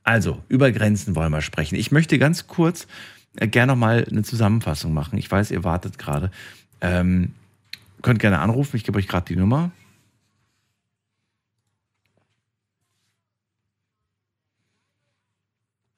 Also, 0.03 0.43
über 0.47 0.71
Grenzen 0.71 1.15
wollen 1.15 1.31
wir 1.31 1.41
sprechen. 1.41 1.73
Ich 1.73 1.91
möchte 1.91 2.19
ganz 2.19 2.45
kurz 2.45 2.85
gerne 3.37 3.73
noch 3.73 3.79
mal 3.79 4.05
eine 4.09 4.23
Zusammenfassung 4.23 4.93
machen. 4.93 5.17
Ich 5.17 5.29
weiß, 5.29 5.51
ihr 5.51 5.63
wartet 5.63 5.97
gerade. 5.97 6.31
Ähm, 6.81 7.33
könnt 8.01 8.19
gerne 8.19 8.39
anrufen. 8.39 8.75
Ich 8.77 8.83
gebe 8.83 8.97
euch 8.97 9.07
gerade 9.07 9.25
die 9.25 9.35
Nummer. 9.35 9.71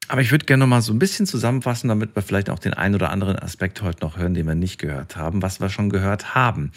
Aber 0.10 0.22
ich 0.22 0.32
würde 0.32 0.46
gerne 0.46 0.62
noch 0.62 0.70
mal 0.70 0.82
so 0.82 0.94
ein 0.94 1.00
bisschen 1.00 1.26
zusammenfassen, 1.26 1.90
damit 1.90 2.16
wir 2.16 2.22
vielleicht 2.22 2.50
auch 2.50 2.60
den 2.60 2.74
einen 2.74 2.96
oder 2.96 3.12
anderen 3.12 3.38
Aspekt 3.38 3.82
heute 3.82 4.06
noch 4.06 4.18
hören, 4.18 4.34
den 4.34 4.48
wir 4.48 4.56
nicht 4.56 4.80
gehört 4.80 5.18
haben, 5.18 5.42
was 5.42 5.60
wir 5.60 5.70
schon 5.70 5.90
gehört 5.90 6.34
haben. 6.34 6.72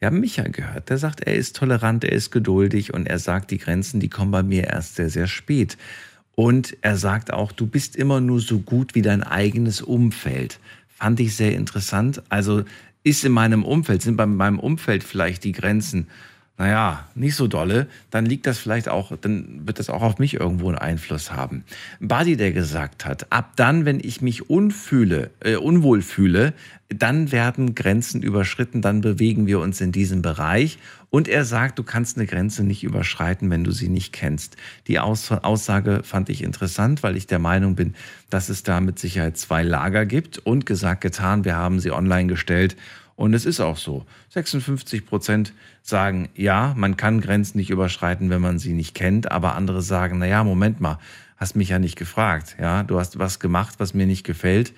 Wir 0.00 0.06
haben 0.06 0.20
Micha 0.20 0.42
gehört, 0.42 0.90
der 0.90 0.98
sagt, 0.98 1.22
er 1.22 1.34
ist 1.34 1.56
tolerant, 1.56 2.04
er 2.04 2.12
ist 2.12 2.30
geduldig 2.30 2.92
und 2.92 3.06
er 3.06 3.18
sagt, 3.18 3.50
die 3.50 3.58
Grenzen, 3.58 4.00
die 4.00 4.10
kommen 4.10 4.30
bei 4.30 4.42
mir 4.42 4.64
erst 4.64 4.96
sehr, 4.96 5.08
sehr 5.08 5.26
spät. 5.28 5.78
Und 6.34 6.76
er 6.80 6.96
sagt 6.96 7.32
auch, 7.32 7.52
du 7.52 7.66
bist 7.66 7.96
immer 7.96 8.20
nur 8.20 8.40
so 8.40 8.58
gut 8.58 8.94
wie 8.94 9.02
dein 9.02 9.22
eigenes 9.22 9.82
Umfeld. 9.82 10.58
Fand 10.88 11.20
ich 11.20 11.36
sehr 11.36 11.54
interessant. 11.54 12.22
Also 12.28 12.64
ist 13.02 13.24
in 13.24 13.32
meinem 13.32 13.64
Umfeld, 13.64 14.02
sind 14.02 14.16
bei 14.16 14.26
meinem 14.26 14.58
Umfeld 14.58 15.04
vielleicht 15.04 15.44
die 15.44 15.52
Grenzen 15.52 16.06
naja, 16.56 17.08
nicht 17.16 17.34
so 17.34 17.48
dolle, 17.48 17.88
dann 18.10 18.26
liegt 18.26 18.46
das 18.46 18.58
vielleicht 18.58 18.88
auch, 18.88 19.12
dann 19.20 19.66
wird 19.66 19.80
das 19.80 19.90
auch 19.90 20.02
auf 20.02 20.18
mich 20.18 20.34
irgendwo 20.34 20.68
einen 20.68 20.78
Einfluss 20.78 21.32
haben. 21.32 21.64
Buddy, 21.98 22.36
der 22.36 22.52
gesagt 22.52 23.04
hat, 23.04 23.32
ab 23.32 23.54
dann, 23.56 23.84
wenn 23.84 23.98
ich 23.98 24.20
mich 24.20 24.48
unfühle, 24.48 25.30
äh, 25.40 25.56
unwohl 25.56 26.00
fühle, 26.00 26.54
dann 26.88 27.32
werden 27.32 27.74
Grenzen 27.74 28.22
überschritten, 28.22 28.82
dann 28.82 29.00
bewegen 29.00 29.48
wir 29.48 29.58
uns 29.58 29.80
in 29.80 29.90
diesem 29.90 30.22
Bereich. 30.22 30.78
Und 31.14 31.28
er 31.28 31.44
sagt, 31.44 31.78
du 31.78 31.84
kannst 31.84 32.16
eine 32.16 32.26
Grenze 32.26 32.64
nicht 32.64 32.82
überschreiten, 32.82 33.48
wenn 33.48 33.62
du 33.62 33.70
sie 33.70 33.88
nicht 33.88 34.12
kennst. 34.12 34.56
Die 34.88 34.98
Aus 34.98 35.30
Aussage 35.30 36.00
fand 36.02 36.28
ich 36.28 36.42
interessant, 36.42 37.04
weil 37.04 37.16
ich 37.16 37.28
der 37.28 37.38
Meinung 37.38 37.76
bin, 37.76 37.94
dass 38.30 38.48
es 38.48 38.64
da 38.64 38.80
mit 38.80 38.98
Sicherheit 38.98 39.38
zwei 39.38 39.62
Lager 39.62 40.06
gibt. 40.06 40.38
Und 40.38 40.66
gesagt, 40.66 41.02
getan, 41.02 41.44
wir 41.44 41.54
haben 41.54 41.78
sie 41.78 41.92
online 41.92 42.26
gestellt 42.26 42.74
und 43.14 43.32
es 43.32 43.46
ist 43.46 43.60
auch 43.60 43.76
so. 43.76 44.04
56 44.30 45.06
Prozent 45.06 45.52
sagen, 45.82 46.30
ja, 46.34 46.74
man 46.76 46.96
kann 46.96 47.20
Grenzen 47.20 47.58
nicht 47.58 47.70
überschreiten, 47.70 48.28
wenn 48.28 48.42
man 48.42 48.58
sie 48.58 48.72
nicht 48.72 48.96
kennt, 48.96 49.30
aber 49.30 49.54
andere 49.54 49.82
sagen, 49.82 50.18
na 50.18 50.26
ja, 50.26 50.42
Moment 50.42 50.80
mal, 50.80 50.98
hast 51.36 51.54
mich 51.54 51.68
ja 51.68 51.78
nicht 51.78 51.94
gefragt, 51.94 52.56
ja, 52.58 52.82
du 52.82 52.98
hast 52.98 53.20
was 53.20 53.38
gemacht, 53.38 53.76
was 53.78 53.94
mir 53.94 54.06
nicht 54.06 54.24
gefällt 54.24 54.72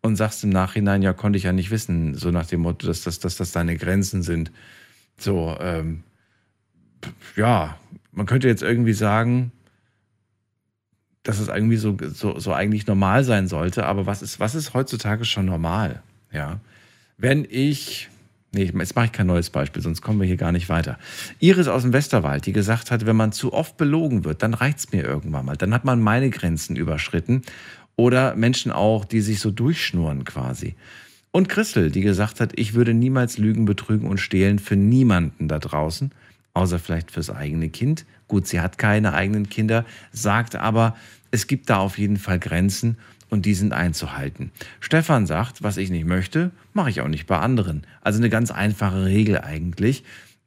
und 0.00 0.16
sagst 0.16 0.42
im 0.42 0.48
Nachhinein, 0.48 1.02
ja, 1.02 1.12
konnte 1.12 1.36
ich 1.36 1.44
ja 1.44 1.52
nicht 1.52 1.70
wissen, 1.70 2.14
so 2.14 2.30
nach 2.30 2.46
dem 2.46 2.60
Motto, 2.60 2.86
dass 2.86 3.02
das, 3.02 3.20
dass 3.20 3.36
das 3.36 3.52
deine 3.52 3.76
Grenzen 3.76 4.22
sind. 4.22 4.50
So, 5.18 5.56
ähm, 5.60 6.02
ja, 7.36 7.78
man 8.12 8.26
könnte 8.26 8.48
jetzt 8.48 8.62
irgendwie 8.62 8.92
sagen, 8.92 9.52
dass 11.22 11.38
es 11.38 11.48
irgendwie 11.48 11.76
so, 11.76 11.96
so, 12.12 12.38
so 12.38 12.52
eigentlich 12.52 12.86
normal 12.86 13.24
sein 13.24 13.46
sollte, 13.46 13.86
aber 13.86 14.06
was 14.06 14.22
ist, 14.22 14.40
was 14.40 14.54
ist 14.54 14.74
heutzutage 14.74 15.24
schon 15.24 15.46
normal? 15.46 16.02
Ja. 16.32 16.60
Wenn 17.16 17.46
ich, 17.48 18.08
nee, 18.52 18.64
jetzt 18.64 18.96
mache 18.96 19.06
ich 19.06 19.12
kein 19.12 19.28
neues 19.28 19.50
Beispiel, 19.50 19.82
sonst 19.82 20.02
kommen 20.02 20.20
wir 20.20 20.26
hier 20.26 20.36
gar 20.36 20.52
nicht 20.52 20.68
weiter. 20.68 20.98
Iris 21.38 21.68
aus 21.68 21.82
dem 21.82 21.92
Westerwald, 21.92 22.46
die 22.46 22.52
gesagt 22.52 22.90
hat, 22.90 23.06
wenn 23.06 23.16
man 23.16 23.32
zu 23.32 23.52
oft 23.52 23.76
belogen 23.76 24.24
wird, 24.24 24.42
dann 24.42 24.54
reicht 24.54 24.78
es 24.78 24.92
mir 24.92 25.04
irgendwann 25.04 25.46
mal. 25.46 25.56
Dann 25.56 25.72
hat 25.72 25.84
man 25.84 26.00
meine 26.00 26.30
Grenzen 26.30 26.74
überschritten. 26.76 27.42
Oder 27.94 28.34
Menschen 28.34 28.72
auch, 28.72 29.04
die 29.04 29.20
sich 29.20 29.38
so 29.38 29.50
durchschnurren 29.50 30.24
quasi. 30.24 30.74
Und 31.32 31.48
Christel, 31.48 31.90
die 31.90 32.02
gesagt 32.02 32.40
hat, 32.40 32.52
ich 32.56 32.74
würde 32.74 32.92
niemals 32.92 33.38
lügen, 33.38 33.64
betrügen 33.64 34.06
und 34.06 34.18
stehlen 34.18 34.58
für 34.58 34.76
niemanden 34.76 35.48
da 35.48 35.58
draußen, 35.58 36.12
außer 36.52 36.78
vielleicht 36.78 37.10
fürs 37.10 37.30
eigene 37.30 37.70
Kind. 37.70 38.04
Gut, 38.28 38.46
sie 38.46 38.60
hat 38.60 38.76
keine 38.76 39.14
eigenen 39.14 39.48
Kinder, 39.48 39.86
sagt 40.12 40.56
aber, 40.56 40.94
es 41.30 41.46
gibt 41.46 41.70
da 41.70 41.78
auf 41.78 41.96
jeden 41.96 42.18
Fall 42.18 42.38
Grenzen 42.38 42.98
und 43.30 43.46
die 43.46 43.54
sind 43.54 43.72
einzuhalten. 43.72 44.52
Stefan 44.80 45.26
sagt, 45.26 45.62
was 45.62 45.78
ich 45.78 45.88
nicht 45.88 46.04
möchte, 46.04 46.50
mache 46.74 46.90
ich 46.90 47.00
auch 47.00 47.08
nicht 47.08 47.26
bei 47.26 47.38
anderen. 47.38 47.86
Also 48.02 48.18
eine 48.18 48.28
ganz 48.28 48.50
einfache 48.50 49.06
Regel 49.06 49.40
eigentlich. 49.40 50.04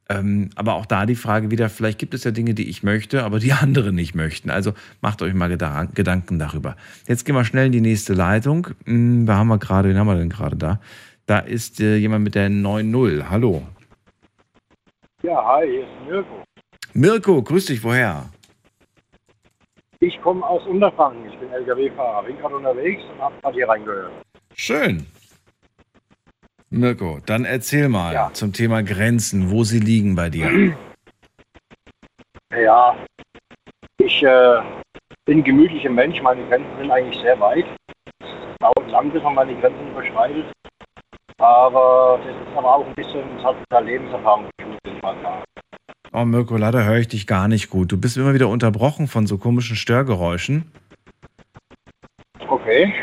Ähm, 0.08 0.50
aber 0.54 0.74
auch 0.74 0.86
da 0.86 1.04
die 1.04 1.16
Frage 1.16 1.50
wieder, 1.50 1.68
vielleicht 1.68 1.98
gibt 1.98 2.14
es 2.14 2.22
ja 2.22 2.30
Dinge, 2.30 2.54
die 2.54 2.68
ich 2.68 2.82
möchte, 2.82 3.24
aber 3.24 3.38
die 3.38 3.52
anderen 3.64 3.94
nicht 3.94 4.14
möchten. 4.14 4.50
Also 4.50 4.72
macht 5.00 5.22
euch 5.22 5.34
mal 5.34 5.48
Gedanken 5.48 6.38
darüber. 6.38 6.76
Jetzt 7.08 7.24
gehen 7.24 7.34
wir 7.34 7.44
schnell 7.44 7.66
in 7.66 7.72
die 7.72 7.80
nächste 7.80 8.14
Leitung. 8.14 8.68
Hm, 8.84 9.26
da 9.26 9.36
haben 9.36 9.48
wir 9.48 9.58
gerade, 9.58 9.88
wen 9.88 9.98
haben 9.98 10.06
wir 10.06 10.16
denn 10.16 10.30
gerade 10.30 10.56
da? 10.56 10.80
Da 11.26 11.40
ist 11.40 11.80
äh, 11.80 11.96
jemand 11.96 12.24
mit 12.24 12.36
der 12.36 12.48
9.0. 12.48 13.28
Hallo. 13.28 13.62
Ja, 15.22 15.44
hi, 15.44 15.66
hier 15.66 15.80
ist 15.80 16.08
Mirko. 16.08 16.44
Mirko, 16.94 17.42
grüß 17.42 17.66
dich, 17.66 17.82
woher? 17.82 18.30
Ich 19.98 20.20
komme 20.22 20.46
aus 20.46 20.64
Unterfranken, 20.66 21.28
ich 21.28 21.38
bin 21.38 21.50
LKW-Fahrer, 21.50 22.26
bin 22.26 22.36
gerade 22.36 22.56
unterwegs 22.56 23.02
und 23.12 23.20
habe 23.20 23.34
gerade 23.40 23.54
hier 23.56 23.68
reingehört. 23.68 24.12
Schön. 24.54 25.06
Mirko, 26.70 27.20
dann 27.24 27.44
erzähl 27.44 27.88
mal 27.88 28.12
ja. 28.12 28.30
zum 28.32 28.52
Thema 28.52 28.82
Grenzen, 28.82 29.50
wo 29.50 29.64
sie 29.64 29.78
liegen 29.78 30.14
bei 30.14 30.30
dir. 30.30 30.76
Ja, 32.52 32.96
ich 33.98 34.22
äh, 34.22 34.60
bin 35.26 35.38
ein 35.38 35.44
gemütlicher 35.44 35.90
Mensch, 35.90 36.22
meine 36.22 36.46
Grenzen 36.46 36.70
sind 36.78 36.90
eigentlich 36.90 37.20
sehr 37.20 37.38
weit. 37.40 37.66
Es 38.20 38.28
dauert 38.60 38.88
lang, 38.88 39.10
bis 39.10 39.22
man 39.22 39.34
meine 39.34 39.54
Grenzen 39.60 39.90
überschreitet. 39.90 40.46
Aber 41.38 42.18
das 42.24 42.34
ist 42.34 42.56
aber 42.56 42.76
auch 42.76 42.86
ein 42.86 42.94
bisschen, 42.94 43.24
das 43.36 43.44
hat 43.44 43.58
mit 43.58 43.66
der 43.70 43.80
Lebenserfahrung 43.82 44.48
den 44.58 44.98
man 45.02 45.22
da. 45.22 45.44
Oh, 46.12 46.24
Mirko, 46.24 46.56
leider 46.56 46.84
höre 46.84 46.98
ich 46.98 47.08
dich 47.08 47.26
gar 47.26 47.48
nicht 47.48 47.68
gut. 47.68 47.92
Du 47.92 48.00
bist 48.00 48.16
immer 48.16 48.32
wieder 48.32 48.48
unterbrochen 48.48 49.06
von 49.06 49.26
so 49.26 49.36
komischen 49.36 49.76
Störgeräuschen. 49.76 50.70
Okay. 52.48 52.94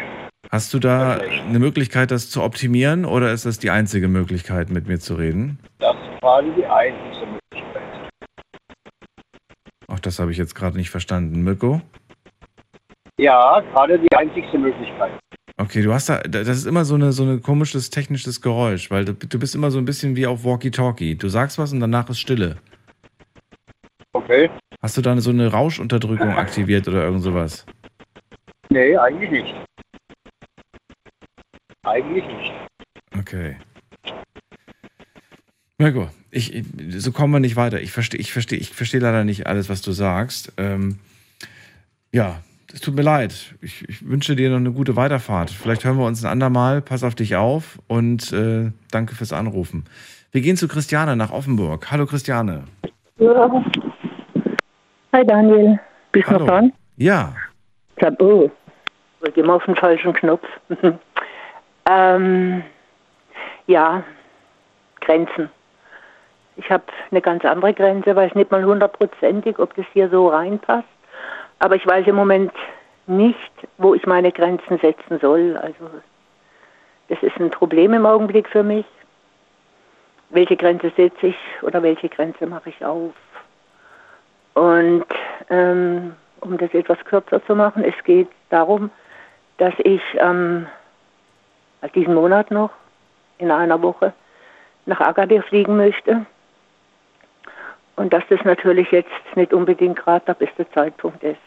Hast 0.53 0.71
du 0.71 0.77
da 0.77 1.17
eine 1.47 1.57
Möglichkeit, 1.57 2.11
das 2.11 2.29
zu 2.29 2.43
optimieren 2.43 3.05
oder 3.05 3.33
ist 3.33 3.47
das 3.47 3.57
die 3.57 3.71
einzige 3.71 4.07
Möglichkeit, 4.07 4.69
mit 4.69 4.87
mir 4.87 4.99
zu 4.99 5.15
reden? 5.15 5.57
Das 5.79 5.95
war 6.21 6.43
die 6.43 6.63
einzige 6.63 7.25
Möglichkeit. 7.25 7.81
Ach, 9.87 9.99
das 9.99 10.19
habe 10.19 10.29
ich 10.29 10.37
jetzt 10.37 10.53
gerade 10.53 10.77
nicht 10.77 10.91
verstanden. 10.91 11.41
Mirko? 11.43 11.81
Ja, 13.17 13.61
gerade 13.61 13.97
die 13.97 14.15
einzigste 14.15 14.59
Möglichkeit. 14.59 15.13
Okay, 15.57 15.81
du 15.81 15.91
hast 15.91 16.09
da, 16.09 16.19
das 16.19 16.47
ist 16.49 16.67
immer 16.67 16.85
so, 16.85 16.93
eine, 16.93 17.13
so 17.13 17.23
ein 17.23 17.41
komisches 17.41 17.89
technisches 17.89 18.39
Geräusch, 18.39 18.91
weil 18.91 19.05
du, 19.05 19.13
du 19.13 19.39
bist 19.39 19.55
immer 19.55 19.71
so 19.71 19.79
ein 19.79 19.85
bisschen 19.85 20.15
wie 20.15 20.27
auf 20.27 20.45
Walkie-Talkie. 20.45 21.15
Du 21.15 21.29
sagst 21.29 21.57
was 21.57 21.73
und 21.73 21.79
danach 21.79 22.07
ist 22.11 22.19
Stille. 22.19 22.57
Okay. 24.13 24.51
Hast 24.83 24.97
du 24.97 25.01
da 25.01 25.19
so 25.19 25.31
eine 25.31 25.47
Rauschunterdrückung 25.47 26.29
aktiviert 26.29 26.87
oder 26.87 27.05
irgend 27.05 27.23
sowas? 27.23 27.65
Nee, 28.69 28.95
eigentlich 28.95 29.31
nicht. 29.31 29.55
Eigentlich 31.83 32.25
nicht. 32.25 32.53
Okay. 33.19 33.57
Na 35.77 35.89
gut, 35.89 36.09
ich, 36.31 36.63
so 36.89 37.11
kommen 37.11 37.33
wir 37.33 37.39
nicht 37.39 37.55
weiter. 37.55 37.81
Ich 37.81 37.91
verstehe 37.91 38.19
ich 38.19 38.31
versteh, 38.31 38.55
ich 38.55 38.73
versteh 38.73 38.99
leider 38.99 39.23
nicht 39.23 39.47
alles, 39.47 39.69
was 39.69 39.81
du 39.81 39.91
sagst. 39.91 40.53
Ähm, 40.57 40.99
ja, 42.13 42.37
es 42.73 42.79
tut 42.79 42.95
mir 42.95 43.01
leid. 43.01 43.55
Ich, 43.61 43.87
ich, 43.89 44.07
wünsche 44.07 44.35
dir 44.35 44.49
noch 44.49 44.57
eine 44.57 44.71
gute 44.71 44.95
Weiterfahrt. 44.95 45.49
Vielleicht 45.49 45.83
hören 45.83 45.97
wir 45.97 46.05
uns 46.05 46.23
ein 46.23 46.31
andermal. 46.31 46.81
Pass 46.81 47.03
auf 47.03 47.15
dich 47.15 47.35
auf 47.35 47.79
und 47.87 48.31
äh, 48.31 48.71
danke 48.91 49.15
fürs 49.15 49.33
Anrufen. 49.33 49.85
Wir 50.31 50.41
gehen 50.41 50.55
zu 50.55 50.67
Christiane 50.67 51.15
nach 51.15 51.31
Offenburg. 51.31 51.91
Hallo 51.91 52.05
Christiane. 52.05 52.63
Ja. 53.17 53.63
Hi 55.11 55.25
Daniel, 55.25 55.79
bist 56.11 56.27
du 56.29 56.33
noch 56.33 56.47
dran? 56.47 56.73
Ja. 56.97 57.35
Ich 57.95 58.03
sag, 58.03 58.19
oh, 58.21 58.49
immer 59.35 59.55
auf 59.55 59.65
den 59.65 59.75
falschen 59.75 60.13
Knopf. 60.13 60.47
ähm, 61.89 62.63
ja, 63.67 64.03
Grenzen. 65.01 65.49
Ich 66.55 66.69
habe 66.69 66.83
eine 67.09 67.21
ganz 67.21 67.43
andere 67.45 67.73
Grenze, 67.73 68.15
weiß 68.15 68.35
nicht 68.35 68.51
mal 68.51 68.63
hundertprozentig, 68.63 69.57
ob 69.59 69.73
das 69.75 69.85
hier 69.93 70.09
so 70.09 70.27
reinpasst. 70.27 70.87
Aber 71.59 71.75
ich 71.75 71.85
weiß 71.85 72.05
im 72.07 72.15
Moment 72.15 72.53
nicht, 73.07 73.51
wo 73.77 73.93
ich 73.95 74.05
meine 74.05 74.31
Grenzen 74.31 74.77
setzen 74.79 75.19
soll. 75.19 75.57
Also 75.57 75.89
das 77.09 77.21
ist 77.21 77.37
ein 77.37 77.49
Problem 77.49 77.93
im 77.93 78.05
Augenblick 78.05 78.47
für 78.47 78.63
mich. 78.63 78.85
Welche 80.29 80.55
Grenze 80.55 80.91
setze 80.95 81.27
ich 81.27 81.37
oder 81.61 81.83
welche 81.83 82.09
Grenze 82.09 82.47
mache 82.47 82.69
ich 82.69 82.83
auf? 82.83 83.13
Und 84.53 85.05
ähm, 85.49 86.15
um 86.41 86.57
das 86.57 86.73
etwas 86.73 87.03
kürzer 87.05 87.43
zu 87.45 87.55
machen, 87.55 87.83
es 87.83 87.95
geht 88.03 88.29
darum, 88.49 88.89
dass 89.57 89.73
ich 89.79 90.01
ähm, 90.17 90.67
diesen 91.91 92.13
Monat 92.13 92.51
noch 92.51 92.71
in 93.37 93.51
einer 93.51 93.81
Woche 93.81 94.13
nach 94.85 94.99
Agadir 94.99 95.43
fliegen 95.43 95.77
möchte. 95.77 96.25
Und 97.95 98.11
dass 98.11 98.23
das 98.29 98.39
natürlich 98.43 98.89
jetzt 98.91 99.09
nicht 99.35 99.53
unbedingt 99.53 99.97
gerade 99.97 100.25
der 100.25 100.33
beste 100.33 100.69
Zeitpunkt 100.71 101.23
ist. 101.23 101.37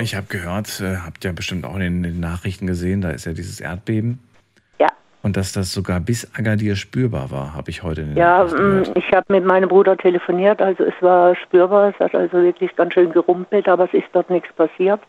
Ich 0.00 0.14
habe 0.14 0.26
gehört, 0.28 0.80
äh, 0.80 0.96
habt 1.04 1.24
ihr 1.24 1.32
bestimmt 1.32 1.66
auch 1.66 1.76
in 1.76 2.02
den 2.02 2.20
Nachrichten 2.20 2.66
gesehen, 2.66 3.00
da 3.00 3.10
ist 3.10 3.26
ja 3.26 3.32
dieses 3.32 3.60
Erdbeben. 3.60 4.20
Und 5.22 5.36
dass 5.36 5.52
das 5.52 5.72
sogar 5.72 6.00
bis 6.00 6.30
Agadir 6.38 6.76
spürbar 6.76 7.30
war, 7.30 7.54
habe 7.54 7.70
ich 7.70 7.82
heute 7.82 8.02
in 8.02 8.08
den 8.08 8.16
Ja, 8.16 8.44
mm, 8.44 8.84
ich 8.94 9.12
habe 9.12 9.26
mit 9.32 9.44
meinem 9.44 9.68
Bruder 9.68 9.96
telefoniert, 9.96 10.62
also 10.62 10.84
es 10.84 10.94
war 11.00 11.34
spürbar, 11.34 11.90
es 11.90 11.98
hat 11.98 12.14
also 12.14 12.40
wirklich 12.40 12.74
ganz 12.76 12.94
schön 12.94 13.12
gerumpelt, 13.12 13.68
aber 13.68 13.84
es 13.84 13.94
ist 13.94 14.06
dort 14.12 14.30
nichts 14.30 14.52
passiert. 14.54 15.00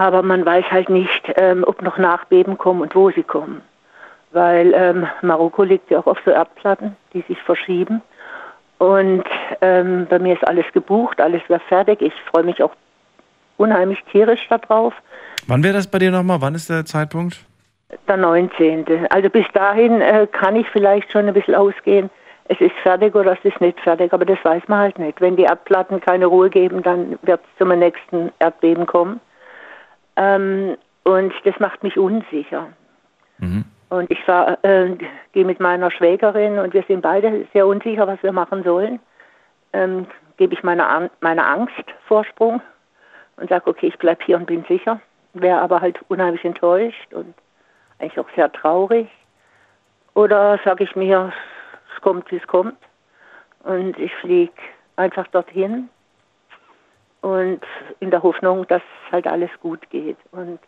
Aber 0.00 0.22
man 0.22 0.46
weiß 0.46 0.64
halt 0.70 0.88
nicht, 0.88 1.30
ähm, 1.36 1.62
ob 1.66 1.82
noch 1.82 1.98
Nachbeben 1.98 2.56
kommen 2.56 2.80
und 2.80 2.94
wo 2.94 3.10
sie 3.10 3.22
kommen. 3.22 3.60
Weil 4.32 4.72
ähm, 4.74 5.06
Marokko 5.20 5.62
liegt 5.62 5.90
ja 5.90 5.98
auch 5.98 6.06
auf 6.06 6.16
so 6.24 6.30
Erdplatten, 6.30 6.96
die 7.12 7.20
sich 7.28 7.38
verschieben. 7.42 8.00
Und 8.78 9.24
ähm, 9.60 10.06
bei 10.08 10.18
mir 10.18 10.32
ist 10.32 10.48
alles 10.48 10.64
gebucht, 10.72 11.20
alles 11.20 11.42
wäre 11.48 11.60
fertig. 11.68 12.00
Ich 12.00 12.14
freue 12.30 12.44
mich 12.44 12.62
auch 12.62 12.72
unheimlich 13.58 14.02
tierisch 14.10 14.48
darauf. 14.48 14.94
Wann 15.46 15.62
wäre 15.62 15.74
das 15.74 15.86
bei 15.86 15.98
dir 15.98 16.10
nochmal? 16.10 16.40
Wann 16.40 16.54
ist 16.54 16.70
der 16.70 16.86
Zeitpunkt? 16.86 17.44
Der 18.08 18.16
19. 18.16 19.06
Also 19.10 19.28
bis 19.28 19.44
dahin 19.52 20.00
äh, 20.00 20.26
kann 20.32 20.56
ich 20.56 20.66
vielleicht 20.70 21.12
schon 21.12 21.28
ein 21.28 21.34
bisschen 21.34 21.54
ausgehen, 21.54 22.08
es 22.48 22.58
ist 22.58 22.74
fertig 22.82 23.14
oder 23.14 23.32
es 23.32 23.44
ist 23.44 23.60
nicht 23.60 23.78
fertig, 23.80 24.14
aber 24.14 24.24
das 24.24 24.38
weiß 24.42 24.62
man 24.68 24.78
halt 24.78 24.98
nicht. 24.98 25.20
Wenn 25.20 25.36
die 25.36 25.42
Erdplatten 25.42 26.00
keine 26.00 26.24
Ruhe 26.24 26.48
geben, 26.48 26.82
dann 26.82 27.18
wird 27.20 27.40
es 27.44 27.58
zum 27.58 27.68
nächsten 27.68 28.32
Erdbeben 28.38 28.86
kommen. 28.86 29.20
Ähm, 30.20 30.76
und 31.04 31.32
das 31.44 31.58
macht 31.58 31.82
mich 31.82 31.96
unsicher. 31.96 32.68
Mhm. 33.38 33.64
Und 33.88 34.10
ich 34.10 34.28
war, 34.28 34.62
äh, 34.62 34.94
gehe 35.32 35.46
mit 35.46 35.60
meiner 35.60 35.90
Schwägerin 35.90 36.58
und 36.58 36.74
wir 36.74 36.84
sind 36.86 37.00
beide 37.00 37.46
sehr 37.54 37.66
unsicher, 37.66 38.06
was 38.06 38.22
wir 38.22 38.32
machen 38.32 38.62
sollen. 38.62 39.00
Ähm, 39.72 40.06
Gebe 40.36 40.54
ich 40.54 40.62
meiner, 40.62 40.88
An 40.88 41.10
meiner 41.20 41.46
Angst 41.46 41.84
Vorsprung 42.06 42.62
und 43.36 43.48
sage, 43.50 43.68
okay, 43.68 43.88
ich 43.88 43.98
bleibe 43.98 44.24
hier 44.24 44.36
und 44.36 44.46
bin 44.46 44.64
sicher. 44.68 45.00
Wäre 45.34 45.60
aber 45.60 45.80
halt 45.80 45.98
unheimlich 46.08 46.44
enttäuscht 46.44 47.12
und 47.12 47.34
eigentlich 47.98 48.18
auch 48.18 48.30
sehr 48.34 48.50
traurig. 48.52 49.08
Oder 50.14 50.58
sage 50.64 50.84
ich 50.84 50.96
mir, 50.96 51.32
es 51.94 52.00
kommt, 52.00 52.30
wie 52.30 52.36
es 52.36 52.46
kommt. 52.46 52.76
Und 53.64 53.98
ich 53.98 54.14
fliege 54.16 54.52
einfach 54.96 55.26
dorthin 55.28 55.88
und 57.20 57.60
in 58.00 58.10
der 58.10 58.22
Hoffnung, 58.22 58.66
dass 58.68 58.82
halt 59.12 59.26
alles 59.26 59.50
gut 59.60 59.88
geht. 59.90 60.16
Und 60.32 60.58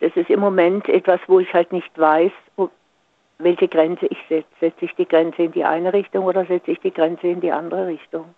das 0.00 0.12
ist 0.16 0.30
im 0.30 0.40
Moment 0.40 0.88
etwas, 0.88 1.20
wo 1.26 1.40
ich 1.40 1.52
halt 1.52 1.72
nicht 1.72 1.96
weiß, 1.98 2.32
ob, 2.56 2.70
welche 3.38 3.68
Grenze 3.68 4.06
ich 4.06 4.18
setze. 4.28 4.48
Setze 4.60 4.84
ich 4.84 4.94
die 4.96 5.06
Grenze 5.06 5.42
in 5.44 5.52
die 5.52 5.64
eine 5.64 5.92
Richtung 5.92 6.24
oder 6.24 6.44
setze 6.46 6.72
ich 6.72 6.80
die 6.80 6.92
Grenze 6.92 7.28
in 7.28 7.40
die 7.40 7.52
andere 7.52 7.86
Richtung? 7.86 8.34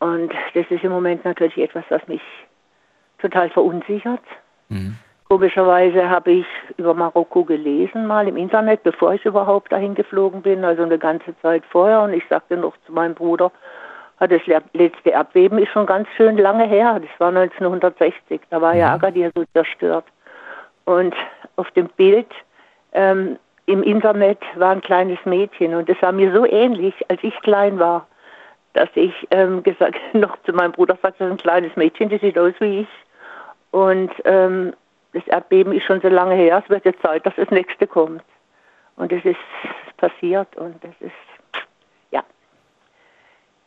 Und 0.00 0.32
das 0.54 0.66
ist 0.70 0.82
im 0.82 0.92
Moment 0.92 1.24
natürlich 1.24 1.58
etwas, 1.58 1.84
was 1.90 2.06
mich 2.08 2.22
total 3.18 3.50
verunsichert. 3.50 4.22
Mhm. 4.68 4.96
Komischerweise 5.28 6.10
habe 6.10 6.32
ich 6.32 6.46
über 6.76 6.92
Marokko 6.92 7.44
gelesen, 7.44 8.06
mal 8.06 8.26
im 8.26 8.36
Internet, 8.36 8.82
bevor 8.82 9.14
ich 9.14 9.24
überhaupt 9.24 9.70
dahin 9.70 9.94
geflogen 9.94 10.42
bin, 10.42 10.64
also 10.64 10.82
eine 10.82 10.98
ganze 10.98 11.38
Zeit 11.40 11.62
vorher. 11.70 12.02
Und 12.02 12.14
ich 12.14 12.24
sagte 12.28 12.56
noch 12.56 12.74
zu 12.84 12.92
meinem 12.92 13.14
Bruder, 13.14 13.52
das 14.28 14.42
letzte 14.46 15.10
Erdbeben 15.10 15.58
ist 15.58 15.70
schon 15.70 15.86
ganz 15.86 16.08
schön 16.16 16.36
lange 16.36 16.66
her. 16.66 17.00
Das 17.00 17.20
war 17.20 17.28
1960. 17.28 18.40
Da 18.50 18.60
war 18.60 18.74
ja 18.74 18.92
Agadir 18.94 19.30
so 19.34 19.44
zerstört. 19.54 20.04
Und 20.84 21.14
auf 21.56 21.70
dem 21.72 21.88
Bild 21.88 22.28
ähm, 22.92 23.38
im 23.66 23.82
Internet 23.82 24.40
war 24.56 24.72
ein 24.72 24.80
kleines 24.80 25.18
Mädchen 25.24 25.74
und 25.74 25.88
das 25.88 26.00
war 26.02 26.12
mir 26.12 26.32
so 26.32 26.44
ähnlich, 26.44 26.94
als 27.08 27.20
ich 27.22 27.38
klein 27.42 27.78
war, 27.78 28.06
dass 28.72 28.88
ich 28.94 29.12
ähm, 29.30 29.62
gesagt 29.62 29.98
noch 30.12 30.36
zu 30.42 30.52
meinem 30.52 30.72
Bruder 30.72 30.98
sagte, 31.00 31.24
ein 31.24 31.36
kleines 31.36 31.74
Mädchen, 31.76 32.08
das 32.08 32.20
sieht 32.20 32.38
aus 32.38 32.54
wie 32.58 32.80
ich. 32.80 32.88
Und 33.70 34.10
ähm, 34.24 34.72
das 35.12 35.26
Erdbeben 35.28 35.72
ist 35.72 35.84
schon 35.84 36.00
so 36.00 36.08
lange 36.08 36.34
her, 36.34 36.62
es 36.64 36.70
wird 36.70 36.84
jetzt 36.84 37.02
Zeit, 37.02 37.24
dass 37.24 37.34
das 37.36 37.50
nächste 37.50 37.86
kommt. 37.86 38.22
Und 38.96 39.12
es 39.12 39.24
ist 39.24 39.38
passiert 39.96 40.54
und 40.56 40.82
das 40.82 40.94
ist. 41.00 41.29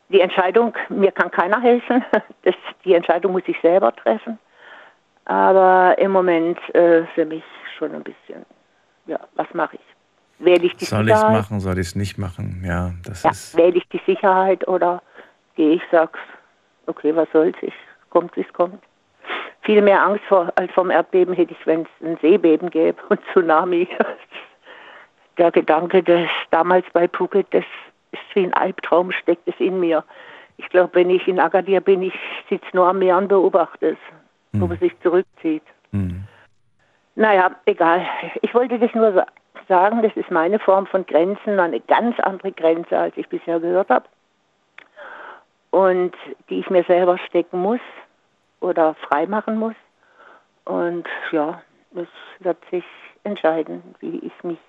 Die 0.10 0.20
Entscheidung, 0.22 0.74
mir 0.90 1.12
kann 1.12 1.32
keiner 1.32 1.62
helfen. 1.62 2.04
Das, 2.44 2.56
die 2.84 2.94
Entscheidung 2.94 3.32
muss 3.32 3.44
ich 3.48 3.58
selber 3.62 3.96
treffen. 3.96 4.38
Aber 5.26 5.96
im 5.98 6.12
Moment 6.12 6.58
äh, 6.76 7.06
für 7.16 7.26
mich 7.26 7.44
schon 7.78 7.96
ein 7.96 8.04
bisschen, 8.04 8.46
ja, 9.06 9.18
was 9.36 9.48
mache 9.54 9.78
ich? 9.78 9.82
Wähle 10.46 10.66
ich 10.66 10.76
die 10.76 10.84
soll 10.86 11.08
ich 11.08 11.14
es 11.14 11.20
Sicherheit? 11.22 11.38
machen, 11.38 11.60
soll 11.62 11.76
ich 11.80 11.88
es 11.88 11.96
nicht 11.96 12.18
machen? 12.18 12.62
Ja, 12.66 12.92
das 13.06 13.24
Ja, 13.24 13.30
ist. 13.32 13.56
wähle 13.56 13.78
ich 13.78 13.88
die 13.90 14.02
Sicherheit 14.06 14.68
oder 14.68 15.02
gehe 15.56 15.76
ich, 15.76 15.82
sag's, 15.90 16.20
okay, 16.88 17.16
was 17.16 17.30
soll's, 17.32 17.56
ich 17.62 17.74
kommt, 18.10 18.36
wie 18.36 18.42
es 18.42 18.52
kommt. 18.54 18.84
Viel 19.62 19.82
mehr 19.82 20.04
Angst 20.04 20.26
vor, 20.26 20.52
als 20.58 20.70
vom 20.74 20.92
Erdbeben 20.92 21.34
hätte 21.34 21.54
ich, 21.54 21.66
wenn 21.66 21.84
es 21.84 22.06
ein 22.06 22.18
Seebeben 22.22 22.70
gäbe 22.70 23.02
und 23.08 23.22
Tsunami. 23.32 23.88
Der 25.38 25.52
Gedanke, 25.52 26.04
dass 26.04 26.28
damals 26.52 26.86
bei 26.92 27.08
Phuket, 27.08 27.48
das 27.52 27.64
ist 28.14 28.36
wie 28.36 28.44
ein 28.44 28.54
Albtraum, 28.54 29.12
steckt 29.12 29.48
es 29.48 29.56
in 29.60 29.80
mir. 29.80 30.04
Ich 30.58 30.70
glaube, 30.70 30.94
wenn 30.94 31.10
ich 31.10 31.28
in 31.28 31.40
Agadir 31.40 31.82
bin, 31.82 32.02
ich 32.04 32.14
sitze 32.50 32.68
nur 32.74 32.88
am 32.88 33.00
Meer 33.00 33.18
und 33.18 33.28
beobachte 33.28 33.90
es, 33.90 33.98
wo 34.54 34.72
es 34.72 34.80
sich 34.80 34.98
zurückzieht. 35.02 35.64
Hm. 35.92 36.24
Naja, 37.16 37.52
egal. 37.66 38.06
Ich 38.42 38.54
wollte 38.54 38.78
das 38.80 38.94
nur 38.94 39.12
sa- 39.14 39.28
sagen, 39.68 40.02
das 40.04 40.16
ist 40.16 40.30
meine 40.32 40.60
Form 40.60 40.86
von 40.86 41.06
Grenzen, 41.06 41.60
eine 41.60 41.80
ganz 41.80 42.20
andere 42.20 42.52
Grenze, 42.52 42.98
als 42.98 43.18
ich 43.18 43.28
bisher 43.30 43.60
gehört 43.60 43.90
habe. 43.90 44.06
Und 45.72 46.14
die 46.50 46.60
ich 46.60 46.70
mir 46.70 46.84
selber 46.84 47.18
stecken 47.18 47.60
muss 47.60 47.80
oder 48.60 48.94
freimachen 48.96 49.58
muss. 49.58 49.76
Und 50.66 51.08
ja, 51.32 51.62
es 51.96 52.08
wird 52.40 52.58
sich 52.70 52.86
entscheiden, 53.24 53.96
wie 54.00 54.20
ich 54.20 54.44
mich, 54.44 54.60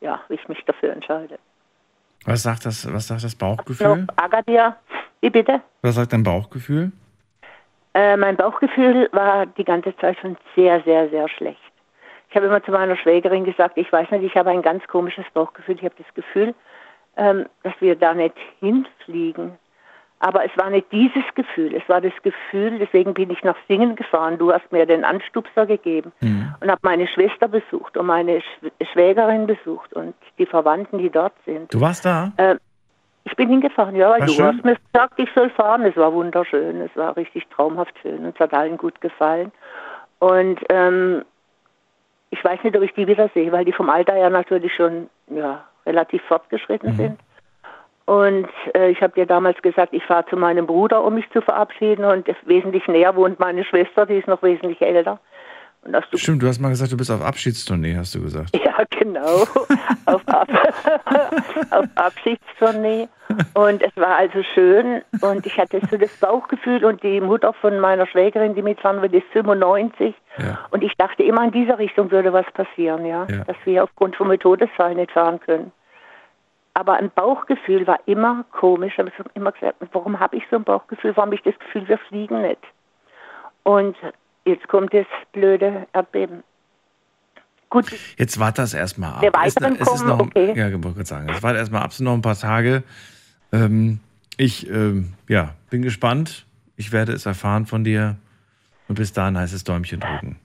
ja, 0.00 0.20
wie 0.28 0.34
ich 0.34 0.48
mich 0.48 0.64
dafür 0.64 0.92
entscheide. 0.92 1.38
Was 2.24 2.42
sagt 2.42 2.66
das, 2.66 2.92
was 2.92 3.08
sagt 3.08 3.24
das 3.24 3.34
Bauchgefühl? 3.34 4.06
Agadir, 4.16 4.76
wie 5.20 5.30
bitte? 5.30 5.60
Was 5.82 5.94
sagt 5.94 6.12
dein 6.12 6.22
Bauchgefühl? 6.22 6.92
Äh, 7.94 8.16
mein 8.16 8.36
Bauchgefühl 8.36 9.08
war 9.12 9.46
die 9.46 9.64
ganze 9.64 9.96
Zeit 9.96 10.18
schon 10.20 10.36
sehr, 10.54 10.82
sehr, 10.82 11.08
sehr 11.10 11.28
schlecht. 11.28 11.60
Ich 12.30 12.36
habe 12.36 12.46
immer 12.46 12.62
zu 12.62 12.70
meiner 12.70 12.96
Schwägerin 12.96 13.44
gesagt, 13.44 13.78
ich 13.78 13.90
weiß 13.90 14.10
nicht, 14.10 14.24
ich 14.24 14.36
habe 14.36 14.50
ein 14.50 14.62
ganz 14.62 14.86
komisches 14.86 15.24
Bauchgefühl. 15.32 15.76
Ich 15.76 15.84
habe 15.84 15.94
das 15.96 16.14
Gefühl, 16.14 16.54
ähm, 17.16 17.46
dass 17.62 17.74
wir 17.80 17.96
da 17.96 18.12
nicht 18.12 18.34
hinfliegen. 18.60 19.58
Aber 20.20 20.44
es 20.44 20.50
war 20.56 20.68
nicht 20.68 20.90
dieses 20.90 21.22
Gefühl, 21.34 21.74
es 21.74 21.88
war 21.88 22.00
das 22.00 22.12
Gefühl, 22.22 22.78
deswegen 22.80 23.14
bin 23.14 23.30
ich 23.30 23.44
nach 23.44 23.56
Singen 23.68 23.94
gefahren. 23.94 24.36
Du 24.36 24.52
hast 24.52 24.70
mir 24.72 24.84
den 24.84 25.04
Anstupser 25.04 25.64
gegeben 25.64 26.12
und 26.20 26.68
habe 26.68 26.80
meine 26.82 27.06
Schwester 27.06 27.46
besucht 27.46 27.96
und 27.96 28.06
meine 28.06 28.40
Sch 28.40 28.88
Schwägerin 28.92 29.46
besucht 29.46 29.92
und 29.92 30.14
die 30.38 30.46
Verwandten, 30.46 30.98
die 30.98 31.10
dort 31.10 31.34
sind. 31.44 31.72
Du 31.72 31.80
warst 31.80 32.04
da? 32.04 32.32
Äh, 32.36 32.56
ich 33.24 33.36
bin 33.36 33.48
hingefahren, 33.48 33.94
ja, 33.94 34.10
weil 34.10 34.20
War 34.20 34.26
du 34.26 34.32
schön? 34.32 34.46
hast 34.46 34.64
mir 34.64 34.76
gesagt, 34.92 35.18
ich 35.18 35.28
soll 35.34 35.50
fahren. 35.50 35.82
Es 35.82 35.96
war 35.96 36.12
wunderschön, 36.12 36.80
es 36.80 36.96
war 36.96 37.16
richtig 37.16 37.46
traumhaft 37.48 37.94
schön 38.02 38.24
und 38.24 38.34
es 38.34 38.40
hat 38.40 38.52
allen 38.54 38.76
gut 38.76 39.00
gefallen. 39.00 39.52
Und 40.18 40.58
ähm, 40.70 41.24
ich 42.30 42.42
weiß 42.42 42.62
nicht, 42.64 42.76
ob 42.76 42.82
ich 42.82 42.92
die 42.94 43.06
wiedersehe, 43.06 43.52
weil 43.52 43.64
die 43.64 43.72
vom 43.72 43.88
Alter 43.88 44.14
her 44.14 44.30
natürlich 44.30 44.74
schon 44.74 45.08
ja, 45.28 45.64
relativ 45.86 46.22
fortgeschritten 46.22 46.94
sind. 46.94 47.20
Und 48.08 48.48
äh, 48.74 48.88
ich 48.88 49.02
habe 49.02 49.12
dir 49.12 49.26
damals 49.26 49.60
gesagt, 49.60 49.92
ich 49.92 50.02
fahre 50.02 50.24
zu 50.30 50.36
meinem 50.38 50.66
Bruder, 50.66 51.04
um 51.04 51.12
mich 51.16 51.28
zu 51.30 51.42
verabschieden. 51.42 52.06
Und 52.06 52.26
wesentlich 52.46 52.88
näher 52.88 53.14
wohnt 53.14 53.38
meine 53.38 53.66
Schwester, 53.66 54.06
die 54.06 54.14
ist 54.14 54.26
noch 54.26 54.42
wesentlich 54.42 54.80
älter. 54.80 55.20
Und 55.82 55.92
dass 55.92 56.08
du 56.08 56.16
Stimmt, 56.16 56.42
du 56.42 56.46
hast 56.46 56.58
mal 56.58 56.70
gesagt, 56.70 56.90
du 56.90 56.96
bist 56.96 57.10
auf 57.10 57.20
Abschiedstournee, 57.20 57.96
hast 57.98 58.14
du 58.14 58.22
gesagt. 58.22 58.56
ja, 58.64 58.82
genau. 58.98 59.42
auf, 60.06 60.26
Ab 60.26 60.48
auf 61.70 61.84
Abschiedstournee. 61.96 63.08
Und 63.52 63.82
es 63.82 63.94
war 63.96 64.16
also 64.16 64.42
schön. 64.54 65.02
Und 65.20 65.44
ich 65.44 65.58
hatte 65.58 65.78
so 65.90 65.98
das 65.98 66.16
Bauchgefühl. 66.16 66.86
Und 66.86 67.02
die 67.02 67.20
Mutter 67.20 67.52
von 67.52 67.78
meiner 67.78 68.06
Schwägerin, 68.06 68.54
die 68.54 68.62
mitfahren 68.62 69.02
wird, 69.02 69.12
ist 69.12 69.26
95. 69.34 70.14
Und 70.70 70.82
ich 70.82 70.94
dachte 70.96 71.24
immer, 71.24 71.44
in 71.44 71.50
dieser 71.50 71.78
Richtung 71.78 72.10
würde 72.10 72.32
was 72.32 72.46
passieren, 72.54 73.04
ja. 73.04 73.26
Ja. 73.28 73.44
Dass 73.44 73.56
wir 73.66 73.84
aufgrund 73.84 74.16
von 74.16 74.28
mir 74.28 74.38
Todesfall 74.38 74.94
nicht 74.94 75.12
fahren 75.12 75.40
können. 75.40 75.72
Aber 76.78 76.94
ein 76.94 77.10
Bauchgefühl 77.10 77.88
war 77.88 77.98
immer 78.06 78.44
komisch. 78.52 78.92
Ich 78.92 79.18
habe 79.18 79.30
immer 79.34 79.50
gesagt, 79.50 79.74
warum 79.90 80.20
habe 80.20 80.36
ich 80.36 80.44
so 80.48 80.54
ein 80.54 80.62
Bauchgefühl? 80.62 81.10
Warum 81.16 81.32
habe 81.32 81.34
ich 81.34 81.42
das 81.42 81.58
Gefühl, 81.58 81.88
wir 81.88 81.98
fliegen 81.98 82.40
nicht? 82.40 82.60
Und 83.64 83.96
jetzt 84.44 84.68
kommt 84.68 84.94
das 84.94 85.06
blöde 85.32 85.88
Erdbeben. 85.92 86.44
Gut, 87.68 87.90
Jetzt 88.16 88.38
warte 88.38 88.62
das 88.62 88.74
erstmal 88.74 89.14
ab. 89.14 89.20
Der 89.22 89.32
Es 89.34 89.56
weiteren 89.56 89.74
es 89.74 89.80
ist 89.80 89.88
kommen, 89.88 90.06
noch, 90.06 90.20
okay. 90.20 90.52
Ja, 90.56 90.68
ich 90.68 90.84
wollte 90.84 91.04
sagen. 91.04 91.28
Es 91.28 91.42
warte 91.42 91.58
erstmal 91.58 91.82
ab, 91.82 91.90
es 91.90 91.96
sind 91.96 92.04
noch 92.04 92.14
ein 92.14 92.22
paar 92.22 92.38
Tage. 92.38 92.84
Ähm, 93.52 93.98
ich 94.36 94.70
ähm, 94.70 95.14
ja, 95.26 95.54
bin 95.70 95.82
gespannt. 95.82 96.46
Ich 96.76 96.92
werde 96.92 97.10
es 97.10 97.26
erfahren 97.26 97.66
von 97.66 97.82
dir. 97.82 98.18
Und 98.86 98.94
bis 98.94 99.12
dahin 99.12 99.36
heißt 99.36 99.52
es 99.52 99.64
Däumchen 99.64 99.98
drücken. 99.98 100.38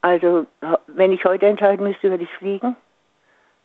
Also, 0.00 0.48
wenn 0.88 1.12
ich 1.12 1.24
heute 1.24 1.46
entscheiden 1.46 1.86
müsste, 1.86 2.10
würde 2.10 2.24
ich 2.24 2.30
fliegen. 2.38 2.74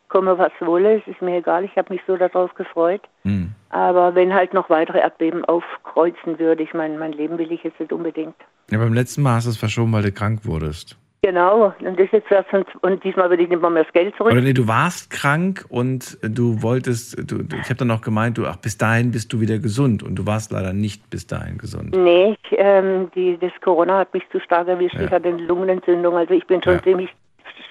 Komme 0.09 0.37
was 0.37 0.51
wolle, 0.59 0.97
es 0.97 1.07
ist 1.07 1.21
mir 1.21 1.37
egal, 1.37 1.63
ich 1.63 1.75
habe 1.77 1.93
mich 1.93 2.01
so 2.05 2.17
darauf 2.17 2.53
gefreut. 2.55 3.01
Hm. 3.23 3.51
Aber 3.69 4.15
wenn 4.15 4.33
halt 4.33 4.53
noch 4.53 4.69
weitere 4.69 4.99
Erdbeben 4.99 5.45
aufkreuzen 5.45 6.39
würde, 6.39 6.63
ich 6.63 6.73
meine, 6.73 6.97
mein 6.97 7.13
Leben 7.13 7.37
will 7.37 7.51
ich 7.51 7.63
jetzt 7.63 7.79
nicht 7.79 7.93
unbedingt. 7.93 8.35
Ja, 8.71 8.79
beim 8.79 8.93
letzten 8.93 9.21
Mal 9.21 9.35
hast 9.35 9.45
du 9.45 9.51
es 9.51 9.57
verschoben, 9.57 9.93
weil 9.93 10.03
du 10.03 10.11
krank 10.11 10.45
wurdest. 10.45 10.97
Genau, 11.21 11.73
und 11.81 11.99
das 11.99 12.07
jetzt 12.13 12.29
sonst, 12.49 12.69
und 12.81 13.03
diesmal 13.03 13.29
würde 13.29 13.43
ich 13.43 13.49
nicht 13.49 13.61
mal 13.61 13.69
mehr 13.69 13.83
das 13.83 13.91
Geld 13.91 14.15
zurück. 14.15 14.31
Oder 14.31 14.41
nee, 14.41 14.53
du 14.53 14.69
warst 14.69 15.09
krank 15.09 15.65
und 15.67 16.17
du 16.21 16.61
wolltest, 16.61 17.17
du, 17.29 17.43
ich 17.61 17.65
habe 17.65 17.75
dann 17.75 17.89
noch 17.89 17.99
gemeint, 18.01 18.37
du, 18.37 18.45
ach, 18.45 18.55
bis 18.55 18.77
dahin 18.77 19.11
bist 19.11 19.33
du 19.33 19.41
wieder 19.41 19.59
gesund. 19.59 20.01
Und 20.01 20.15
du 20.15 20.25
warst 20.25 20.53
leider 20.53 20.71
nicht 20.71 21.09
bis 21.09 21.27
dahin 21.27 21.57
gesund. 21.57 21.93
Nee, 21.93 22.37
ich, 22.41 22.57
ähm, 22.57 23.11
die, 23.15 23.37
das 23.37 23.51
Corona 23.61 23.97
hat 23.97 24.13
mich 24.13 24.23
zu 24.31 24.39
stark 24.39 24.69
erwischt. 24.69 24.95
Ja. 24.95 25.01
Ich 25.01 25.11
hatte 25.11 25.27
eine 25.27 25.41
Lungenentzündung, 25.43 26.15
also 26.15 26.33
ich 26.33 26.47
bin 26.47 26.63
schon 26.63 26.75
Ja. 26.75 26.83
ziemlich 26.83 27.09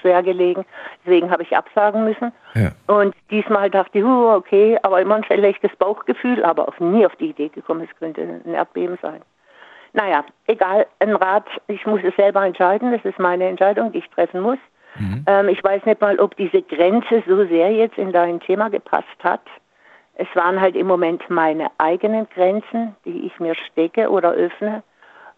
schwer 0.01 0.23
gelegen. 0.23 0.65
Deswegen 1.05 1.31
habe 1.31 1.43
ich 1.43 1.57
absagen 1.57 2.05
müssen. 2.05 2.33
Ja. 2.55 2.71
Und 2.87 3.15
diesmal 3.31 3.71
dachte 3.71 3.99
ich, 3.99 4.05
huh, 4.05 4.35
okay, 4.35 4.79
aber 4.83 5.01
immer 5.01 5.17
ein 5.17 5.25
schlechtes 5.25 5.75
Bauchgefühl, 5.77 6.45
aber 6.45 6.69
auf, 6.69 6.79
nie 6.81 7.05
auf 7.07 7.15
die 7.17 7.31
Idee 7.31 7.49
gekommen, 7.49 7.87
es 7.89 7.99
könnte 7.99 8.23
ein 8.23 8.55
Erdbeben 8.55 8.99
sein. 9.03 9.23
Naja, 9.93 10.25
egal, 10.47 10.87
ein 11.01 11.15
Rat, 11.17 11.47
ich 11.67 11.85
muss 11.87 12.01
es 12.05 12.15
selber 12.17 12.45
entscheiden, 12.45 12.93
das 12.93 13.05
ist 13.05 13.19
meine 13.19 13.49
Entscheidung, 13.49 13.93
die 13.93 13.99
ich 13.99 14.11
treffen 14.11 14.41
muss. 14.41 14.59
Ähm, 15.27 15.49
ich 15.49 15.63
weiß 15.63 15.85
nicht 15.85 16.01
mal, 16.01 16.19
ob 16.19 16.37
diese 16.37 16.63
Grenze 16.63 17.23
so 17.27 17.45
sehr 17.47 17.73
jetzt 17.73 17.99
in 17.99 18.13
dein 18.13 18.41
Thema 18.41 18.69
gepasst 18.69 19.07
hat. 19.23 19.43
Es 20.15 20.27
waren 20.35 20.61
halt 20.61 20.75
im 20.75 20.87
Moment 20.87 21.23
meine 21.31 21.71
eigenen 21.79 22.29
Grenzen, 22.31 22.97
die 23.05 23.27
ich 23.27 23.39
mir 23.39 23.55
stecke 23.55 24.11
oder 24.11 24.33
öffne. 24.33 24.83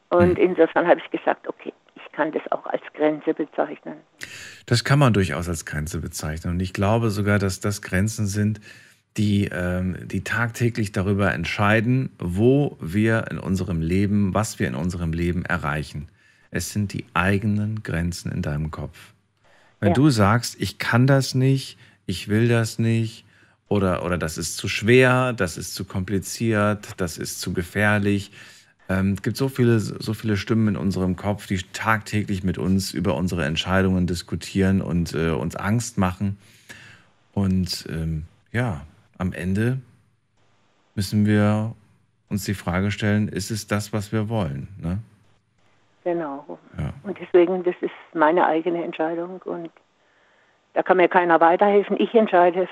Und 0.09 0.39
insofern 0.39 0.89
habe 0.89 1.01
ich 1.05 1.11
gesagt, 1.11 1.47
okay, 1.47 1.73
kann 2.20 2.32
das 2.32 2.52
auch 2.52 2.66
als 2.66 2.82
Grenze 2.92 3.32
bezeichnen. 3.32 3.97
Das 4.66 4.84
kann 4.84 4.98
man 4.98 5.14
durchaus 5.14 5.48
als 5.48 5.64
Grenze 5.64 6.01
bezeichnen. 6.01 6.52
Und 6.52 6.60
ich 6.60 6.74
glaube 6.74 7.09
sogar, 7.09 7.38
dass 7.38 7.60
das 7.60 7.80
Grenzen 7.80 8.26
sind, 8.26 8.60
die, 9.16 9.48
ähm, 9.51 9.97
die 10.06 10.22
tagtäglich 10.22 10.92
darüber 10.92 11.32
entscheiden, 11.32 12.10
wo 12.18 12.76
wir 12.78 13.30
in 13.30 13.38
unserem 13.38 13.80
Leben, 13.80 14.34
was 14.34 14.59
wir 14.59 14.68
in 14.68 14.74
unserem 14.74 15.14
Leben 15.14 15.47
erreichen. 15.47 16.09
Es 16.51 16.74
sind 16.74 16.92
die 16.92 17.06
eigenen 17.14 17.82
Grenzen 17.82 18.30
in 18.30 18.42
deinem 18.42 18.70
Kopf. 18.70 19.14
Wenn 19.80 19.90
Ja. 19.90 19.94
du 19.94 20.10
sagst, 20.10 20.60
ich 20.60 20.76
kann 20.76 21.06
das 21.06 21.34
nicht, 21.34 21.78
ich 22.05 22.28
will 22.28 22.48
das 22.48 22.78
nicht, 22.78 23.24
oder, 23.66 24.05
oder 24.05 24.18
das 24.18 24.36
ist 24.36 24.59
zu 24.59 24.68
schwer, 24.68 25.32
das 25.32 25.56
ist 25.56 25.74
zu 25.74 25.86
kompliziert, 25.86 26.88
das 26.98 27.16
ist 27.16 27.40
zu 27.40 27.55
gefährlich. 27.55 28.30
Ähm, 28.90 29.12
es 29.12 29.22
gibt 29.22 29.36
so 29.36 29.48
viele, 29.48 29.78
so 29.78 30.14
viele 30.14 30.36
Stimmen 30.36 30.68
in 30.68 30.76
unserem 30.76 31.14
Kopf, 31.14 31.46
die 31.46 31.58
tagtäglich 31.72 32.42
mit 32.42 32.58
uns 32.58 32.92
über 32.92 33.14
unsere 33.14 33.44
Entscheidungen 33.44 34.08
diskutieren 34.08 34.82
und 34.82 35.14
äh, 35.14 35.30
uns 35.30 35.54
Angst 35.54 35.96
machen. 35.96 36.38
Und 37.32 37.86
ähm, 37.88 38.24
ja, 38.50 38.80
am 39.16 39.32
Ende 39.32 39.78
müssen 40.96 41.24
wir 41.24 41.76
uns 42.28 42.44
die 42.44 42.54
Frage 42.54 42.90
stellen, 42.90 43.28
ist 43.28 43.52
es 43.52 43.68
das, 43.68 43.92
was 43.92 44.10
wir 44.10 44.28
wollen? 44.28 44.66
Ne? 44.82 44.98
Genau. 46.02 46.58
Ja. 46.76 46.92
Und 47.04 47.16
deswegen, 47.20 47.62
das 47.62 47.76
ist 47.80 47.92
meine 48.12 48.44
eigene 48.44 48.82
Entscheidung 48.82 49.40
und 49.44 49.70
da 50.74 50.82
kann 50.82 50.96
mir 50.96 51.08
keiner 51.08 51.40
weiterhelfen. 51.40 51.96
Ich 52.00 52.12
entscheide, 52.14 52.68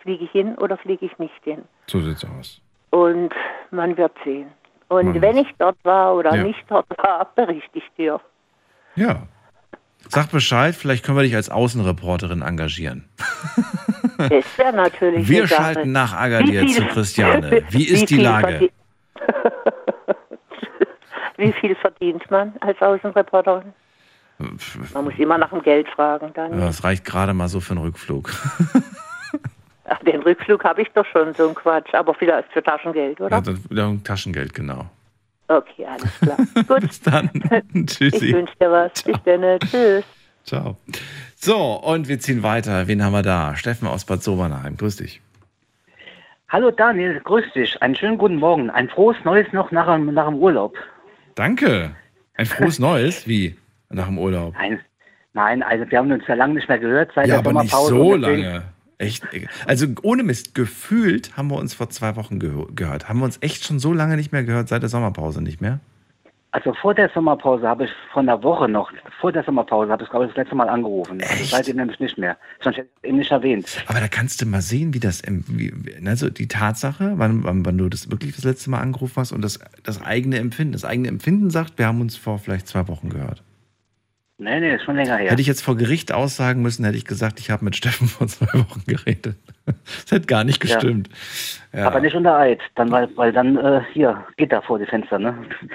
fliege 0.00 0.24
ich 0.24 0.30
hin 0.30 0.54
oder 0.58 0.76
fliege 0.76 1.06
ich 1.06 1.18
nicht 1.18 1.42
hin. 1.42 1.62
So 1.88 2.00
sieht's 2.00 2.24
aus. 2.24 2.60
Und 2.90 3.32
man 3.72 3.96
wird 3.96 4.12
sehen. 4.24 4.48
Und 4.90 5.06
Man 5.06 5.22
wenn 5.22 5.36
ich 5.38 5.46
dort 5.58 5.76
war 5.84 6.14
oder 6.16 6.34
Ja. 6.34 6.42
nicht 6.42 6.62
dort 6.68 6.86
war, 6.98 7.30
berichte 7.36 7.78
ich 7.78 7.84
dir. 7.96 8.20
Ja. 8.96 9.22
Sag 10.08 10.30
Bescheid, 10.30 10.74
vielleicht 10.74 11.04
können 11.04 11.16
wir 11.16 11.22
dich 11.22 11.36
als 11.36 11.48
Außenreporterin 11.48 12.42
engagieren. 12.42 13.08
Das 14.18 14.58
wäre 14.58 14.72
natürlich 14.74 15.28
Wir 15.28 15.46
schalten 15.46 15.92
nach 15.92 16.12
Agadir 16.14 16.62
Wie 16.62 16.72
zu 16.74 16.84
Christiane. 16.86 17.62
Wie 17.70 17.84
ist 17.86 18.10
die 18.10 18.16
viel 18.16 18.24
Lage? 18.24 18.70
Wie 21.36 21.52
viel 21.52 21.74
verdient 21.76 22.28
man 22.30 22.54
als 22.60 22.80
Außenreporterin? 22.82 23.72
Man 24.94 25.04
muss 25.04 25.14
immer 25.18 25.38
nach 25.38 25.50
dem 25.50 25.62
Geld 25.62 25.88
fragen. 25.90 26.32
Dann. 26.34 26.58
Ja, 26.58 26.66
Das 26.66 26.82
reicht 26.82 27.04
gerade 27.04 27.32
mal 27.34 27.48
so 27.48 27.60
für 27.60 27.72
einen 27.72 27.82
Rückflug. 27.82 28.30
Ach, 29.92 29.98
den 30.04 30.22
Rückflug 30.22 30.62
habe 30.64 30.82
ich 30.82 30.88
doch 30.94 31.04
schon, 31.06 31.34
so 31.34 31.48
ein 31.48 31.54
Quatsch. 31.54 31.92
Aber 31.94 32.14
vielleicht 32.14 32.50
für 32.52 32.62
Taschengeld, 32.62 33.20
oder? 33.20 33.36
Ja, 33.36 33.40
das, 33.40 33.58
ja, 33.70 33.92
Taschengeld, 34.04 34.54
genau. 34.54 34.86
Okay, 35.48 35.84
alles 35.84 36.18
klar. 36.20 36.36
Gut. 36.68 36.80
Bis 36.82 37.00
dann. 37.02 37.28
Ich 37.74 37.86
Tschüssi. 37.86 38.32
wünsche 38.32 38.54
dir 38.60 38.70
was. 38.70 39.02
Bis 39.02 39.16
dann. 39.24 39.58
Tschüss. 39.58 40.04
Ciao. 40.44 40.76
So, 41.34 41.56
und 41.82 42.06
wir 42.08 42.20
ziehen 42.20 42.42
weiter. 42.44 42.86
Wen 42.86 43.02
haben 43.04 43.12
wir 43.12 43.22
da? 43.22 43.56
Steffen 43.56 43.88
aus 43.88 44.04
Bad 44.04 44.22
Sobernheim. 44.22 44.76
Grüß 44.76 44.96
dich. 44.98 45.20
Hallo 46.48 46.70
Daniel, 46.70 47.20
grüß 47.20 47.52
dich. 47.54 47.80
Einen 47.82 47.94
schönen 47.96 48.18
guten 48.18 48.36
Morgen. 48.36 48.70
Ein 48.70 48.88
frohes 48.88 49.16
Neues 49.24 49.46
noch 49.52 49.70
nach, 49.72 49.86
dem- 49.92 50.12
nach 50.14 50.26
dem 50.28 50.36
Urlaub. 50.36 50.76
Danke. 51.34 51.92
Ein 52.36 52.46
frohes 52.46 52.78
Neues. 52.88 53.26
Wie? 53.26 53.56
Nach 53.88 54.06
dem 54.06 54.18
Urlaub. 54.18 54.54
Nein, 54.54 54.80
nein, 55.32 55.62
also 55.64 55.88
wir 55.90 55.98
haben 55.98 56.10
uns 56.12 56.24
ja 56.28 56.34
lange 56.34 56.54
nicht 56.54 56.68
mehr 56.68 56.78
gehört 56.78 57.10
seit 57.14 57.26
Ja, 57.26 57.40
der 57.40 57.50
aber 57.50 57.62
nicht 57.62 57.72
Sommerpause. 57.72 57.94
so 57.94 58.12
und 58.14 58.22
deswegen- 58.22 58.42
lange. 58.42 58.62
Echt? 59.00 59.22
Also 59.66 59.86
ohne 60.02 60.22
Mist, 60.22 60.54
gefühlt 60.54 61.36
haben 61.36 61.48
wir 61.50 61.56
uns 61.56 61.74
vor 61.74 61.88
zwei 61.90 62.16
Wochen 62.16 62.38
geho- 62.38 62.72
gehört. 62.74 63.08
Haben 63.08 63.20
wir 63.20 63.24
uns 63.24 63.38
echt 63.40 63.64
schon 63.64 63.78
so 63.78 63.92
lange 63.92 64.16
nicht 64.16 64.30
mehr 64.32 64.44
gehört, 64.44 64.68
seit 64.68 64.82
der 64.82 64.88
Sommerpause 64.90 65.42
nicht 65.42 65.60
mehr? 65.60 65.80
Also 66.52 66.74
vor 66.74 66.94
der 66.94 67.08
Sommerpause 67.14 67.66
habe 67.68 67.84
ich 67.84 67.90
von 68.12 68.28
einer 68.28 68.42
Woche 68.42 68.68
noch, 68.68 68.90
vor 69.20 69.30
der 69.30 69.44
Sommerpause 69.44 69.92
habe 69.92 70.02
ich 70.02 70.10
glaube 70.10 70.24
ich 70.24 70.32
das 70.32 70.36
letzte 70.38 70.56
Mal 70.56 70.68
angerufen. 70.68 71.22
Also 71.22 71.44
seitdem 71.44 71.76
nämlich 71.76 72.00
nicht 72.00 72.18
mehr. 72.18 72.36
Sonst 72.60 72.76
hätte 72.76 72.88
ich 73.02 73.08
eben 73.08 73.18
nicht 73.18 73.30
erwähnt. 73.30 73.84
Aber 73.86 74.00
da 74.00 74.08
kannst 74.08 74.42
du 74.42 74.46
mal 74.46 74.60
sehen, 74.60 74.92
wie 74.92 74.98
das, 75.00 75.22
wie- 75.46 75.72
also 76.04 76.28
die 76.28 76.48
Tatsache, 76.48 77.12
wann, 77.16 77.44
wann, 77.44 77.64
wann 77.64 77.78
du 77.78 77.88
das 77.88 78.10
wirklich 78.10 78.34
das 78.34 78.44
letzte 78.44 78.68
Mal 78.68 78.80
angerufen 78.80 79.14
hast 79.16 79.30
und 79.32 79.42
das, 79.42 79.60
das 79.84 80.02
eigene 80.02 80.38
Empfinden. 80.38 80.72
Das 80.72 80.84
eigene 80.84 81.06
Empfinden 81.08 81.50
sagt, 81.50 81.78
wir 81.78 81.86
haben 81.86 82.00
uns 82.00 82.16
vor 82.16 82.38
vielleicht 82.40 82.66
zwei 82.66 82.86
Wochen 82.88 83.10
gehört. 83.10 83.44
Nee, 84.42 84.58
nee, 84.58 84.74
ist 84.74 84.84
schon 84.84 84.96
länger 84.96 85.18
her. 85.18 85.30
Hätte 85.32 85.42
ich 85.42 85.46
jetzt 85.46 85.60
vor 85.62 85.76
Gericht 85.76 86.12
aussagen 86.12 86.62
müssen, 86.62 86.82
hätte 86.86 86.96
ich 86.96 87.04
gesagt, 87.04 87.38
ich 87.40 87.50
habe 87.50 87.62
mit 87.62 87.76
Steffen 87.76 88.08
vor 88.08 88.26
zwei 88.26 88.46
Wochen 88.58 88.82
geredet. 88.86 89.36
Das 90.02 90.10
hätte 90.10 90.26
gar 90.26 90.42
nicht 90.42 90.64
Ja. 90.66 90.74
gestimmt. 90.78 91.08
Ja. 91.72 91.86
Aber 91.86 92.00
nicht 92.00 92.16
unter 92.16 92.36
Eid, 92.36 92.58
dann, 92.74 92.90
weil, 92.90 93.08
weil 93.16 93.32
dann 93.32 93.56
äh, 93.56 93.82
hier 93.92 94.24
geht 94.36 94.50
da 94.50 94.60
vor 94.62 94.78
die 94.80 94.86
Fenster. 94.86 95.18
Ne? 95.20 95.32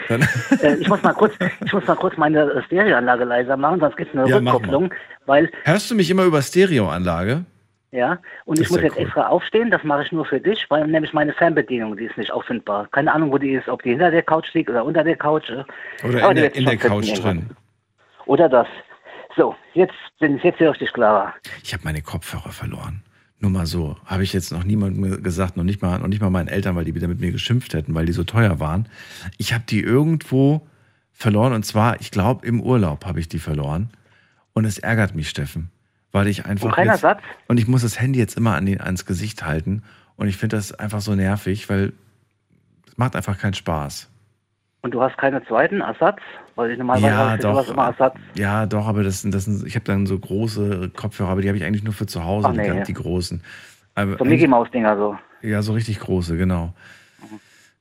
äh, 0.61 0.75
ich 0.75 0.89
muss 0.89 1.01
mal 1.03 1.13
kurz, 1.13 1.33
ich 1.63 1.71
muss 1.71 1.85
mal 1.87 1.95
kurz 1.95 2.17
meine 2.17 2.61
Stereoanlage 2.65 3.23
leiser 3.23 3.55
machen, 3.55 3.79
sonst 3.79 3.95
gibt 3.95 4.13
es 4.13 4.19
eine 4.19 4.27
Ja, 4.29 4.37
Rückkopplung, 4.37 4.93
weil 5.27 5.49
Hörst 5.63 5.89
du 5.91 5.95
mich 5.95 6.09
immer 6.09 6.23
über 6.25 6.41
Stereoanlage? 6.41 7.45
ja 7.91 8.17
und 8.43 8.57
Das 8.59 8.65
ich 8.65 8.69
muss 8.71 8.79
ja 8.79 8.85
jetzt 8.87 8.97
cool. 8.97 9.03
extra 9.03 9.27
aufstehen. 9.27 9.71
Das 9.71 9.83
mache 9.85 10.03
ich 10.03 10.11
nur 10.11 10.25
für 10.25 10.41
dich, 10.41 10.65
weil 10.69 10.85
nämlich 10.87 11.13
meine 11.13 11.31
Fernbedienung, 11.31 11.95
die 11.95 12.05
ist 12.05 12.17
nicht 12.17 12.31
auffindbar. 12.31 12.89
Keine 12.91 13.13
Ahnung, 13.13 13.31
wo 13.31 13.37
die 13.37 13.51
ist, 13.53 13.69
ob 13.69 13.81
die 13.83 13.91
hinter 13.91 14.11
der 14.11 14.23
Couch 14.23 14.53
liegt 14.53 14.69
oder 14.69 14.83
unter 14.83 15.05
der 15.05 15.15
Couch. 15.15 15.49
äh. 15.49 15.63
Oder 16.05 16.29
in 16.31 16.35
die 16.35 16.41
der, 16.41 16.55
in 16.55 16.65
der 16.65 16.77
Couch 16.77 17.07
irgendwann. 17.07 17.51
Oder 18.25 18.49
das. 18.49 18.67
So, 19.35 19.55
jetzt 19.73 19.93
bin 20.19 20.39
jetzt 20.43 20.59
höre 20.59 20.71
ich 20.71 20.79
dich 20.79 20.93
klarer. 20.93 21.33
Ich 21.63 21.73
habe 21.73 21.83
meine 21.83 22.01
Kopfhörer 22.01 22.51
verloren. 22.51 23.03
Nur 23.39 23.51
mal 23.51 23.65
so. 23.65 23.97
Habe 24.05 24.23
ich 24.23 24.33
jetzt 24.33 24.51
noch 24.51 24.63
niemandem 24.63 25.21
gesagt, 25.21 25.57
noch 25.57 25.63
nicht, 25.63 25.81
mal, 25.81 25.99
noch 25.99 26.07
nicht 26.07 26.21
mal 26.21 26.29
meinen 26.29 26.47
Eltern, 26.47 26.75
weil 26.75 26.85
die 26.85 26.95
wieder 26.95 27.07
mit 27.07 27.19
mir 27.19 27.31
geschimpft 27.31 27.73
hätten, 27.73 27.93
weil 27.93 28.05
die 28.05 28.13
so 28.13 28.23
teuer 28.23 28.59
waren. 28.59 28.87
Ich 29.37 29.53
habe 29.53 29.65
die 29.67 29.81
irgendwo 29.81 30.65
verloren 31.11 31.53
und 31.53 31.65
zwar, 31.65 31.99
ich 31.99 32.11
glaube, 32.11 32.45
im 32.45 32.61
Urlaub 32.61 33.05
habe 33.05 33.19
ich 33.19 33.27
die 33.27 33.39
verloren. 33.39 33.89
Und 34.53 34.63
es 34.63 34.77
ärgert 34.77 35.15
mich, 35.15 35.29
Steffen, 35.29 35.69
weil 36.13 36.27
ich 36.27 36.45
einfach. 36.45 36.77
Und 36.77 36.85
jetzt, 36.85 37.01
Satz? 37.01 37.21
Und 37.47 37.59
ich 37.59 37.67
muss 37.67 37.81
das 37.81 37.99
Handy 37.99 38.19
jetzt 38.19 38.37
immer 38.37 38.55
an 38.55 38.65
den, 38.65 38.79
ans 38.79 39.05
Gesicht 39.05 39.45
halten. 39.45 39.83
Und 40.15 40.29
ich 40.29 40.37
finde 40.37 40.55
das 40.55 40.71
einfach 40.71 41.01
so 41.01 41.13
nervig, 41.13 41.69
weil 41.69 41.91
es 42.87 42.97
macht 42.97 43.17
einfach 43.17 43.37
keinen 43.37 43.53
Spaß. 43.53 44.09
Und 44.85 44.91
du 44.93 45.01
hast 45.01 45.17
keine 45.17 45.43
zweiten 45.47 45.81
Ersatz? 45.81 46.19
Weil 46.53 46.69
ich 46.69 46.77
normalerweise 46.77 47.11
Ja, 47.11 47.29
habe 47.31 47.41
doch. 47.41 47.69
immer 47.73 47.87
Ersatz. 47.87 48.13
Ja, 48.35 48.67
doch, 48.67 48.87
aber 48.87 49.01
das, 49.01 49.23
sind- 49.23 49.33
das 49.33 49.45
sind, 49.45 49.65
ich 49.65 49.73
habe 49.73 49.83
dann 49.83 50.05
so 50.05 50.17
große 50.19 50.91
Kopfhörer, 50.95 51.29
aber 51.29 51.41
die 51.41 51.47
habe 51.47 51.57
ich 51.57 51.63
eigentlich 51.63 51.83
nur 51.83 51.91
für 51.93 52.05
zu 52.05 52.23
Hause, 52.23 52.49
Ach, 52.49 52.51
die, 52.53 52.59
nee. 52.59 52.67
ganz- 52.67 52.85
die 52.85 52.93
großen. 52.93 53.41
Aber 53.95 54.15
So 54.19 54.25
Mickey 54.25 54.45
Maus 54.47 54.69
Dinger 54.69 54.95
so. 54.95 55.17
Ja, 55.41 55.63
so 55.63 55.73
richtig 55.73 55.99
große, 56.01 56.37
genau. 56.37 56.71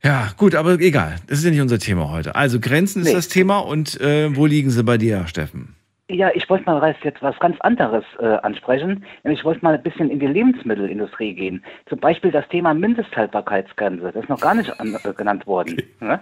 Ja, 0.02 0.28
gut, 0.38 0.54
aber 0.54 0.80
egal. 0.80 1.16
Das 1.26 1.38
ist 1.40 1.44
ja 1.44 1.50
nicht 1.50 1.60
unser 1.60 1.78
Thema 1.78 2.10
heute. 2.10 2.34
Also 2.36 2.58
Grenzen 2.58 3.02
ist 3.02 3.08
Nee. 3.08 3.14
das 3.14 3.28
Thema 3.28 3.58
und 3.58 4.00
äh, 4.00 4.34
wo 4.34 4.46
liegen 4.46 4.70
sie 4.70 4.82
bei 4.82 4.96
dir, 4.96 5.26
Steffen? 5.26 5.74
Ja, 6.08 6.30
ich 6.34 6.48
wollte 6.48 6.64
mal 6.64 6.94
jetzt 7.02 7.20
was 7.22 7.38
ganz 7.38 7.58
anderes 7.60 8.04
äh, 8.18 8.24
ansprechen. 8.42 9.04
Nämlich 9.24 9.40
ich 9.40 9.44
wollte 9.44 9.62
mal 9.62 9.74
ein 9.74 9.82
bisschen 9.82 10.08
in 10.08 10.20
die 10.20 10.26
Lebensmittelindustrie 10.26 11.34
gehen. 11.34 11.62
Zum 11.86 12.00
Beispiel 12.00 12.30
das 12.30 12.48
Thema 12.48 12.72
Mindesthaltbarkeitsgrenze. 12.72 14.10
Das 14.12 14.22
ist 14.24 14.30
noch 14.30 14.40
gar 14.40 14.54
nicht 14.54 14.80
an, 14.80 14.94
äh, 15.04 15.12
genannt 15.12 15.46
worden. 15.46 15.76
Ne? 16.00 16.20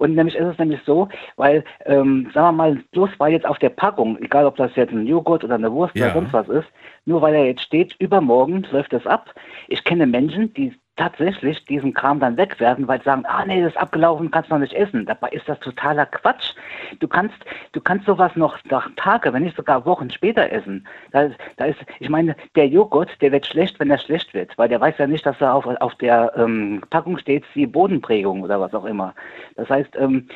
Und 0.00 0.14
nämlich 0.14 0.34
ist 0.34 0.46
es 0.46 0.58
nämlich 0.58 0.80
so, 0.86 1.08
weil, 1.36 1.62
ähm, 1.84 2.30
sagen 2.32 2.46
wir 2.48 2.52
mal, 2.52 2.82
bloß 2.92 3.10
weil 3.18 3.32
jetzt 3.32 3.44
auf 3.44 3.58
der 3.58 3.68
Packung, 3.68 4.16
egal 4.22 4.46
ob 4.46 4.56
das 4.56 4.74
jetzt 4.74 4.92
ein 4.92 5.06
Joghurt 5.06 5.44
oder 5.44 5.56
eine 5.56 5.70
Wurst 5.70 5.94
Ja. 5.94 6.06
oder 6.06 6.14
sonst 6.14 6.32
was 6.32 6.48
ist, 6.48 6.68
nur 7.04 7.20
weil 7.20 7.34
er 7.34 7.44
jetzt 7.44 7.62
steht, 7.62 7.96
übermorgen 7.98 8.66
läuft 8.70 8.94
es 8.94 9.06
ab. 9.06 9.34
Ich 9.68 9.84
kenne 9.84 10.06
Menschen, 10.06 10.54
die 10.54 10.72
tatsächlich 11.00 11.64
diesen 11.64 11.94
Kram 11.94 12.20
dann 12.20 12.36
wegwerfen, 12.36 12.86
weil 12.86 12.98
sie 12.98 13.06
sagen, 13.06 13.24
ah 13.24 13.42
nee, 13.46 13.62
das 13.62 13.72
ist 13.72 13.80
abgelaufen, 13.80 14.30
kannst 14.30 14.50
du 14.50 14.54
noch 14.54 14.60
nicht 14.60 14.74
essen. 14.74 15.06
Dabei 15.06 15.30
ist 15.30 15.48
das 15.48 15.58
totaler 15.60 16.04
Quatsch. 16.04 16.52
Du 16.98 17.08
kannst, 17.08 17.36
du 17.72 17.80
kannst 17.80 18.04
sowas 18.04 18.32
noch 18.36 18.58
nach 18.70 18.90
Tage, 18.96 19.32
wenn 19.32 19.44
nicht 19.44 19.56
sogar 19.56 19.86
Wochen 19.86 20.10
später 20.10 20.52
essen. 20.52 20.86
Da, 21.12 21.30
da 21.56 21.64
ist, 21.64 21.78
ich 22.00 22.10
meine, 22.10 22.36
der 22.54 22.68
Joghurt, 22.68 23.10
der 23.22 23.32
wird 23.32 23.46
schlecht, 23.46 23.80
wenn 23.80 23.90
er 23.90 23.96
schlecht 23.96 24.34
wird, 24.34 24.56
weil 24.58 24.68
der 24.68 24.80
weiß 24.80 24.98
ja 24.98 25.06
nicht, 25.06 25.24
dass 25.24 25.38
da 25.38 25.54
auf, 25.54 25.64
auf 25.66 25.94
der 25.94 26.32
ähm, 26.36 26.82
Packung 26.90 27.16
steht, 27.16 27.44
die 27.54 27.66
Bodenprägung 27.66 28.42
oder 28.42 28.60
was 28.60 28.74
auch 28.74 28.84
immer. 28.84 29.14
Das 29.56 29.70
heißt, 29.70 29.96
ähm, 29.96 30.28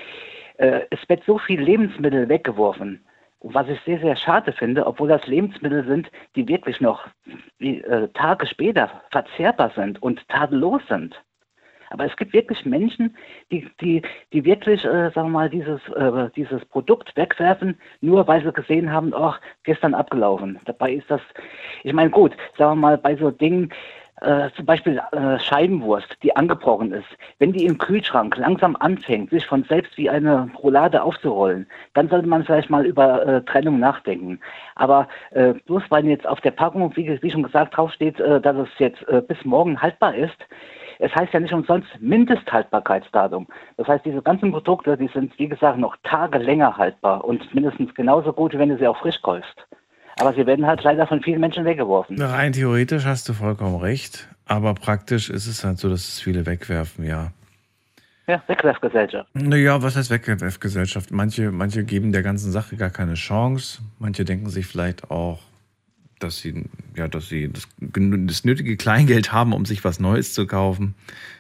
äh, 0.56 0.80
es 0.88 1.06
wird 1.08 1.24
so 1.26 1.36
viel 1.36 1.60
Lebensmittel 1.60 2.26
weggeworfen. 2.26 3.04
Was 3.46 3.68
ich 3.68 3.78
sehr, 3.82 4.00
sehr 4.00 4.16
schade 4.16 4.52
finde, 4.52 4.86
obwohl 4.86 5.08
das 5.08 5.26
Lebensmittel 5.26 5.84
sind, 5.84 6.10
die 6.34 6.48
wirklich 6.48 6.80
noch 6.80 7.06
wie, 7.58 7.82
äh, 7.82 8.08
Tage 8.14 8.46
später 8.46 9.02
verzehrbar 9.10 9.70
sind 9.76 10.02
und 10.02 10.26
tadellos 10.28 10.80
sind. 10.88 11.14
Aber 11.90 12.06
es 12.06 12.16
gibt 12.16 12.32
wirklich 12.32 12.64
Menschen, 12.64 13.14
die, 13.52 13.68
die, 13.82 14.00
die 14.32 14.44
wirklich, 14.46 14.82
äh, 14.84 15.10
sagen 15.10 15.28
wir 15.28 15.40
mal, 15.40 15.50
dieses, 15.50 15.80
äh, 15.90 16.30
dieses 16.34 16.64
Produkt 16.64 17.14
wegwerfen, 17.16 17.78
nur 18.00 18.26
weil 18.26 18.42
sie 18.42 18.50
gesehen 18.50 18.90
haben, 18.90 19.12
ach, 19.14 19.38
gestern 19.62 19.92
abgelaufen. 19.92 20.58
Dabei 20.64 20.94
ist 20.94 21.10
das, 21.10 21.20
ich 21.82 21.92
meine, 21.92 22.10
gut, 22.10 22.32
sagen 22.56 22.72
wir 22.72 22.80
mal, 22.80 22.98
bei 22.98 23.14
so 23.14 23.30
Dingen, 23.30 23.70
äh, 24.20 24.50
zum 24.56 24.64
Beispiel 24.64 25.00
äh, 25.12 25.38
Scheibenwurst, 25.38 26.16
die 26.22 26.34
angebrochen 26.36 26.92
ist, 26.92 27.08
wenn 27.38 27.52
die 27.52 27.66
im 27.66 27.78
Kühlschrank 27.78 28.36
langsam 28.36 28.76
anfängt, 28.78 29.30
sich 29.30 29.46
von 29.46 29.64
selbst 29.64 29.96
wie 29.98 30.08
eine 30.08 30.50
Roulade 30.62 31.02
aufzurollen, 31.02 31.66
dann 31.94 32.08
sollte 32.08 32.28
man 32.28 32.44
vielleicht 32.44 32.70
mal 32.70 32.86
über 32.86 33.26
äh, 33.26 33.42
Trennung 33.42 33.80
nachdenken. 33.80 34.38
Aber 34.76 35.08
äh, 35.32 35.54
bloß 35.66 35.82
weil 35.88 36.06
jetzt 36.06 36.26
auf 36.26 36.40
der 36.40 36.52
Packung, 36.52 36.94
wie, 36.96 37.20
wie 37.22 37.30
schon 37.30 37.42
gesagt, 37.42 37.76
draufsteht, 37.76 38.20
äh, 38.20 38.40
dass 38.40 38.56
es 38.56 38.68
jetzt 38.78 39.04
bis 39.28 39.44
morgen 39.44 39.80
haltbar 39.80 40.14
ist, 40.14 40.36
es 40.98 41.14
heißt 41.14 41.32
ja 41.32 41.40
nicht 41.40 41.52
umsonst 41.52 41.88
Mindesthaltbarkeitsdatum. 42.00 43.46
Das 43.76 43.88
heißt, 43.88 44.04
diese 44.04 44.22
ganzen 44.22 44.52
Produkte, 44.52 44.96
die 44.96 45.08
sind, 45.08 45.36
wie 45.38 45.48
gesagt, 45.48 45.78
noch 45.78 45.96
Tage 46.04 46.38
länger 46.38 46.76
haltbar 46.76 47.24
und 47.24 47.54
mindestens 47.54 47.94
genauso 47.94 48.32
gut, 48.32 48.56
wenn 48.56 48.68
du 48.68 48.78
sie 48.78 48.86
auch 48.86 48.96
frisch 48.96 49.20
kaufst. 49.20 49.66
Aber 50.16 50.32
sie 50.34 50.46
werden 50.46 50.66
halt 50.66 50.82
leider 50.82 51.06
von 51.06 51.22
vielen 51.22 51.40
Menschen 51.40 51.64
weggeworfen. 51.64 52.20
Rein 52.20 52.52
theoretisch 52.52 53.04
hast 53.04 53.28
du 53.28 53.32
vollkommen 53.32 53.76
recht, 53.76 54.28
aber 54.46 54.74
praktisch 54.74 55.30
ist 55.30 55.46
es 55.46 55.64
halt 55.64 55.78
so, 55.78 55.88
dass 55.88 56.08
es 56.08 56.20
viele 56.20 56.46
wegwerfen, 56.46 57.04
ja. 57.04 57.32
Ja, 58.26 58.42
Wegwerfgesellschaft. 58.46 59.28
Naja, 59.34 59.82
was 59.82 59.96
heißt 59.96 60.10
Wegwerfgesellschaft? 60.10 61.10
Manche, 61.10 61.50
manche 61.50 61.84
geben 61.84 62.12
der 62.12 62.22
ganzen 62.22 62.50
Sache 62.52 62.76
gar 62.76 62.88
keine 62.88 63.14
Chance. 63.14 63.82
Manche 63.98 64.24
denken 64.24 64.48
sich 64.48 64.66
vielleicht 64.66 65.10
auch, 65.10 65.42
dass 66.20 66.38
sie, 66.38 66.64
ja, 66.96 67.06
dass 67.06 67.28
sie 67.28 67.52
das, 67.52 67.68
das 67.78 68.44
nötige 68.44 68.78
Kleingeld 68.78 69.32
haben, 69.32 69.52
um 69.52 69.66
sich 69.66 69.84
was 69.84 70.00
Neues 70.00 70.32
zu 70.32 70.46
kaufen. 70.46 70.94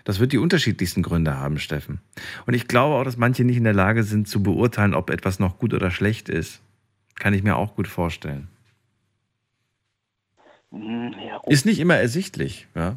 Das 0.04 0.20
wird 0.20 0.32
die 0.32 0.38
unterschiedlichsten 0.38 1.02
Gründe 1.02 1.38
haben, 1.38 1.58
Steffen. 1.58 2.00
Und 2.44 2.52
ich 2.52 2.68
glaube 2.68 2.96
auch, 2.96 3.04
dass 3.04 3.16
manche 3.16 3.44
nicht 3.44 3.56
in 3.56 3.64
der 3.64 3.72
Lage 3.72 4.02
sind 4.02 4.28
zu 4.28 4.42
beurteilen, 4.42 4.94
ob 4.94 5.08
etwas 5.08 5.38
noch 5.38 5.58
gut 5.58 5.72
oder 5.72 5.90
schlecht 5.90 6.28
ist. 6.28 6.60
Kann 7.14 7.32
ich 7.32 7.42
mir 7.42 7.56
auch 7.56 7.76
gut 7.76 7.88
vorstellen. 7.88 8.48
Hm, 10.74 11.14
Ja. 11.24 11.40
Ist 11.46 11.66
nicht 11.66 11.80
immer 11.80 11.96
ersichtlich, 11.96 12.66
ja. 12.74 12.96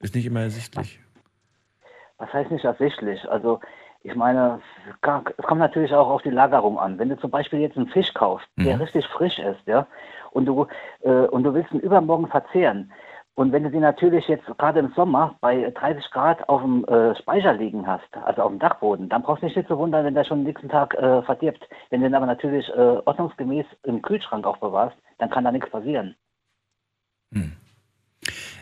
Ist 0.00 0.14
nicht 0.14 0.26
immer 0.26 0.40
ersichtlich. 0.40 1.00
Was 2.18 2.32
heißt 2.32 2.50
nicht 2.50 2.64
ersichtlich? 2.64 3.28
Also, 3.28 3.60
ich 4.02 4.14
meine, 4.14 4.60
es 4.86 5.44
kommt 5.46 5.58
natürlich 5.60 5.92
auch 5.92 6.08
auf 6.08 6.22
die 6.22 6.30
Lagerung 6.30 6.78
an. 6.78 6.98
Wenn 6.98 7.08
du 7.08 7.18
zum 7.18 7.30
Beispiel 7.30 7.60
jetzt 7.60 7.76
einen 7.76 7.88
Fisch 7.88 8.12
kaufst, 8.14 8.46
der 8.56 8.76
Mhm. 8.76 8.82
richtig 8.82 9.06
frisch 9.08 9.38
ist, 9.38 9.60
ja, 9.66 9.86
und 10.30 10.46
du, 10.46 10.66
äh, 11.02 11.10
und 11.26 11.42
du 11.42 11.54
willst 11.54 11.72
ihn 11.72 11.80
übermorgen 11.80 12.28
verzehren, 12.28 12.92
und 13.34 13.52
wenn 13.52 13.62
du 13.62 13.70
den 13.70 13.82
natürlich 13.82 14.26
jetzt 14.26 14.46
gerade 14.58 14.80
im 14.80 14.92
Sommer 14.96 15.36
bei 15.40 15.70
30 15.70 16.10
Grad 16.10 16.48
auf 16.48 16.60
dem 16.60 16.84
äh, 16.86 17.14
Speicher 17.16 17.52
liegen 17.52 17.86
hast, 17.86 18.08
also 18.24 18.42
auf 18.42 18.48
dem 18.50 18.58
Dachboden, 18.58 19.08
dann 19.08 19.22
brauchst 19.22 19.42
du 19.42 19.46
dich 19.46 19.54
nicht 19.56 19.68
zu 19.68 19.78
wundern, 19.78 20.04
wenn 20.04 20.14
der 20.14 20.24
schon 20.24 20.38
am 20.40 20.44
nächsten 20.44 20.68
Tag 20.68 20.94
äh, 20.94 21.22
verdirbt. 21.22 21.68
Wenn 21.90 22.00
du 22.00 22.06
den 22.08 22.16
aber 22.16 22.26
natürlich 22.26 22.68
äh, 22.70 23.00
ordnungsgemäß 23.04 23.66
im 23.84 24.02
Kühlschrank 24.02 24.44
aufbewahrst, 24.44 24.96
dann 25.18 25.30
kann 25.30 25.44
da 25.44 25.52
nichts 25.52 25.70
passieren. 25.70 26.16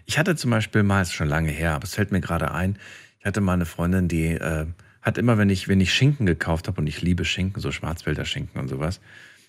Ich 0.06 0.18
hatte 0.18 0.36
zum 0.36 0.50
Beispiel 0.50 0.82
mal, 0.82 1.02
ist 1.02 1.12
schon 1.12 1.28
lange 1.28 1.50
her, 1.50 1.74
aber 1.74 1.84
es 1.84 1.94
fällt 1.94 2.12
mir 2.12 2.20
gerade 2.20 2.52
ein, 2.52 2.78
ich 3.18 3.26
hatte 3.26 3.40
mal 3.40 3.54
eine 3.54 3.66
Freundin, 3.66 4.08
die 4.08 4.26
äh, 4.26 4.66
hat 5.02 5.18
immer, 5.18 5.38
wenn 5.38 5.50
ich, 5.50 5.68
wenn 5.68 5.80
ich 5.80 5.92
Schinken 5.92 6.26
gekauft 6.26 6.68
habe, 6.68 6.80
und 6.80 6.86
ich 6.86 7.02
liebe 7.02 7.24
Schinken, 7.24 7.60
so 7.60 7.72
Schwarzwälder 7.72 8.24
Schinken 8.24 8.60
und 8.60 8.68
sowas, 8.68 9.00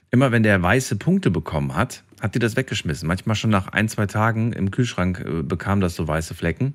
immer 0.10 0.32
wenn 0.32 0.44
der 0.44 0.62
weiße 0.62 0.96
Punkte 0.96 1.32
bekommen 1.32 1.76
hat, 1.76 2.04
hat 2.22 2.34
die 2.36 2.40
das 2.40 2.56
weggeschmissen. 2.56 3.08
Manchmal 3.08 3.36
schon 3.36 3.50
nach 3.50 3.68
ein, 3.70 3.90
zwei 3.90 4.08
Tagen 4.08 4.54
im 4.54 4.72
Kühlschrank 4.72 5.20
äh, 5.20 5.44
bekam 5.44 5.82
das 5.82 5.96
so 5.96 6.08
weiße 6.08 6.34
Flecken. 6.34 6.74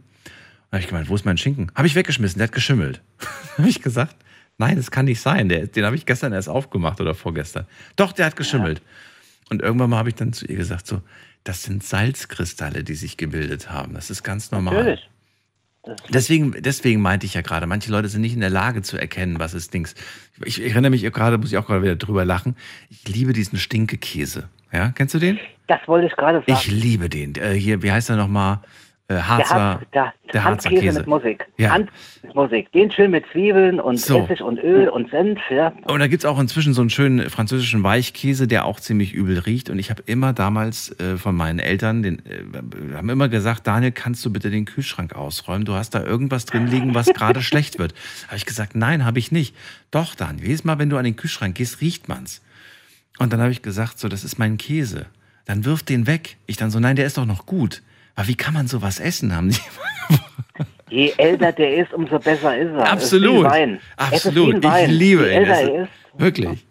Da 0.70 0.76
habe 0.76 0.80
ich 0.80 0.88
gemeint, 0.88 1.08
wo 1.08 1.14
ist 1.14 1.24
mein 1.24 1.38
Schinken? 1.38 1.70
Habe 1.74 1.86
ich 1.86 1.94
weggeschmissen, 1.94 2.38
der 2.38 2.48
hat 2.48 2.54
geschimmelt. 2.54 3.02
habe 3.58 3.68
ich 3.68 3.82
gesagt, 3.82 4.16
nein, 4.58 4.76
das 4.76 4.90
kann 4.90 5.06
nicht 5.06 5.20
sein. 5.20 5.48
Der, 5.48 5.66
den 5.66 5.84
habe 5.84 5.96
ich 5.96 6.06
gestern 6.06 6.32
erst 6.32 6.48
aufgemacht 6.48 7.00
oder 7.00 7.14
vorgestern. 7.14 7.66
Doch, 7.96 8.12
der 8.12 8.26
hat 8.26 8.36
geschimmelt. 8.36 8.80
Und 9.50 9.60
irgendwann 9.60 9.90
mal 9.90 9.98
habe 9.98 10.08
ich 10.08 10.14
dann 10.14 10.32
zu 10.32 10.46
ihr 10.46 10.56
gesagt, 10.56 10.86
so, 10.86 11.02
das 11.44 11.62
sind 11.62 11.82
Salzkristalle, 11.82 12.84
die 12.84 12.94
sich 12.94 13.16
gebildet 13.16 13.70
haben. 13.70 13.94
Das 13.94 14.10
ist 14.10 14.22
ganz 14.22 14.50
normal. 14.50 14.74
Natürlich. 14.74 15.08
Deswegen, 16.10 16.54
deswegen 16.60 17.00
meinte 17.00 17.26
ich 17.26 17.34
ja 17.34 17.40
gerade, 17.40 17.66
manche 17.66 17.90
Leute 17.90 18.08
sind 18.08 18.20
nicht 18.20 18.34
in 18.34 18.40
der 18.40 18.50
Lage 18.50 18.82
zu 18.82 18.96
erkennen, 18.98 19.40
was 19.40 19.52
ist 19.52 19.74
Dings. 19.74 19.96
Ich, 20.44 20.62
ich 20.62 20.70
erinnere 20.70 20.90
mich 20.90 21.02
gerade, 21.02 21.38
muss 21.38 21.50
ich 21.50 21.58
auch 21.58 21.66
gerade 21.66 21.82
wieder 21.82 21.96
drüber 21.96 22.24
lachen. 22.24 22.56
Ich 22.88 23.08
liebe 23.08 23.32
diesen 23.32 23.58
Stinkekäse. 23.58 24.48
Ja, 24.72 24.92
kennst 24.92 25.14
du 25.14 25.18
den? 25.18 25.40
Das 25.66 25.80
wollte 25.86 26.06
ich 26.06 26.12
gerade 26.14 26.38
sagen. 26.38 26.52
Ich 26.52 26.70
liebe 26.70 27.08
den. 27.08 27.34
Äh, 27.34 27.54
hier, 27.54 27.82
wie 27.82 27.90
heißt 27.90 28.10
er 28.10 28.16
nochmal? 28.16 28.60
Äh, 29.12 29.20
Harzer, 29.20 29.80
der, 29.92 30.04
Hand, 30.04 30.14
der, 30.32 30.44
Harzer 30.44 30.70
Käse. 30.70 30.98
mit 31.00 31.06
Musik. 31.06 31.46
Ja. 31.58 31.70
Hand 31.70 31.90
mit 32.22 32.34
Musik. 32.34 32.72
Den 32.72 32.90
schön 32.90 33.10
mit 33.10 33.24
Zwiebeln 33.30 33.78
und 33.78 33.98
So. 33.98 34.20
Essig 34.24 34.40
und 34.40 34.58
Öl 34.58 34.88
und 34.88 35.10
Senf. 35.10 35.38
Ja. 35.50 35.72
Und 35.84 36.00
da 36.00 36.06
gibt's 36.06 36.24
auch 36.24 36.38
inzwischen 36.38 36.72
so 36.72 36.80
einen 36.80 36.90
schönen 36.90 37.28
französischen 37.28 37.82
Weichkäse, 37.82 38.46
der 38.46 38.64
auch 38.64 38.80
ziemlich 38.80 39.12
übel 39.12 39.38
riecht. 39.38 39.68
Und 39.68 39.78
ich 39.78 39.90
habe 39.90 40.02
immer 40.06 40.32
damals 40.32 40.98
äh, 40.98 41.16
von 41.16 41.34
meinen 41.34 41.58
Eltern, 41.58 42.02
den, 42.02 42.20
äh, 42.24 42.96
haben 42.96 43.08
immer 43.10 43.28
gesagt, 43.28 43.66
Daniel, 43.66 43.92
kannst 43.92 44.24
du 44.24 44.32
bitte 44.32 44.50
den 44.50 44.64
Kühlschrank 44.64 45.14
ausräumen? 45.14 45.64
Du 45.64 45.74
hast 45.74 45.90
da 45.90 46.02
irgendwas 46.02 46.46
drin 46.46 46.66
liegen, 46.66 46.94
was 46.94 47.06
gerade 47.14 47.42
schlecht 47.42 47.78
wird. 47.78 47.94
Habe 48.28 48.36
ich 48.36 48.46
gesagt, 48.46 48.74
nein, 48.74 49.04
habe 49.04 49.18
ich 49.18 49.30
nicht. 49.30 49.54
Doch, 49.90 50.14
Daniel, 50.14 50.46
jedes 50.46 50.64
Mal, 50.64 50.78
wenn 50.78 50.88
du 50.88 50.96
an 50.96 51.04
den 51.04 51.16
Kühlschrank 51.16 51.54
gehst, 51.56 51.80
riecht 51.80 52.08
man's. 52.08 52.40
Und 53.18 53.32
dann 53.32 53.40
habe 53.40 53.52
ich 53.52 53.60
gesagt, 53.60 53.98
so, 53.98 54.08
das 54.08 54.24
ist 54.24 54.38
mein 54.38 54.56
Käse. 54.56 55.06
Dann 55.44 55.64
wirf 55.64 55.82
den 55.82 56.06
weg. 56.06 56.36
Ich 56.46 56.56
dann 56.56 56.70
so, 56.70 56.80
nein, 56.80 56.96
der 56.96 57.06
ist 57.06 57.18
doch 57.18 57.26
noch 57.26 57.46
gut. 57.46 57.82
Aber 58.14 58.28
wie 58.28 58.34
kann 58.34 58.54
man 58.54 58.66
sowas 58.68 59.00
essen? 59.00 59.34
Haben 59.34 59.50
die 59.50 59.56
Je 60.90 61.12
älter 61.16 61.52
der 61.52 61.76
ist, 61.78 61.92
umso 61.94 62.18
besser 62.18 62.56
ist 62.58 62.70
er. 62.72 62.92
Absolut. 62.92 63.46
Ist 63.46 63.80
Absolut. 63.96 64.62
Ich 64.64 64.88
liebe 64.88 65.22
Je 65.26 65.30
ihn. 65.30 65.36
älter 65.38 65.52
Es- 65.62 65.68
er 65.68 65.82
ist, 65.84 65.90
Wirklich. 66.18 66.66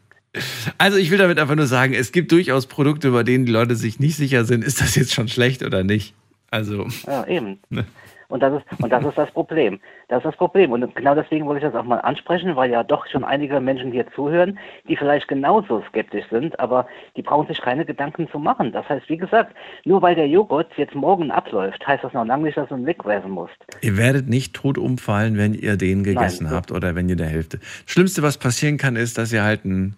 Also 0.78 0.98
ich 0.98 1.10
will 1.12 1.18
damit 1.18 1.40
einfach 1.40 1.56
nur 1.56 1.66
sagen, 1.68 1.94
es 1.94 2.12
gibt 2.14 2.32
durchaus 2.32 2.66
Produkte, 2.68 3.12
bei 3.12 3.24
denen 3.24 3.46
die 3.46 3.52
Leute 3.52 3.76
sich 3.76 4.00
nicht 4.00 4.16
sicher 4.16 4.46
sind, 4.46 4.64
ist 4.64 4.80
das 4.80 4.96
jetzt 4.96 5.14
schon 5.14 5.28
schlecht 5.28 5.62
oder 5.64 5.84
nicht. 5.84 6.14
Also. 6.52 6.88
Ja, 7.08 7.26
eben. 7.28 7.60
Ne? 7.70 7.86
Und 8.32 8.42
das, 8.42 8.54
ist, 8.54 8.82
und 8.82 8.90
das 8.90 9.06
ist 9.06 9.18
das 9.18 9.30
Problem. 9.32 9.80
Das 10.08 10.20
ist 10.20 10.26
das 10.26 10.36
Problem. 10.38 10.72
Und 10.72 10.96
genau 10.96 11.14
deswegen 11.16 11.46
wollte 11.46 11.66
ich 11.66 11.72
das 11.72 11.80
auch 11.80 11.86
mal 11.86 12.00
ansprechen, 12.00 12.56
weil 12.56 12.72
ja 12.72 12.82
doch 12.82 13.06
schon 13.08 13.26
einige 13.26 13.60
Menschen 13.60 13.92
hier 13.92 14.06
zuhören, 14.16 14.58
die 14.88 14.96
vielleicht 14.96 15.28
genauso 15.28 15.84
skeptisch 15.90 16.24
sind, 16.32 16.58
aber 16.60 16.88
die 17.18 17.22
brauchen 17.22 17.48
sich 17.48 17.60
keine 17.60 17.86
Gedanken 17.86 18.30
zu 18.32 18.40
machen. 18.40 18.72
Das 18.72 18.88
heißt, 18.88 19.10
wie 19.10 19.18
gesagt, 19.18 19.54
nur 19.84 20.02
weil 20.02 20.16
der 20.16 20.30
Joghurt 20.30 20.72
jetzt 20.78 20.96
morgen 20.96 21.30
abläuft, 21.30 21.86
heißt 21.86 22.06
das 22.06 22.14
noch 22.14 22.26
lange 22.26 22.46
nicht, 22.46 22.58
dass 22.58 22.70
du 22.70 22.76
ihn 22.76 22.86
wegwerfen 22.86 23.32
musst. 23.32 23.56
Ihr 23.82 23.98
werdet 23.98 24.30
nicht 24.30 24.56
tot 24.56 24.78
umfallen, 24.78 25.38
wenn 25.38 25.54
ihr 25.54 25.76
den 25.76 26.04
gegessen 26.04 26.46
Nein. 26.46 26.54
habt 26.54 26.72
oder 26.72 26.96
wenn 26.96 27.10
ihr 27.10 27.18
der 27.18 27.28
Hälfte. 27.28 27.58
Das 27.60 27.92
Schlimmste, 27.92 28.24
was 28.24 28.38
passieren 28.38 28.78
kann, 28.78 28.96
ist, 28.96 29.18
dass 29.18 29.34
ihr 29.34 29.44
halt 29.44 29.66
einen, 29.66 29.98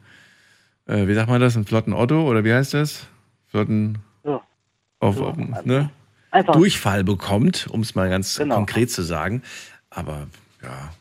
äh, 0.88 1.08
wie 1.08 1.14
sagt 1.14 1.30
man 1.30 1.40
das, 1.40 1.56
einen 1.56 1.66
flotten 1.66 1.94
Otto 1.94 2.28
oder 2.28 2.44
wie 2.44 2.54
heißt 2.54 2.74
das? 2.74 3.08
Flotten 3.48 4.00
Ja. 4.26 4.42
auf, 5.00 5.22
auf 5.22 5.38
ne? 5.66 5.92
Einfach- 6.34 6.54
Durchfall 6.56 7.04
bekommt, 7.04 7.68
um 7.70 7.82
es 7.82 7.94
mal 7.96 8.10
ganz 8.10 8.38
Genau. 8.38 8.56
konkret 8.56 8.90
zu 8.92 9.04
sagen. 9.04 9.44
Aber 9.92 10.28
ja, 10.64 10.92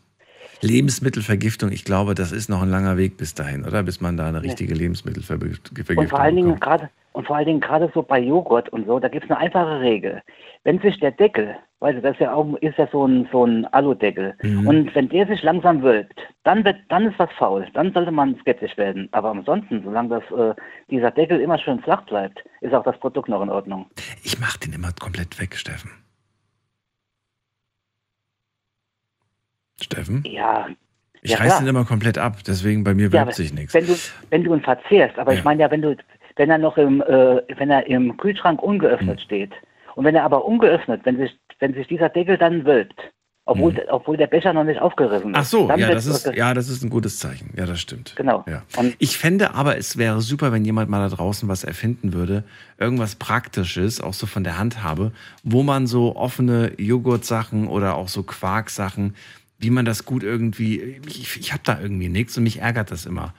Lebensmittelvergiftung, 0.60 1.72
ich 1.72 1.84
glaube, 1.84 2.14
das 2.14 2.32
ist 2.32 2.48
noch 2.48 2.62
ein 2.62 2.68
langer 2.68 2.96
Weg 2.96 3.16
bis 3.16 3.34
dahin, 3.34 3.64
oder? 3.64 3.82
Bis 3.82 4.00
man 4.00 4.16
da 4.16 4.28
eine 4.28 4.42
richtige 4.42 4.74
Lebensmittelvergiftung 4.74 5.76
Und 5.96 6.08
vor 6.10 6.20
allen 6.20 6.36
Dingen 6.36 6.60
gerade 6.60 6.90
und 7.12 7.26
vor 7.26 7.36
allen 7.36 7.46
Dingen 7.46 7.60
gerade 7.60 7.90
so 7.94 8.02
bei 8.02 8.18
Joghurt 8.20 8.68
und 8.70 8.86
so, 8.86 8.98
da 8.98 9.08
gibt 9.08 9.24
es 9.24 9.30
eine 9.30 9.38
einfache 9.40 9.80
Regel. 9.80 10.22
Wenn 10.64 10.78
sich 10.80 10.98
der 11.00 11.10
Deckel, 11.12 11.56
weil 11.80 12.00
das 12.00 12.12
ist 12.14 12.20
ja 12.20 12.32
auch 12.34 12.54
ist 12.60 12.78
ja 12.78 12.88
so 12.92 13.06
ein 13.06 13.28
so 13.32 13.44
ein 13.44 13.66
Aludeckel, 13.72 14.34
Mhm. 14.42 14.66
und 14.66 14.94
wenn 14.94 15.08
der 15.08 15.26
sich 15.26 15.42
langsam 15.42 15.82
wölbt, 15.82 16.18
dann 16.44 16.64
wird 16.64 16.76
dann 16.88 17.06
ist 17.10 17.18
was 17.18 17.30
faul, 17.32 17.66
dann 17.74 17.92
sollte 17.92 18.10
man 18.12 18.36
skeptisch 18.40 18.76
werden. 18.76 19.08
Aber 19.12 19.30
ansonsten, 19.30 19.82
solange 19.84 20.20
das 20.20 20.38
äh, 20.38 20.54
dieser 20.90 21.10
Deckel 21.10 21.40
immer 21.40 21.58
schön 21.58 21.80
flach 21.80 22.02
bleibt, 22.06 22.42
ist 22.60 22.74
auch 22.74 22.84
das 22.84 22.98
Produkt 22.98 23.28
noch 23.28 23.42
in 23.42 23.50
Ordnung. 23.50 23.86
Ich 24.22 24.38
mach 24.40 24.56
den 24.56 24.72
immer 24.72 24.92
komplett 25.00 25.40
weg, 25.40 25.54
Steffen. 25.56 25.90
Steffen? 29.80 30.22
Ja. 30.26 30.68
Ich 31.24 31.30
ja, 31.32 31.38
reiß 31.38 31.58
den 31.58 31.68
immer 31.68 31.84
komplett 31.84 32.18
ab, 32.18 32.38
deswegen 32.46 32.82
bei 32.82 32.94
mir 32.94 33.06
Ja, 33.06 33.12
wölbt 33.12 33.22
aber 33.22 33.32
sich 33.32 33.52
nichts. 33.52 33.74
Wenn 33.74 33.86
du, 33.86 33.94
wenn 34.30 34.42
du 34.44 34.54
ihn 34.54 34.60
verzehrst, 34.60 35.18
aber 35.18 35.32
Ja. 35.32 35.38
ich 35.38 35.44
meine 35.44 35.62
ja, 35.62 35.70
wenn 35.70 35.82
du, 35.82 35.96
wenn 36.36 36.50
er 36.50 36.58
noch 36.58 36.76
im, 36.76 37.02
äh, 37.02 37.42
wenn 37.56 37.70
er 37.70 37.86
im 37.86 38.16
Kühlschrank 38.16 38.62
ungeöffnet 38.62 39.20
Hm. 39.20 39.24
steht 39.24 39.52
und 39.94 40.04
wenn 40.04 40.14
er 40.14 40.24
aber 40.24 40.44
ungeöffnet, 40.44 41.02
wenn 41.04 41.18
sich, 41.18 41.36
wenn 41.58 41.74
sich 41.74 41.86
dieser 41.86 42.08
Deckel 42.08 42.38
dann 42.38 42.64
wölbt, 42.64 42.98
obwohl, 43.44 43.84
obwohl 43.90 44.16
der 44.16 44.28
Becher 44.28 44.52
noch 44.52 44.62
nicht 44.62 44.80
aufgerissen 44.80 45.32
ist. 45.32 45.36
Ach 45.36 45.44
so, 45.44 45.68
ja 45.68 45.90
das, 45.90 46.06
ist, 46.06 46.26
ja, 46.32 46.54
das 46.54 46.68
ist 46.68 46.84
ein 46.84 46.90
gutes 46.90 47.18
Zeichen. 47.18 47.52
Ja, 47.56 47.66
das 47.66 47.80
stimmt. 47.80 48.14
Genau. 48.14 48.44
Ja. 48.48 48.62
Ich 48.98 49.18
fände 49.18 49.54
aber, 49.54 49.76
es 49.76 49.98
wäre 49.98 50.20
super, 50.20 50.52
wenn 50.52 50.64
jemand 50.64 50.88
mal 50.88 51.08
da 51.08 51.14
draußen 51.14 51.48
was 51.48 51.64
erfinden 51.64 52.12
würde, 52.12 52.44
irgendwas 52.78 53.16
Praktisches, 53.16 54.00
auch 54.00 54.14
so 54.14 54.26
von 54.26 54.44
der 54.44 54.58
Handhabe, 54.58 55.10
wo 55.42 55.64
man 55.64 55.88
so 55.88 56.14
offene 56.14 56.72
Joghurtsachen 56.78 57.66
oder 57.66 57.96
auch 57.96 58.06
so 58.06 58.22
Quarksachen, 58.22 59.16
wie 59.58 59.70
man 59.70 59.84
das 59.84 60.04
gut 60.04 60.22
irgendwie, 60.22 61.00
ich, 61.06 61.36
ich 61.38 61.52
habe 61.52 61.62
da 61.64 61.80
irgendwie 61.80 62.08
nichts 62.08 62.36
und 62.36 62.44
mich 62.44 62.60
ärgert 62.60 62.92
das 62.92 63.06
immer. 63.06 63.34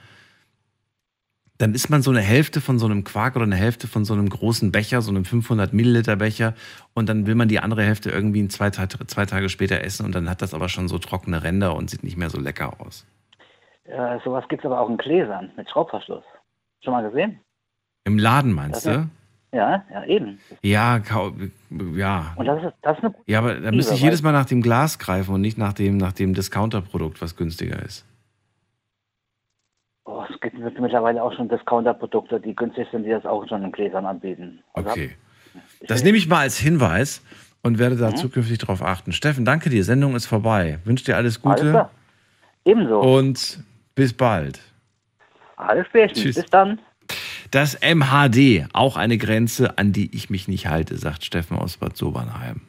Dann 1.58 1.72
isst 1.72 1.88
man 1.88 2.02
so 2.02 2.10
eine 2.10 2.20
Hälfte 2.20 2.60
von 2.60 2.80
so 2.80 2.86
einem 2.86 3.04
Quark 3.04 3.36
oder 3.36 3.44
eine 3.44 3.54
Hälfte 3.54 3.86
von 3.86 4.04
so 4.04 4.12
einem 4.12 4.28
großen 4.28 4.72
Becher, 4.72 5.02
so 5.02 5.10
einem 5.12 5.24
500 5.24 5.72
Milliliter 5.72 6.16
Becher 6.16 6.54
und 6.94 7.08
dann 7.08 7.26
will 7.26 7.36
man 7.36 7.48
die 7.48 7.60
andere 7.60 7.84
Hälfte 7.84 8.10
irgendwie 8.10 8.46
zwei, 8.48 8.70
zwei 8.70 9.26
Tage 9.26 9.48
später 9.48 9.80
essen 9.82 10.04
und 10.04 10.14
dann 10.14 10.28
hat 10.28 10.42
das 10.42 10.52
aber 10.52 10.68
schon 10.68 10.88
so 10.88 10.98
trockene 10.98 11.44
Ränder 11.44 11.76
und 11.76 11.90
sieht 11.90 12.02
nicht 12.02 12.16
mehr 12.16 12.28
so 12.30 12.40
lecker 12.40 12.80
aus. 12.80 13.06
Äh, 13.84 14.18
sowas 14.24 14.44
gibt 14.48 14.64
es 14.64 14.66
aber 14.66 14.80
auch 14.80 14.88
in 14.88 14.96
Gläsern 14.96 15.52
mit 15.56 15.70
Schraubverschluss. 15.70 16.24
Schon 16.82 16.92
mal 16.92 17.08
gesehen? 17.08 17.38
Im 18.04 18.18
Laden 18.18 18.52
meinst 18.52 18.84
Das 18.86 18.94
du? 18.94 19.08
Ja, 19.52 19.84
ja, 19.92 20.04
eben. 20.06 20.40
Ja, 20.62 21.00
ja. 21.94 22.32
Und 22.34 22.46
das 22.46 22.64
ist, 22.64 22.72
das 22.82 22.98
ist 22.98 23.04
eine 23.04 23.14
Ja, 23.26 23.38
aber 23.38 23.54
da 23.54 23.70
müsste 23.70 23.94
ich 23.94 24.02
jedes 24.02 24.22
Mal 24.22 24.32
nach 24.32 24.46
dem 24.46 24.62
Glas 24.62 24.98
greifen 24.98 25.32
und 25.32 25.40
nicht 25.42 25.58
nach 25.58 25.72
dem, 25.72 25.96
nach 25.96 26.12
dem 26.12 26.34
Discounter-Produkt, 26.34 27.22
was 27.22 27.36
günstiger 27.36 27.80
ist. 27.80 28.04
Oh, 30.04 30.22
es 30.30 30.38
gibt 30.40 30.58
mittlerweile 30.58 31.22
auch 31.22 31.32
schon 31.32 31.48
Discounter-Produkte, 31.48 32.40
die 32.40 32.54
günstig 32.54 32.86
sind, 32.92 33.04
die 33.04 33.10
das 33.10 33.24
auch 33.24 33.46
schon 33.48 33.64
in 33.64 33.72
Gläsern 33.72 34.04
anbieten. 34.04 34.62
Also 34.74 34.90
Okay. 34.90 35.16
Das 35.86 36.02
nehme 36.02 36.18
ich 36.18 36.28
mal 36.28 36.40
als 36.40 36.58
Hinweis 36.58 37.22
und 37.62 37.78
werde 37.78 37.96
da 37.96 38.10
mhm. 38.10 38.16
zukünftig 38.16 38.58
darauf 38.58 38.82
achten. 38.82 39.12
Steffen, 39.12 39.44
danke 39.44 39.70
dir. 39.70 39.84
Sendung 39.84 40.16
ist 40.16 40.26
vorbei. 40.26 40.78
Wünsche 40.84 41.04
dir 41.04 41.16
alles 41.16 41.40
Gute. 41.40 41.74
Alles 41.74 41.90
Ebenso. 42.64 43.00
Und 43.00 43.62
bis 43.94 44.12
bald. 44.12 44.60
Alles. 45.56 45.86
Tschüss. 45.92 46.36
Bis 46.36 46.46
dann. 46.46 46.80
Das 47.50 47.78
MHD, 47.80 48.66
auch 48.72 48.96
eine 48.96 49.18
Grenze, 49.18 49.78
an 49.78 49.92
die 49.92 50.14
ich 50.14 50.28
mich 50.28 50.48
nicht 50.48 50.66
halte, 50.66 50.96
sagt 50.96 51.24
Steffen 51.24 51.56
aus 51.56 51.76
Bad 51.76 51.96
Sobernheim. 51.96 52.62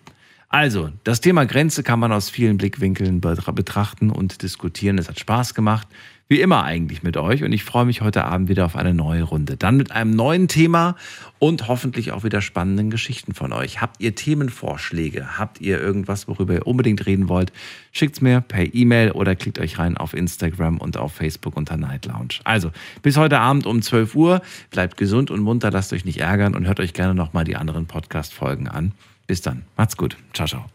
Also, 0.50 0.90
das 1.04 1.22
Thema 1.22 1.46
Grenze 1.46 1.82
kann 1.82 2.00
man 2.00 2.12
aus 2.12 2.30
vielen 2.30 2.58
Blickwinkeln 2.58 3.20
betrachten 3.20 4.12
und 4.12 4.42
diskutieren. 4.44 4.98
Es 4.98 5.10
hat 5.10 5.20
Spaß 5.20 5.54
gemacht. 5.56 5.88
Wie 6.28 6.42
immer 6.42 6.64
eigentlich 6.64 7.04
mit 7.04 7.18
euch 7.18 7.44
und 7.44 7.52
ich 7.52 7.64
freue 7.64 7.86
mich 7.86 8.02
heute 8.02 8.26
Abend 8.26 8.50
wieder 8.50 8.66
auf 8.66 8.76
eine 8.76 8.96
neue 8.96 9.22
Runde. 9.22 9.58
Dann 9.58 9.78
mit 9.78 9.92
einem 9.92 10.10
neuen 10.10 10.48
Thema 10.48 10.96
und 11.38 11.68
hoffentlich 11.68 12.14
auch 12.14 12.24
wieder 12.24 12.42
spannenden 12.42 12.90
Geschichten 12.90 13.36
von 13.36 13.54
euch. 13.54 13.80
Habt 13.80 14.02
ihr 14.02 14.16
Themenvorschläge? 14.16 15.38
Habt 15.38 15.62
ihr 15.62 15.80
irgendwas, 15.80 16.28
worüber 16.28 16.56
ihr 16.56 16.66
unbedingt 16.66 17.06
reden 17.06 17.30
wollt? 17.30 17.54
Schickt's 17.92 18.22
mir 18.22 18.42
per 18.42 18.74
E-Mail 18.74 19.12
oder 19.12 19.36
klickt 19.36 19.60
euch 19.60 19.78
rein 19.78 19.98
auf 19.98 20.16
Instagram 20.16 20.80
und 20.80 20.98
auf 20.98 21.14
Facebook 21.14 21.56
unter 21.56 21.78
Night 21.78 22.08
Lounge. 22.08 22.40
Also, 22.44 22.72
bis 23.04 23.18
heute 23.18 23.40
Abend 23.40 23.68
um 23.68 23.84
12 23.84 24.16
Uhr. 24.16 24.42
Bleibt 24.72 24.98
gesund 24.98 25.30
und 25.30 25.42
munter, 25.42 25.70
lasst 25.70 25.94
euch 25.94 26.06
nicht 26.06 26.22
ärgern 26.22 26.56
und 26.56 26.66
hört 26.66 26.80
euch 26.80 26.94
gerne 26.94 27.14
nochmal 27.14 27.44
die 27.44 27.56
anderen 27.56 27.86
Podcast-Folgen 27.86 28.68
an. 28.68 28.94
Bis 29.28 29.42
dann. 29.42 29.62
Macht's 29.78 29.96
gut. 29.96 30.18
Ciao, 30.34 30.48
ciao. 30.48 30.75